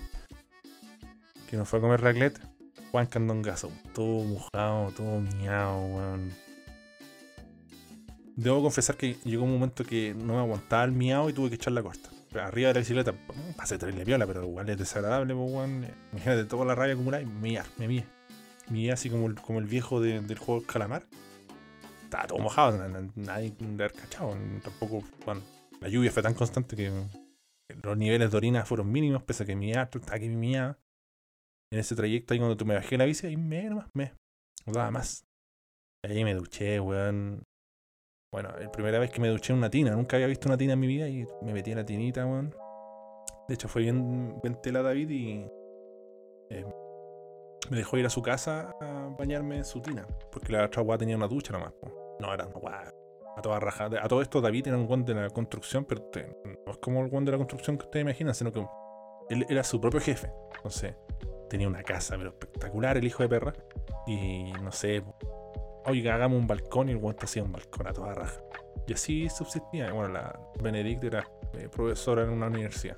que 1.48 1.56
no 1.56 1.64
fue 1.64 1.78
a 1.78 1.82
comer 1.82 2.00
raclette. 2.00 2.40
Juan 2.92 3.06
Candongazo, 3.06 3.72
todo 3.94 4.22
mojado, 4.24 4.90
todo 4.94 5.20
miado, 5.20 5.80
weón. 5.86 6.30
Debo 8.36 8.62
confesar 8.62 8.96
que 8.96 9.16
llegó 9.24 9.44
un 9.44 9.52
momento 9.52 9.82
que 9.84 10.14
no 10.14 10.34
me 10.34 10.40
aguantaba 10.40 10.84
el 10.84 10.92
miau 10.92 11.28
y 11.28 11.32
tuve 11.32 11.48
que 11.48 11.54
echar 11.56 11.72
la 11.72 11.82
corta. 11.82 12.10
Arriba 12.40 12.68
de 12.68 12.74
la 12.74 12.80
bicicleta, 12.80 13.12
mm, 13.12 13.54
pasé 13.56 13.78
terrible 13.78 14.04
piola, 14.04 14.26
pero 14.26 14.42
igual 14.44 14.68
es 14.70 14.78
desagradable, 14.78 15.34
pues, 15.34 15.50
weón. 15.52 15.86
Imagínate 16.12 16.44
toda 16.44 16.64
la 16.66 16.74
rabia 16.74 16.94
acumulada 16.94 17.22
y 17.22 17.26
miar, 17.26 17.66
me 17.78 17.88
mié. 17.88 18.04
Mié 18.70 18.92
así 18.92 19.10
como 19.10 19.26
el, 19.26 19.34
como 19.34 19.58
el 19.58 19.66
viejo 19.66 20.00
de- 20.00 20.20
del 20.20 20.38
juego 20.38 20.62
calamar. 20.62 21.04
Estaba 22.04 22.26
todo 22.26 22.38
mojado, 22.38 22.76
na- 22.78 22.88
na- 22.88 23.10
nadie 23.16 23.54
de 23.58 23.84
haber 23.84 23.92
cachado. 23.92 24.36
Tampoco, 24.62 25.02
bueno, 25.24 25.40
la 25.80 25.88
lluvia 25.88 26.10
fue 26.12 26.22
tan 26.22 26.34
constante 26.34 26.76
que 26.76 26.90
los 27.82 27.96
niveles 27.96 28.30
de 28.30 28.36
orina 28.36 28.64
fueron 28.66 28.90
mínimos, 28.92 29.22
pese 29.22 29.42
a 29.42 29.46
que 29.46 29.56
miar, 29.56 29.88
estaba 29.92 30.18
que 30.18 30.28
miaba. 30.28 30.78
En 31.72 31.78
ese 31.78 31.96
trayecto 31.96 32.34
ahí 32.34 32.38
cuando 32.38 32.54
tú 32.54 32.66
me 32.66 32.74
bajé 32.74 32.98
la 32.98 33.06
bici, 33.06 33.26
ahí 33.26 33.38
me 33.38 33.64
nomás, 33.64 33.88
me. 33.94 34.12
No 34.66 34.74
daba 34.74 34.90
más. 34.90 35.24
Ahí 36.04 36.22
me 36.22 36.34
duché, 36.34 36.78
weón. 36.78 37.44
Bueno, 38.30 38.50
la 38.58 38.70
primera 38.70 38.98
vez 38.98 39.10
que 39.10 39.20
me 39.22 39.28
duché 39.28 39.54
en 39.54 39.58
una 39.58 39.70
tina. 39.70 39.92
Nunca 39.92 40.16
había 40.16 40.26
visto 40.26 40.48
una 40.48 40.58
tina 40.58 40.74
en 40.74 40.80
mi 40.80 40.86
vida 40.86 41.08
y 41.08 41.26
me 41.40 41.54
metí 41.54 41.70
en 41.70 41.78
la 41.78 41.86
tinita, 41.86 42.26
weón. 42.26 42.54
De 43.48 43.54
hecho, 43.54 43.68
fue 43.68 43.80
bien, 43.80 44.38
bien 44.42 44.60
tela 44.60 44.82
David 44.82 45.08
y 45.08 45.46
eh, 46.50 46.66
me 47.70 47.76
dejó 47.78 47.96
ir 47.96 48.04
a 48.04 48.10
su 48.10 48.20
casa 48.20 48.76
a 48.78 49.14
bañarme 49.18 49.56
en 49.56 49.64
su 49.64 49.80
tina. 49.80 50.06
Porque 50.30 50.52
la 50.52 50.66
otra 50.66 50.82
weá 50.82 50.98
tenía 50.98 51.16
una 51.16 51.26
ducha 51.26 51.54
nomás. 51.54 51.72
po. 51.72 52.18
No, 52.20 52.34
era 52.34 52.46
una 52.48 52.58
weá 52.58 52.94
a 53.34 53.40
toda 53.40 53.60
raja. 53.60 53.86
A 53.86 54.08
todo 54.08 54.20
esto, 54.20 54.42
David 54.42 54.68
era 54.68 54.76
un 54.76 54.86
weón 54.86 55.06
de 55.06 55.14
la 55.14 55.30
construcción, 55.30 55.86
pero 55.86 56.10
no 56.66 56.70
es 56.70 56.78
como 56.82 57.02
el 57.02 57.10
weón 57.10 57.24
de 57.24 57.32
la 57.32 57.38
construcción 57.38 57.78
que 57.78 57.86
ustedes 57.86 58.02
imaginan, 58.02 58.34
sino 58.34 58.52
que 58.52 58.62
él 59.30 59.46
era 59.48 59.64
su 59.64 59.80
propio 59.80 60.00
jefe. 60.00 60.30
Entonces, 60.56 60.94
tenía 61.52 61.68
una 61.68 61.82
casa, 61.82 62.16
pero 62.16 62.30
espectacular, 62.30 62.96
el 62.96 63.04
hijo 63.04 63.22
de 63.22 63.28
perra. 63.28 63.52
Y 64.06 64.52
no 64.62 64.72
sé, 64.72 65.04
oiga, 65.86 66.14
hagamos 66.14 66.38
un 66.40 66.46
balcón 66.46 66.88
y 66.88 66.92
el 66.92 66.96
weón 66.98 67.14
te 67.14 67.26
hacía 67.26 67.42
un 67.44 67.52
balcón 67.52 67.86
a 67.86 67.92
toda 67.92 68.14
raja. 68.14 68.40
Y 68.86 68.94
así 68.94 69.28
subsistía. 69.28 69.92
Bueno, 69.92 70.14
la 70.14 70.40
Benedict 70.60 71.04
era 71.04 71.28
eh, 71.54 71.68
profesora 71.70 72.22
en 72.24 72.30
una 72.30 72.46
universidad. 72.46 72.96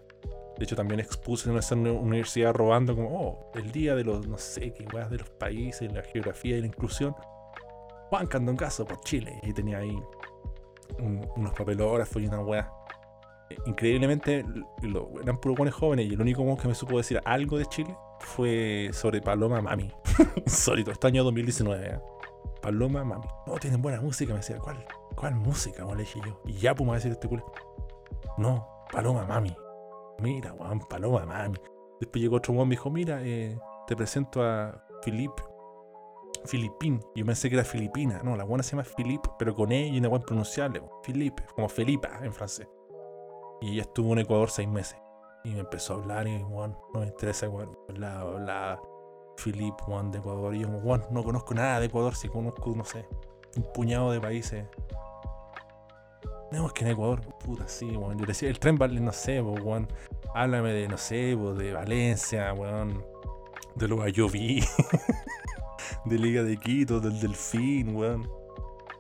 De 0.57 0.65
hecho, 0.65 0.77
también 0.77 1.01
expuse 1.01 1.51
en 1.51 1.57
esa 1.57 1.75
uni- 1.75 1.91
universidad 1.91 2.55
robando 2.55 2.95
como, 2.95 3.09
oh, 3.11 3.51
el 3.57 3.73
día 3.73 3.97
de 3.97 4.05
los, 4.05 4.27
no 4.29 4.39
sé, 4.39 4.73
qué 4.73 4.87
weas 4.95 5.11
de 5.11 5.19
los 5.19 5.29
países, 5.31 5.93
la 5.93 6.03
geografía 6.03 6.57
y 6.57 6.61
la 6.61 6.67
inclusión. 6.69 7.15
Juan 8.09 8.27
Candongazo 8.29 8.85
por 8.85 9.01
Chile. 9.01 9.41
Y 9.43 9.53
tenía 9.53 9.79
ahí 9.79 9.99
un- 11.01 11.29
unos 11.37 11.53
papelógrafos 11.55 12.23
y 12.23 12.27
una 12.29 12.41
wea. 12.41 12.71
Eh, 13.51 13.57
Increíblemente, 13.67 14.45
eran 15.23 15.39
puros 15.39 15.59
buenos 15.59 15.75
jóvenes 15.75 16.07
y 16.09 16.15
el 16.15 16.21
único 16.21 16.57
que 16.57 16.69
me 16.69 16.75
supo 16.75 16.97
decir 16.99 17.21
algo 17.25 17.59
de 17.59 17.67
Chile 17.67 17.95
fue 18.25 18.91
sobre 18.93 19.21
Paloma 19.21 19.61
Mami. 19.61 19.93
Insólito, 20.37 20.91
este 20.91 21.07
año 21.07 21.25
2019. 21.25 21.87
¿eh? 21.87 22.01
Paloma 22.61 23.05
Mami. 23.05 23.27
No, 23.47 23.55
tienen 23.59 23.83
buena 23.83 24.01
música. 24.01 24.33
Me 24.33 24.41
decía, 24.41 24.59
¿cuál, 24.59 24.85
cuál 25.15 25.35
música? 25.35 25.85
Le 25.85 26.03
dije 26.03 26.21
yo. 26.25 26.41
Y 26.47 26.55
ya, 26.55 26.75
pues 26.75 26.85
me 26.85 26.91
va 26.91 26.95
a 26.95 26.99
decir 26.99 27.13
este 27.13 27.29
culo. 27.29 27.45
No, 28.39 28.67
Paloma 28.91 29.25
Mami. 29.27 29.55
Mira, 30.19 30.53
weón, 30.55 30.81
Paloma 30.81 31.25
Mami. 31.27 31.59
Después 32.01 32.23
llegó 32.23 32.37
otro 32.37 32.55
weón 32.55 32.67
y 32.67 32.71
me 32.71 32.75
dijo, 32.77 32.91
mira, 32.91 33.21
eh, 33.23 33.59
te 33.87 33.97
presento 33.97 34.43
a 34.43 34.85
Philip. 35.05 35.33
Filipín. 36.47 37.01
Yo 37.15 37.25
pensé 37.25 37.49
que 37.49 37.57
era 37.57 37.65
filipina. 37.65 38.21
No, 38.23 38.37
la 38.37 38.45
buena 38.45 38.63
se 38.63 38.73
llama 38.73 38.85
Philippe, 38.85 39.31
pero 39.39 39.55
con 39.55 39.73
E 39.73 39.89
y 39.89 39.99
una 39.99 40.09
buena 40.09 40.25
pronunciable. 40.25 40.83
Philippe, 41.03 41.43
como 41.55 41.69
Felipa 41.69 42.21
en 42.23 42.33
francés. 42.33 42.69
Y 43.61 43.73
ella 43.73 43.83
estuvo 43.83 44.13
en 44.13 44.19
Ecuador 44.19 44.51
seis 44.51 44.69
meses. 44.69 44.99
Y 45.45 45.51
me 45.51 45.61
empezó 45.61 45.95
a 45.95 45.97
hablar 45.99 46.27
y, 46.27 46.43
weón, 46.43 46.75
no 46.95 47.01
me 47.01 47.07
interesa, 47.07 47.49
weón. 47.51 47.77
Hablaba, 47.91 48.31
hablaba. 48.33 48.83
Philip, 49.37 49.75
weón, 49.87 50.11
de 50.11 50.19
Ecuador. 50.19 50.55
Y 50.55 50.61
yo, 50.61 50.69
weón, 50.69 51.05
no 51.11 51.23
conozco 51.23 51.53
nada 51.53 51.81
de 51.81 51.87
Ecuador, 51.87 52.15
si 52.15 52.29
conozco, 52.29 52.73
no 52.75 52.85
sé, 52.85 53.07
un 53.57 53.63
puñado 53.75 54.11
de 54.11 54.21
países. 54.21 54.67
No, 56.51 56.69
que 56.71 56.85
en 56.85 56.93
Ecuador, 56.93 57.21
puta, 57.45 57.69
sí, 57.69 57.95
weón. 57.95 58.19
Yo 58.19 58.25
decía, 58.25 58.49
el 58.49 58.59
tren 58.59 58.79
vale, 58.79 58.99
no 59.01 59.13
sé, 59.13 59.43
weón. 59.43 59.87
Háblame 60.35 60.73
de, 60.73 60.89
no 60.89 60.97
sé, 60.97 61.37
de 61.37 61.73
Valencia, 61.75 62.55
weón. 62.55 63.05
De 63.75 63.87
lo 63.87 64.03
que 64.03 64.13
yo 64.13 64.31
vi. 64.31 64.61
de 66.07 66.19
Liga 66.19 66.43
de 66.43 66.57
Quito, 66.57 67.01
del 67.01 67.21
Delfín, 67.21 67.95
weón. 67.95 68.31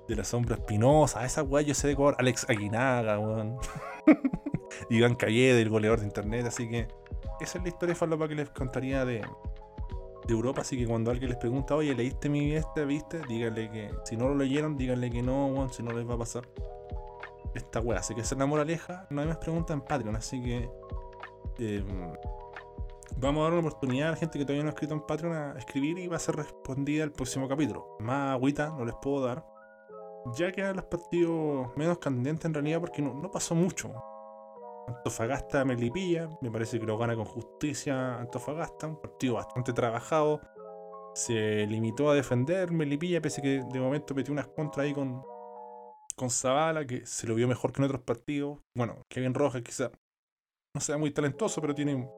De 0.08 0.16
la 0.16 0.24
Sombra 0.24 0.56
Espinosa. 0.56 1.24
Esa 1.24 1.42
weón 1.42 1.64
yo 1.64 1.74
sé 1.74 1.86
de 1.86 1.92
Ecuador. 1.94 2.16
Alex 2.18 2.46
Aguinaga, 2.50 3.18
weón. 3.18 3.56
Iván 4.90 5.14
Calle, 5.14 5.60
el 5.60 5.68
goleador 5.68 6.00
de 6.00 6.06
internet. 6.06 6.46
Así 6.46 6.68
que 6.68 6.88
esa 7.40 7.58
es 7.58 7.64
la 7.64 7.68
historia 7.68 7.94
falopa 7.94 8.28
que 8.28 8.34
les 8.34 8.50
contaría 8.50 9.04
de, 9.04 9.22
de 10.26 10.32
Europa. 10.32 10.62
Así 10.62 10.76
que 10.76 10.86
cuando 10.86 11.10
alguien 11.10 11.30
les 11.30 11.38
pregunta, 11.38 11.74
oye, 11.74 11.94
¿leíste 11.94 12.28
mi 12.28 12.52
esta, 12.52 12.84
viste? 12.84 13.20
Díganle 13.28 13.70
que 13.70 13.90
si 14.04 14.16
no 14.16 14.28
lo 14.28 14.34
leyeron, 14.34 14.76
díganle 14.76 15.10
que 15.10 15.22
no, 15.22 15.68
si 15.70 15.82
no 15.82 15.92
les 15.92 16.08
va 16.08 16.14
a 16.14 16.18
pasar 16.18 16.48
esta 17.54 17.80
weá. 17.80 18.00
Así 18.00 18.14
que 18.14 18.22
esa 18.22 18.34
es 18.34 18.38
la 18.38 18.46
moraleja. 18.46 19.06
No 19.10 19.20
hay 19.20 19.28
más 19.28 19.38
preguntas 19.38 19.74
en 19.74 19.80
Patreon. 19.80 20.16
Así 20.16 20.42
que 20.42 20.68
em, 21.58 22.12
vamos 23.16 23.40
a 23.40 23.44
dar 23.44 23.52
una 23.52 23.68
oportunidad 23.68 24.08
a 24.08 24.10
la 24.12 24.16
gente 24.16 24.38
que 24.38 24.44
todavía 24.44 24.64
no 24.64 24.70
ha 24.70 24.72
escrito 24.72 24.94
en 24.94 25.00
Patreon 25.00 25.34
a 25.34 25.58
escribir 25.58 25.98
y 25.98 26.08
va 26.08 26.16
a 26.16 26.20
ser 26.20 26.36
respondida 26.36 27.04
el 27.04 27.12
próximo 27.12 27.48
capítulo. 27.48 27.96
Más 28.00 28.34
agüita 28.34 28.70
no 28.70 28.84
les 28.84 28.94
puedo 29.00 29.24
dar. 29.24 29.44
Ya 30.36 30.50
quedan 30.52 30.76
los 30.76 30.86
partidos 30.86 31.68
menos 31.76 31.98
candentes 31.98 32.46
en 32.46 32.54
realidad 32.54 32.80
porque 32.80 33.02
no 33.02 33.30
pasó 33.30 33.54
mucho. 33.54 33.92
Antofagasta 34.86 35.64
Melipilla, 35.64 36.28
me 36.40 36.50
parece 36.50 36.78
que 36.78 36.86
lo 36.86 36.98
gana 36.98 37.14
con 37.14 37.24
justicia 37.24 38.18
Antofagasta, 38.18 38.86
un 38.86 39.00
partido 39.00 39.34
bastante 39.34 39.72
trabajado. 39.72 40.40
Se 41.14 41.66
limitó 41.66 42.10
a 42.10 42.14
defender 42.14 42.70
Melipilla, 42.72 43.20
pese 43.20 43.40
que 43.40 43.62
de 43.72 43.80
momento 43.80 44.14
metió 44.14 44.32
unas 44.32 44.48
contras 44.48 44.84
ahí 44.84 44.92
con, 44.92 45.22
con 46.16 46.30
Zavala, 46.30 46.84
que 46.84 47.06
se 47.06 47.26
lo 47.26 47.34
vio 47.34 47.48
mejor 47.48 47.72
que 47.72 47.80
en 47.80 47.86
otros 47.86 48.02
partidos. 48.02 48.58
Bueno, 48.74 48.96
Kevin 49.08 49.34
Rojas 49.34 49.62
quizá 49.62 49.90
no 50.74 50.80
sea 50.80 50.98
muy 50.98 51.12
talentoso, 51.12 51.60
pero 51.60 51.74
tiene 51.74 52.08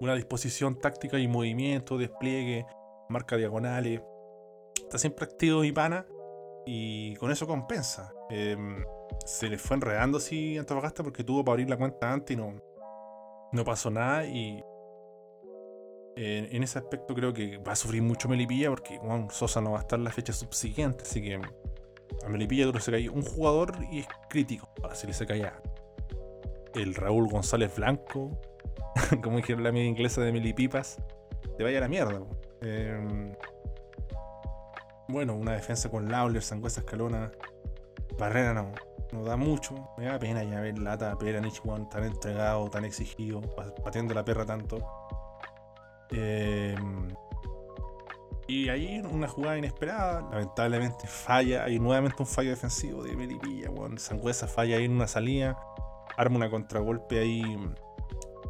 una 0.00 0.14
disposición 0.14 0.78
táctica 0.78 1.18
y 1.18 1.28
movimiento, 1.28 1.98
despliegue, 1.98 2.64
marca 3.08 3.36
diagonales. 3.36 4.00
Está 4.80 4.98
siempre 4.98 5.24
activo 5.24 5.64
y 5.64 5.72
pana, 5.72 6.06
y 6.64 7.16
con 7.16 7.30
eso 7.30 7.46
compensa. 7.46 8.12
Em, 8.30 8.84
se 9.24 9.48
le 9.48 9.58
fue 9.58 9.76
enredando 9.76 10.18
así 10.18 10.58
Antofagasta 10.58 11.02
porque 11.02 11.24
tuvo 11.24 11.44
para 11.44 11.54
abrir 11.54 11.70
la 11.70 11.76
cuenta 11.76 12.12
antes 12.12 12.36
y 12.36 12.40
no, 12.40 12.54
no 13.52 13.64
pasó 13.64 13.90
nada. 13.90 14.26
Y 14.26 14.62
en, 16.16 16.62
ese 16.62 16.78
aspecto 16.78 17.14
creo 17.14 17.32
que 17.32 17.58
va 17.58 17.72
a 17.72 17.76
sufrir 17.76 18.02
mucho 18.02 18.28
Melipilla 18.28 18.70
porque 18.70 18.98
bueno, 18.98 19.28
Sosa 19.30 19.60
no 19.60 19.72
va 19.72 19.78
a 19.78 19.82
estar 19.82 19.98
la 19.98 20.10
fecha 20.10 20.32
subsiguiente. 20.32 21.02
Así 21.02 21.22
que 21.22 21.34
a 21.34 22.28
Melipilla 22.28 22.66
duro 22.66 22.80
se 22.80 22.90
cae 22.90 23.08
un 23.08 23.22
jugador 23.22 23.74
y 23.90 24.00
es 24.00 24.08
crítico. 24.28 24.68
Ahora 24.82 24.94
si 24.94 25.06
le 25.06 25.12
se 25.12 25.26
caía 25.26 25.60
el 26.74 26.94
Raúl 26.94 27.28
González 27.28 27.74
Blanco, 27.74 28.40
como 29.22 29.36
dijeron 29.36 29.64
la 29.64 29.72
media 29.72 29.88
inglesa 29.88 30.20
de 30.20 30.32
Melipipas, 30.32 30.98
te 31.56 31.64
vaya 31.64 31.78
a 31.78 31.80
la 31.82 31.88
mierda. 31.88 32.20
Em, 32.62 33.34
bueno, 35.08 35.34
una 35.34 35.52
defensa 35.52 35.90
con 35.90 36.08
Lawler, 36.08 36.42
Sangüesa 36.42 36.80
Escalona, 36.80 37.32
Barrera 38.18 38.54
no, 38.54 38.72
no 39.12 39.24
da 39.24 39.36
mucho. 39.36 39.74
Me 39.98 40.06
da 40.06 40.18
pena 40.18 40.42
ya 40.44 40.60
ver 40.60 40.78
Lata, 40.78 41.16
Pera, 41.18 41.40
Nichuan 41.40 41.88
tan 41.88 42.04
entregado, 42.04 42.68
tan 42.70 42.84
exigido, 42.84 43.40
pa- 43.40 43.74
pateando 43.82 44.14
la 44.14 44.24
perra 44.24 44.44
tanto. 44.46 44.78
Em, 46.10 47.08
y 48.48 48.68
ahí 48.68 49.00
una 49.00 49.28
jugada 49.28 49.58
inesperada, 49.58 50.22
lamentablemente 50.30 51.06
falla, 51.06 51.64
hay 51.64 51.78
nuevamente 51.78 52.16
un 52.20 52.26
fallo 52.26 52.50
defensivo 52.50 53.02
de 53.04 53.16
Melipilla, 53.16 53.70
weón. 53.70 53.98
Sangüesa 53.98 54.48
falla 54.48 54.76
ahí 54.76 54.84
en 54.86 54.92
una 54.92 55.06
salida, 55.06 55.56
arma 56.16 56.36
una 56.36 56.50
contragolpe 56.50 57.20
ahí 57.20 57.42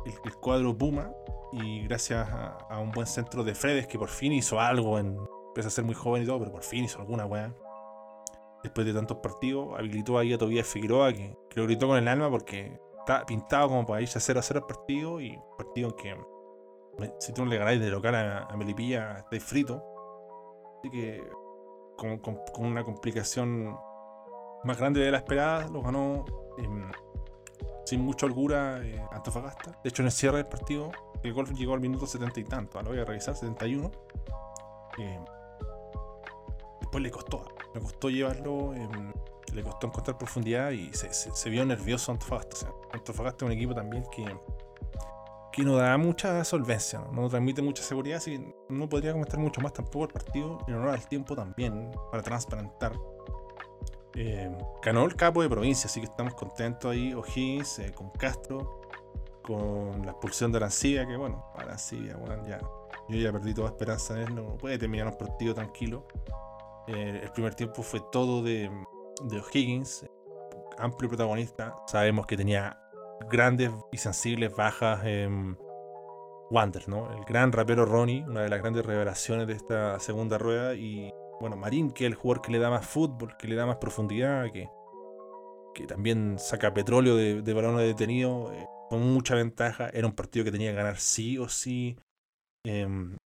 el, 0.07 0.35
cuadro 0.41 0.77
Puma 0.77 1.13
y 1.53 1.83
gracias 1.83 2.29
a, 2.31 2.53
a 2.71 2.79
un 2.79 2.91
buen 2.93 3.07
centro 3.07 3.45
de 3.45 3.55
Fredes 3.55 3.87
que 3.87 3.99
por 3.99 4.09
fin 4.09 4.33
hizo 4.33 4.59
algo 4.59 4.99
en, 4.99 5.19
pese 5.55 5.69
a 5.69 5.71
ser 5.71 5.85
muy 5.85 5.95
joven 5.95 6.23
y 6.23 6.27
todo, 6.27 6.39
pero 6.39 6.53
por 6.53 6.63
fin 6.63 6.85
hizo 6.85 6.99
alguna 7.01 7.27
weá. 7.27 7.53
Después 8.63 8.87
de 8.87 8.93
tantos 8.93 9.19
partidos, 9.19 9.79
habilitó 9.79 10.19
ahí 10.19 10.33
a 10.33 10.39
Tobías 10.39 10.67
Figueroa, 10.67 11.13
que, 11.13 11.35
lo 11.55 11.65
gritó 11.65 11.89
con 11.89 11.97
el 11.97 12.07
alma 12.09 12.31
porque 12.31 12.79
está 12.99 13.25
pintado 13.25 13.69
como 13.69 13.87
para 13.87 14.03
irse 14.03 14.19
a 14.19 14.21
0 14.21 14.41
a 14.41 14.43
0 14.43 14.61
el 14.61 14.67
partido. 14.67 15.21
Y 15.21 15.31
un 15.37 15.57
partido 15.57 15.97
que 15.97 16.15
si 17.19 17.33
tú 17.33 17.45
no 17.45 17.51
le 17.51 17.59
ganáis 17.59 17.81
de 17.81 17.91
local 17.91 18.15
a, 18.15 18.57
Melipilla, 18.57 19.19
estáis 19.19 19.43
frito. 19.43 19.83
Así 20.79 20.91
que 20.91 21.27
con, 21.97 22.21
una 22.59 22.85
complicación 22.85 23.77
más 24.65 24.79
grande 24.79 25.01
de 25.01 25.11
la 25.11 25.19
esperada, 25.19 25.69
lo 25.69 25.83
ganó 25.83 26.25
em, 26.59 26.91
sin 27.85 28.03
mucha 28.03 28.27
holgura 28.27 28.81
eh, 28.83 29.03
Antofagasta. 29.13 29.79
De 29.83 29.89
hecho, 29.89 30.03
en 30.03 30.07
el 30.07 30.13
cierre 30.13 30.39
del 30.39 30.47
partido, 30.47 30.91
el 31.23 31.33
gol 31.33 31.47
llegó 31.55 31.75
al 31.75 31.81
minuto 31.81 32.07
70 32.07 32.41
y 32.41 32.45
tanto. 32.45 32.83
Lo 32.83 32.91
voy 32.91 32.99
a 32.99 33.05
revisar, 33.05 33.35
71. 33.35 33.91
Eh, 34.99 35.21
después 36.81 37.03
le 37.03 37.11
costó, 37.11 37.45
le 37.75 37.81
costó 37.81 38.09
llevarlo, 38.11 38.75
em, 38.75 39.13
le 39.55 39.63
costó 39.63 39.87
encontrar 39.89 40.17
profundidad 40.19 40.71
y 40.71 40.93
se, 40.93 41.13
se- 41.13 41.35
se 41.35 41.51
vio 41.51 41.65
nervioso 41.65 42.13
Antofagasta. 42.13 42.71
Antofagasta 42.93 43.45
es 43.45 43.51
un 43.51 43.57
equipo 43.57 43.75
también 43.75 44.05
que, 44.15 44.25
que 45.53 45.63
no 45.63 45.77
da 45.77 45.97
mucha 45.99 46.45
solvencia, 46.45 47.01
¿no? 47.13 47.29
transmite 47.29 47.61
mucha 47.63 47.83
seguridad, 47.83 48.19
así 48.19 48.39
que 48.39 48.55
no 48.69 48.89
podría 48.89 49.13
comentar 49.13 49.39
mucho 49.41 49.61
más 49.61 49.73
tampoco 49.73 50.05
el 50.07 50.13
partido, 50.13 50.59
en 50.69 50.75
honor 50.75 50.91
al 50.91 51.09
tiempo 51.09 51.35
también, 51.35 51.91
para 52.11 52.23
transparentar. 52.23 52.93
Eh, 54.15 54.51
ganó 54.83 55.05
el 55.05 55.15
capo 55.17 55.43
de 55.43 55.49
provincia, 55.49 55.87
así 55.87 56.01
que 56.01 56.07
estamos 56.07 56.35
contentos 56.35 56.91
ahí, 56.91 57.15
O'Higgins, 57.15 57.79
eh, 57.79 57.93
con 57.93 58.11
Castro, 58.11 58.81
con 59.43 60.05
la 60.05 60.13
expulsión 60.13 60.51
de 60.53 60.59
Arancibia, 60.59 61.07
que 61.07 61.17
bueno, 61.17 61.45
Arancibia, 61.57 62.17
bueno, 62.17 62.47
ya, 62.47 62.59
yo 63.09 63.17
ya 63.17 63.33
perdí 63.33 63.55
toda 63.55 63.69
esperanza 63.69 64.15
en 64.15 64.29
él, 64.29 64.35
no 64.35 64.57
puede 64.57 64.79
terminar 64.79 65.07
un 65.09 65.17
partido 65.17 65.55
tranquilo. 65.55 66.07
Eh, 66.95 67.21
el 67.23 67.31
primer 67.31 67.55
tiempo 67.55 67.83
fue 67.83 68.01
todo 68.11 68.43
de, 68.43 68.71
O'Higgins, 69.23 70.07
amplio 70.79 71.09
protagonista. 71.09 71.75
Sabemos 71.87 72.27
que 72.27 72.37
tenía 72.37 72.79
grandes 73.31 73.71
y 73.93 73.99
sensibles 73.99 74.55
bajas 74.55 75.05
en 75.05 75.57
Wander, 76.51 76.89
¿no? 76.89 77.13
El 77.13 77.25
gran 77.25 77.53
rapero 77.53 77.85
Ronnie, 77.85 78.25
una 78.27 78.43
de 78.43 78.49
las 78.49 78.61
grandes 78.61 78.85
revelaciones 78.85 79.47
de 79.47 79.53
esta 79.55 80.01
segunda 80.01 80.37
rueda. 80.37 80.75
Y 80.75 81.13
bueno, 81.41 81.57
Marín, 81.57 81.91
que 81.93 82.07
es 82.07 82.11
el 82.11 82.17
jugador 82.17 82.43
que 82.43 82.53
le 82.53 82.59
da 82.59 82.71
más 82.71 82.87
fútbol, 82.87 83.37
que 83.37 83.47
le 83.47 83.55
da 83.55 83.67
más 83.67 83.77
profundidad, 83.77 84.51
que, 84.53 84.69
que 85.75 85.87
también 85.87 86.39
saca 86.39 86.75
petróleo 86.75 87.15
de, 87.15 87.43
de 87.43 87.55
balones 87.55 87.87
detenidos, 87.87 88.53
eh, 88.53 88.67
con 88.89 89.03
mucha 89.13 89.37
ventaja. 89.37 89.91
Era 89.91 90.09
un 90.09 90.15
partido 90.15 90.45
que 90.45 90.51
tenía 90.51 90.71
que 90.71 90.77
ganar 90.77 90.97
sí 90.97 91.39
o 91.39 91.49
sí. 91.49 91.97
Em, 92.65 93.17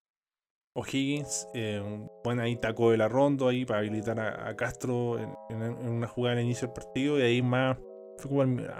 O'Higgins, 0.75 1.49
eh, 1.55 1.81
bueno, 2.25 2.43
ahí 2.43 2.57
tacó 2.57 2.93
el 2.93 3.01
arrondo 3.01 3.47
ahí 3.47 3.65
para 3.65 3.79
habilitar 3.79 4.19
a, 4.19 4.57
Castro 4.57 5.19
en, 5.19 5.63
una 5.87 6.09
jugada 6.09 6.37
al 6.37 6.43
inicio 6.43 6.67
del 6.67 6.75
partido 6.75 7.19
y 7.19 7.23
ahí 7.23 7.43
más, 7.43 7.77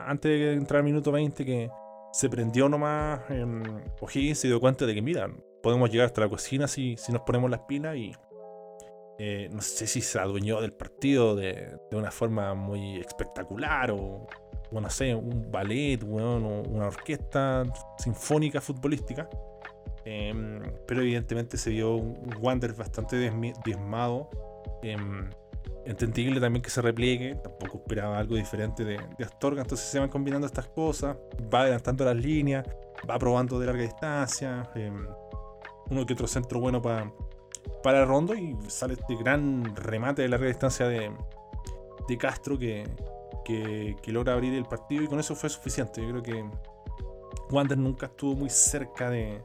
antes 0.07 0.31
de 0.31 0.53
entrar 0.55 0.79
al 0.79 0.85
minuto 0.85 1.13
20 1.13 1.45
que 1.45 1.71
se 2.13 2.29
prendió 2.29 2.69
nomás 2.69 3.21
em, 3.31 3.63
O'Higgins 4.01 4.39
se 4.39 4.49
dio 4.49 4.61
cuenta 4.61 4.87
de 4.87 4.95
que 4.95 5.03
mira, 5.03 5.31
podemos 5.63 5.89
llegar 5.89 6.07
hasta 6.07 6.21
la 6.21 6.29
cocina 6.29 6.67
si, 6.67 6.97
si 6.97 7.13
nos 7.13 7.23
ponemos 7.23 7.51
las 7.51 7.61
pilas 7.61 7.97
y, 7.97 8.13
Eh, 9.17 9.49
no 9.53 9.63
sé 9.63 9.87
si 9.87 10.01
se 10.01 10.19
adueñó 10.19 10.61
del 10.61 10.73
partido 10.73 11.37
de, 11.37 11.79
de 11.89 11.97
una 11.97 12.11
forma 12.11 12.55
muy 12.55 12.99
espectacular 12.99 13.93
o, 13.93 14.27
o 14.73 14.81
no 14.81 14.91
sé, 14.91 15.15
un 15.15 15.51
ballet, 15.51 16.03
weón, 16.03 16.45
o 16.45 16.63
una 16.63 16.89
orquesta 16.89 17.65
sinfónica 17.99 18.61
futbolística. 18.61 19.29
Em, 20.05 20.61
pero 20.87 21.01
evidentemente 21.01 21.57
se 21.57 21.71
vio 21.71 21.97
un 21.97 22.35
Wander 22.41 22.75
bastante 22.75 23.17
diezmado. 23.65 24.29
Em, 24.83 25.31
entendible 25.87 26.41
también 26.41 26.63
que 26.63 26.71
se 26.71 26.83
repliegue. 26.83 27.37
Tampoco 27.37 27.79
esperaba 27.79 28.19
algo 28.19 28.37
diferente 28.37 28.85
de, 28.85 28.99
Astorga. 29.25 29.63
Entonces 29.63 29.87
se 29.87 29.99
van 29.99 30.09
combinando 30.09 30.47
estas 30.47 30.67
cosas. 30.69 31.17
Va 31.53 31.63
adelantando 31.63 32.05
las 32.05 32.17
líneas. 32.17 32.67
Va 33.09 33.19
probando 33.19 33.59
de 33.59 33.67
larga 33.67 33.83
distancia. 33.83 34.71
em, 34.75 35.07
uno 35.91 36.07
que 36.07 36.15
otro 36.15 36.27
centro 36.27 36.61
bueno 36.61 36.81
para 36.81 37.11
para 37.83 38.05
rondo. 38.05 38.35
Y 38.35 38.57
sale 38.69 38.95
este 38.95 39.17
gran 39.17 39.75
remate 39.77 40.23
de 40.23 40.29
larga 40.29 40.47
distancia 40.47 40.87
de, 40.87 41.11
de 42.09 42.19
Castro 42.19 42.59
que, 42.59 42.85
que 43.45 44.13
logra 44.13 44.35
abrir 44.35 44.55
el 44.55 44.67
partido. 44.67 45.03
Y 45.03 45.07
con 45.07 45.19
eso 45.19 45.35
fue 45.35 45.49
suficiente. 45.49 46.03
Yo 46.03 46.11
creo 46.11 46.23
que 46.23 46.45
Wander 47.51 47.79
nunca 47.79 48.07
estuvo 48.07 48.35
muy 48.35 48.51
cerca 48.51 49.11
de, 49.11 49.41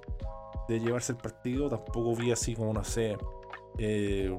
de 0.70 0.80
llevarse 0.80 1.12
el 1.12 1.18
partido. 1.18 1.68
Tampoco 1.68 2.16
vi 2.16 2.32
así 2.32 2.56
como, 2.56 2.74
no 2.74 2.84
sé, 2.84 3.18
eh, 3.78 4.30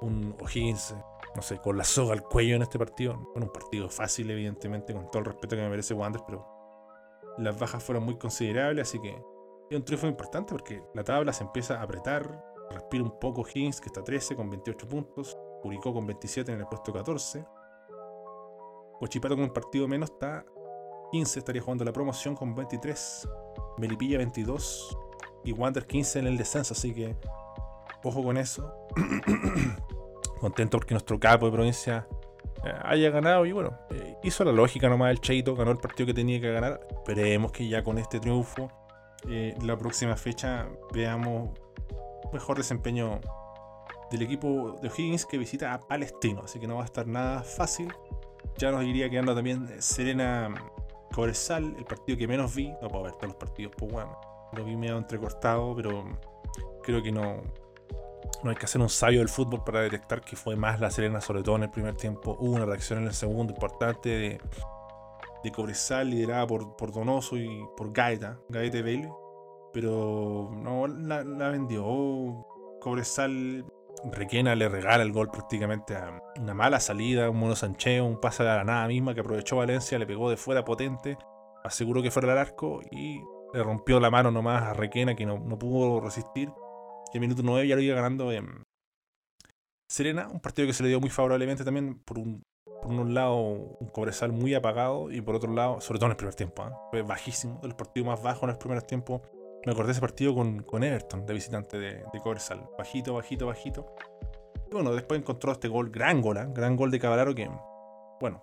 un, 0.00 0.36
O'Higgins, 0.40 0.94
no 1.34 1.42
sé, 1.42 1.58
con 1.58 1.76
la 1.76 1.84
soga 1.84 2.12
al 2.12 2.22
cuello 2.22 2.56
en 2.56 2.62
este 2.62 2.78
partido. 2.78 3.16
Bueno, 3.32 3.46
un 3.46 3.52
partido 3.52 3.88
fácil, 3.88 4.30
evidentemente, 4.30 4.92
con 4.92 5.10
todo 5.10 5.20
el 5.20 5.24
respeto 5.24 5.56
que 5.56 5.62
me 5.62 5.70
merece 5.70 5.94
Wander, 5.94 6.22
pero 6.26 6.46
las 7.38 7.58
bajas 7.58 7.82
fueron 7.82 8.04
muy 8.04 8.18
considerables, 8.18 8.88
así 8.88 9.00
que 9.00 9.10
es 9.70 9.76
un 9.76 9.84
triunfo 9.84 10.06
importante 10.06 10.52
porque 10.52 10.82
la 10.94 11.02
tabla 11.02 11.32
se 11.32 11.44
empieza 11.44 11.80
a 11.80 11.82
apretar. 11.82 12.44
Respira 12.70 13.02
un 13.04 13.18
poco 13.18 13.42
Higgins, 13.42 13.80
que 13.80 13.88
está 13.88 14.04
13 14.04 14.36
con 14.36 14.50
28 14.50 14.88
puntos. 14.88 15.36
Curicó 15.62 15.92
con 15.92 16.06
27 16.06 16.52
en 16.52 16.60
el 16.60 16.66
puesto 16.66 16.92
14. 16.92 17.44
Huachipato 19.00 19.34
con 19.34 19.44
un 19.44 19.52
partido 19.52 19.88
menos 19.88 20.10
está 20.10 20.44
15, 21.12 21.38
estaría 21.38 21.62
jugando 21.62 21.84
la 21.84 21.92
promoción 21.92 22.34
con 22.34 22.54
23. 22.54 23.28
Melipilla 23.78 24.18
22 24.18 24.96
y 25.44 25.52
Wander 25.52 25.86
15 25.86 26.20
en 26.20 26.26
el 26.26 26.36
descenso, 26.36 26.74
así 26.74 26.94
que 26.94 27.16
ojo 28.02 28.22
con 28.22 28.36
eso. 28.36 28.72
Contento 30.40 30.78
porque 30.78 30.94
nuestro 30.94 31.20
capo 31.20 31.46
de 31.46 31.52
provincia 31.52 32.06
eh, 32.64 32.72
haya 32.82 33.10
ganado 33.10 33.46
y 33.46 33.52
bueno, 33.52 33.78
eh, 33.90 34.16
hizo 34.22 34.44
la 34.44 34.52
lógica 34.52 34.88
nomás 34.88 35.10
el 35.10 35.20
Cheito, 35.20 35.54
ganó 35.54 35.70
el 35.70 35.78
partido 35.78 36.06
que 36.06 36.14
tenía 36.14 36.40
que 36.40 36.52
ganar. 36.52 36.80
Esperemos 36.90 37.52
que 37.52 37.68
ya 37.68 37.82
con 37.82 37.98
este 37.98 38.20
triunfo, 38.20 38.70
eh, 39.28 39.56
la 39.62 39.76
próxima 39.76 40.16
fecha 40.16 40.68
veamos 40.92 41.50
mejor 42.32 42.56
desempeño 42.56 43.20
del 44.10 44.22
equipo 44.22 44.78
de 44.82 44.88
O'Higgins 44.88 45.26
que 45.26 45.38
visita 45.38 45.72
a 45.72 45.80
Palestino, 45.80 46.42
así 46.44 46.58
que 46.58 46.66
no 46.66 46.76
va 46.76 46.82
a 46.82 46.86
estar 46.86 47.06
nada 47.06 47.42
fácil. 47.42 47.92
Ya 48.58 48.70
nos 48.70 48.84
iría 48.84 49.08
quedando 49.08 49.34
también 49.34 49.80
Serena 49.80 50.52
Cobresal, 51.14 51.74
el 51.78 51.84
partido 51.84 52.18
que 52.18 52.28
menos 52.28 52.54
vi. 52.54 52.70
No 52.82 52.88
puedo 52.88 53.04
ver 53.04 53.12
todos 53.12 53.28
los 53.28 53.36
partidos, 53.36 53.72
pues 53.76 53.92
bueno. 53.92 54.31
Lo 54.56 54.64
vi 54.64 54.76
medio 54.76 54.98
entrecortado, 54.98 55.74
pero 55.74 56.04
creo 56.82 57.02
que 57.02 57.10
no, 57.12 57.42
no 58.42 58.50
hay 58.50 58.56
que 58.56 58.66
hacer 58.66 58.80
un 58.80 58.88
sabio 58.88 59.20
del 59.20 59.28
fútbol 59.28 59.62
para 59.64 59.80
detectar 59.80 60.20
que 60.20 60.36
fue 60.36 60.56
más 60.56 60.80
la 60.80 60.90
Serena, 60.90 61.20
sobre 61.20 61.42
todo 61.42 61.56
en 61.56 61.64
el 61.64 61.70
primer 61.70 61.96
tiempo. 61.96 62.36
Hubo 62.38 62.56
una 62.56 62.66
reacción 62.66 63.00
en 63.00 63.06
el 63.06 63.14
segundo 63.14 63.52
importante 63.52 64.08
de, 64.08 64.40
de 65.42 65.52
Cobresal, 65.52 66.10
liderada 66.10 66.46
por, 66.46 66.76
por 66.76 66.92
Donoso 66.92 67.36
y 67.36 67.62
por 67.76 67.92
Gaeta, 67.92 68.38
Gaeta 68.48 68.82
Bailey. 68.82 69.10
Pero 69.72 70.50
no 70.54 70.86
la, 70.86 71.24
la 71.24 71.48
vendió. 71.48 72.46
Cobresal 72.80 73.64
Requena 74.04 74.56
le 74.56 74.68
regala 74.68 75.02
el 75.02 75.12
gol 75.12 75.30
prácticamente 75.30 75.94
a 75.94 76.20
una 76.40 76.54
mala 76.54 76.80
salida, 76.80 77.30
un 77.30 77.38
mono 77.38 77.54
sancheo, 77.54 78.04
un 78.04 78.20
pase 78.20 78.42
a 78.42 78.56
la 78.56 78.64
nada 78.64 78.88
misma 78.88 79.14
que 79.14 79.20
aprovechó 79.20 79.56
Valencia, 79.56 79.98
le 79.98 80.06
pegó 80.06 80.28
de 80.28 80.36
fuera 80.36 80.64
potente, 80.64 81.16
aseguró 81.62 82.02
que 82.02 82.10
fuera 82.10 82.32
al 82.32 82.38
arco 82.38 82.80
y 82.90 83.22
le 83.52 83.62
rompió 83.62 84.00
la 84.00 84.10
mano 84.10 84.30
nomás 84.30 84.62
a 84.62 84.74
Requena 84.74 85.14
que 85.14 85.26
no, 85.26 85.38
no 85.38 85.58
pudo 85.58 86.00
resistir. 86.00 86.50
Y 87.12 87.16
el 87.16 87.20
minuto 87.20 87.42
9 87.44 87.66
ya 87.66 87.76
lo 87.76 87.82
iba 87.82 87.94
ganando 87.94 88.32
en 88.32 88.64
Serena, 89.88 90.28
un 90.28 90.40
partido 90.40 90.66
que 90.66 90.72
se 90.72 90.82
le 90.82 90.88
dio 90.88 91.00
muy 91.00 91.10
favorablemente 91.10 91.64
también 91.64 92.02
por 92.02 92.18
un, 92.18 92.42
por 92.64 92.90
un 92.90 93.12
lado 93.12 93.36
un 93.36 93.88
Cobresal 93.88 94.32
muy 94.32 94.54
apagado 94.54 95.10
y 95.10 95.20
por 95.20 95.34
otro 95.34 95.52
lado, 95.52 95.80
sobre 95.80 95.98
todo 95.98 96.06
en 96.06 96.12
el 96.12 96.16
primer 96.16 96.34
tiempo, 96.34 96.66
¿eh? 96.66 96.70
fue 96.90 97.02
bajísimo, 97.02 97.60
de 97.60 97.68
los 97.68 97.76
partidos 97.76 98.06
más 98.06 98.22
bajos 98.22 98.44
en 98.44 98.50
el 98.50 98.58
primer 98.58 98.82
tiempo 98.82 99.22
me 99.64 99.72
acordé 99.72 99.88
de 99.88 99.92
ese 99.92 100.00
partido 100.00 100.34
con, 100.34 100.62
con 100.62 100.82
Everton, 100.82 101.24
de 101.24 101.34
visitante 101.34 101.78
de, 101.78 102.04
de 102.12 102.20
Cobresal. 102.20 102.68
Bajito, 102.76 103.14
bajito, 103.14 103.46
bajito. 103.46 103.94
Y 104.68 104.74
bueno, 104.74 104.92
después 104.92 105.20
encontró 105.20 105.52
este 105.52 105.68
gol, 105.68 105.90
gran 105.90 106.20
gol, 106.20 106.36
¿eh? 106.38 106.46
gran 106.48 106.76
gol 106.76 106.90
de 106.90 106.98
Caballero 106.98 107.34
que, 107.34 107.48
bueno, 108.20 108.42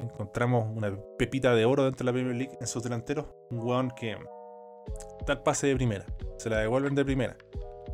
encontramos 0.00 0.66
una 0.74 0.96
pepita 1.18 1.54
de 1.54 1.64
oro 1.64 1.84
dentro 1.84 2.04
de 2.04 2.04
la 2.04 2.12
Premier 2.12 2.36
League 2.36 2.58
en 2.60 2.66
sus 2.66 2.82
delanteros. 2.82 3.26
Un 3.50 3.60
weón 3.60 3.90
que 3.90 4.16
da 5.26 5.34
el 5.34 5.40
pase 5.40 5.66
de 5.66 5.76
primera, 5.76 6.06
se 6.38 6.50
la 6.50 6.58
devuelven 6.58 6.94
de 6.94 7.04
primera, 7.04 7.36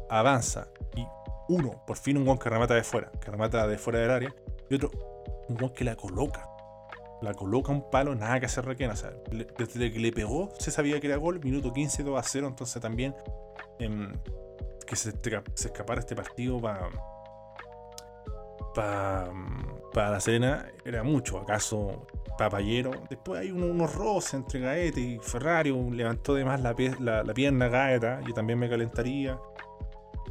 avanza 0.08 0.68
y 0.96 1.04
uno, 1.48 1.82
por 1.86 1.96
fin 1.96 2.16
un 2.16 2.24
weón 2.24 2.38
que 2.38 2.48
remata 2.48 2.74
de 2.74 2.84
fuera, 2.84 3.10
que 3.20 3.30
remata 3.30 3.66
de 3.66 3.78
fuera 3.78 3.98
del 3.98 4.10
área, 4.10 4.34
y 4.70 4.74
otro, 4.74 4.90
un 5.48 5.56
weón 5.56 5.72
que 5.72 5.84
la 5.84 5.96
coloca 5.96 6.48
la 7.24 7.32
coloca 7.32 7.72
un 7.72 7.90
palo, 7.90 8.14
nada 8.14 8.38
que 8.38 8.46
hacer 8.46 8.64
requena. 8.64 8.92
O 8.92 8.96
sea, 8.96 9.12
desde 9.58 9.92
que 9.92 9.98
le 9.98 10.12
pegó 10.12 10.50
se 10.58 10.70
sabía 10.70 11.00
que 11.00 11.06
era 11.06 11.16
gol, 11.16 11.40
minuto 11.40 11.72
15, 11.72 12.02
2 12.02 12.18
a 12.18 12.22
0. 12.22 12.48
Entonces 12.48 12.80
también 12.82 13.14
em, 13.78 14.12
que 14.86 14.94
se, 14.94 15.12
se 15.54 15.68
escapara 15.68 16.00
este 16.00 16.14
partido 16.14 16.60
para 18.74 19.30
para 19.94 20.10
la 20.10 20.20
Serena 20.20 20.66
era 20.84 21.02
mucho. 21.02 21.38
¿Acaso 21.38 22.06
Papayero? 22.36 22.90
Después 23.08 23.40
hay 23.40 23.50
uno- 23.50 23.66
unos 23.66 23.94
roces 23.94 24.34
entre 24.34 24.60
Gaeta 24.60 25.00
y 25.00 25.18
Ferrari. 25.20 25.70
Levantó 25.90 26.34
de 26.34 26.44
más 26.44 26.60
la, 26.60 26.74
pie- 26.74 26.98
la, 26.98 27.22
la 27.22 27.32
pierna 27.32 27.68
Gaeta. 27.68 28.20
Yo 28.26 28.34
también 28.34 28.58
me 28.58 28.68
calentaría. 28.68 29.38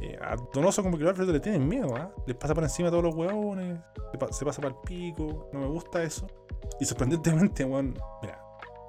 Eh, 0.00 0.18
a 0.20 0.36
Donoso 0.52 0.82
como 0.82 0.96
que 0.98 1.04
los 1.04 1.10
árbitros 1.14 1.32
le 1.34 1.40
tienen 1.40 1.66
miedo, 1.66 1.94
¿ah? 1.96 2.12
Les 2.26 2.36
pasa 2.36 2.54
por 2.54 2.62
encima 2.64 2.88
a 2.88 2.90
todos 2.90 3.04
los 3.04 3.14
huevones. 3.14 3.78
Se 4.30 4.44
pasa 4.44 4.60
para 4.62 4.74
el 4.74 4.80
pico. 4.84 5.48
No 5.52 5.60
me 5.60 5.66
gusta 5.66 6.02
eso. 6.02 6.26
Y 6.78 6.84
sorprendentemente, 6.84 7.64
weón, 7.64 7.98
mira, 8.22 8.40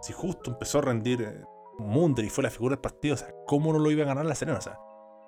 si 0.02 0.14
justo 0.14 0.52
empezó 0.52 0.80
a 0.80 0.82
rendir 0.82 1.22
eh, 1.22 1.42
Munder 1.80 2.26
y 2.26 2.30
fue 2.30 2.44
la 2.44 2.50
figura 2.50 2.76
del 2.76 2.82
partido, 2.82 3.16
o 3.16 3.18
sea, 3.18 3.34
¿cómo 3.48 3.72
no 3.74 3.80
lo 3.80 3.92
iba 3.92 4.04
a 4.04 4.08
ganar 4.08 4.26
la 4.26 4.36
Serena? 4.36 4.58
O 4.58 4.62
sea, 4.62 4.78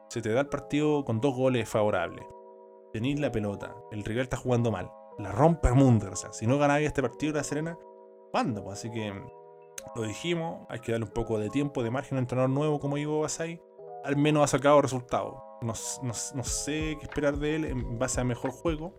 se 0.09 0.21
te 0.21 0.31
da 0.31 0.41
el 0.41 0.47
partido 0.47 1.03
con 1.05 1.19
dos 1.21 1.35
goles 1.35 1.67
favorables. 1.69 2.25
Tenís 2.93 3.19
la 3.19 3.31
pelota, 3.31 3.75
el 3.91 4.03
rival 4.05 4.23
está 4.23 4.37
jugando 4.37 4.71
mal, 4.71 4.89
la 5.17 5.31
rompe 5.31 5.71
Munder, 5.71 6.09
o 6.09 6.15
sea, 6.15 6.31
si 6.33 6.47
no 6.47 6.57
ganaba 6.57 6.79
este 6.79 7.01
partido 7.01 7.33
la 7.33 7.43
Serena, 7.43 7.77
¿cuándo? 8.31 8.63
Pues 8.63 8.79
así 8.79 8.91
que 8.91 9.13
lo 9.95 10.03
dijimos, 10.03 10.65
hay 10.69 10.79
que 10.79 10.91
darle 10.91 11.05
un 11.05 11.13
poco 11.13 11.39
de 11.39 11.49
tiempo, 11.49 11.83
de 11.83 11.91
margen 11.91 12.17
a 12.17 12.19
un 12.19 12.23
entrenador 12.23 12.49
nuevo 12.49 12.79
como 12.79 12.97
Ivo 12.97 13.21
Basay. 13.21 13.61
Al 14.03 14.15
menos 14.15 14.43
ha 14.43 14.47
sacado 14.47 14.81
resultados. 14.81 15.35
No, 15.61 15.73
no 16.03 16.13
no 16.35 16.43
sé 16.43 16.97
qué 16.99 17.03
esperar 17.03 17.37
de 17.37 17.55
él 17.55 17.65
en 17.65 17.97
base 17.97 18.21
a 18.21 18.23
mejor 18.23 18.51
juego. 18.51 18.95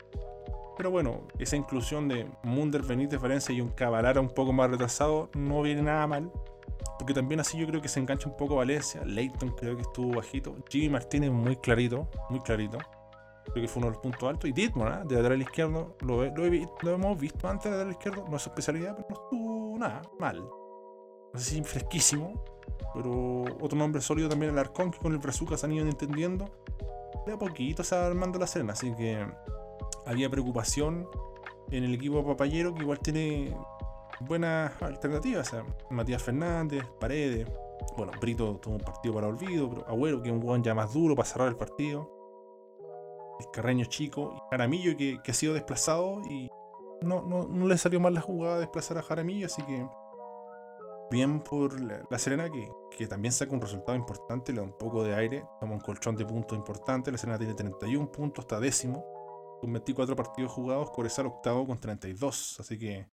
Pero 0.77 0.91
bueno, 0.91 1.27
esa 1.39 1.57
inclusión 1.57 2.09
de 2.09 2.29
Munder, 2.43 2.83
Benítez, 2.83 3.21
Valencia 3.21 3.55
y 3.55 3.61
un 3.61 3.71
Cavalara 3.71 4.21
un 4.21 4.29
poco 4.29 4.53
más 4.53 4.71
retrasado 4.71 5.31
no 5.35 5.63
viene 5.63 5.83
nada 5.83 6.07
mal. 6.07 6.31
Porque 6.99 7.15
también 7.15 7.41
así 7.41 7.59
yo 7.59 7.67
creo 7.67 7.81
que 7.81 7.89
se 7.89 8.01
engancha 8.01 8.29
un 8.29 8.37
poco 8.37 8.57
Valencia. 8.57 9.05
Leighton 9.05 9.51
creo 9.57 9.77
que 9.77 9.83
estuvo 9.83 10.17
bajito. 10.17 10.57
Jimmy 10.69 10.89
Martínez 10.89 11.31
muy 11.31 11.57
clarito, 11.57 12.09
muy 12.31 12.41
clarito. 12.41 12.79
Creo 13.53 13.63
que 13.63 13.69
fue 13.69 13.81
uno 13.81 13.87
de 13.89 13.95
los 13.95 14.03
puntos 14.03 14.29
altos. 14.29 14.51
Y 14.51 14.53
Dittmar, 14.53 15.03
¿eh? 15.03 15.09
de 15.09 15.17
lateral 15.17 15.43
izquierdo, 15.43 15.97
lo, 16.01 16.25
hemos 16.25 17.19
visto 17.19 17.49
antes 17.49 17.65
de 17.65 17.71
lateral 17.71 17.93
izquierdo. 17.93 18.25
No 18.29 18.37
es 18.37 18.43
su 18.43 18.49
especialidad, 18.51 18.97
pero 18.97 19.09
no 19.09 19.15
estuvo 19.15 19.79
nada 19.79 20.03
mal. 20.19 20.41
No 20.41 21.39
sé 21.39 21.51
si 21.51 21.63
fresquísimo. 21.63 22.43
Pero 22.95 23.45
otro 23.61 23.79
nombre 23.79 24.01
sólido 24.01 24.29
también 24.29 24.53
el 24.53 24.59
Arcón, 24.59 24.91
que 24.91 24.99
con 24.99 25.13
el 25.13 25.19
Brazuca 25.19 25.57
se 25.57 25.67
han 25.67 25.73
ido 25.73 25.87
entendiendo. 25.87 26.47
De 27.27 27.33
a 27.33 27.39
poquito 27.39 27.85
se 27.85 27.97
va 27.97 28.07
armando 28.07 28.39
la 28.39 28.47
cena. 28.47 28.73
Así 28.73 28.95
que 28.95 29.27
había 30.07 30.31
preocupación 30.31 31.09
en 31.71 31.85
el 31.85 31.95
equipo 31.95 32.25
papayero 32.25 32.75
que 32.75 32.83
igual 32.83 32.99
tiene 33.01 33.55
buenas 34.21 34.81
alternativas. 34.83 35.55
Matías 35.91 36.23
Fernández, 36.23 36.85
Paredes. 36.99 37.47
Bueno, 37.97 38.13
Brito 38.21 38.57
tuvo 38.57 38.77
un 38.77 38.81
partido 38.81 39.15
para 39.15 39.29
olvido, 39.29 39.69
pero 39.69 39.89
Agüero, 39.89 40.23
que 40.23 40.29
es 40.29 40.35
un 40.35 40.41
guan 40.41 40.63
ya 40.63 40.75
más 40.75 40.93
duro 40.93 41.15
para 41.15 41.29
cerrar 41.29 41.49
el 41.49 41.57
partido. 41.57 42.18
El 43.41 43.51
Carreño 43.53 43.85
chico 43.85 44.35
y 44.37 44.41
Jaramillo, 44.51 44.97
que, 44.97 45.19
que 45.23 45.31
ha 45.31 45.35
sido 45.35 45.55
desplazado 45.55 46.21
y 46.29 46.51
no, 47.03 47.23
no, 47.23 47.45
no 47.45 47.67
le 47.67 47.79
salió 47.79 48.01
mal 48.01 48.15
la 48.15 48.21
jugada 48.21 48.55
de 48.55 48.61
desplazar 48.63 48.99
a 48.99 49.03
Jaramillo, 49.03 49.47
así 49.47 49.63
que 49.63 49.87
bien 51.11 51.41
por 51.41 51.81
la, 51.81 52.19
Serena, 52.19 52.51
que, 52.51 52.71
que 52.97 53.07
también 53.07 53.33
saca 53.33 53.53
un 53.53 53.61
resultado 53.61 53.97
importante, 53.97 54.53
le 54.53 54.61
da 54.61 54.67
un 54.67 54.77
poco 54.77 55.03
de 55.03 55.15
aire, 55.15 55.45
toma 55.61 55.75
un 55.75 55.81
colchón 55.81 56.17
de 56.17 56.25
puntos 56.25 56.57
importante. 56.57 57.11
La 57.11 57.19
Serena 57.19 57.39
tiene 57.39 57.55
31 57.55 58.11
puntos, 58.11 58.45
está 58.45 58.61
décimo 58.61 59.05
con 59.61 59.73
24 59.73 60.15
partidos 60.15 60.53
jugados, 60.53 60.91
Cobresal 60.91 61.27
octavo 61.27 61.67
con 61.67 61.79
32. 61.81 62.61
Así 62.61 62.79
que 62.79 63.09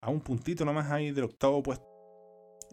a 0.00 0.10
un 0.10 0.20
puntito 0.20 0.64
nomás 0.64 0.90
ahí 0.90 1.10
del 1.12 1.24
octavo 1.24 1.62
puesto. 1.62 1.86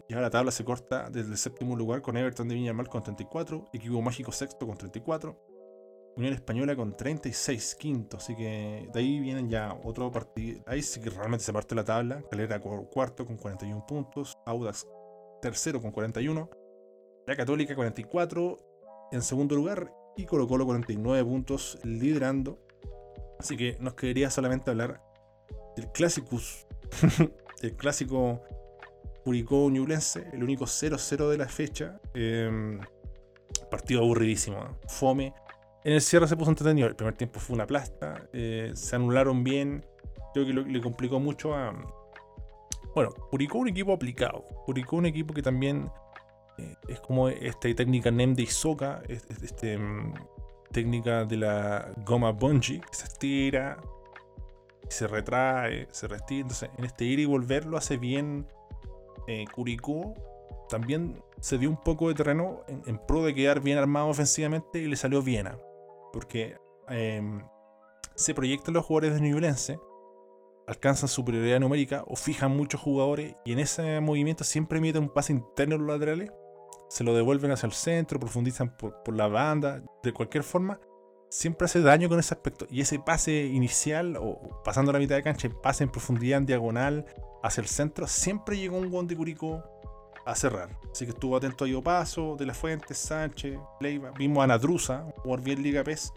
Ya 0.08 0.20
la 0.20 0.30
tabla 0.30 0.52
se 0.52 0.64
corta 0.64 1.10
desde 1.10 1.32
el 1.32 1.38
séptimo 1.38 1.74
lugar 1.74 2.02
con 2.02 2.16
Everton 2.16 2.48
de 2.48 2.54
Viña 2.54 2.68
del 2.68 2.76
Mar 2.76 2.88
con 2.88 3.02
34, 3.02 3.70
Equipo 3.72 4.00
Mágico 4.02 4.30
sexto 4.30 4.66
con 4.66 4.76
34, 4.76 5.55
Unión 6.16 6.32
Española 6.32 6.74
con 6.74 6.96
36 6.96 7.74
quinto. 7.74 8.16
Así 8.16 8.34
que 8.34 8.88
de 8.92 9.00
ahí 9.00 9.20
vienen 9.20 9.50
ya 9.50 9.78
otro 9.84 10.10
partido. 10.10 10.62
Ahí 10.66 10.82
sí 10.82 11.00
que 11.00 11.10
realmente 11.10 11.44
se 11.44 11.52
parte 11.52 11.74
la 11.74 11.84
tabla. 11.84 12.22
Calera 12.30 12.58
cu- 12.60 12.88
cuarto 12.90 13.26
con 13.26 13.36
41 13.36 13.86
puntos. 13.86 14.36
Audax 14.46 14.86
tercero 15.42 15.80
con 15.80 15.90
41. 15.92 16.48
La 17.26 17.36
Católica 17.36 17.74
44 17.74 18.56
en 19.12 19.22
segundo 19.22 19.54
lugar. 19.56 19.92
Y 20.16 20.24
Colo 20.24 20.48
Colo 20.48 20.64
49 20.64 21.22
puntos 21.24 21.78
liderando. 21.84 22.58
Así 23.38 23.56
que 23.58 23.76
nos 23.80 23.92
quedaría 23.94 24.30
solamente 24.30 24.70
hablar 24.70 25.02
del 25.76 25.92
Clásicus. 25.92 26.66
del 27.60 27.76
clásico 27.76 28.40
Curicó 29.22 29.68
Ñublense. 29.68 30.30
El 30.32 30.42
único 30.42 30.64
0-0 30.64 31.28
de 31.28 31.36
la 31.36 31.46
fecha. 31.46 32.00
Eh, 32.14 32.78
partido 33.70 34.00
aburridísimo. 34.00 34.78
Fome. 34.88 35.34
En 35.86 35.92
el 35.92 36.00
cierre 36.00 36.26
se 36.26 36.36
puso 36.36 36.50
entretenido. 36.50 36.88
El 36.88 36.96
primer 36.96 37.14
tiempo 37.14 37.38
fue 37.38 37.54
una 37.54 37.64
plasta. 37.64 38.28
eh, 38.32 38.72
se 38.74 38.96
anularon 38.96 39.44
bien. 39.44 39.86
Creo 40.34 40.44
que 40.44 40.52
le 40.52 40.80
complicó 40.80 41.20
mucho 41.20 41.54
a. 41.54 41.72
Bueno, 42.92 43.10
Curicó 43.30 43.58
un 43.58 43.68
equipo 43.68 43.92
aplicado. 43.92 44.42
Curicó 44.64 44.96
un 44.96 45.06
equipo 45.06 45.32
que 45.32 45.42
también 45.42 45.88
eh, 46.58 46.74
es 46.88 46.98
como 46.98 47.28
esta 47.28 47.72
técnica 47.72 48.10
NEM 48.10 48.34
de 48.34 48.42
es- 48.42 48.64
Este, 49.42 49.78
mm, 49.78 50.14
técnica 50.72 51.24
de 51.24 51.36
la 51.36 51.92
goma 52.04 52.32
bungee. 52.32 52.80
Se 52.90 53.04
estira. 53.04 53.76
Se 54.88 55.06
retrae. 55.06 55.86
Se 55.92 56.08
retira. 56.08 56.40
Entonces, 56.40 56.68
en 56.78 56.84
este 56.84 57.04
ir 57.04 57.20
y 57.20 57.26
volver 57.26 57.64
lo 57.64 57.76
hace 57.76 57.96
bien. 57.96 58.48
eh, 59.28 59.44
Curicó 59.54 60.14
también 60.68 61.22
se 61.40 61.58
dio 61.58 61.70
un 61.70 61.76
poco 61.80 62.08
de 62.08 62.14
terreno 62.14 62.62
en, 62.66 62.82
en 62.86 62.98
pro 63.06 63.22
de 63.22 63.34
quedar 63.34 63.60
bien 63.60 63.78
armado 63.78 64.08
ofensivamente 64.08 64.80
y 64.80 64.86
le 64.86 64.96
salió 64.96 65.22
Viena. 65.22 65.56
Porque 66.16 66.56
em, 66.88 67.42
se 68.14 68.32
proyectan 68.32 68.72
los 68.72 68.86
jugadores 68.86 69.20
de 69.20 69.28
Ñublense, 69.28 69.78
alcanzan 70.66 71.10
superioridad 71.10 71.60
numérica 71.60 72.04
o 72.06 72.16
fijan 72.16 72.56
muchos 72.56 72.80
jugadores 72.80 73.34
y 73.44 73.52
en 73.52 73.58
ese 73.58 74.00
movimiento 74.00 74.42
siempre 74.42 74.80
meten 74.80 75.02
un 75.02 75.08
pase 75.10 75.34
interno 75.34 75.74
en 75.74 75.82
los 75.86 75.90
laterales, 75.90 76.30
se 76.88 77.04
lo 77.04 77.14
devuelven 77.14 77.50
hacia 77.50 77.66
el 77.66 77.74
centro, 77.74 78.18
profundizan 78.18 78.74
por, 78.78 79.02
por 79.02 79.14
la 79.14 79.28
banda, 79.28 79.82
de 80.02 80.12
cualquier 80.14 80.42
forma, 80.42 80.80
siempre 81.28 81.66
hace 81.66 81.82
daño 81.82 82.08
con 82.08 82.18
ese 82.18 82.32
aspecto. 82.32 82.66
Y 82.70 82.80
ese 82.80 82.98
pase 82.98 83.44
inicial 83.44 84.16
o 84.16 84.62
pasando 84.64 84.92
la 84.92 84.98
mitad 84.98 85.16
de 85.16 85.22
cancha, 85.22 85.50
pase 85.62 85.84
en 85.84 85.90
profundidad, 85.90 86.38
en 86.38 86.46
diagonal, 86.46 87.04
hacia 87.42 87.60
el 87.60 87.68
centro, 87.68 88.06
siempre 88.06 88.56
llegó 88.56 88.78
un 88.78 88.90
guante 88.90 89.14
Curicó 89.14 89.62
a 90.26 90.34
cerrar. 90.34 90.68
Así 90.90 91.06
que 91.06 91.12
estuvo 91.12 91.36
atento 91.36 91.64
a 91.64 91.82
Paso, 91.82 92.36
De 92.36 92.44
La 92.44 92.52
Fuente, 92.52 92.92
Sánchez, 92.94 93.58
Leiva. 93.80 94.10
Vimos 94.18 94.42
a 94.42 94.48
Nadruza, 94.48 95.06
jugar 95.18 95.40
bien 95.40 95.62
Liga 95.62 95.84
PES. 95.84 96.12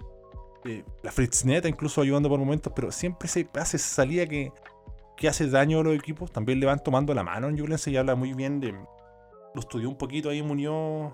Eh, 0.65 0.84
la 1.03 1.11
Fritzneta 1.11 1.69
incluso 1.69 2.02
ayudando 2.02 2.27
por 2.27 2.40
momentos, 2.40 2.73
pero 2.76 2.91
siempre 2.91 3.27
ese 3.27 3.45
pase, 3.45 3.77
esa 3.77 3.88
salida 3.88 4.26
que, 4.26 4.52
que 5.15 5.30
hace 5.30 5.48
daño 5.48 5.80
a 5.80 5.84
los 5.84 5.95
equipos. 5.95 6.31
También 6.31 6.60
le 6.60 6.65
van 6.65 6.84
tomando 6.84 7.14
la 7.14 7.23
mano 7.23 7.48
en 7.48 7.56
Ñublense 7.56 7.91
y 7.91 7.98
habla 7.98 8.15
muy 8.15 8.34
bien 8.34 8.60
de. 8.60 8.72
Lo 8.72 9.61
estudió 9.61 9.88
un 9.88 9.98
poquito 9.98 10.30
ahí 10.30 10.41
Muñoz 10.41 11.14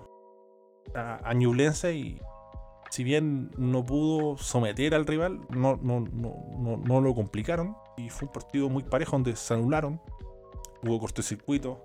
a, 0.94 1.20
a 1.22 1.34
y 1.34 2.18
si 2.90 3.04
bien 3.04 3.50
no 3.58 3.84
pudo 3.84 4.38
someter 4.38 4.94
al 4.94 5.06
rival, 5.06 5.40
no, 5.50 5.78
no, 5.82 6.00
no, 6.00 6.76
no 6.78 7.00
lo 7.00 7.14
complicaron. 7.14 7.76
Y 7.98 8.08
fue 8.08 8.26
un 8.26 8.32
partido 8.32 8.68
muy 8.70 8.84
parejo 8.84 9.12
donde 9.12 9.36
se 9.36 9.52
anularon. 9.54 10.00
Hubo 10.82 10.98
cortocircuito, 10.98 11.82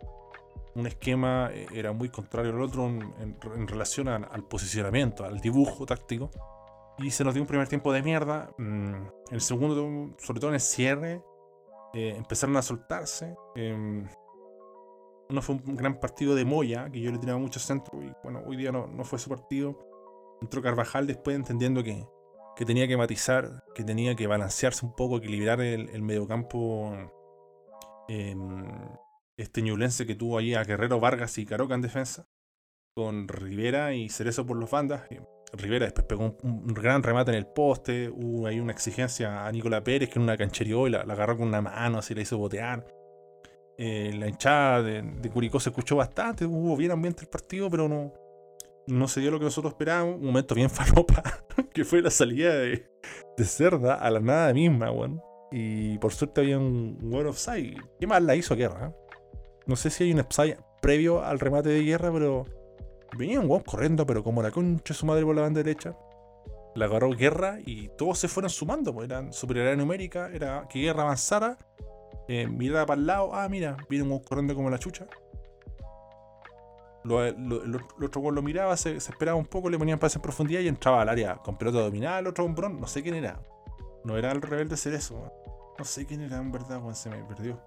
un 0.75 0.87
esquema 0.87 1.49
eh, 1.53 1.67
era 1.73 1.91
muy 1.91 2.09
contrario 2.09 2.51
al 2.51 2.61
otro 2.61 2.85
en, 2.87 3.67
relación 3.67 4.07
al 4.07 4.43
posicionamiento, 4.47 5.25
al 5.25 5.39
dibujo 5.39 5.85
táctico. 5.85 6.31
Y 6.97 7.11
se 7.11 7.23
nos 7.23 7.33
dio 7.33 7.41
un 7.41 7.47
primer 7.47 7.67
tiempo 7.67 7.91
de 7.93 8.03
mierda. 8.03 8.51
Mm, 8.57 8.93
En 8.93 9.11
el 9.31 9.41
segundo, 9.41 10.15
sobre 10.19 10.39
todo 10.39 10.49
en 10.51 10.55
el 10.55 10.61
cierre, 10.61 11.23
eh, 11.93 12.13
empezaron 12.17 12.55
a 12.57 12.61
soltarse. 12.61 13.35
Em, 13.55 14.07
no 15.29 15.41
fue 15.41 15.55
un 15.55 15.75
gran 15.75 15.99
partido 15.99 16.35
de 16.35 16.45
Moya, 16.45 16.89
que 16.91 16.99
yo 16.99 17.11
le 17.11 17.17
tiraba 17.17 17.39
mucho 17.39 17.59
centro. 17.59 18.01
Y 18.01 18.11
bueno, 18.23 18.41
hoy 18.45 18.57
día 18.57 18.71
no, 18.71 18.87
no 18.87 19.03
fue 19.03 19.19
su 19.19 19.29
partido. 19.29 19.77
Entró 20.41 20.61
Carvajal 20.61 21.07
después 21.07 21.35
entendiendo 21.35 21.83
que, 21.83 22.05
que 22.55 22.65
tenía 22.65 22.87
que 22.87 22.97
matizar, 22.97 23.63
que 23.73 23.83
tenía 23.83 24.15
que 24.15 24.27
balancearse 24.27 24.85
un 24.85 24.93
poco, 24.95 25.17
equilibrar 25.17 25.61
el, 25.61 25.89
el 25.89 26.01
mediocampo. 26.01 26.93
em, 28.07 28.65
este 29.37 29.61
ñublense 29.61 30.05
que 30.05 30.15
tuvo 30.15 30.37
ahí 30.37 30.53
a 30.53 30.63
Guerrero 30.63 30.99
Vargas 30.99 31.37
y 31.37 31.45
Caroca 31.45 31.75
en 31.75 31.81
defensa, 31.81 32.27
con 32.95 33.27
Rivera 33.27 33.93
y 33.93 34.09
Cerezo 34.09 34.45
por 34.45 34.57
los 34.57 34.69
bandas. 34.69 35.03
Eh, 35.11 35.21
Rivera 35.53 35.85
después 35.85 36.05
pegó 36.07 36.23
un, 36.23 36.37
un 36.43 36.73
gran 36.73 37.03
remate 37.03 37.31
en 37.31 37.37
el 37.37 37.47
poste, 37.47 38.09
hubo 38.09 38.47
ahí 38.47 38.59
una 38.59 38.71
exigencia 38.71 39.45
a 39.45 39.51
Nicola 39.51 39.83
Pérez 39.83 40.09
que 40.09 40.19
en 40.19 40.23
una 40.23 40.37
canchería 40.37 40.75
y 40.87 40.89
la, 40.89 41.01
agarró 41.01 41.37
con 41.37 41.47
una 41.47 41.61
mano, 41.61 41.99
así 41.99 42.13
la 42.15 42.21
hizo 42.21 42.37
botear. 42.37 42.85
Eh, 43.77 44.13
la 44.13 44.27
hinchada 44.27 44.83
de, 44.83 45.29
Curicó 45.33 45.59
se 45.59 45.69
escuchó 45.69 45.95
bastante, 45.95 46.45
hubo 46.45 46.77
bien 46.77 46.91
ambiente 46.91 47.23
el 47.23 47.29
partido, 47.29 47.69
pero 47.69 47.89
no, 47.89 48.13
no 48.87 49.07
se 49.07 49.21
dio 49.21 49.31
lo 49.31 49.39
que 49.39 49.45
nosotros 49.45 49.73
esperábamos. 49.73 50.15
Un 50.15 50.25
momento 50.25 50.53
bien 50.53 50.69
falopa, 50.69 51.23
que 51.73 51.83
fue 51.83 52.01
la 52.01 52.11
salida 52.11 52.53
de, 52.55 52.89
Cerda 53.43 53.95
a 53.95 54.11
la 54.11 54.19
nada 54.19 54.53
misma, 54.53 54.91
weón. 54.91 55.19
Y 55.51 55.97
por 55.97 56.13
suerte 56.13 56.41
había 56.41 56.59
un 56.59 56.95
buen 57.01 57.25
offside. 57.25 57.75
¿Qué 57.99 58.05
más 58.05 58.21
la 58.21 58.35
hizo 58.35 58.55
Guerra? 58.55 58.93
No 59.65 59.75
sé 59.75 59.89
si 59.89 60.03
hay 60.05 60.13
un 60.13 60.19
offside 60.19 60.57
previo 60.81 61.23
al 61.23 61.39
remate 61.39 61.69
de 61.69 61.83
Guerra, 61.83 62.11
pero 62.11 62.45
venía 63.17 63.39
un 63.39 63.59
corriendo, 63.61 64.05
pero 64.05 64.23
como 64.23 64.41
la 64.41 64.51
concha 64.51 64.93
de 64.93 64.97
su 64.99 65.05
madre 65.05 65.23
por 65.23 65.35
la 65.35 65.43
banda 65.43 65.61
derecha. 65.63 65.95
La 66.75 66.85
agarró 66.85 67.11
Guerra 67.11 67.59
y 67.65 67.89
todos 67.97 68.17
se 68.17 68.27
fueron 68.27 68.49
sumando, 68.49 68.93
pues 68.93 69.09
eran 69.09 69.33
superioridad 69.33 69.75
numérica, 69.75 70.29
era 70.33 70.67
que 70.69 70.79
Guerra 70.79 71.03
avanzara, 71.03 71.57
eh, 72.27 72.47
mirara 72.47 72.85
para 72.85 72.99
el 72.99 73.05
lado, 73.07 73.33
ah, 73.33 73.47
mira, 73.49 73.75
viene 73.89 74.09
un 74.09 74.19
corriendo 74.19 74.55
como 74.55 74.69
la 74.69 74.79
chucha. 74.79 75.05
Lo, 77.03 77.25
el 77.25 77.75
otro- 78.03 78.21
weón 78.21 78.35
lo 78.35 78.41
miraba, 78.41 78.77
se, 78.77 78.95
esperaba 78.95 79.35
un 79.35 79.45
poco, 79.45 79.69
le 79.69 79.77
ponían 79.77 79.97
pase 79.99 80.17
en 80.19 80.21
profundidad 80.21 80.61
y 80.61 80.67
entraba 80.67 81.01
al 81.01 81.09
área 81.09 81.35
con 81.37 81.57
pelota 81.57 81.79
dominada. 81.79 82.19
El 82.19 82.27
otro 82.27 82.45
hombrón, 82.45 82.79
no 82.79 82.87
sé 82.87 83.01
quién 83.01 83.15
era. 83.15 83.39
No 84.03 84.17
era 84.17 84.31
el 84.31 84.41
rebelde 84.41 84.77
Cerezo. 84.77 85.31
No 85.77 85.83
sé 85.83 86.05
quién 86.05 86.21
era 86.21 86.37
en 86.37 86.51
verdad, 86.51 86.79
weón, 86.79 86.95
se 86.95 87.09
me 87.09 87.23
perdió. 87.23 87.59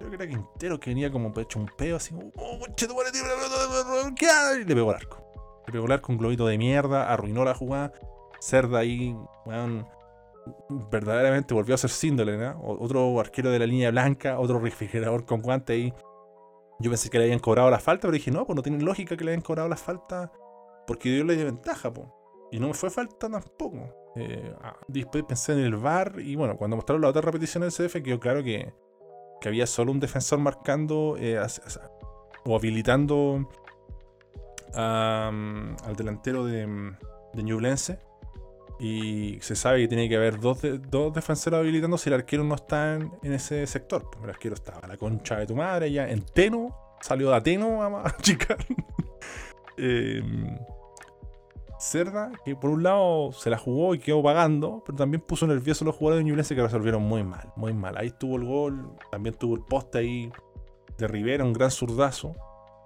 Creo 0.00 0.08
que 0.08 0.16
era 0.16 0.26
Quintero 0.26 0.80
que 0.80 0.90
venía 0.90 1.12
como 1.12 1.30
hecho 1.38 1.58
un 1.58 1.70
peo 1.76 1.96
así, 1.96 2.14
oh, 2.14 2.58
conche 2.58 2.88
tu 2.88 2.94
madre, 2.94 3.12
tira 3.12 3.28
la 3.28 3.34
pelota, 3.34 4.14
¿qué 4.16 4.26
hay?", 4.26 4.62
Y 4.62 4.64
le 4.64 4.74
pegó 4.74 4.88
al 4.88 4.96
arco. 4.96 5.22
Le 5.66 5.72
pegó 5.72 5.84
al 5.84 5.92
arco 5.92 6.10
un 6.10 6.16
globito 6.16 6.46
de 6.46 6.56
mierda, 6.56 7.12
arruinó 7.12 7.44
la 7.44 7.54
jugada. 7.54 7.92
Cerda 8.40 8.78
ahí, 8.78 9.14
weón, 9.44 9.86
verdaderamente 10.90 11.52
volvió 11.52 11.74
a 11.74 11.78
ser 11.78 11.90
síndole, 11.90 12.38
¿no? 12.38 12.58
Otro 12.62 13.20
arquero 13.20 13.50
de 13.50 13.58
la 13.58 13.66
línea 13.66 13.90
blanca, 13.90 14.38
otro 14.38 14.58
refrigerador 14.58 15.26
con 15.26 15.42
guante 15.42 15.74
ahí. 15.74 15.92
Yo 16.78 16.90
pensé 16.90 17.10
que 17.10 17.18
le 17.18 17.24
habían 17.24 17.40
cobrado 17.40 17.70
la 17.70 17.78
falta, 17.78 18.02
pero 18.02 18.12
dije, 18.14 18.30
no, 18.30 18.46
pues 18.46 18.56
no 18.56 18.62
tiene 18.62 18.82
lógica 18.82 19.18
que 19.18 19.24
le 19.24 19.32
hayan 19.32 19.42
cobrado 19.42 19.68
la 19.68 19.76
falta 19.76 20.32
porque 20.86 21.10
dio 21.10 21.24
la 21.24 21.34
ventaja, 21.34 21.92
pues. 21.92 22.08
Y 22.52 22.58
no 22.58 22.68
me 22.68 22.74
fue 22.74 22.88
falta 22.88 23.28
tampoco. 23.28 24.12
Eh, 24.16 24.54
ah, 24.62 24.76
después 24.88 25.24
pensé 25.24 25.52
en 25.52 25.60
el 25.60 25.76
VAR 25.76 26.14
y 26.18 26.36
bueno, 26.36 26.56
cuando 26.56 26.76
mostraron 26.76 27.02
la 27.02 27.08
otra 27.08 27.20
repetición 27.20 27.62
del 27.62 27.70
CF 27.70 28.02
quedó 28.02 28.18
claro 28.18 28.42
que, 28.42 28.72
que 29.40 29.48
había 29.48 29.66
solo 29.66 29.92
un 29.92 30.00
defensor 30.00 30.38
marcando 30.38 31.16
eh, 31.18 31.40
o 32.44 32.56
habilitando 32.56 33.48
a, 34.74 35.28
al 35.28 35.96
delantero 35.96 36.44
de, 36.44 36.92
de 37.32 37.42
Ñublense. 37.42 37.98
Y 38.78 39.38
se 39.42 39.56
sabe 39.56 39.82
que 39.82 39.88
tiene 39.88 40.08
que 40.08 40.16
haber 40.16 40.40
dos, 40.40 40.58
dos 40.88 41.12
defensores 41.12 41.58
habilitando 41.58 41.98
si 41.98 42.08
el 42.08 42.14
arquero 42.14 42.44
no 42.44 42.54
está 42.54 42.94
en, 42.94 43.12
ese 43.22 43.66
sector. 43.66 44.08
Pues 44.10 44.24
el 44.24 44.30
arquero 44.30 44.54
estaba 44.54 44.88
la 44.88 44.96
concha 44.96 45.36
de 45.36 45.46
tu 45.46 45.54
madre, 45.54 45.92
ya 45.92 46.08
en 46.08 46.22
Teno, 46.24 46.96
salió 47.00 47.28
de 47.28 47.36
Ateno 47.36 47.82
a, 47.82 48.08
a 48.08 48.16
chicar. 48.18 48.56
Em, 49.76 50.58
Cerda, 51.80 52.30
que 52.44 52.54
por 52.54 52.70
un 52.70 52.82
lado 52.82 53.32
se 53.32 53.48
la 53.48 53.56
jugó 53.56 53.94
y 53.94 53.98
quedó 53.98 54.22
pagando, 54.22 54.82
pero 54.84 54.98
también 54.98 55.22
puso 55.22 55.46
nervioso 55.46 55.82
a 55.82 55.86
los 55.86 55.96
jugadores 55.96 56.22
de 56.22 56.30
Ñublense 56.30 56.54
que 56.54 56.62
resolvieron 56.62 57.02
muy 57.02 57.24
mal, 57.24 57.52
muy 57.56 57.72
mal. 57.72 57.96
Ahí 57.96 58.08
estuvo 58.08 58.36
el 58.36 58.44
gol, 58.44 58.92
también 59.10 59.34
tuvo 59.34 59.54
el 59.54 59.62
poste 59.62 59.98
ahí 59.98 60.32
de 60.98 61.08
Rivera, 61.08 61.42
un 61.42 61.54
gran 61.54 61.70
zurdazo. 61.70 62.34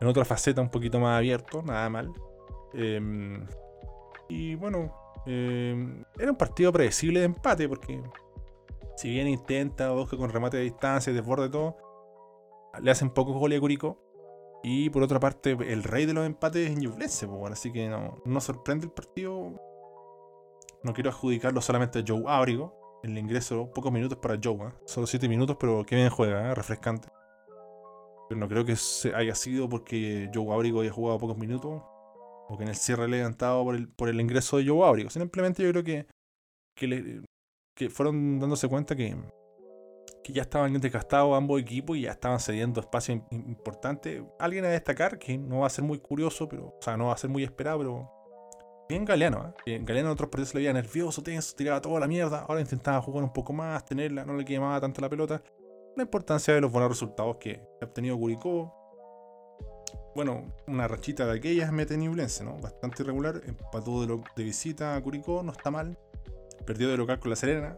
En 0.01 0.07
otra 0.07 0.25
faceta 0.25 0.61
un 0.61 0.71
poquito 0.71 1.01
más 1.01 1.19
abierto, 1.19 1.63
nada 1.63 1.91
mal. 1.91 2.13
Em, 2.73 3.45
y 4.29 4.55
bueno, 4.55 4.95
em, 5.27 6.05
era 6.17 6.31
un 6.31 6.37
partido 6.37 6.73
predecible 6.73 7.19
de 7.19 7.27
empate 7.27 7.69
porque 7.69 8.01
si 8.97 9.11
bien 9.11 9.27
intenta 9.27 9.91
Bosque 9.91 10.17
con 10.17 10.31
remate 10.31 10.57
de 10.59 10.63
distancia 10.63 11.13
desborde 11.13 11.49
todo, 11.49 11.77
le 12.81 12.91
hacen 12.93 13.11
pocos 13.11 13.35
goles 13.35 13.59
a 13.59 13.61
Curicó. 13.61 13.99
Y 14.67 14.89
por 14.89 15.03
otra 15.03 15.21
parte, 15.21 15.51
el 15.53 15.83
rey 15.83 16.07
de 16.07 16.15
los 16.15 16.25
empates 16.25 16.71
es 16.71 16.77
Ñublense, 16.79 17.27
pues, 17.27 17.39
bueno, 17.39 17.53
así 17.53 17.71
que 17.71 17.87
no, 17.89 18.17
no 18.25 18.41
sorprende 18.41 18.87
el 18.87 18.93
partido. 18.93 19.53
No 20.83 20.93
quiero 20.95 21.11
adjudicarlo 21.11 21.61
solamente 21.61 21.99
a 21.99 22.05
Joe 22.07 22.23
Ábrigo. 22.27 23.01
El 23.03 23.19
ingreso, 23.19 23.71
pocos 23.75 23.93
minutos 23.93 24.17
para 24.19 24.39
Joe, 24.43 24.69
¿eh? 24.69 24.73
solo 24.87 25.07
7 25.07 25.29
minutos, 25.29 25.59
pero 25.61 25.85
que 25.85 25.97
bien 25.97 26.09
juega, 26.09 26.51
¿eh? 26.51 26.55
refrescante. 26.55 27.09
Pero 28.29 28.41
no 28.41 28.49
creo 28.49 28.65
que 28.65 28.75
haya 29.15 29.35
sido 29.35 29.69
porque 29.69 30.31
Joe 30.35 30.51
Ábrigo 30.55 30.81
haya 30.81 30.91
jugado 30.91 31.19
pocos 31.19 31.37
minutos. 31.37 31.83
O, 32.49 32.57
que 32.57 32.63
en 32.63 32.71
el 32.71 32.77
cierre 32.77 33.07
levantado 33.09 33.65
por 33.65 33.75
el, 33.75 33.89
por 33.89 34.09
el 34.09 34.21
ingreso 34.21 34.57
de 34.59 34.67
Joe 34.67 34.87
Aurigo. 34.87 35.11
Simplemente 35.11 35.63
yo 35.63 35.71
creo 35.71 35.85
que, 35.85 36.07
que, 36.75 36.87
le- 36.87 37.23
que 37.75 37.89
fueron 37.91 38.39
dándose 38.39 38.69
cuenta 38.69 38.97
que, 38.97 39.15
que 40.23 40.33
ya 40.33 40.43
estaban 40.43 40.73
desgastados 40.81 41.37
ambos 41.37 41.61
equipos 41.61 41.97
y 41.97 42.03
ya 42.03 42.13
estaban 42.13 42.41
cediendo 42.41 42.81
espacio 42.81 43.15
im- 43.15 43.27
importante. 43.31 44.25
Alguien 44.39 44.65
a 44.65 44.69
destacar 44.69 45.19
que 45.19 45.37
no 45.37 45.61
va 45.61 45.67
a 45.67 45.71
ser 45.71 45.85
muy 45.85 45.99
curioso, 45.99 46.49
pero, 46.49 46.69
o 46.69 46.79
sea, 46.81 46.97
no 46.97 47.07
va 47.07 47.15
a 47.15 47.19
ser 47.19 47.31
muy 47.31 47.45
esperado, 47.45 47.79
pero 47.79 48.11
bien 48.89 49.05
Galeano. 49.05 49.55
¿eh? 49.67 49.81
Galeano 49.83 50.09
en 50.09 50.13
otros 50.13 50.31
se 50.49 50.55
le 50.55 50.61
veía 50.61 50.73
nervioso, 50.73 51.23
tenso, 51.23 51.55
tiraba 51.55 51.81
toda 51.81 52.01
la 52.01 52.07
mierda. 52.07 52.47
Ahora 52.49 52.61
intentaba 52.61 53.03
jugar 53.03 53.23
un 53.23 53.33
poco 53.33 53.53
más, 53.53 53.85
tenerla, 53.85 54.25
no 54.25 54.35
le 54.35 54.45
quemaba 54.45 54.81
tanto 54.81 55.01
la 55.01 55.11
pelota. 55.11 55.43
La 55.97 56.03
importancia 56.03 56.55
de 56.55 56.61
los 56.61 56.73
buenos 56.73 56.91
resultados 56.91 57.37
que 57.37 57.61
ha 57.81 57.85
obtenido 57.85 58.19
Curicó. 58.19 58.75
Bueno, 60.15 60.53
una 60.67 60.89
rachita 60.89 61.27
de 61.27 61.39
aquellas 61.39 61.71
mete 61.71 61.97
Ñublense, 61.97 62.45
¿no? 62.45 62.57
Bastante 62.59 63.03
irregular. 63.03 63.43
Empató 63.47 64.07
de 64.07 64.43
visita 64.43 64.97
a 64.97 65.03
Curicó, 65.03 65.43
no 65.43 65.53
está 65.53 65.71
mal. 65.71 65.99
Perdió 66.65 66.89
de 66.89 66.97
local 66.97 67.21
con 67.21 67.31
La 67.31 67.37
Serena. 67.37 67.77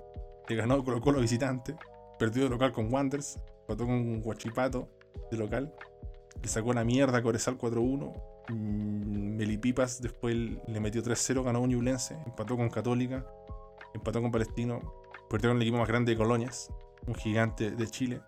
Le 0.48 0.56
ganó 0.56 0.84
Colo 0.84 1.00
Colo 1.00 1.20
visitante. 1.20 1.74
Perdió 2.18 2.44
de 2.44 2.50
local 2.50 2.72
con 2.72 2.92
Wanderers. 2.92 3.38
Empató 3.60 3.86
con 3.86 4.22
Huachipato 4.24 4.88
de 5.30 5.36
local. 5.36 5.74
Le 6.42 6.48
sacó 6.48 6.72
la 6.72 6.84
mierda 6.84 7.18
a 7.18 7.22
Corezal 7.22 7.58
4-1. 7.58 8.12
Mm, 8.48 9.36
Melipipas 9.36 10.00
después 10.00 10.34
le 10.34 10.80
metió 10.80 11.02
3-0, 11.02 11.42
ganó 11.42 11.60
un. 11.60 11.72
Empató 11.72 12.56
con 12.56 12.68
Católica. 12.70 13.26
Empató 13.94 14.22
con 14.22 14.30
Palestino. 14.30 14.80
Perdió 15.28 15.50
con 15.50 15.56
el 15.56 15.62
equipo 15.62 15.78
más 15.78 15.88
grande 15.88 16.12
de 16.12 16.18
Colonias. 16.18 16.70
Un 17.06 17.14
gigante 17.14 17.70
de 17.70 17.86
Chile. 17.88 18.20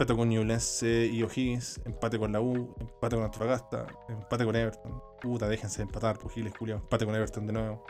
Empate 0.00 0.16
con 0.16 0.30
Ñublense 0.30 1.10
y 1.12 1.22
O'Higgins, 1.22 1.78
empate 1.84 2.18
con 2.18 2.32
la 2.32 2.40
U, 2.40 2.74
empate 2.80 3.16
con 3.16 3.24
Antofagasta, 3.26 3.86
empate 4.08 4.46
con 4.46 4.56
Everton. 4.56 5.02
Puta, 5.20 5.46
déjense 5.46 5.78
de 5.78 5.82
empatar, 5.82 6.18
pues 6.18 6.32
Giles, 6.32 6.54
Julio. 6.58 6.76
Empate 6.76 7.04
con 7.04 7.14
Everton 7.14 7.46
de 7.46 7.52
nuevo. 7.52 7.84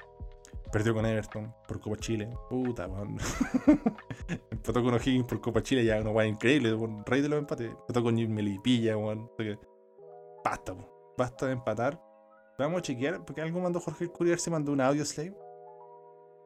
Perdió 0.73 0.95
con 0.95 1.05
Everton 1.05 1.53
por 1.67 1.81
Copa 1.81 1.97
Chile. 1.97 2.29
Puta, 2.49 2.87
weón. 2.87 3.19
Empató 4.51 4.83
con 4.83 4.95
O'Higgins 4.95 5.27
por 5.27 5.41
Copa 5.41 5.63
Chile, 5.63 5.85
ya 5.85 6.01
una 6.01 6.11
weá 6.11 6.27
increíble. 6.27 6.77
Rey 7.07 7.23
de 7.23 7.29
los 7.29 7.39
empates. 7.41 7.71
Empató 7.71 8.03
con 8.03 8.15
Melipilla, 8.15 8.97
weón. 8.97 9.31
Basta, 10.45 10.73
weón. 10.73 10.89
Basta 11.17 11.47
de 11.47 11.53
empatar. 11.53 12.01
Vamos 12.59 12.79
a 12.79 12.83
chequear, 12.83 13.25
porque 13.25 13.41
algo 13.41 13.59
mandó 13.61 13.81
Jorge 13.81 14.05
el 14.05 14.13
Courier, 14.13 14.39
se 14.39 14.51
mandó 14.51 14.73
un 14.73 14.81
audio 14.81 15.05
slave. 15.05 15.35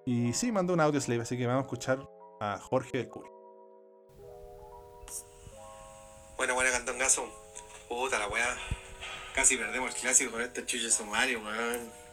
Y 0.06 0.32
sí, 0.32 0.52
mandó 0.52 0.72
un 0.72 0.80
audio 0.80 1.00
slave, 1.00 1.22
así 1.22 1.36
que 1.36 1.46
vamos 1.46 1.62
a 1.62 1.64
escuchar 1.64 2.08
a 2.40 2.58
Jorge 2.58 2.98
del 2.98 3.08
Courier. 3.08 3.34
Bueno, 6.36 6.54
bueno, 6.54 6.70
Candongazo. 6.72 7.28
Puta 7.88 8.18
la 8.18 8.28
weá. 8.28 8.56
Casi 9.34 9.56
perdemos 9.56 9.94
el 9.94 10.00
clásico 10.00 10.32
con 10.32 10.42
este 10.42 10.64
chuche 10.64 10.90
sumario, 10.90 11.40
weón. 11.42 12.03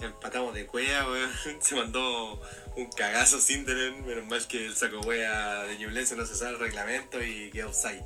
Empatamos 0.00 0.54
de 0.54 0.66
cuea, 0.66 1.06
weón. 1.08 1.30
Se 1.60 1.74
mandó 1.74 2.40
un 2.76 2.86
cagazo 2.90 3.40
Sinderen. 3.40 4.04
Menos 4.06 4.26
mal 4.26 4.46
que 4.46 4.66
el 4.66 4.74
saco 4.74 5.00
wea 5.00 5.64
de 5.64 5.78
Ñublense 5.78 6.16
no 6.16 6.24
se 6.26 6.34
sabe 6.34 6.52
el 6.52 6.58
reglamento 6.58 7.22
y 7.22 7.50
quedó 7.50 7.68
offside. 7.68 8.02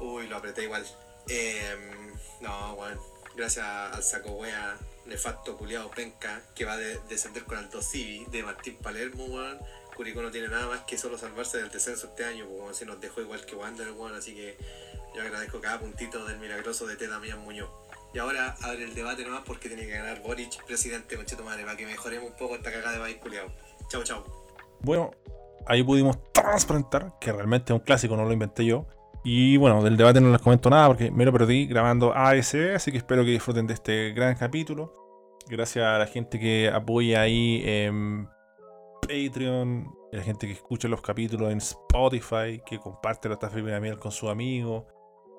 Uy, 0.00 0.26
lo 0.28 0.36
apreté 0.36 0.64
igual. 0.64 0.86
Em, 1.28 2.12
no, 2.40 2.74
weón. 2.74 2.98
Gracias 3.36 3.64
al 3.66 4.02
saco 4.02 4.30
wea 4.32 4.76
nefasto 5.06 5.56
culiado 5.58 5.90
penca 5.90 6.40
que 6.54 6.64
va 6.64 6.74
a 6.74 6.76
de- 6.78 6.98
descender 7.08 7.44
con 7.44 7.58
Alto 7.58 7.82
Civi 7.82 8.24
de 8.30 8.42
Martín 8.42 8.76
Palermo, 8.76 9.24
weón. 9.24 9.58
Curicó 9.96 10.22
no 10.22 10.30
tiene 10.30 10.48
nada 10.48 10.66
más 10.66 10.80
que 10.82 10.96
solo 10.98 11.18
salvarse 11.18 11.58
del 11.58 11.70
descenso 11.70 12.06
este 12.08 12.24
año, 12.24 12.46
como 12.48 12.72
se 12.74 12.84
nos 12.86 13.00
dejó 13.00 13.20
igual 13.20 13.44
que 13.46 13.54
Wander, 13.54 13.90
weón, 13.92 14.14
así 14.14 14.34
que 14.34 14.56
yo 15.14 15.22
agradezco 15.22 15.60
cada 15.60 15.78
puntito 15.78 16.24
del 16.24 16.38
milagroso 16.38 16.86
de 16.86 16.96
T. 16.96 17.06
Damián 17.06 17.38
Muñoz. 17.40 17.70
Y 18.14 18.18
ahora 18.20 18.54
abre 18.62 18.84
el 18.84 18.94
debate 18.94 19.24
nomás 19.24 19.42
porque 19.44 19.68
tiene 19.68 19.86
que 19.86 19.92
ganar 19.92 20.22
Boric, 20.22 20.64
presidente 20.64 21.16
Conchetumare, 21.16 21.64
para 21.64 21.76
que 21.76 21.84
mejoremos 21.84 22.30
un 22.30 22.36
poco 22.36 22.54
esta 22.54 22.70
cagada 22.70 22.92
de 22.92 23.00
país 23.00 23.16
culiado. 23.16 23.48
Chau, 23.88 24.04
chau. 24.04 24.22
Bueno, 24.82 25.10
ahí 25.66 25.82
pudimos 25.82 26.16
transparentar 26.32 27.18
que 27.20 27.32
realmente 27.32 27.72
es 27.72 27.78
un 27.80 27.84
clásico, 27.84 28.16
no 28.16 28.24
lo 28.24 28.32
inventé 28.32 28.64
yo. 28.64 28.86
Y 29.24 29.56
bueno, 29.56 29.82
del 29.82 29.96
debate 29.96 30.20
no 30.20 30.30
les 30.30 30.40
comento 30.40 30.70
nada 30.70 30.86
porque 30.86 31.10
me 31.10 31.24
lo 31.24 31.32
perdí 31.32 31.66
grabando 31.66 32.14
ASB, 32.14 32.76
así 32.76 32.92
que 32.92 32.98
espero 32.98 33.24
que 33.24 33.30
disfruten 33.30 33.66
de 33.66 33.74
este 33.74 34.12
gran 34.12 34.36
capítulo. 34.36 34.94
Gracias 35.48 35.84
a 35.84 35.98
la 35.98 36.06
gente 36.06 36.38
que 36.38 36.70
apoya 36.72 37.22
ahí 37.22 37.62
en 37.64 38.28
Patreon, 39.02 39.92
a 40.12 40.16
la 40.16 40.22
gente 40.22 40.46
que 40.46 40.52
escucha 40.52 40.86
los 40.86 41.02
capítulos 41.02 41.50
en 41.50 41.58
Spotify, 41.58 42.62
que 42.64 42.78
comparte 42.78 43.28
la 43.28 43.38
taza 43.38 43.56
de 43.56 43.80
miel 43.80 43.98
con 43.98 44.12
sus 44.12 44.30
amigos, 44.30 44.84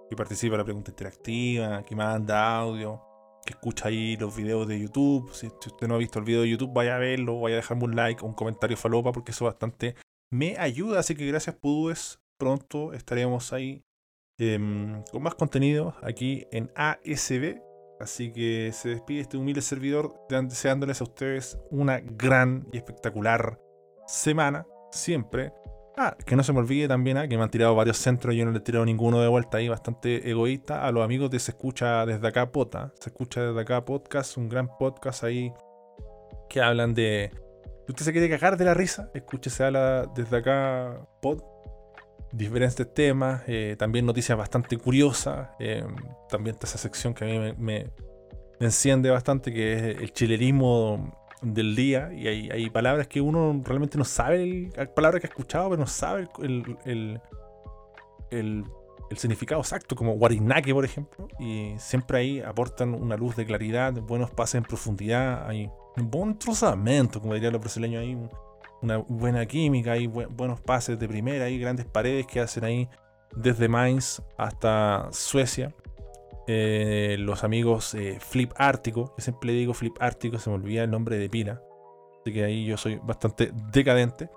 que 0.10 0.16
participa 0.16 0.56
en 0.56 0.60
la 0.60 0.64
pregunta 0.66 0.92
interactiva, 0.92 1.84
que 1.84 1.96
manda 1.96 2.58
audio, 2.58 3.02
que 3.46 3.54
escucha 3.54 3.88
ahí 3.88 4.18
los 4.18 4.36
videos 4.36 4.68
de 4.68 4.80
YouTube. 4.80 5.32
Si, 5.34 5.48
usted 5.48 5.88
no 5.88 5.96
ha 5.96 6.00
visto 6.00 6.20
el 6.20 6.26
video 6.26 6.42
de 6.42 6.50
YouTube, 6.50 6.74
vaya 6.74 6.96
a 6.96 7.00
verlo, 7.00 7.40
vaya 7.40 7.56
a 7.56 7.58
dejarme 7.58 7.84
un 7.84 7.96
like 7.96 8.24
un 8.26 8.34
comentario 8.34 8.76
falopa, 8.76 9.12
porque 9.12 9.32
eso 9.32 9.46
bastante 9.46 9.96
me 10.32 10.58
ayuda. 10.58 11.00
Así 11.00 11.16
que 11.16 11.26
gracias, 11.26 11.56
Pudúes. 11.56 12.20
Pronto 12.38 12.94
estaremos 12.94 13.54
ahí 13.54 13.86
em, 14.38 15.04
con 15.12 15.24
más 15.24 15.36
contenido 15.36 15.96
aquí 16.02 16.46
en 16.52 16.72
ASB. 16.76 17.62
Así 18.00 18.34
que 18.34 18.72
se 18.74 18.90
despide 18.90 19.22
este 19.22 19.38
humilde 19.38 19.62
servidor, 19.62 20.14
deseándoles 20.28 21.00
a 21.00 21.06
ustedes 21.06 21.58
una 21.72 22.02
gran 22.02 22.68
y 22.74 22.78
espectacular 22.78 23.62
semana, 24.06 24.66
siempre. 24.92 25.54
Ah, 25.98 26.16
que 26.26 26.36
no 26.36 26.44
se 26.44 26.52
me 26.52 26.60
olvide 26.60 26.88
también 26.90 27.18
ah, 27.18 27.28
que 27.28 27.38
me 27.38 27.44
han 27.44 27.50
tirado 27.50 27.74
varios 27.74 27.98
centros 27.98 28.36
yo 28.36 28.44
no 28.44 28.52
le 28.52 28.58
he 28.58 28.62
tirado 28.62 28.84
ninguno 28.86 29.22
de 29.22 29.28
vuelta 29.30 29.58
ahí, 29.60 29.70
bastante 29.70 30.30
egoísta. 30.30 30.86
A 30.86 30.92
los 30.92 31.04
amigos 31.04 31.30
de 31.32 31.40
Se 31.40 31.52
Escucha 31.52 32.06
Desde 32.06 32.28
Acá 32.28 32.52
Pota, 32.52 32.92
Se 33.00 33.10
Escucha 33.10 33.42
Desde 33.42 33.62
Acá 33.62 33.86
Podcast, 33.86 34.36
un 34.38 34.50
gran 34.50 34.68
podcast 34.78 35.24
ahí 35.24 35.54
que 36.50 36.62
hablan 36.62 36.94
de. 36.94 37.32
Si 37.86 37.92
usted 37.92 38.06
se 38.06 38.12
quiere 38.12 38.30
cagar 38.30 38.58
de 38.58 38.66
la 38.66 38.74
risa, 38.74 39.10
escúchese 39.14 39.64
a 39.64 39.72
la 39.72 40.06
Desde 40.16 40.38
Acá 40.38 41.00
Pod. 41.22 41.42
Diferentes 42.34 42.94
temas, 42.94 43.44
eh, 43.48 43.76
también 43.80 44.06
noticias 44.06 44.38
bastante 44.38 44.78
curiosas. 44.78 45.50
eh, 45.60 45.86
también 46.30 46.56
está 46.56 46.68
esa 46.68 46.78
sección 46.78 47.14
que 47.14 47.24
a 47.24 47.28
mí 47.28 47.54
me- 47.58 47.90
me 48.60 48.66
enciende 48.66 49.10
bastante, 49.10 49.54
que 49.54 49.74
es 49.74 49.82
el 50.02 50.12
chilerismo 50.12 51.25
del 51.54 51.76
día. 51.76 52.12
Y 52.14 52.28
hay, 52.28 52.50
hay 52.50 52.70
palabras 52.70 53.08
que 53.08 53.22
uno 53.22 53.62
realmente 53.64 53.98
no 53.98 54.04
sabe, 54.06 54.70
palabras 54.96 55.22
que 55.22 55.28
ha 55.28 55.30
escuchado, 55.30 55.70
pero 55.70 55.80
no 55.82 55.88
sabe 55.88 56.28
el, 56.42 56.78
el- 56.86 57.22
el- 58.32 58.66
significado 59.18 59.62
exacto, 59.62 59.96
como 59.96 60.14
Guarinaque, 60.16 60.74
por 60.74 60.84
ejemplo. 60.84 61.28
Y 61.40 61.74
siempre 61.78 62.18
ahí 62.18 62.40
aportan 62.42 62.94
una 62.94 63.16
luz 63.16 63.36
de 63.36 63.46
claridad, 63.46 63.94
buenos 63.94 64.32
pases 64.32 64.56
en 64.56 64.64
profundidad, 64.64 65.48
hay 65.48 65.70
un 65.96 66.10
buen 66.12 66.32
entrozamiento, 66.32 67.22
como 67.22 67.34
dirían 67.36 67.54
los 67.54 67.62
brasileños 67.62 68.02
ahí, 68.02 68.16
un- 68.16 68.30
una 68.82 68.98
buena 68.98 69.46
química, 69.46 69.94
hay 69.94 70.08
bu- 70.08 70.28
buenos 70.30 70.60
pases 70.60 71.00
de 71.00 71.08
primera, 71.08 71.46
hay 71.46 71.58
grandes 71.60 71.86
paredes 71.86 72.28
que 72.28 72.40
hacen 72.42 72.64
ahí 72.66 72.90
desde 73.36 73.68
Mainz 73.70 74.22
hasta 74.38 75.08
Suecia. 75.12 75.74
Eh, 76.48 77.16
los 77.20 77.44
amigos 77.44 77.96
eh, 77.96 78.18
Flip 78.20 78.52
Ártico, 78.56 79.14
yo 79.18 79.24
siempre 79.24 79.52
digo 79.54 79.74
Flip 79.74 79.96
Ártico, 80.00 80.38
se 80.38 80.50
me 80.50 80.56
olvida 80.56 80.84
el 80.84 80.92
nombre 80.92 81.18
de 81.18 81.30
pila. 81.30 81.62
Así 82.22 82.34
que 82.34 82.44
ahí 82.44 82.66
yo 82.66 82.78
soy 82.78 83.00
bastante 83.04 83.52
decadente. 83.72 84.30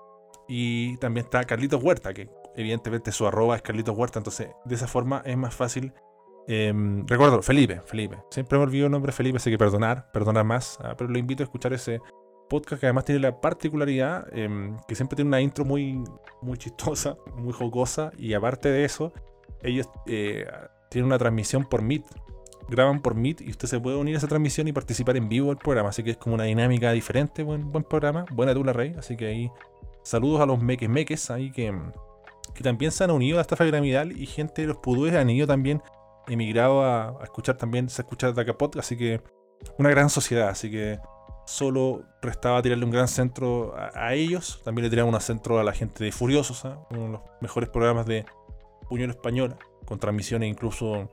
Y 0.48 0.97
también 0.97 1.26
está 1.26 1.44
Carlitos 1.44 1.82
Huerta, 1.82 2.14
que 2.14 2.30
evidentemente 2.56 3.12
su 3.12 3.26
arroba 3.26 3.56
es 3.56 3.62
Carlitos 3.62 3.97
Huerta, 3.97 4.18
entonces 4.18 4.48
de 4.64 4.74
esa 4.74 4.86
forma 4.86 5.22
es 5.26 5.36
más 5.36 5.55
fácil. 5.55 5.93
Eh, 6.47 6.72
recuerdo, 7.06 7.43
Felipe, 7.43 7.82
Felipe. 7.85 8.18
Siempre 8.30 8.56
me 8.56 8.64
olvido 8.64 8.86
el 8.86 8.93
nombre 8.93 9.12
Felipe, 9.12 9.36
así 9.36 9.51
que 9.51 9.59
perdonar, 9.59 10.10
perdonar 10.12 10.44
más. 10.44 10.78
ah, 10.82 10.94
pero 10.97 11.10
lo 11.10 11.18
invito 11.18 11.43
a 11.43 11.44
escuchar 11.44 11.74
ese 11.74 12.01
podcast 12.48 12.80
que 12.80 12.86
además 12.86 13.05
tiene 13.05 13.20
la 13.20 13.39
particularidad 13.39 14.26
eh, 14.32 14.74
que 14.89 14.94
siempre 14.94 15.16
tiene 15.16 15.28
una 15.28 15.43
intro 15.43 15.66
muy, 15.66 16.02
muy 16.40 16.56
chistosa, 16.56 17.18
muy 17.36 17.52
jocosa. 17.52 18.10
Y 18.16 18.32
aparte 18.32 18.70
de 18.70 18.86
eso, 18.86 19.12
ellos 19.62 19.90
tienen 20.90 21.06
una 21.06 21.19
transmisión 21.19 21.65
por 21.65 21.82
Meet. 21.82 22.05
Graban 22.69 23.01
por 23.01 23.15
Meet 23.15 23.40
y 23.40 23.51
usted 23.51 23.69
se 23.69 23.81
puede 23.81 23.97
unir 23.97 24.15
a 24.15 24.19
esa 24.19 24.28
transmisión 24.28 24.69
y 24.69 24.73
participar 24.73 25.16
en 25.16 25.28
vivo 25.28 25.48
del 25.48 25.56
programa. 25.56 25.89
Así 25.89 26.02
que 26.02 26.10
es 26.10 26.16
como 26.16 26.35
una 26.35 26.44
dinámica 26.44 26.93
diferente. 26.93 27.43
Buen, 27.43 27.73
buen 27.73 27.85
programa. 27.85 28.27
Buena 28.31 28.52
tula 28.52 28.73
rey. 28.73 28.94
Así 28.98 29.16
que 29.16 29.27
ahí 29.27 29.51
saludos 30.02 30.40
a 30.40 30.47
los 30.47 30.60
meques 30.60 30.89
meques 30.89 31.31
ahí 31.31 31.51
que, 31.51 31.74
que 32.55 32.62
también 32.62 32.93
se 32.93 33.05
han 33.05 33.10
unido 33.10 33.36
a 33.36 33.39
la 33.39 33.43
estafa 33.43 33.65
piramidal 33.65 34.12
y 34.12 34.27
gente 34.27 34.62
de 34.62 34.69
los 34.69 34.78
pudúes 34.78 35.15
han 35.15 35.28
ido 35.28 35.47
también 35.47 35.82
emigrado 36.28 36.82
a, 36.82 37.19
escuchar 37.23 37.56
también, 37.56 37.89
se 37.89 38.02
escucha 38.02 38.32
podcast, 38.32 38.86
así 38.86 38.97
que 38.97 39.23
una 39.78 39.90
gran 39.90 40.10
sociedad, 40.10 40.48
así 40.48 40.70
que 40.70 40.98
solo 41.47 42.05
restaba 42.20 42.60
tirarle 42.62 42.85
un 42.85 42.90
gran 42.90 43.09
centro 43.09 43.74
a, 43.77 44.15
ellos, 44.15 44.60
también 44.65 44.85
le 44.85 44.90
tiramos 44.90 45.15
un 45.15 45.20
centro 45.20 45.59
a 45.59 45.65
la 45.65 45.73
gente 45.73 46.05
de 46.05 46.12
Furiosos, 46.12 46.65
¿ah? 46.65 46.86
uno 46.90 47.02
de 47.02 47.09
los 47.09 47.20
mejores 47.40 47.70
programas 47.70 48.06
de 48.06 48.27
Puñol 48.89 49.10
Española, 49.10 49.59
con 49.89 49.98
transmisiones 49.98 50.51
incluso 50.51 51.09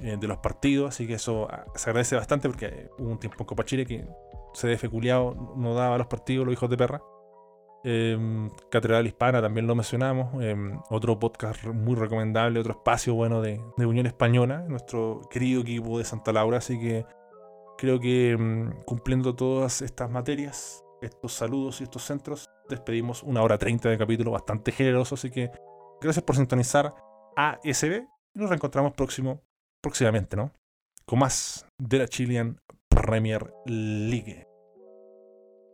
eh, 0.00 0.16
de 0.18 0.26
los 0.26 0.38
partidos, 0.38 0.88
así 0.88 1.06
que 1.06 1.14
eso 1.14 1.46
ah, 1.48 1.64
se 1.76 1.90
agradece 1.90 2.16
bastante 2.16 2.48
porque 2.48 2.90
hubo 2.98 3.10
un 3.10 3.20
tiempo 3.20 3.36
en 3.38 3.46
Copa 3.46 3.64
Chile 3.64 3.86
que 3.86 4.04
CDF 4.52 4.88
culiado 4.90 5.54
no 5.56 5.74
daba 5.74 5.96
los 5.96 6.08
partidos, 6.08 6.44
los 6.44 6.52
hijos 6.52 6.68
de 6.68 6.76
perra. 6.76 7.00
Eh, 7.84 8.48
Catedral 8.68 9.06
Hispana 9.06 9.40
también 9.40 9.68
lo 9.68 9.76
mencionamos. 9.76 10.42
eh, 10.42 10.56
otro 10.90 11.16
podcast 11.20 11.66
muy 11.66 11.94
recomendable, 11.94 12.58
otro 12.58 12.72
espacio 12.72 13.14
bueno 13.14 13.40
de, 13.40 13.62
de 13.76 13.86
Unión 13.86 14.06
Española, 14.06 14.64
nuestro 14.66 15.20
querido 15.30 15.62
equipo 15.62 15.98
de 15.98 16.04
Santa 16.04 16.32
Laura. 16.32 16.58
Así 16.58 16.80
que 16.80 17.06
creo 17.78 18.00
que 18.00 18.36
mm, 18.36 18.82
cumpliendo 18.84 19.36
todas 19.36 19.82
estas 19.82 20.10
materias, 20.10 20.84
estos 21.00 21.32
saludos 21.32 21.80
y 21.80 21.84
estos 21.84 22.02
centros, 22.02 22.50
despedimos 22.68 23.22
una 23.22 23.40
hora 23.40 23.56
30 23.56 23.88
de 23.88 23.98
capítulo 23.98 24.32
bastante 24.32 24.72
generoso. 24.72 25.14
Así 25.14 25.30
que 25.30 25.52
gracias 26.00 26.24
por 26.24 26.34
sintonizar 26.34 26.92
ASB 27.36 28.15
y 28.36 28.38
nos 28.38 28.50
reencontramos 28.50 28.92
próximo, 28.92 29.42
próximamente, 29.80 30.36
¿no? 30.36 30.52
Con 31.06 31.20
más 31.20 31.66
de 31.78 31.98
la 31.98 32.06
Chilean 32.06 32.60
Premier 32.88 33.50
League. 33.64 34.46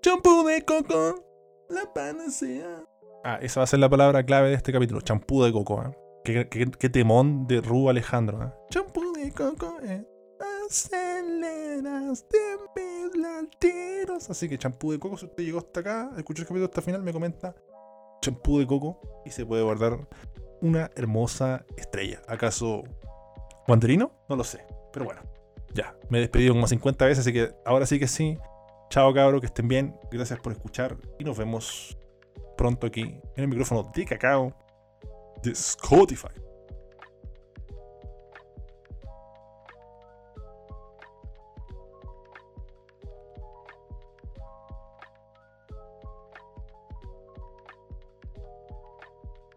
Champú 0.00 0.44
de 0.46 0.64
coco, 0.64 1.66
la 1.68 1.92
panacea. 1.92 2.84
Ah, 3.24 3.38
esa 3.42 3.60
va 3.60 3.64
a 3.64 3.66
ser 3.66 3.80
la 3.80 3.88
palabra 3.88 4.24
clave 4.24 4.50
de 4.50 4.54
este 4.54 4.72
capítulo, 4.72 5.00
champú 5.00 5.42
de 5.42 5.52
coco. 5.52 5.82
¿eh? 6.24 6.48
Qué, 6.48 6.88
temón 6.88 7.46
de 7.48 7.60
Ru 7.60 7.88
Alejandro. 7.88 8.44
¿eh? 8.44 8.52
Champú 8.70 9.12
de 9.12 9.32
coco, 9.32 9.78
eh. 9.82 10.06
aceleras 10.68 12.26
de 12.28 12.38
mis 12.76 13.16
latidos. 13.16 14.30
Así 14.30 14.48
que 14.48 14.58
champú 14.58 14.92
de 14.92 15.00
coco, 15.00 15.18
si 15.18 15.26
usted 15.26 15.42
llegó 15.42 15.58
hasta 15.58 15.80
acá, 15.80 16.10
escuchó 16.16 16.42
el 16.42 16.48
capítulo 16.48 16.66
hasta 16.66 16.80
el 16.80 16.84
final, 16.84 17.02
me 17.02 17.12
comenta 17.12 17.56
champú 18.20 18.60
de 18.60 18.66
coco 18.66 19.00
y 19.26 19.30
se 19.30 19.44
puede 19.44 19.64
guardar 19.64 20.08
una 20.62 20.90
hermosa 20.96 21.66
estrella. 21.76 22.22
¿Acaso 22.26 22.84
Wanderino? 23.68 24.12
No 24.28 24.36
lo 24.36 24.44
sé. 24.44 24.64
Pero 24.92 25.04
bueno, 25.04 25.20
ya. 25.74 25.94
Me 26.08 26.18
he 26.18 26.20
despedido 26.22 26.54
como 26.54 26.66
50 26.66 27.04
veces, 27.04 27.20
así 27.20 27.32
que 27.32 27.54
ahora 27.66 27.84
sí 27.84 27.98
que 27.98 28.08
sí. 28.08 28.38
Chao 28.88 29.12
cabros, 29.12 29.40
que 29.40 29.46
estén 29.46 29.68
bien. 29.68 29.94
Gracias 30.10 30.40
por 30.40 30.52
escuchar 30.52 30.96
y 31.18 31.24
nos 31.24 31.36
vemos 31.36 31.98
pronto 32.56 32.86
aquí 32.86 33.02
en 33.02 33.20
el 33.36 33.48
micrófono 33.48 33.90
de 33.94 34.04
cacao 34.04 34.54
de 35.42 35.50
Spotify. 35.50 36.41